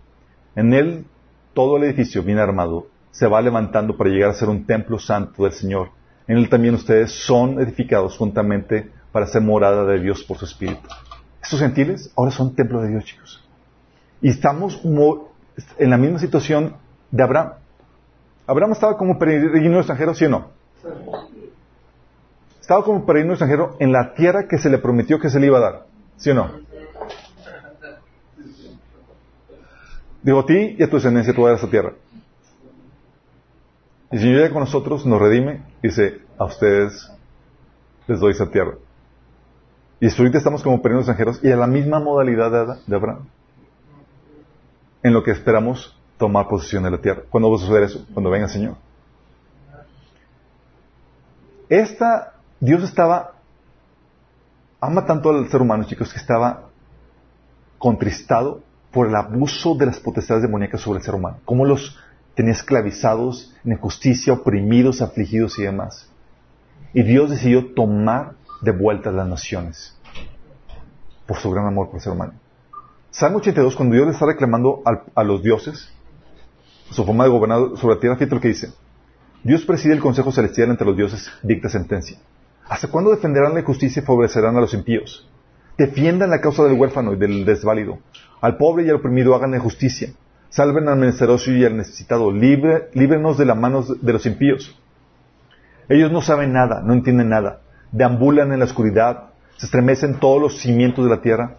En 0.56 0.73
él 0.73 1.06
todo 1.53 1.76
el 1.76 1.84
edificio 1.84 2.23
bien 2.23 2.39
armado 2.39 2.88
se 3.11 3.27
va 3.27 3.41
levantando 3.41 3.98
para 3.98 4.10
llegar 4.10 4.30
a 4.30 4.35
ser 4.35 4.48
un 4.48 4.65
templo 4.65 4.99
santo 4.99 5.44
del 5.44 5.52
Señor. 5.52 5.89
En 6.30 6.38
él 6.38 6.48
también 6.48 6.76
ustedes 6.76 7.11
son 7.11 7.60
edificados 7.60 8.15
juntamente 8.15 8.89
para 9.12 9.28
ser 9.28 9.42
morada 9.42 9.86
de 9.86 10.00
Dios 10.00 10.24
por 10.24 10.38
su 10.38 10.46
Espíritu. 10.46 10.88
Estos 11.42 11.60
gentiles 11.60 12.12
ahora 12.16 12.32
son 12.32 12.56
templo 12.56 12.82
de 12.82 12.90
Dios, 12.90 13.06
chicos. 13.06 13.44
Y 14.22 14.30
estamos 14.30 14.82
en 15.78 15.90
la 15.90 15.98
misma 15.98 16.20
situación 16.20 16.76
de 17.12 17.24
Abraham. 17.24 17.54
Abraham 18.46 18.72
estaba 18.74 18.98
como 18.98 19.18
peregrino 19.18 19.78
extranjero, 19.78 20.14
¿sí 20.14 20.26
o 20.26 20.30
no? 20.30 20.50
Estaba 22.62 22.84
como 22.84 23.06
peregrino 23.06 23.34
extranjero 23.34 23.76
en 23.80 23.92
la 23.92 24.14
tierra 24.14 24.48
que 24.48 24.58
se 24.58 24.70
le 24.70 24.78
prometió 24.78 25.20
que 25.20 25.30
se 25.30 25.40
le 25.40 25.48
iba 25.48 25.58
a 25.58 25.62
dar, 25.62 25.86
¿sí 26.18 26.32
o 26.32 26.34
no? 26.34 26.52
Digo, 30.22 30.40
a 30.40 30.46
ti 30.46 30.76
y 30.78 30.84
a 30.84 30.90
tu 30.90 30.98
descendencia 30.98 31.34
tú 31.34 31.48
esa 31.48 31.70
tierra. 31.70 31.94
Y 34.12 34.18
Señor 34.18 34.36
llega 34.38 34.50
con 34.52 34.62
nosotros, 34.62 35.06
nos 35.06 35.22
redime 35.22 35.64
dice, 35.82 36.22
a 36.38 36.46
ustedes 36.46 37.12
les 38.08 38.20
doy 38.20 38.32
esa 38.32 38.50
tierra. 38.50 38.76
Y 39.99 40.07
ahorita 40.07 40.38
estamos 40.38 40.61
como 40.61 40.82
peregrinos 40.82 41.07
extranjeros 41.07 41.44
y 41.44 41.52
a 41.52 41.56
la 41.56 41.68
misma 41.68 41.99
modalidad 41.99 42.78
de 42.86 42.95
Abraham 42.95 43.28
en 45.03 45.14
lo 45.14 45.24
que 45.24 45.32
esperamos 45.32 45.98
tomar 46.18 46.48
posesión 46.48 46.84
de 46.84 46.91
la 46.91 46.99
tierra. 46.99 47.24
¿Cuándo 47.30 47.49
va 47.49 47.57
a 47.57 47.60
suceder 47.60 47.84
eso? 47.84 48.06
Cuando 48.14 48.30
venga 48.30 48.45
el 48.45 48.52
Señor. 48.52 48.76
Esta, 51.69 52.34
Dios 52.60 52.84
estaba, 52.84 53.34
ama 54.80 55.06
tanto 55.06 55.30
al 55.30 55.49
ser 55.49 55.61
humano, 55.61 55.84
chicos, 55.86 56.11
que 56.11 56.19
estaba 56.19 56.69
contristado 57.78 58.61
por 58.91 59.07
el 59.07 59.15
abuso 59.15 59.76
de 59.76 59.86
las 59.86 59.99
potestades 59.99 60.44
demoníacas 60.44 60.82
sobre 60.82 60.99
el 60.99 61.06
ser 61.06 61.15
humano. 61.15 61.38
Cómo 61.45 61.65
los 61.65 61.98
tenía 62.36 62.53
esclavizados, 62.53 63.53
en 63.64 63.74
injusticia, 63.74 64.34
oprimidos, 64.34 65.02
afligidos 65.02 65.57
y 65.60 65.64
demás. 65.64 66.10
Y 66.94 67.03
Dios 67.03 67.30
decidió 67.30 67.74
tomar 67.74 68.36
de 68.62 68.72
vuelta 68.72 69.12
las 69.12 69.28
naciones 69.28 69.98
por 71.26 71.38
su 71.38 71.52
gran 71.52 71.66
amor 71.68 71.88
por 71.88 71.96
el 71.96 72.02
ser 72.02 72.14
humano. 72.14 72.34
Salmo 73.12 73.38
82, 73.38 73.76
cuando 73.76 73.96
Dios 73.96 74.08
le 74.08 74.14
está 74.14 74.26
reclamando 74.26 74.82
a, 74.86 75.24
los 75.24 75.42
dioses 75.44 75.92
su 76.92 77.04
forma 77.04 77.26
de 77.26 77.30
gobernar 77.30 77.60
sobre 77.76 77.96
la 77.96 78.00
tierra, 78.00 78.16
fíjate 78.16 78.36
lo 78.36 78.42
que 78.42 78.48
dice. 78.50 78.72
Dios 79.44 79.66
preside 79.66 79.94
el 79.94 80.00
consejo 80.00 80.32
celestial 80.32 80.70
entre 80.70 80.86
los 80.86 80.96
dioses, 80.96 81.32
dicta 81.44 81.70
sentencia. 81.70 82.18
¿Hasta 82.68 82.90
cuándo 82.90 83.12
defenderán 83.12 83.54
la 83.54 83.64
justicia 83.64 84.02
y 84.02 84.06
favorecerán 84.06 84.56
a 84.58 84.62
los 84.62 84.74
impíos? 84.74 85.30
Defiendan 85.78 86.30
la 86.30 86.42
causa 86.42 86.64
del 86.64 86.80
huérfano 86.80 87.14
y 87.14 87.18
del 87.18 87.46
desválido. 87.46 88.00
Al 88.42 88.58
pobre 88.58 88.86
y 88.86 88.90
al 88.90 88.96
oprimido 88.96 89.36
hagan 89.36 89.58
justicia. 89.60 90.10
Salven 90.50 90.88
al 90.88 90.98
menesteroso 90.98 91.52
y 91.52 91.64
al 91.66 91.78
necesitado. 91.78 92.32
Líbrenos 92.32 93.38
de 93.38 93.46
las 93.46 93.58
manos 93.58 94.02
de 94.04 94.14
los 94.14 94.26
impíos. 94.26 94.80
Ellos 95.90 96.12
no 96.12 96.22
saben 96.22 96.52
nada, 96.52 96.82
no 96.82 96.94
entienden 96.94 97.30
nada. 97.30 97.62
Deambulan 97.91 98.51
en 98.51 98.59
la 98.59 98.65
oscuridad. 98.65 99.30
Se 99.57 99.65
estremecen 99.65 100.19
todos 100.19 100.41
los 100.41 100.59
cimientos 100.59 101.03
de 101.05 101.11
la 101.11 101.22
tierra. 101.22 101.57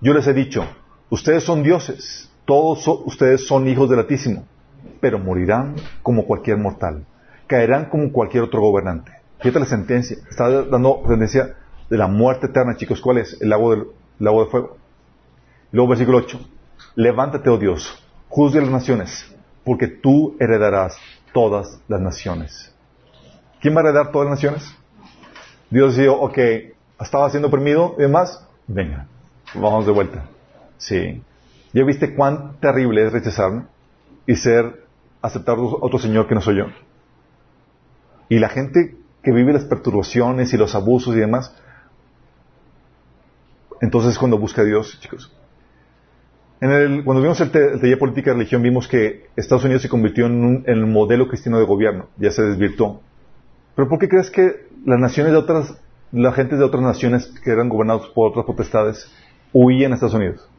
Yo 0.00 0.14
les 0.14 0.26
he 0.26 0.32
dicho, 0.32 0.64
ustedes 1.10 1.42
son 1.44 1.62
dioses, 1.62 2.30
todos 2.44 2.86
ustedes 3.04 3.46
son 3.46 3.66
hijos 3.68 3.90
del 3.90 3.98
Altísimo, 3.98 4.44
pero 5.00 5.18
morirán 5.18 5.74
como 6.02 6.24
cualquier 6.24 6.56
mortal, 6.56 7.04
caerán 7.46 7.86
como 7.86 8.12
cualquier 8.12 8.44
otro 8.44 8.60
gobernante. 8.60 9.12
Fíjate 9.40 9.60
la 9.60 9.66
sentencia, 9.66 10.16
está 10.30 10.48
dando 10.64 11.02
sentencia 11.06 11.56
de 11.90 11.98
la 11.98 12.06
muerte 12.06 12.46
eterna, 12.46 12.76
chicos. 12.76 13.00
¿Cuál 13.00 13.18
es? 13.18 13.40
El 13.40 13.50
lago, 13.50 13.70
del, 13.70 13.86
de 14.18 14.46
fuego. 14.50 14.76
Luego 15.72 15.88
versículo 15.90 16.18
8. 16.18 16.40
Levántate, 16.94 17.50
oh 17.50 17.58
Dios, 17.58 18.02
juzgue 18.28 18.60
las 18.60 18.70
naciones, 18.70 19.34
porque 19.64 19.88
tú 19.88 20.36
heredarás 20.38 20.96
todas 21.32 21.80
las 21.88 22.00
naciones. 22.00 22.74
¿Quién 23.60 23.76
va 23.76 23.80
a 23.80 23.84
heredar 23.84 24.12
todas 24.12 24.28
las 24.28 24.36
naciones? 24.36 24.76
Dios 25.70 25.96
dijo, 25.96 26.14
ok, 26.14 26.38
estaba 27.00 27.30
siendo 27.30 27.48
oprimido 27.48 27.94
y 27.98 28.02
demás, 28.02 28.46
venga, 28.66 29.06
Vamos 29.54 29.86
de 29.86 29.92
vuelta. 29.92 30.24
Sí. 30.76 31.22
¿Ya 31.72 31.84
viste 31.84 32.14
cuán 32.14 32.58
terrible 32.60 33.06
es 33.06 33.12
rechazarme 33.12 33.64
y 34.26 34.36
ser, 34.36 34.84
aceptar 35.22 35.56
otro 35.58 35.98
Señor 35.98 36.26
que 36.26 36.34
no 36.34 36.40
soy 36.40 36.58
yo? 36.58 36.66
Y 38.28 38.38
la 38.38 38.48
gente 38.48 38.96
que 39.22 39.32
vive 39.32 39.52
las 39.52 39.64
perturbaciones 39.64 40.52
y 40.52 40.56
los 40.56 40.74
abusos 40.74 41.16
y 41.16 41.20
demás, 41.20 41.54
entonces 43.80 44.12
es 44.12 44.18
cuando 44.18 44.38
busca 44.38 44.62
a 44.62 44.64
Dios, 44.64 44.98
chicos. 45.00 45.32
En 46.60 46.70
el, 46.72 47.04
cuando 47.04 47.22
vimos 47.22 47.40
el, 47.40 47.50
taller 47.50 47.98
política 47.98 48.30
y 48.30 48.34
religión, 48.34 48.62
vimos 48.62 48.88
que 48.88 49.28
Estados 49.36 49.64
Unidos 49.64 49.82
se 49.82 49.88
convirtió 49.88 50.26
en, 50.26 50.44
un, 50.44 50.64
el 50.66 50.86
modelo 50.86 51.28
cristiano 51.28 51.58
de 51.58 51.64
gobierno, 51.64 52.08
ya 52.16 52.30
se 52.30 52.42
desvirtuó. 52.42 53.00
Pero 53.76 53.88
¿por 53.88 53.98
qué 53.98 54.08
crees 54.08 54.30
que 54.30 54.66
las 54.84 54.98
naciones 54.98 55.32
de 55.32 55.38
otras, 55.38 55.74
la 56.12 56.32
gente 56.32 56.56
de 56.56 56.64
otras 56.64 56.82
naciones 56.82 57.32
que 57.42 57.50
eran 57.50 57.68
gobernados 57.68 58.08
por 58.08 58.30
otras 58.30 58.44
potestades, 58.44 59.10
huían 59.52 59.92
a 59.92 59.94
Estados 59.94 60.14
Unidos. 60.14 60.48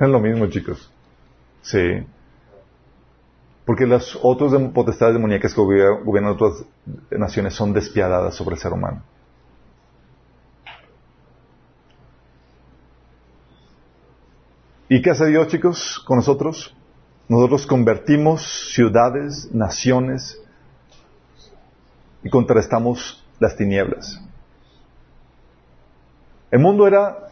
Es 0.00 0.08
lo 0.08 0.18
mismo, 0.18 0.46
chicos. 0.46 0.92
Sí. 1.62 2.04
Porque 3.64 3.86
las 3.86 4.18
otras 4.22 4.52
potestades 4.72 5.14
demoníacas 5.14 5.54
que 5.54 5.60
gobiernan 5.60 6.32
otras 6.32 6.64
naciones 7.10 7.54
son 7.54 7.72
despiadadas 7.72 8.34
sobre 8.34 8.56
el 8.56 8.60
ser 8.60 8.72
humano. 8.72 9.02
¿Y 14.88 15.00
qué 15.00 15.10
hace 15.10 15.26
Dios, 15.26 15.48
chicos, 15.48 16.02
con 16.06 16.18
nosotros? 16.18 16.76
Nosotros 17.28 17.66
convertimos 17.66 18.72
ciudades, 18.74 19.48
naciones 19.54 20.43
y 22.24 22.30
contrarrestamos 22.30 23.24
las 23.38 23.56
tinieblas. 23.56 24.20
El 26.50 26.60
mundo 26.60 26.86
era, 26.86 27.28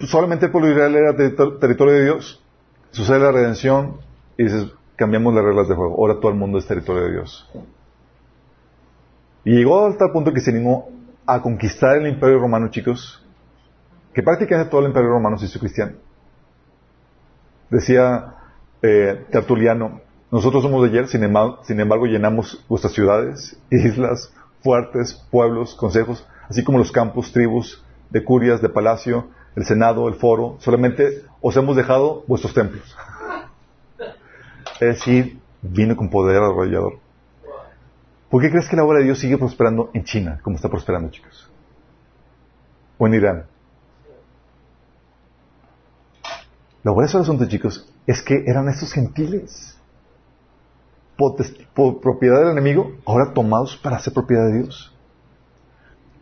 solamente 0.00 0.46
el 0.46 0.52
pueblo 0.52 0.70
Israel 0.70 0.96
era 0.96 1.16
ter- 1.16 1.58
territorio 1.60 1.94
de 1.94 2.04
Dios. 2.04 2.42
Sucede 2.90 3.18
la 3.18 3.32
redención 3.32 3.98
y 4.38 4.44
dices, 4.44 4.72
cambiamos 4.96 5.34
las 5.34 5.44
reglas 5.44 5.68
de 5.68 5.74
juego. 5.74 5.94
Ahora 5.96 6.18
todo 6.18 6.30
el 6.30 6.38
mundo 6.38 6.58
es 6.58 6.66
territorio 6.66 7.02
de 7.02 7.12
Dios. 7.12 7.50
Y 9.44 9.52
llegó 9.56 9.86
a 9.86 9.96
tal 9.96 10.10
punto 10.12 10.32
que 10.32 10.40
se 10.40 10.50
animó 10.50 10.88
a 11.26 11.42
conquistar 11.42 11.96
el 11.96 12.06
imperio 12.06 12.38
romano, 12.38 12.68
chicos, 12.70 13.24
que 14.14 14.22
prácticamente 14.22 14.70
todo 14.70 14.80
el 14.80 14.86
imperio 14.88 15.10
romano 15.10 15.36
se 15.36 15.46
hizo 15.46 15.58
cristiano. 15.60 15.92
Decía 17.68 18.34
eh, 18.80 19.26
Tertuliano, 19.30 20.00
nosotros 20.36 20.62
somos 20.62 20.82
de 20.82 20.90
ayer, 20.90 21.08
sin 21.08 21.24
embargo, 21.24 21.60
sin 21.62 21.80
embargo 21.80 22.04
llenamos 22.04 22.62
vuestras 22.68 22.92
ciudades, 22.92 23.58
islas, 23.70 24.30
fuertes, 24.62 25.14
pueblos, 25.30 25.74
consejos, 25.74 26.26
así 26.46 26.62
como 26.62 26.76
los 26.76 26.92
campos, 26.92 27.32
tribus, 27.32 27.82
de 28.10 28.22
curias, 28.22 28.60
de 28.60 28.68
palacio, 28.68 29.28
el 29.54 29.64
senado, 29.64 30.08
el 30.08 30.14
foro, 30.16 30.58
solamente 30.60 31.22
os 31.40 31.56
hemos 31.56 31.74
dejado 31.74 32.22
vuestros 32.26 32.52
templos. 32.52 32.94
Es 34.78 34.98
decir, 34.98 35.40
vino 35.62 35.96
con 35.96 36.10
poder 36.10 36.36
arrollador. 36.36 36.98
¿Por 38.28 38.42
qué 38.42 38.50
crees 38.50 38.68
que 38.68 38.76
la 38.76 38.84
obra 38.84 38.98
de 38.98 39.06
Dios 39.06 39.18
sigue 39.18 39.38
prosperando 39.38 39.90
en 39.94 40.04
China, 40.04 40.38
como 40.42 40.56
está 40.56 40.68
prosperando, 40.68 41.08
chicos? 41.08 41.50
O 42.98 43.06
en 43.06 43.14
Irán. 43.14 43.46
Lo 46.82 46.94
grueso 46.94 47.16
del 47.16 47.22
asunto, 47.22 47.46
chicos, 47.46 47.90
es 48.06 48.20
que 48.20 48.44
eran 48.46 48.68
estos 48.68 48.92
gentiles, 48.92 49.75
propiedad 51.16 52.40
del 52.40 52.50
enemigo, 52.50 52.92
ahora 53.04 53.32
tomados 53.32 53.76
para 53.76 53.98
ser 53.98 54.12
propiedad 54.12 54.46
de 54.46 54.62
Dios. 54.62 54.94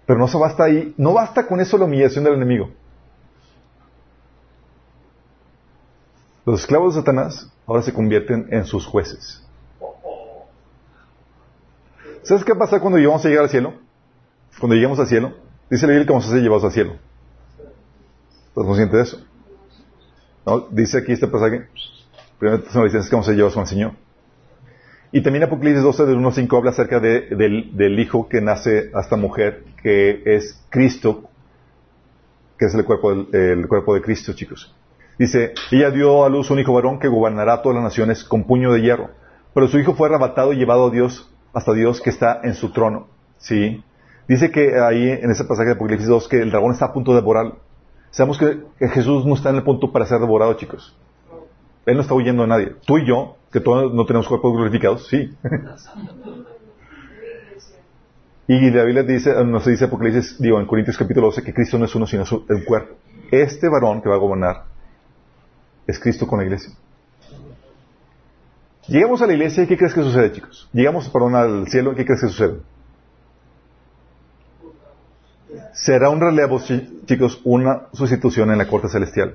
Pero 0.07 0.19
no 0.19 0.29
se 0.29 0.39
basta 0.39 0.65
ahí, 0.65 0.95
no 0.97 1.13
basta 1.15 1.47
con 1.47 1.61
eso 1.61 1.79
la 1.79 1.85
humillación 1.85 2.25
del 2.25 2.35
enemigo. 2.35 2.71
Los 6.45 6.61
esclavos 6.61 6.95
de 6.95 7.01
Satanás 7.01 7.51
ahora 7.67 7.83
se 7.83 7.93
convierten 7.93 8.49
en 8.51 8.65
sus 8.67 8.87
jueces. 8.87 9.43
¿Sabes 12.23 12.45
qué 12.45 12.55
pasa 12.55 12.81
cuando 12.81 12.99
llegamos 12.99 13.25
a 13.25 13.29
llegar 13.29 13.45
al 13.45 13.51
cielo? 13.51 13.75
Cuando 14.59 14.75
lleguemos 14.75 14.99
al 14.99 15.07
cielo, 15.07 15.35
dice 15.71 15.87
la 15.87 15.93
Biblia 15.93 16.07
que 16.07 16.13
vamos 16.13 16.27
a 16.27 16.31
ser 16.31 16.43
llevados 16.43 16.65
al 16.65 16.73
cielo. 16.73 16.97
¿Estás 18.49 18.65
consciente 18.65 18.97
de 18.97 19.03
eso? 19.03 19.19
¿No? 20.47 20.61
Dice 20.71 20.99
aquí 20.99 21.13
este 21.13 21.27
pasaje, 21.27 21.69
primero 22.39 22.63
que 22.63 22.69
vamos 22.73 22.95
a 22.95 23.23
ser 23.25 23.35
llevados 23.35 23.55
con 23.55 23.63
el 23.63 23.69
Señor. 23.69 23.93
Y 25.17 25.23
también 25.23 25.45
Apocalipsis 25.45 25.81
12 25.85 26.07
del 26.07 26.17
1 26.17 26.27
al 26.27 26.35
5 26.35 26.57
habla 26.57 26.71
acerca 26.73 26.99
de- 26.99 27.29
del, 27.31 28.01
hijo 28.01 28.29
que 28.29 28.41
nace 28.41 28.91
a 28.93 29.01
esta 29.01 29.15
mujer, 29.15 29.63
que 29.81 30.23
es 30.27 30.61
Cristo, 30.71 31.31
que 32.59 32.67
es 32.67 32.75
el 32.75 32.85
cuerpo, 32.85 33.15
del- 33.15 33.29
el 33.61 33.69
cuerpo 33.69 33.95
de 33.95 34.03
Cristo, 34.03 34.33
chicos. 34.33 34.75
Dice, 35.17 35.55
ella 35.71 35.93
dio 35.93 36.25
a 36.25 36.29
luz 36.29 36.51
un 36.51 36.59
hijo 36.59 36.75
varón 36.75 36.99
que 36.99 37.07
gobernará 37.07 37.63
todas 37.63 37.77
las 37.77 37.85
naciones 37.85 38.25
con 38.25 38.43
puño 38.43 38.73
de 38.73 38.83
hierro. 38.83 39.11
Pero 39.55 39.69
su 39.69 39.79
hijo 39.79 39.95
fue 39.95 40.09
arrebatado 40.09 40.53
y 40.53 40.57
llevado 40.57 40.89
a 40.89 40.91
Dios, 40.91 41.33
hasta 41.53 41.73
Dios 41.75 42.01
que 42.01 42.11
está 42.11 42.41
en 42.43 42.55
su 42.55 42.73
trono. 42.73 43.07
¿Sí? 43.39 43.85
Dice 44.27 44.51
que 44.51 44.81
ahí, 44.81 45.11
en 45.11 45.31
ese 45.31 45.45
pasaje 45.45 45.69
de 45.69 45.75
Apocalipsis 45.75 46.09
2, 46.09 46.27
que 46.27 46.41
el 46.41 46.51
dragón 46.51 46.73
está 46.73 46.87
a 46.87 46.93
punto 46.93 47.13
de 47.13 47.21
devorarlo. 47.21 47.59
Sabemos 48.11 48.37
que, 48.37 48.63
que 48.81 48.89
Jesús 48.89 49.25
no 49.25 49.35
está 49.35 49.51
en 49.51 49.57
el 49.57 49.63
punto 49.63 49.93
para 49.93 50.07
ser 50.07 50.19
devorado, 50.19 50.55
chicos. 50.55 50.97
Él 51.87 51.95
no 51.95 52.01
está 52.01 52.15
huyendo 52.15 52.43
a 52.43 52.49
nadie. 52.49 52.75
Tú 52.85 52.99
y 52.99 53.07
yo, 53.07 53.37
que 53.55 53.61
todos 53.61 53.95
no 53.95 54.05
tenemos 54.05 54.27
cuerpos 54.27 54.53
glorificados, 54.53 55.07
sí. 55.07 55.33
y 58.49 58.71
la 58.73 58.83
Biblia 58.83 59.05
dice, 59.05 59.33
nos 59.45 59.65
dice 59.65 59.85
Apocalipsis, 59.85 60.41
digo, 60.41 60.59
en 60.59 60.67
Corintios 60.67 60.99
capítulo 60.99 61.29
12, 61.29 61.45
que 61.45 61.55
Cristo 61.55 61.79
no 61.79 61.85
es 61.85 61.95
uno, 61.95 62.05
sino 62.05 62.25
el 62.49 62.65
cuerpo. 62.65 62.97
Este 63.31 63.69
varón 63.69 64.03
que 64.03 64.09
va 64.09 64.17
a 64.17 64.19
gobernar 64.19 64.65
es 65.87 66.01
Cristo 66.01 66.27
con 66.27 66.41
la 66.41 66.45
iglesia. 66.47 66.73
Llegamos 68.89 69.23
a 69.23 69.27
la 69.29 69.33
iglesia 69.35 69.63
y 69.63 69.67
¿qué 69.69 69.79
crees 69.79 69.95
que 69.95 70.03
sucede, 70.03 70.33
chicos? 70.33 70.69
Llegamos, 70.73 71.09
perdón, 71.09 71.37
al 71.37 71.69
cielo 71.69 71.95
¿qué 71.95 72.05
crees 72.05 72.23
que 72.23 72.29
sucede? 72.29 72.57
Será 75.75 76.11
un 76.11 76.21
relevo, 76.21 76.59
chi- 76.61 77.03
chicos, 77.07 77.41
una 77.45 77.83
sustitución 77.93 78.51
en 78.51 78.59
la 78.59 78.67
corte 78.67 78.89
celestial. 78.89 79.35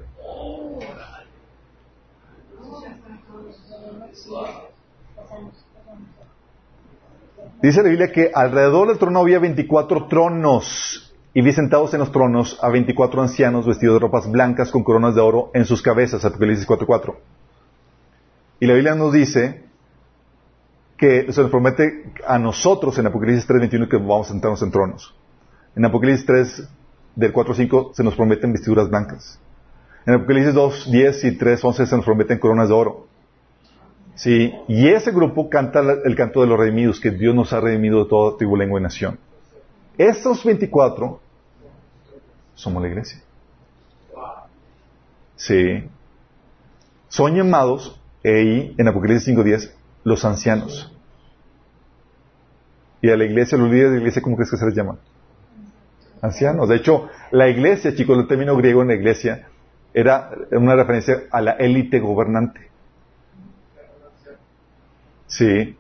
Dice 7.61 7.83
la 7.83 7.89
Biblia 7.89 8.11
que 8.11 8.31
alrededor 8.33 8.87
del 8.87 8.97
trono 8.97 9.19
había 9.19 9.39
24 9.39 10.07
tronos 10.07 11.13
y 11.33 11.41
vi 11.41 11.51
sentados 11.51 11.93
en 11.93 11.99
los 11.99 12.11
tronos 12.11 12.57
a 12.61 12.69
24 12.69 13.21
ancianos 13.21 13.67
vestidos 13.67 13.95
de 13.95 13.99
ropas 13.99 14.31
blancas 14.31 14.71
con 14.71 14.83
coronas 14.83 15.13
de 15.13 15.21
oro 15.21 15.51
en 15.53 15.65
sus 15.65 15.81
cabezas, 15.81 16.23
Apocalipsis 16.23 16.65
4.4. 16.65 17.15
Y 18.61 18.65
la 18.65 18.73
Biblia 18.75 18.95
nos 18.95 19.11
dice 19.11 19.65
que 20.95 21.31
se 21.31 21.41
nos 21.41 21.51
promete 21.51 22.13
a 22.25 22.39
nosotros 22.39 22.97
en 22.97 23.07
Apocalipsis 23.07 23.47
3.21 23.49 23.89
que 23.89 23.97
vamos 23.97 24.27
a 24.27 24.31
sentarnos 24.31 24.61
en 24.61 24.71
tronos. 24.71 25.15
En 25.75 25.83
Apocalipsis 25.83 26.25
3, 26.25 26.69
del 27.15 27.33
4 27.33 27.51
al 27.51 27.57
5, 27.57 27.91
se 27.93 28.03
nos 28.05 28.15
prometen 28.15 28.53
vestiduras 28.53 28.89
blancas. 28.89 29.37
En 30.05 30.13
Apocalipsis 30.13 30.53
2, 30.53 30.91
10 30.91 31.23
y 31.25 31.37
3, 31.37 31.63
11 31.63 31.85
se 31.85 31.95
nos 31.97 32.05
prometen 32.05 32.39
coronas 32.39 32.69
de 32.69 32.73
oro. 32.73 33.08
Sí, 34.19 34.53
y 34.67 34.89
ese 34.89 35.11
grupo 35.13 35.49
canta 35.49 35.79
el 35.79 36.13
canto 36.17 36.41
de 36.41 36.47
los 36.47 36.59
redimidos, 36.59 36.99
que 36.99 37.09
Dios 37.09 37.33
nos 37.33 37.53
ha 37.53 37.61
redimido 37.61 38.03
de 38.03 38.09
toda 38.09 38.35
tribu, 38.35 38.57
lengua 38.57 38.77
y 38.77 38.83
nación. 38.83 39.17
Estos 39.97 40.43
24 40.43 41.21
somos 42.53 42.83
la 42.83 42.89
iglesia. 42.89 43.21
Sí. 45.37 45.85
Son 47.07 47.33
llamados, 47.33 47.97
ahí, 48.25 48.75
en 48.77 48.89
Apocalipsis 48.89 49.33
5.10, 49.33 49.71
los 50.03 50.25
ancianos. 50.25 50.93
Y 53.01 53.09
a 53.09 53.15
la 53.15 53.23
iglesia, 53.23 53.57
los 53.57 53.69
líderes 53.69 53.91
de 53.91 53.95
la 53.95 54.01
iglesia, 54.01 54.21
¿cómo 54.21 54.35
crees 54.35 54.51
que 54.51 54.57
se 54.57 54.65
les 54.65 54.75
llama? 54.75 54.97
Ancianos. 56.21 56.67
De 56.67 56.75
hecho, 56.75 57.07
la 57.31 57.47
iglesia, 57.47 57.95
chicos, 57.95 58.17
el 58.17 58.27
término 58.27 58.57
griego 58.57 58.81
en 58.81 58.89
la 58.89 58.95
iglesia 58.95 59.47
era 59.93 60.29
una 60.51 60.75
referencia 60.75 61.23
a 61.31 61.39
la 61.39 61.51
élite 61.51 62.01
gobernante. 62.01 62.68
Sí. 65.29 65.77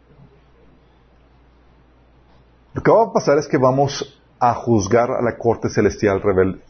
Lo 2.73 2.81
que 2.81 2.91
va 2.91 3.03
a 3.03 3.13
pasar 3.13 3.37
es 3.37 3.47
que 3.47 3.57
vamos 3.57 4.21
a 4.39 4.53
juzgar 4.53 5.11
a 5.11 5.21
la 5.21 5.37
corte 5.37 5.69
celestial 5.69 6.21
rebelde. 6.21 6.61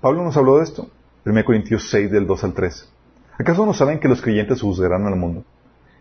Pablo 0.00 0.22
nos 0.22 0.36
habló 0.36 0.58
de 0.58 0.64
esto. 0.64 0.88
1 1.26 1.44
Corintios 1.44 1.90
6 1.90 2.10
del 2.10 2.26
2 2.26 2.44
al 2.44 2.54
3. 2.54 2.92
¿Acaso 3.38 3.66
no 3.66 3.74
saben 3.74 3.98
que 3.98 4.08
los 4.08 4.22
creyentes 4.22 4.62
juzgarán 4.62 5.04
al 5.06 5.16
mundo? 5.16 5.44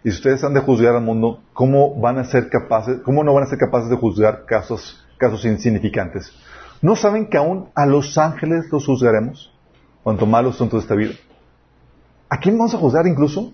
Y 0.03 0.11
si 0.11 0.17
ustedes 0.17 0.43
han 0.43 0.53
de 0.53 0.61
juzgar 0.61 0.95
al 0.95 1.01
mundo, 1.01 1.41
¿cómo 1.53 1.99
van 1.99 2.19
a 2.19 2.23
ser 2.25 2.49
capaces, 2.49 3.01
cómo 3.01 3.23
no 3.23 3.33
van 3.33 3.43
a 3.43 3.47
ser 3.47 3.57
capaces 3.57 3.89
de 3.89 3.95
juzgar 3.95 4.45
casos, 4.45 5.03
casos 5.17 5.43
insignificantes? 5.43 6.31
¿No 6.81 6.95
saben 6.95 7.27
que 7.27 7.37
aún 7.37 7.69
a 7.73 7.87
los 7.87 8.17
ángeles 8.19 8.71
los 8.71 8.85
juzgaremos? 8.85 9.51
Cuanto 10.03 10.27
malos 10.27 10.55
son 10.55 10.69
toda 10.69 10.83
esta 10.83 10.93
vida. 10.93 11.15
¿A 12.29 12.37
quién 12.39 12.57
vamos 12.57 12.73
a 12.73 12.77
juzgar 12.77 13.07
incluso? 13.07 13.53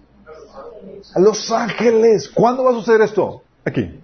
A 1.16 1.20
los 1.20 1.52
ángeles. 1.52 2.30
¿Cuándo 2.30 2.64
va 2.64 2.72
a 2.72 2.74
suceder 2.74 3.02
esto? 3.02 3.44
Aquí. 3.66 4.00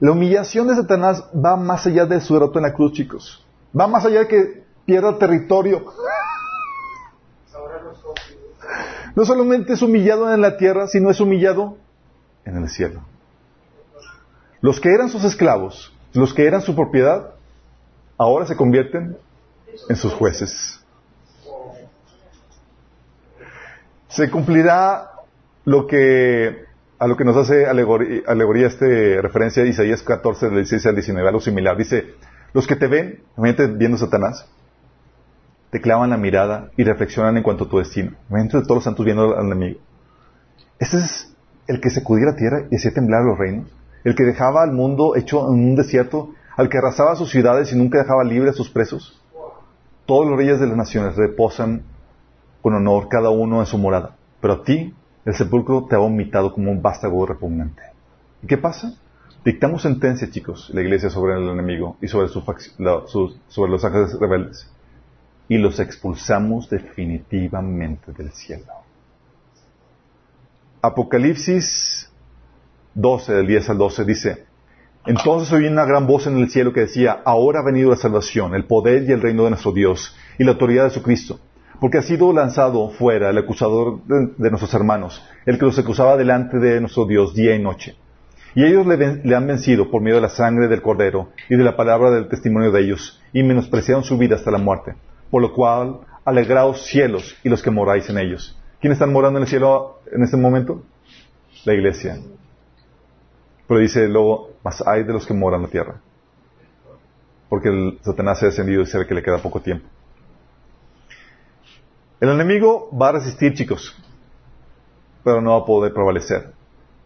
La 0.00 0.10
humillación 0.10 0.66
de 0.66 0.74
Satanás 0.74 1.24
va 1.32 1.56
más 1.56 1.86
allá 1.86 2.06
de 2.06 2.20
su 2.20 2.34
derrota 2.34 2.58
en 2.58 2.64
la 2.64 2.74
cruz, 2.74 2.92
chicos. 2.92 3.44
Va 3.78 3.86
más 3.86 4.04
allá 4.04 4.20
de 4.20 4.28
que 4.28 4.64
pierda 4.84 5.18
territorio. 5.18 5.84
No 9.14 9.24
solamente 9.24 9.74
es 9.74 9.82
humillado 9.82 10.32
en 10.32 10.40
la 10.40 10.56
tierra, 10.56 10.88
sino 10.88 11.10
es 11.10 11.20
humillado 11.20 11.76
en 12.44 12.56
el 12.56 12.68
cielo. 12.68 13.02
Los 14.60 14.80
que 14.80 14.92
eran 14.92 15.08
sus 15.08 15.24
esclavos, 15.24 15.92
los 16.14 16.32
que 16.34 16.46
eran 16.46 16.62
su 16.62 16.74
propiedad, 16.74 17.34
ahora 18.16 18.46
se 18.46 18.56
convierten 18.56 19.16
en 19.88 19.96
sus 19.96 20.12
jueces. 20.14 20.80
Se 24.08 24.30
cumplirá 24.30 25.10
lo 25.64 25.86
que 25.86 26.66
a 26.98 27.06
lo 27.08 27.16
que 27.16 27.24
nos 27.24 27.36
hace 27.36 27.66
alegoría, 27.66 28.22
alegoría 28.28 28.68
este 28.68 29.20
referencia 29.20 29.62
de 29.62 29.70
Isaías 29.70 30.02
14, 30.02 30.46
del 30.46 30.56
16 30.56 30.86
al 30.86 30.94
19, 30.94 31.28
algo 31.28 31.40
similar. 31.40 31.76
Dice, 31.76 32.14
los 32.52 32.66
que 32.66 32.76
te 32.76 32.86
ven, 32.86 33.22
imagínate 33.36 33.66
viendo 33.66 33.98
Satanás, 33.98 34.46
te 35.70 35.80
clavan 35.80 36.10
la 36.10 36.16
mirada 36.16 36.70
y 36.76 36.84
reflexionan 36.84 37.36
en 37.36 37.42
cuanto 37.42 37.64
a 37.64 37.68
tu 37.68 37.78
destino. 37.78 38.12
Imagínate 38.28 38.60
todos 38.62 38.76
los 38.76 38.84
santos 38.84 39.04
viendo 39.04 39.36
al 39.36 39.46
enemigo. 39.46 39.80
Este 40.78 40.98
es 40.98 41.34
el 41.66 41.80
que 41.80 41.90
sacudía 41.90 42.26
la 42.26 42.36
tierra 42.36 42.66
y 42.70 42.76
hacía 42.76 42.92
temblar 42.92 43.22
los 43.24 43.38
reinos. 43.38 43.68
el 44.04 44.14
que 44.14 44.24
dejaba 44.24 44.62
al 44.62 44.72
mundo 44.72 45.16
hecho 45.16 45.48
en 45.48 45.54
un 45.54 45.76
desierto, 45.76 46.34
al 46.56 46.68
que 46.68 46.78
arrasaba 46.78 47.16
sus 47.16 47.30
ciudades 47.30 47.72
y 47.72 47.76
nunca 47.76 47.98
dejaba 47.98 48.24
libre 48.24 48.50
a 48.50 48.52
sus 48.52 48.68
presos. 48.68 49.21
Todos 50.06 50.26
los 50.26 50.36
reyes 50.36 50.60
de 50.60 50.66
las 50.66 50.76
naciones 50.76 51.16
reposan 51.16 51.84
con 52.60 52.74
honor 52.74 53.08
cada 53.08 53.30
uno 53.30 53.60
en 53.60 53.66
su 53.66 53.78
morada, 53.78 54.16
pero 54.40 54.54
a 54.54 54.64
ti 54.64 54.94
el 55.24 55.34
sepulcro 55.34 55.86
te 55.88 55.94
ha 55.94 55.98
vomitado 55.98 56.52
como 56.52 56.70
un 56.70 56.82
vástago 56.82 57.24
repugnante. 57.26 57.82
¿Y 58.42 58.46
qué 58.46 58.58
pasa? 58.58 58.94
Dictamos 59.44 59.82
sentencia, 59.82 60.30
chicos, 60.30 60.70
la 60.72 60.82
iglesia 60.82 61.10
sobre 61.10 61.34
el 61.34 61.48
enemigo 61.48 61.96
y 62.00 62.08
sobre, 62.08 62.28
sobre 62.28 63.70
los 63.70 63.84
ángeles 63.84 64.18
rebeldes. 64.18 64.70
Y 65.48 65.58
los 65.58 65.80
expulsamos 65.80 66.70
definitivamente 66.70 68.12
del 68.12 68.30
cielo. 68.32 68.72
Apocalipsis 70.80 72.10
12, 72.94 73.32
del 73.34 73.46
10 73.46 73.70
al 73.70 73.78
12, 73.78 74.04
dice, 74.04 74.46
Entonces 75.04 75.52
oí 75.52 75.66
una 75.66 75.84
gran 75.84 76.06
voz 76.06 76.28
en 76.28 76.38
el 76.38 76.48
cielo 76.48 76.72
que 76.72 76.80
decía, 76.80 77.22
Ahora 77.24 77.60
ha 77.60 77.64
venido 77.64 77.90
la 77.90 77.96
salvación, 77.96 78.54
el 78.54 78.66
poder 78.66 79.02
y 79.02 79.12
el 79.12 79.20
reino 79.20 79.44
de 79.44 79.50
nuestro 79.50 79.72
Dios 79.72 80.16
y 80.38 80.44
la 80.44 80.52
autoridad 80.52 80.84
de 80.84 80.90
su 80.90 81.02
Cristo, 81.02 81.40
porque 81.80 81.98
ha 81.98 82.02
sido 82.02 82.32
lanzado 82.32 82.90
fuera 82.90 83.30
el 83.30 83.38
acusador 83.38 84.00
de, 84.06 84.50
nuestros 84.50 84.72
hermanos, 84.74 85.20
el 85.44 85.58
que 85.58 85.66
los 85.66 85.78
acusaba 85.78 86.16
delante 86.16 86.58
de 86.58 86.80
nuestro 86.80 87.06
Dios 87.06 87.34
día 87.34 87.56
y 87.56 87.62
noche. 87.62 87.96
Y 88.54 88.64
ellos 88.64 88.86
le, 88.86 89.34
han 89.34 89.46
vencido 89.46 89.90
por 89.90 90.02
medio 90.02 90.16
de 90.16 90.22
la 90.22 90.28
sangre 90.28 90.68
del 90.68 90.82
Cordero 90.82 91.30
y 91.48 91.56
de 91.56 91.64
la 91.64 91.74
palabra 91.74 92.10
del 92.10 92.28
testimonio 92.28 92.70
de 92.70 92.82
ellos, 92.82 93.20
y 93.32 93.42
menospreciaron 93.42 94.04
su 94.04 94.16
vida 94.18 94.36
hasta 94.36 94.52
la 94.52 94.58
muerte. 94.58 94.94
Por 95.30 95.42
lo 95.42 95.52
cual, 95.52 96.00
alegraos 96.24 96.84
cielos 96.86 97.36
y 97.42 97.48
los 97.48 97.62
que 97.62 97.70
moráis 97.70 98.08
en 98.08 98.18
ellos. 98.18 98.56
¿Quiénes 98.80 98.96
están 98.96 99.12
morando 99.12 99.38
en 99.38 99.44
el 99.44 99.48
cielo 99.48 100.00
en 100.12 100.22
este 100.22 100.36
momento? 100.36 100.82
La 101.64 101.74
iglesia. 101.74 102.18
Pero 103.66 103.80
dice 103.80 104.06
luego, 104.06 104.51
más 104.62 104.82
hay 104.86 105.04
de 105.04 105.12
los 105.12 105.26
que 105.26 105.34
moran 105.34 105.60
en 105.60 105.66
la 105.66 105.70
tierra. 105.70 106.00
Porque 107.48 107.68
el 107.68 107.98
Satanás 108.02 108.38
se 108.38 108.46
ha 108.46 108.48
descendido 108.48 108.82
y 108.82 108.86
sabe 108.86 109.06
que 109.06 109.14
le 109.14 109.22
queda 109.22 109.38
poco 109.38 109.60
tiempo. 109.60 109.86
El 112.20 112.28
enemigo 112.28 112.88
va 112.96 113.08
a 113.08 113.12
resistir, 113.12 113.54
chicos, 113.54 113.96
pero 115.24 115.40
no 115.40 115.50
va 115.50 115.58
a 115.58 115.64
poder 115.64 115.92
prevalecer. 115.92 116.52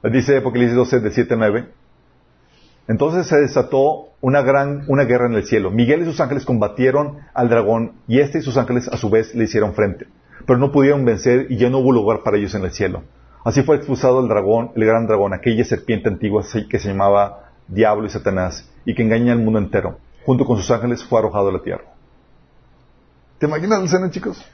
Dice 0.03 0.37
Apocalipsis 0.37 0.77
12, 0.77 1.01
de 1.01 1.11
7 1.11 1.35
a 1.35 1.37
9. 1.39 1.69
Entonces 2.89 3.27
se 3.27 3.37
desató 3.39 4.11
una 4.21 4.43
gran, 4.43 4.85
una 4.89 5.05
guerra 5.05 5.27
en 5.27 5.35
el 5.35 5.45
cielo. 5.45 5.71
Miguel 5.71 6.03
y 6.03 6.05
sus 6.05 6.21
ángeles 6.21 6.45
combatieron 6.45 7.19
al 7.35 7.49
dragón 7.49 7.93
y 8.07 8.21
este 8.21 8.39
y 8.39 8.43
sus 8.43 8.57
ángeles 8.57 8.89
a 8.89 8.97
su 8.97 9.11
vez 9.11 9.35
le 9.35 9.45
hicieron 9.45 9.75
frente. 9.75 10.07
Pero 10.47 10.59
no 10.59 10.71
pudieron 10.71 11.05
vencer 11.05 11.47
y 11.51 11.57
ya 11.57 11.71
no 11.71 11.79
hubo 11.79 11.93
lugar 11.93 12.23
para 12.23 12.37
ellos 12.37 12.55
en 12.55 12.65
el 12.65 12.71
cielo. 12.71 13.03
Así 13.45 13.63
fue 13.63 13.77
expulsado 13.77 14.21
el 14.21 14.29
dragón, 14.29 14.73
el 14.77 14.85
gran 14.85 15.07
dragón, 15.07 15.33
aquella 15.33 15.65
serpiente 15.65 16.09
antigua 16.09 16.45
que 16.69 16.79
se 16.79 16.89
llamaba 16.89 17.46
Diablo 17.69 18.07
y 18.07 18.11
Satanás 18.11 18.69
y 18.85 18.95
que 18.95 19.03
engaña 19.03 19.33
al 19.33 19.41
mundo 19.41 19.59
entero. 19.59 19.99
Junto 20.25 20.45
con 20.45 20.57
sus 20.59 20.71
ángeles 20.71 21.05
fue 21.05 21.21
arrojado 21.21 21.49
a 21.49 21.53
la 21.53 21.63
tierra. 21.63 21.85
¿Te 23.39 23.47
imaginas 23.47 23.79
la 23.81 23.85
escena, 23.85 24.11
chicos? 24.11 24.45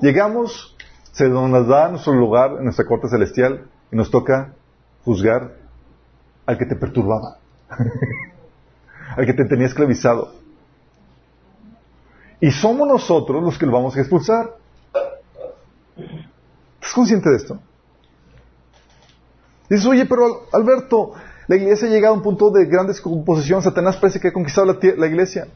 Llegamos, 0.00 0.76
se 1.12 1.28
nos 1.28 1.68
da 1.68 1.88
nuestro 1.88 2.12
lugar 2.12 2.56
en 2.58 2.64
nuestra 2.64 2.84
corte 2.84 3.08
celestial 3.08 3.66
y 3.90 3.96
nos 3.96 4.10
toca 4.10 4.54
juzgar 5.04 5.56
al 6.46 6.58
que 6.58 6.66
te 6.66 6.76
perturbaba, 6.76 7.38
al 9.16 9.26
que 9.26 9.32
te 9.32 9.44
tenía 9.44 9.66
esclavizado. 9.66 10.34
Y 12.40 12.50
somos 12.50 12.88
nosotros 12.88 13.42
los 13.42 13.56
que 13.56 13.66
lo 13.66 13.72
vamos 13.72 13.96
a 13.96 14.00
expulsar. 14.00 14.56
¿Estás 16.74 16.92
consciente 16.94 17.30
de 17.30 17.36
esto? 17.36 17.58
Dices, 19.68 19.86
oye, 19.86 20.04
pero 20.06 20.48
Alberto, 20.52 21.12
la 21.52 21.56
iglesia 21.56 21.86
ha 21.86 21.90
llegado 21.90 22.14
a 22.14 22.16
un 22.16 22.22
punto 22.22 22.50
de 22.50 22.64
gran 22.64 22.86
descomposición. 22.86 23.60
Satanás 23.60 23.98
parece 23.98 24.18
que 24.18 24.28
ha 24.28 24.32
conquistado 24.32 24.74
la, 24.96 25.06
iglesia. 25.06 25.48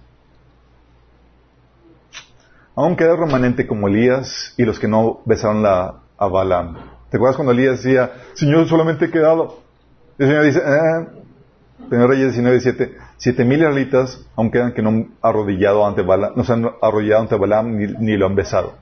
Aún 2.75 2.97
queda 2.97 3.17
remanente 3.17 3.67
como 3.67 3.89
Elías 3.89 4.53
y 4.59 4.67
los 4.67 4.79
que 4.79 4.89
no 4.89 5.23
besaron 5.25 5.63
la, 5.63 5.95
a 6.19 6.27
Balaam. 6.29 6.77
¿Te 7.09 7.17
acuerdas 7.17 7.37
cuando 7.37 7.53
Elías 7.53 7.83
decía, 7.83 8.13
Señor, 8.35 8.69
solamente 8.69 9.07
he 9.07 9.11
quedado? 9.11 9.61
el 10.19 10.27
Señor 10.27 10.45
dice, 10.45 10.59
eh, 10.59 11.07
Señor 11.89 12.11
Reyes 12.11 12.35
19, 12.35 12.61
7, 12.61 12.97
siete 13.17 13.45
mil 13.47 13.61
israelitas 13.61 14.21
aún 14.37 14.51
quedan 14.51 14.75
que 14.75 14.83
no 14.83 14.91
han 14.91 15.15
arrodillado 15.23 15.87
ante 15.87 16.03
Balaam, 16.03 16.35
no 16.37 16.45
se 16.45 16.53
han 16.53 16.67
arrodillado 16.83 17.23
ante 17.23 17.37
Balaam 17.37 17.75
ni, 17.75 17.87
ni 17.87 18.19
lo 18.19 18.27
han 18.27 18.35
besado. 18.35 18.75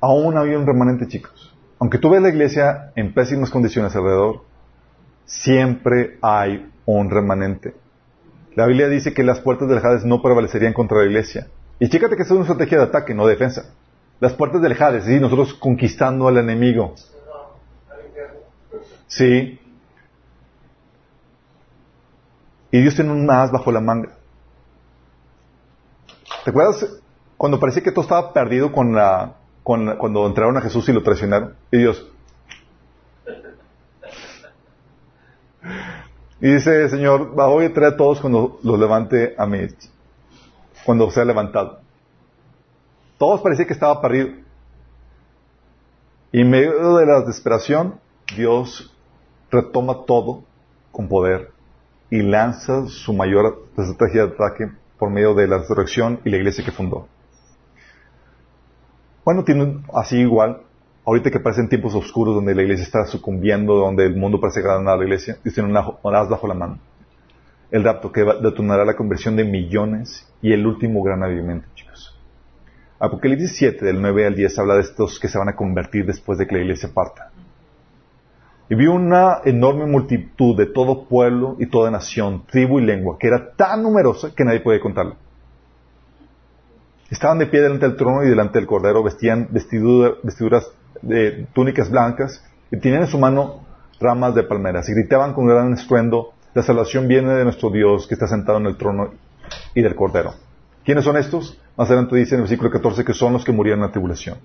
Aún 0.00 0.36
había 0.36 0.58
un 0.58 0.66
remanente, 0.66 1.06
chicos. 1.06 1.54
Aunque 1.78 1.98
tú 1.98 2.10
ves 2.10 2.20
la 2.20 2.30
iglesia 2.30 2.90
en 2.96 3.14
pésimas 3.14 3.50
condiciones 3.50 3.94
alrededor, 3.94 4.48
siempre 5.28 6.18
hay 6.22 6.68
un 6.86 7.10
remanente. 7.10 7.74
La 8.56 8.66
Biblia 8.66 8.88
dice 8.88 9.14
que 9.14 9.22
las 9.22 9.38
puertas 9.40 9.68
del 9.68 9.78
Hades 9.78 10.04
no 10.04 10.20
prevalecerían 10.20 10.72
contra 10.72 10.98
la 10.98 11.04
iglesia. 11.04 11.46
Y 11.78 11.88
chécate 11.88 12.16
que 12.16 12.22
es 12.22 12.30
una 12.30 12.40
estrategia 12.40 12.78
de 12.78 12.84
ataque, 12.84 13.14
no 13.14 13.26
defensa. 13.26 13.72
Las 14.18 14.32
puertas 14.32 14.60
del 14.62 14.82
Hades, 14.82 15.04
¿sí? 15.04 15.20
nosotros 15.20 15.54
conquistando 15.54 16.26
al 16.26 16.38
enemigo. 16.38 16.94
Sí. 19.06 19.60
Y 22.72 22.80
Dios 22.80 22.96
tiene 22.96 23.12
un 23.12 23.24
más 23.24 23.52
bajo 23.52 23.70
la 23.70 23.80
manga. 23.80 24.10
¿Te 26.44 26.50
acuerdas 26.50 26.86
cuando 27.36 27.60
parecía 27.60 27.82
que 27.82 27.92
todo 27.92 28.02
estaba 28.02 28.32
perdido 28.32 28.72
con 28.72 28.94
la, 28.94 29.36
con 29.62 29.96
cuando 29.98 30.26
entraron 30.26 30.56
a 30.56 30.62
Jesús 30.62 30.88
y 30.88 30.92
lo 30.92 31.02
traicionaron? 31.02 31.54
Y 31.70 31.78
Dios. 31.78 32.10
Y 36.40 36.52
dice, 36.52 36.88
Señor, 36.88 37.34
voy 37.34 37.64
a 37.64 37.72
traer 37.72 37.94
a 37.94 37.96
todos 37.96 38.20
cuando 38.20 38.58
los 38.62 38.78
levante 38.78 39.34
a 39.36 39.46
mí, 39.46 39.66
cuando 40.84 41.10
sea 41.10 41.24
levantado. 41.24 41.80
Todos 43.18 43.40
parecía 43.40 43.66
que 43.66 43.72
estaba 43.72 44.00
perdido. 44.00 44.28
Y 46.30 46.42
en 46.42 46.50
medio 46.50 46.96
de 46.96 47.06
la 47.06 47.20
desesperación, 47.20 47.98
Dios 48.36 48.94
retoma 49.50 50.04
todo 50.06 50.44
con 50.92 51.08
poder 51.08 51.50
y 52.10 52.22
lanza 52.22 52.86
su 52.86 53.12
mayor 53.12 53.66
estrategia 53.76 54.26
de 54.26 54.34
ataque 54.34 54.70
por 54.98 55.10
medio 55.10 55.34
de 55.34 55.48
la 55.48 55.58
resurrección 55.58 56.20
y 56.24 56.30
la 56.30 56.36
iglesia 56.36 56.64
que 56.64 56.72
fundó. 56.72 57.08
Bueno, 59.24 59.44
tienen 59.44 59.84
así 59.92 60.18
igual, 60.18 60.62
ahorita 61.08 61.30
que 61.30 61.40
parecen 61.40 61.70
tiempos 61.70 61.94
oscuros 61.94 62.34
donde 62.34 62.54
la 62.54 62.60
iglesia 62.60 62.84
está 62.84 63.06
sucumbiendo, 63.06 63.76
donde 63.76 64.04
el 64.04 64.14
mundo 64.14 64.38
parece 64.38 64.60
ganar 64.60 64.94
a 64.94 64.96
la 64.98 65.04
iglesia, 65.04 65.38
dicen 65.42 65.64
una, 65.64 65.80
as 65.80 66.28
bajo 66.28 66.46
la 66.46 66.52
mano. 66.52 66.78
El 67.70 67.82
rapto 67.82 68.12
que 68.12 68.22
detonará 68.42 68.84
la 68.84 68.94
conversión 68.94 69.34
de 69.34 69.44
millones 69.44 70.30
y 70.42 70.52
el 70.52 70.66
último 70.66 71.02
gran 71.02 71.22
avivamiento, 71.22 71.66
chicos. 71.74 72.14
Apocalipsis 72.98 73.56
7, 73.56 73.86
del 73.86 74.02
9 74.02 74.26
al 74.26 74.34
10, 74.34 74.58
habla 74.58 74.74
de 74.74 74.82
estos 74.82 75.18
que 75.18 75.28
se 75.28 75.38
van 75.38 75.48
a 75.48 75.56
convertir 75.56 76.04
después 76.04 76.38
de 76.38 76.46
que 76.46 76.56
la 76.56 76.60
iglesia 76.60 76.90
parta. 76.92 77.30
Y 78.68 78.74
vi 78.74 78.86
una 78.86 79.40
enorme 79.46 79.86
multitud 79.86 80.58
de 80.58 80.66
todo 80.66 81.04
pueblo 81.04 81.56
y 81.58 81.66
toda 81.68 81.90
nación, 81.90 82.44
tribu 82.50 82.80
y 82.80 82.84
lengua, 82.84 83.16
que 83.18 83.28
era 83.28 83.52
tan 83.52 83.82
numerosa 83.82 84.34
que 84.34 84.44
nadie 84.44 84.60
puede 84.60 84.78
contarla. 84.78 85.16
Estaban 87.10 87.38
de 87.38 87.46
pie 87.46 87.62
delante 87.62 87.86
del 87.86 87.96
trono 87.96 88.22
y 88.24 88.28
delante 88.28 88.58
del 88.58 88.66
cordero, 88.66 89.02
vestían 89.02 89.48
vestiduras 89.50 90.70
de 91.02 91.46
túnicas 91.54 91.90
blancas 91.90 92.44
y 92.70 92.78
tenían 92.78 93.02
en 93.02 93.08
su 93.08 93.18
mano 93.18 93.66
ramas 94.00 94.34
de 94.34 94.44
palmeras 94.44 94.88
y 94.88 94.94
gritaban 94.94 95.34
con 95.34 95.46
gran 95.46 95.72
estruendo, 95.72 96.32
la 96.54 96.62
salvación 96.62 97.08
viene 97.08 97.34
de 97.34 97.44
nuestro 97.44 97.70
Dios 97.70 98.06
que 98.06 98.14
está 98.14 98.26
sentado 98.26 98.58
en 98.58 98.66
el 98.66 98.76
trono 98.76 99.12
y 99.74 99.82
del 99.82 99.94
cordero. 99.94 100.34
¿Quiénes 100.84 101.04
son 101.04 101.16
estos? 101.16 101.60
Más 101.76 101.88
adelante 101.88 102.16
dice 102.16 102.34
en 102.34 102.40
el 102.40 102.42
versículo 102.42 102.70
14 102.70 103.04
que 103.04 103.14
son 103.14 103.32
los 103.32 103.44
que 103.44 103.52
murieron 103.52 103.80
en 103.80 103.86
la 103.86 103.92
tribulación. 103.92 104.38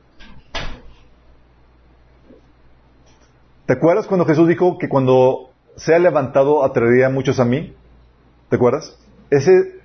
¿Te 3.66 3.74
acuerdas 3.74 4.08
cuando 4.08 4.26
Jesús 4.26 4.48
dijo 4.48 4.78
que 4.78 4.90
cuando 4.90 5.52
sea 5.78 5.98
levantado 5.98 6.64
atraería 6.66 7.08
a 7.08 7.10
muchos 7.10 7.40
a 7.40 7.46
mí? 7.46 7.74
¿Te 8.50 8.58
acuerdas? 8.58 8.98
Ese 9.30 9.80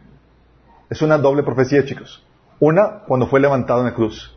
es 0.90 1.02
una 1.02 1.16
doble 1.18 1.42
profecía, 1.42 1.84
chicos. 1.84 2.24
Una, 2.60 3.04
cuando 3.06 3.28
fue 3.28 3.40
levantado 3.40 3.80
en 3.80 3.86
la 3.86 3.94
cruz. 3.94 4.36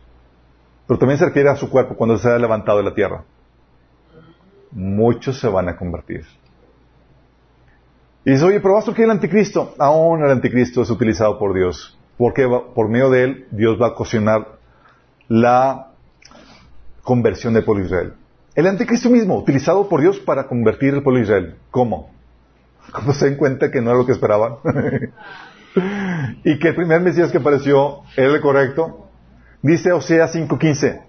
Pero 0.86 0.98
también 0.98 1.18
se 1.18 1.26
refiere 1.26 1.48
a 1.48 1.56
su 1.56 1.70
cuerpo 1.70 1.94
cuando 1.96 2.18
sea 2.18 2.38
levantado 2.38 2.78
de 2.78 2.84
la 2.84 2.94
tierra. 2.94 3.24
Muchos 4.70 5.38
se 5.38 5.48
van 5.48 5.68
a 5.68 5.76
convertir. 5.76 6.24
Y 8.24 8.32
dice, 8.32 8.44
oye, 8.44 8.60
pero 8.60 8.74
vas 8.74 8.88
a 8.88 8.92
el 8.92 9.10
anticristo. 9.10 9.74
Aún 9.78 10.22
el 10.24 10.30
anticristo 10.30 10.82
es 10.82 10.90
utilizado 10.90 11.38
por 11.38 11.54
Dios 11.54 11.98
porque 12.22 12.46
por 12.74 12.88
medio 12.88 13.10
de 13.10 13.24
él 13.24 13.46
Dios 13.50 13.80
va 13.82 13.88
a 13.88 13.90
ocasionar 13.90 14.58
la 15.28 15.88
conversión 17.02 17.52
del 17.52 17.64
pueblo 17.64 17.82
de 17.82 17.88
Israel. 17.88 18.12
El 18.54 18.66
anticristo 18.68 19.10
mismo, 19.10 19.38
utilizado 19.38 19.88
por 19.88 20.00
Dios 20.00 20.20
para 20.20 20.46
convertir 20.46 20.94
el 20.94 21.02
pueblo 21.02 21.18
de 21.18 21.24
Israel. 21.24 21.56
¿Cómo? 21.72 22.12
¿Cómo 22.92 23.12
se 23.12 23.26
den 23.26 23.36
cuenta 23.36 23.72
que 23.72 23.80
no 23.80 23.90
era 23.90 23.98
lo 23.98 24.06
que 24.06 24.12
esperaban? 24.12 24.56
y 26.44 26.58
que 26.60 26.68
el 26.68 26.74
primer 26.76 27.00
Mesías 27.00 27.32
que 27.32 27.38
apareció 27.38 28.02
era 28.16 28.32
el 28.32 28.40
correcto. 28.40 29.08
Dice 29.62 29.92
Oseas 29.92 30.34
5:15, 30.34 31.02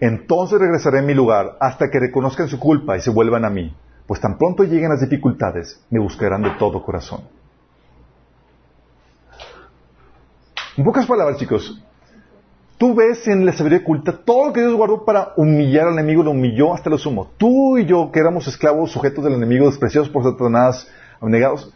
entonces 0.00 0.60
regresaré 0.60 1.00
a 1.00 1.02
mi 1.02 1.14
lugar 1.14 1.56
hasta 1.60 1.90
que 1.90 1.98
reconozcan 1.98 2.48
su 2.48 2.60
culpa 2.60 2.96
y 2.96 3.00
se 3.00 3.10
vuelvan 3.10 3.44
a 3.44 3.50
mí. 3.50 3.74
pues 4.04 4.20
tan 4.20 4.36
pronto 4.36 4.64
lleguen 4.64 4.90
las 4.90 5.00
dificultades, 5.00 5.80
me 5.88 5.98
buscarán 6.00 6.42
de 6.42 6.50
todo 6.58 6.82
corazón. 6.82 7.22
En 10.76 10.84
pocas 10.84 11.06
palabras, 11.06 11.38
chicos, 11.38 11.80
tú 12.76 12.94
ves 12.94 13.26
en 13.28 13.46
la 13.46 13.52
sabiduría 13.52 13.78
oculta 13.78 14.12
todo 14.12 14.48
lo 14.48 14.52
que 14.52 14.60
Dios 14.60 14.74
guardó 14.74 15.04
para 15.04 15.32
humillar 15.36 15.86
al 15.86 15.94
enemigo, 15.94 16.24
lo 16.24 16.32
humilló 16.32 16.74
hasta 16.74 16.90
lo 16.90 16.98
sumo. 16.98 17.30
Tú 17.38 17.78
y 17.78 17.86
yo, 17.86 18.10
que 18.10 18.18
éramos 18.18 18.46
esclavos, 18.48 18.90
sujetos 18.90 19.22
del 19.24 19.34
enemigo, 19.34 19.66
despreciados 19.66 20.10
por 20.10 20.24
Satanás, 20.24 20.88
abnegados, 21.20 21.72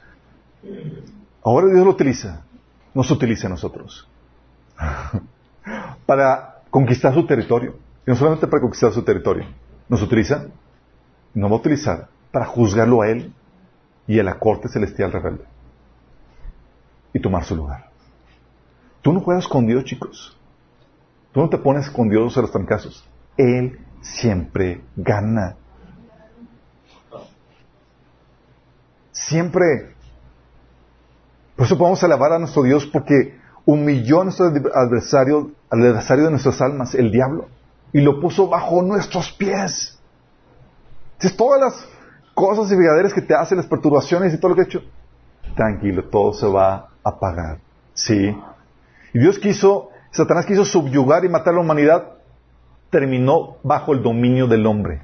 ahora 1.43 1.69
Dios 1.69 1.85
lo 1.85 1.93
utiliza, 1.93 2.45
nos 2.93 3.11
utiliza 3.11 3.47
a 3.47 3.51
nosotros 3.51 4.09
para 6.07 6.63
conquistar 6.71 7.15
su 7.15 7.27
territorio. 7.27 7.77
Y 8.07 8.11
no 8.11 8.17
solamente 8.17 8.47
para 8.47 8.61
conquistar 8.61 8.93
su 8.93 9.03
territorio, 9.03 9.47
nos 9.89 10.03
utiliza, 10.03 10.47
nos 11.35 11.51
va 11.51 11.55
a 11.55 11.59
utilizar 11.59 12.09
para 12.31 12.47
juzgarlo 12.47 13.03
a 13.03 13.09
él 13.09 13.33
y 14.07 14.19
a 14.19 14.23
la 14.23 14.39
corte 14.39 14.69
celestial 14.69 15.13
rebelde 15.13 15.45
y 17.13 17.21
tomar 17.21 17.45
su 17.45 17.57
lugar. 17.57 17.91
Tú 19.03 19.13
no 19.13 19.21
juegas 19.21 19.49
con 19.49 19.67
Dios, 19.67 19.85
chicos. 19.85 20.37
Tú 21.33 21.41
no 21.41 21.49
te 21.49 21.59
pones 21.59 21.91
con 21.91 22.09
Dios 22.09 22.37
a 22.37 22.43
los 22.43 22.51
trancazos. 22.51 23.09
Él 23.37 23.79
siempre 24.01 24.83
gana. 24.97 25.57
Siempre. 29.13 29.95
Por 31.57 31.67
eso 31.67 31.79
podemos 31.79 32.03
alabar 32.05 32.33
a 32.33 32.39
nuestro 32.39 32.63
Dios 32.63 32.87
porque 32.87 33.39
humilló 33.67 34.23
a 34.23 34.25
nuestro 34.25 34.47
adversario, 34.47 35.51
adversario 35.69 36.25
de 36.25 36.31
nuestras 36.31 36.63
almas, 36.63 36.95
el 36.95 37.11
diablo, 37.11 37.49
y 37.93 38.01
lo 38.01 38.21
puso 38.21 38.49
bajo 38.49 38.81
nuestros 38.81 39.33
pies. 39.33 39.99
Entonces, 41.15 41.37
todas 41.37 41.61
las 41.61 41.89
cosas 42.33 42.71
y 42.71 42.77
brigaderas 42.77 43.13
que 43.13 43.21
te 43.21 43.35
hacen, 43.35 43.59
las 43.59 43.67
perturbaciones 43.67 44.33
y 44.33 44.39
todo 44.39 44.51
lo 44.51 44.55
que 44.55 44.63
he 44.63 44.65
hecho, 44.65 44.83
tranquilo, 45.57 46.05
todo 46.09 46.33
se 46.33 46.47
va 46.47 46.75
a 46.75 46.89
apagar. 47.03 47.59
Sí, 47.93 48.35
y 49.13 49.19
Dios 49.19 49.39
quiso, 49.39 49.91
Satanás 50.11 50.47
quiso 50.47 50.65
subyugar 50.65 51.25
y 51.25 51.29
matar 51.29 51.55
a 51.55 51.57
la 51.57 51.63
humanidad, 51.63 52.13
terminó 52.91 53.57
bajo 53.65 53.93
el 53.93 54.03
dominio 54.03 54.47
del 54.47 54.67
hombre. 54.67 55.03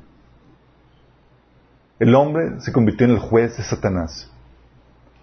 El 1.98 2.14
hombre 2.14 2.60
se 2.60 2.72
convirtió 2.72 3.06
en 3.06 3.12
el 3.12 3.18
juez 3.18 3.56
de 3.56 3.62
Satanás. 3.64 4.30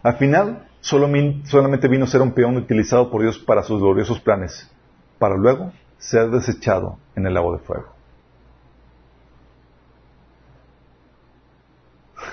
Al 0.02 0.18
final, 0.18 0.69
solamente 0.82 1.88
vino 1.88 2.06
a 2.06 2.08
ser 2.08 2.22
un 2.22 2.34
peón 2.34 2.58
utilizado 2.58 3.10
por 3.10 3.22
Dios 3.22 3.38
para 3.40 3.64
sus 3.64 3.82
gloriosos 3.82 4.20
planes, 4.20 4.70
para 5.18 5.36
luego 5.36 5.72
ser 5.98 6.30
desechado 6.30 6.98
en 7.16 7.28
el 7.28 7.34
lago 7.34 7.54
de 7.54 7.60
fuego. 7.60 8.00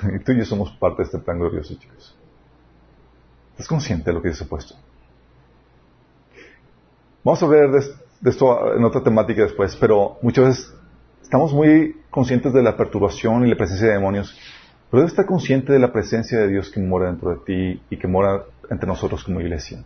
Y 0.14 0.18
tú 0.23 0.32
y 0.32 0.39
yo 0.39 0.44
somos 0.44 0.70
parte 0.73 0.98
de 0.98 1.05
este 1.05 1.18
plan 1.18 1.39
glorioso, 1.39 1.74
chicos. 1.74 2.16
¿Estás 3.52 3.68
consciente 3.68 4.10
de 4.10 4.14
lo 4.14 4.23
que 4.23 4.28
ha 4.28 4.48
puesto? 4.48 4.74
Vamos 7.24 7.43
a 7.43 7.47
ver 7.47 7.70
de, 7.70 8.31
esto 8.31 8.77
en 8.77 8.85
otra 8.85 9.02
temática 9.02 9.43
después, 9.43 9.74
pero 9.77 10.18
muchas 10.23 10.44
veces 10.44 10.74
estamos 11.23 11.52
muy 11.52 12.02
conscientes 12.10 12.52
de 12.52 12.62
la 12.62 12.77
perturbación 12.77 13.47
y 13.47 13.51
la 13.51 13.56
presencia 13.56 13.89
de 13.89 13.94
demonios, 13.94 14.39
pero 14.91 15.01
debes 15.01 15.13
estar 15.13 15.27
consciente 15.27 15.73
de 15.73 15.79
la 15.79 15.93
presencia 15.93 16.39
de 16.39 16.49
Dios 16.49 16.71
que 16.71 16.81
mora 16.81 17.07
dentro 17.07 17.31
de 17.31 17.37
ti 17.45 17.83
y 17.91 17.97
que 17.97 18.07
mora 18.07 18.45
entre 18.71 18.87
nosotros 18.87 19.25
como 19.25 19.41
iglesia. 19.41 19.83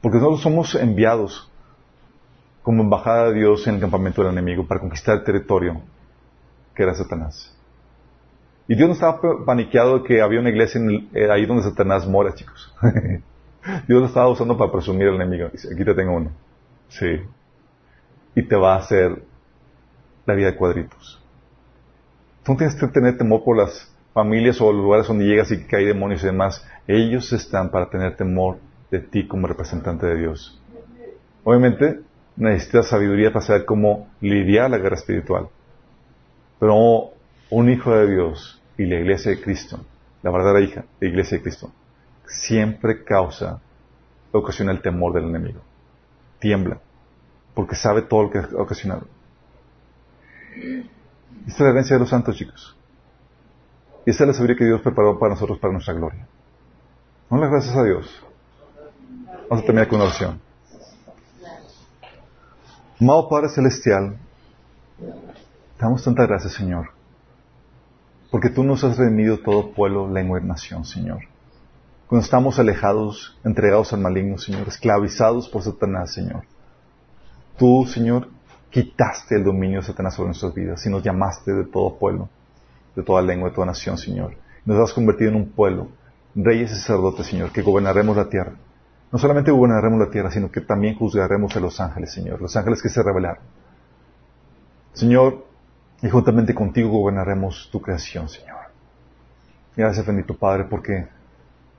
Porque 0.00 0.18
nosotros 0.18 0.42
somos 0.42 0.74
enviados 0.74 1.50
como 2.62 2.82
embajada 2.82 3.28
de 3.28 3.34
Dios 3.40 3.66
en 3.66 3.76
el 3.76 3.80
campamento 3.80 4.22
del 4.22 4.32
enemigo 4.32 4.66
para 4.66 4.80
conquistar 4.80 5.18
el 5.18 5.24
territorio 5.24 5.80
que 6.74 6.82
era 6.82 6.94
Satanás. 6.94 7.54
Y 8.66 8.74
Dios 8.74 8.88
no 8.88 8.94
estaba 8.94 9.20
paniqueado 9.44 9.98
de 9.98 10.04
que 10.04 10.22
había 10.22 10.40
una 10.40 10.50
iglesia 10.50 10.80
eh, 11.12 11.30
ahí 11.30 11.44
donde 11.46 11.62
Satanás 11.62 12.06
mora, 12.08 12.34
chicos. 12.34 12.74
Dios 13.86 14.00
lo 14.00 14.06
estaba 14.06 14.28
usando 14.28 14.56
para 14.56 14.72
presumir 14.72 15.08
al 15.08 15.16
enemigo. 15.16 15.46
Aquí 15.48 15.84
te 15.84 15.94
tengo 15.94 16.16
uno. 16.16 16.30
Sí. 16.88 17.20
Y 18.34 18.42
te 18.42 18.56
va 18.56 18.74
a 18.74 18.78
hacer 18.78 19.22
la 20.26 20.34
vida 20.34 20.50
de 20.50 20.56
cuadritos. 20.56 21.22
Tú 22.42 22.52
no 22.52 22.58
tienes 22.58 22.74
que 22.76 22.88
tener 22.88 23.16
temor 23.16 23.44
por 23.44 23.56
las 23.56 23.93
familias 24.14 24.60
o 24.62 24.72
lugares 24.72 25.06
donde 25.06 25.26
llegas 25.26 25.50
y 25.52 25.66
que 25.66 25.76
hay 25.76 25.84
demonios 25.84 26.22
y 26.22 26.26
demás. 26.26 26.66
Ellos 26.86 27.30
están 27.34 27.70
para 27.70 27.90
tener 27.90 28.16
temor 28.16 28.56
de 28.90 29.00
ti 29.00 29.26
como 29.28 29.46
representante 29.46 30.06
de 30.06 30.16
Dios. 30.16 30.58
Obviamente 31.42 32.00
necesitas 32.36 32.88
sabiduría 32.88 33.30
para 33.30 33.44
saber 33.44 33.66
cómo 33.66 34.08
lidiar 34.22 34.70
la 34.70 34.78
guerra 34.78 34.96
espiritual. 34.96 35.48
Pero 36.58 37.10
un 37.50 37.68
hijo 37.68 37.94
de 37.94 38.10
Dios 38.10 38.62
y 38.78 38.86
la 38.86 38.96
iglesia 38.96 39.32
de 39.32 39.42
Cristo, 39.42 39.80
la 40.22 40.30
verdadera 40.30 40.60
hija, 40.64 40.84
la 40.98 41.08
iglesia 41.08 41.36
de 41.36 41.42
Cristo, 41.42 41.70
siempre 42.26 43.04
causa, 43.04 43.60
ocasiona 44.32 44.72
el 44.72 44.80
temor 44.80 45.12
del 45.12 45.24
enemigo 45.24 45.60
tiembla, 46.44 46.78
porque 47.54 47.74
sabe 47.74 48.02
todo 48.02 48.24
lo 48.24 48.30
que 48.30 48.38
ha 48.38 48.48
ocasionado. 48.58 49.06
Esta 51.46 51.54
es 51.54 51.60
la 51.60 51.70
herencia 51.70 51.96
de 51.96 52.00
los 52.00 52.10
santos, 52.10 52.36
chicos. 52.36 52.76
Y 54.06 54.10
esta 54.10 54.24
es 54.24 54.28
la 54.28 54.34
sabiduría 54.34 54.56
que 54.58 54.64
Dios 54.64 54.80
preparó 54.82 55.18
para 55.18 55.34
nosotros, 55.34 55.58
para 55.58 55.72
nuestra 55.72 55.94
gloria. 55.94 56.26
las 57.30 57.50
gracias 57.50 57.76
a 57.76 57.82
Dios. 57.82 58.24
Vamos 59.48 59.62
a 59.62 59.66
terminar 59.66 59.88
con 59.88 59.96
una 59.96 60.08
oración. 60.08 60.40
Amado 63.00 63.28
Padre 63.28 63.48
Celestial, 63.48 64.16
te 64.98 65.82
damos 65.82 66.04
tantas 66.04 66.28
gracias, 66.28 66.52
Señor, 66.52 66.90
porque 68.30 68.50
tú 68.50 68.62
nos 68.62 68.84
has 68.84 68.96
redimido 68.96 69.38
todo 69.40 69.72
pueblo, 69.72 70.08
lengua 70.08 70.40
y 70.40 70.44
nación, 70.44 70.84
Señor 70.84 71.20
cuando 72.14 72.26
estamos 72.26 72.58
alejados, 72.58 73.36
entregados 73.44 73.92
al 73.92 74.00
maligno, 74.00 74.38
Señor, 74.38 74.68
esclavizados 74.68 75.48
por 75.48 75.62
Satanás, 75.62 76.12
Señor. 76.12 76.44
Tú, 77.58 77.86
Señor, 77.86 78.28
quitaste 78.70 79.36
el 79.36 79.44
dominio 79.44 79.80
de 79.80 79.86
Satanás 79.86 80.14
sobre 80.14 80.28
nuestras 80.28 80.54
vidas 80.54 80.84
y 80.86 80.90
nos 80.90 81.02
llamaste 81.02 81.52
de 81.52 81.64
todo 81.64 81.98
pueblo, 81.98 82.28
de 82.94 83.02
toda 83.02 83.22
lengua, 83.22 83.48
de 83.48 83.54
toda 83.54 83.66
nación, 83.66 83.98
Señor. 83.98 84.36
Nos 84.64 84.78
has 84.78 84.94
convertido 84.94 85.30
en 85.30 85.36
un 85.36 85.50
pueblo, 85.50 85.88
reyes 86.34 86.72
y 86.72 86.74
sacerdotes, 86.74 87.26
Señor, 87.26 87.52
que 87.52 87.62
gobernaremos 87.62 88.16
la 88.16 88.28
tierra. 88.28 88.52
No 89.12 89.18
solamente 89.18 89.50
gobernaremos 89.50 89.98
la 89.98 90.10
tierra, 90.10 90.30
sino 90.30 90.50
que 90.50 90.60
también 90.60 90.96
juzgaremos 90.96 91.54
a 91.56 91.60
los 91.60 91.80
ángeles, 91.80 92.12
Señor, 92.12 92.40
los 92.40 92.56
ángeles 92.56 92.82
que 92.82 92.88
se 92.88 93.02
rebelaron. 93.02 93.42
Señor, 94.92 95.44
y 96.02 96.08
juntamente 96.08 96.54
contigo 96.54 96.88
gobernaremos 96.90 97.68
tu 97.70 97.80
creación, 97.80 98.28
Señor. 98.28 98.58
Gracias, 99.76 100.06
bendito 100.06 100.36
Padre, 100.36 100.64
porque 100.64 101.08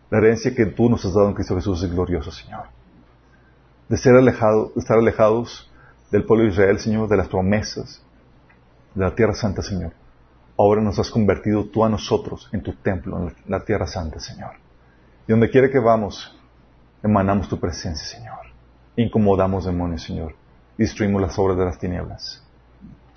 la 0.09 0.17
herencia 0.17 0.53
que 0.53 0.65
tú 0.65 0.89
nos 0.89 1.03
has 1.05 1.13
dado 1.13 1.29
en 1.29 1.33
Cristo 1.33 1.55
Jesús 1.55 1.81
es 1.83 1.91
gloriosa, 1.91 2.31
Señor. 2.31 2.65
De 3.89 3.97
ser 3.97 4.15
alejado, 4.15 4.71
de 4.75 4.81
estar 4.81 4.97
alejados 4.97 5.71
del 6.11 6.25
pueblo 6.25 6.45
de 6.45 6.51
Israel, 6.51 6.79
Señor, 6.79 7.07
de 7.07 7.17
las 7.17 7.27
promesas, 7.27 8.01
de 8.93 9.03
la 9.03 9.15
tierra 9.15 9.33
santa, 9.33 9.61
Señor. 9.61 9.93
Ahora 10.57 10.82
nos 10.82 10.98
has 10.99 11.10
convertido 11.10 11.65
tú 11.65 11.84
a 11.84 11.90
nosotros 11.90 12.49
en 12.52 12.61
tu 12.61 12.73
templo, 12.73 13.18
en 13.19 13.36
la 13.48 13.64
tierra 13.64 13.88
santa, 13.88 14.19
Señor. 14.19 14.52
Y 15.27 15.32
donde 15.32 15.49
quiera 15.49 15.69
que 15.69 15.80
vamos, 15.80 16.34
emanamos 17.03 17.49
tu 17.49 17.60
presencia, 17.60 18.06
Señor. 18.06 18.40
Incomodamos 18.95 19.65
demonios, 19.65 20.03
Señor. 20.03 20.36
Destruimos 20.77 21.22
las 21.22 21.38
obras 21.38 21.57
de 21.57 21.65
las 21.65 21.77
tinieblas. 21.77 22.41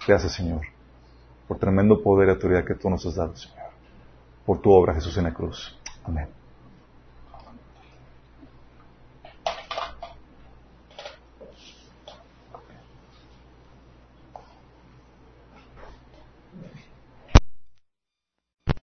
Gracias, 0.07 0.33
Señor, 0.33 0.63
por 1.47 1.59
tremendo 1.59 2.03
poder 2.03 2.29
y 2.29 2.31
autoridad 2.33 2.65
que 2.65 2.75
tú 2.75 2.89
nos 2.91 3.05
has 3.07 3.15
dado, 3.15 3.37
Señor. 3.37 3.69
Por 4.45 4.61
tu 4.61 4.71
obra, 4.71 4.95
Jesús, 4.95 5.17
en 5.19 5.25
la 5.25 5.35
cruz. 5.35 5.79
Amén. 6.05 6.38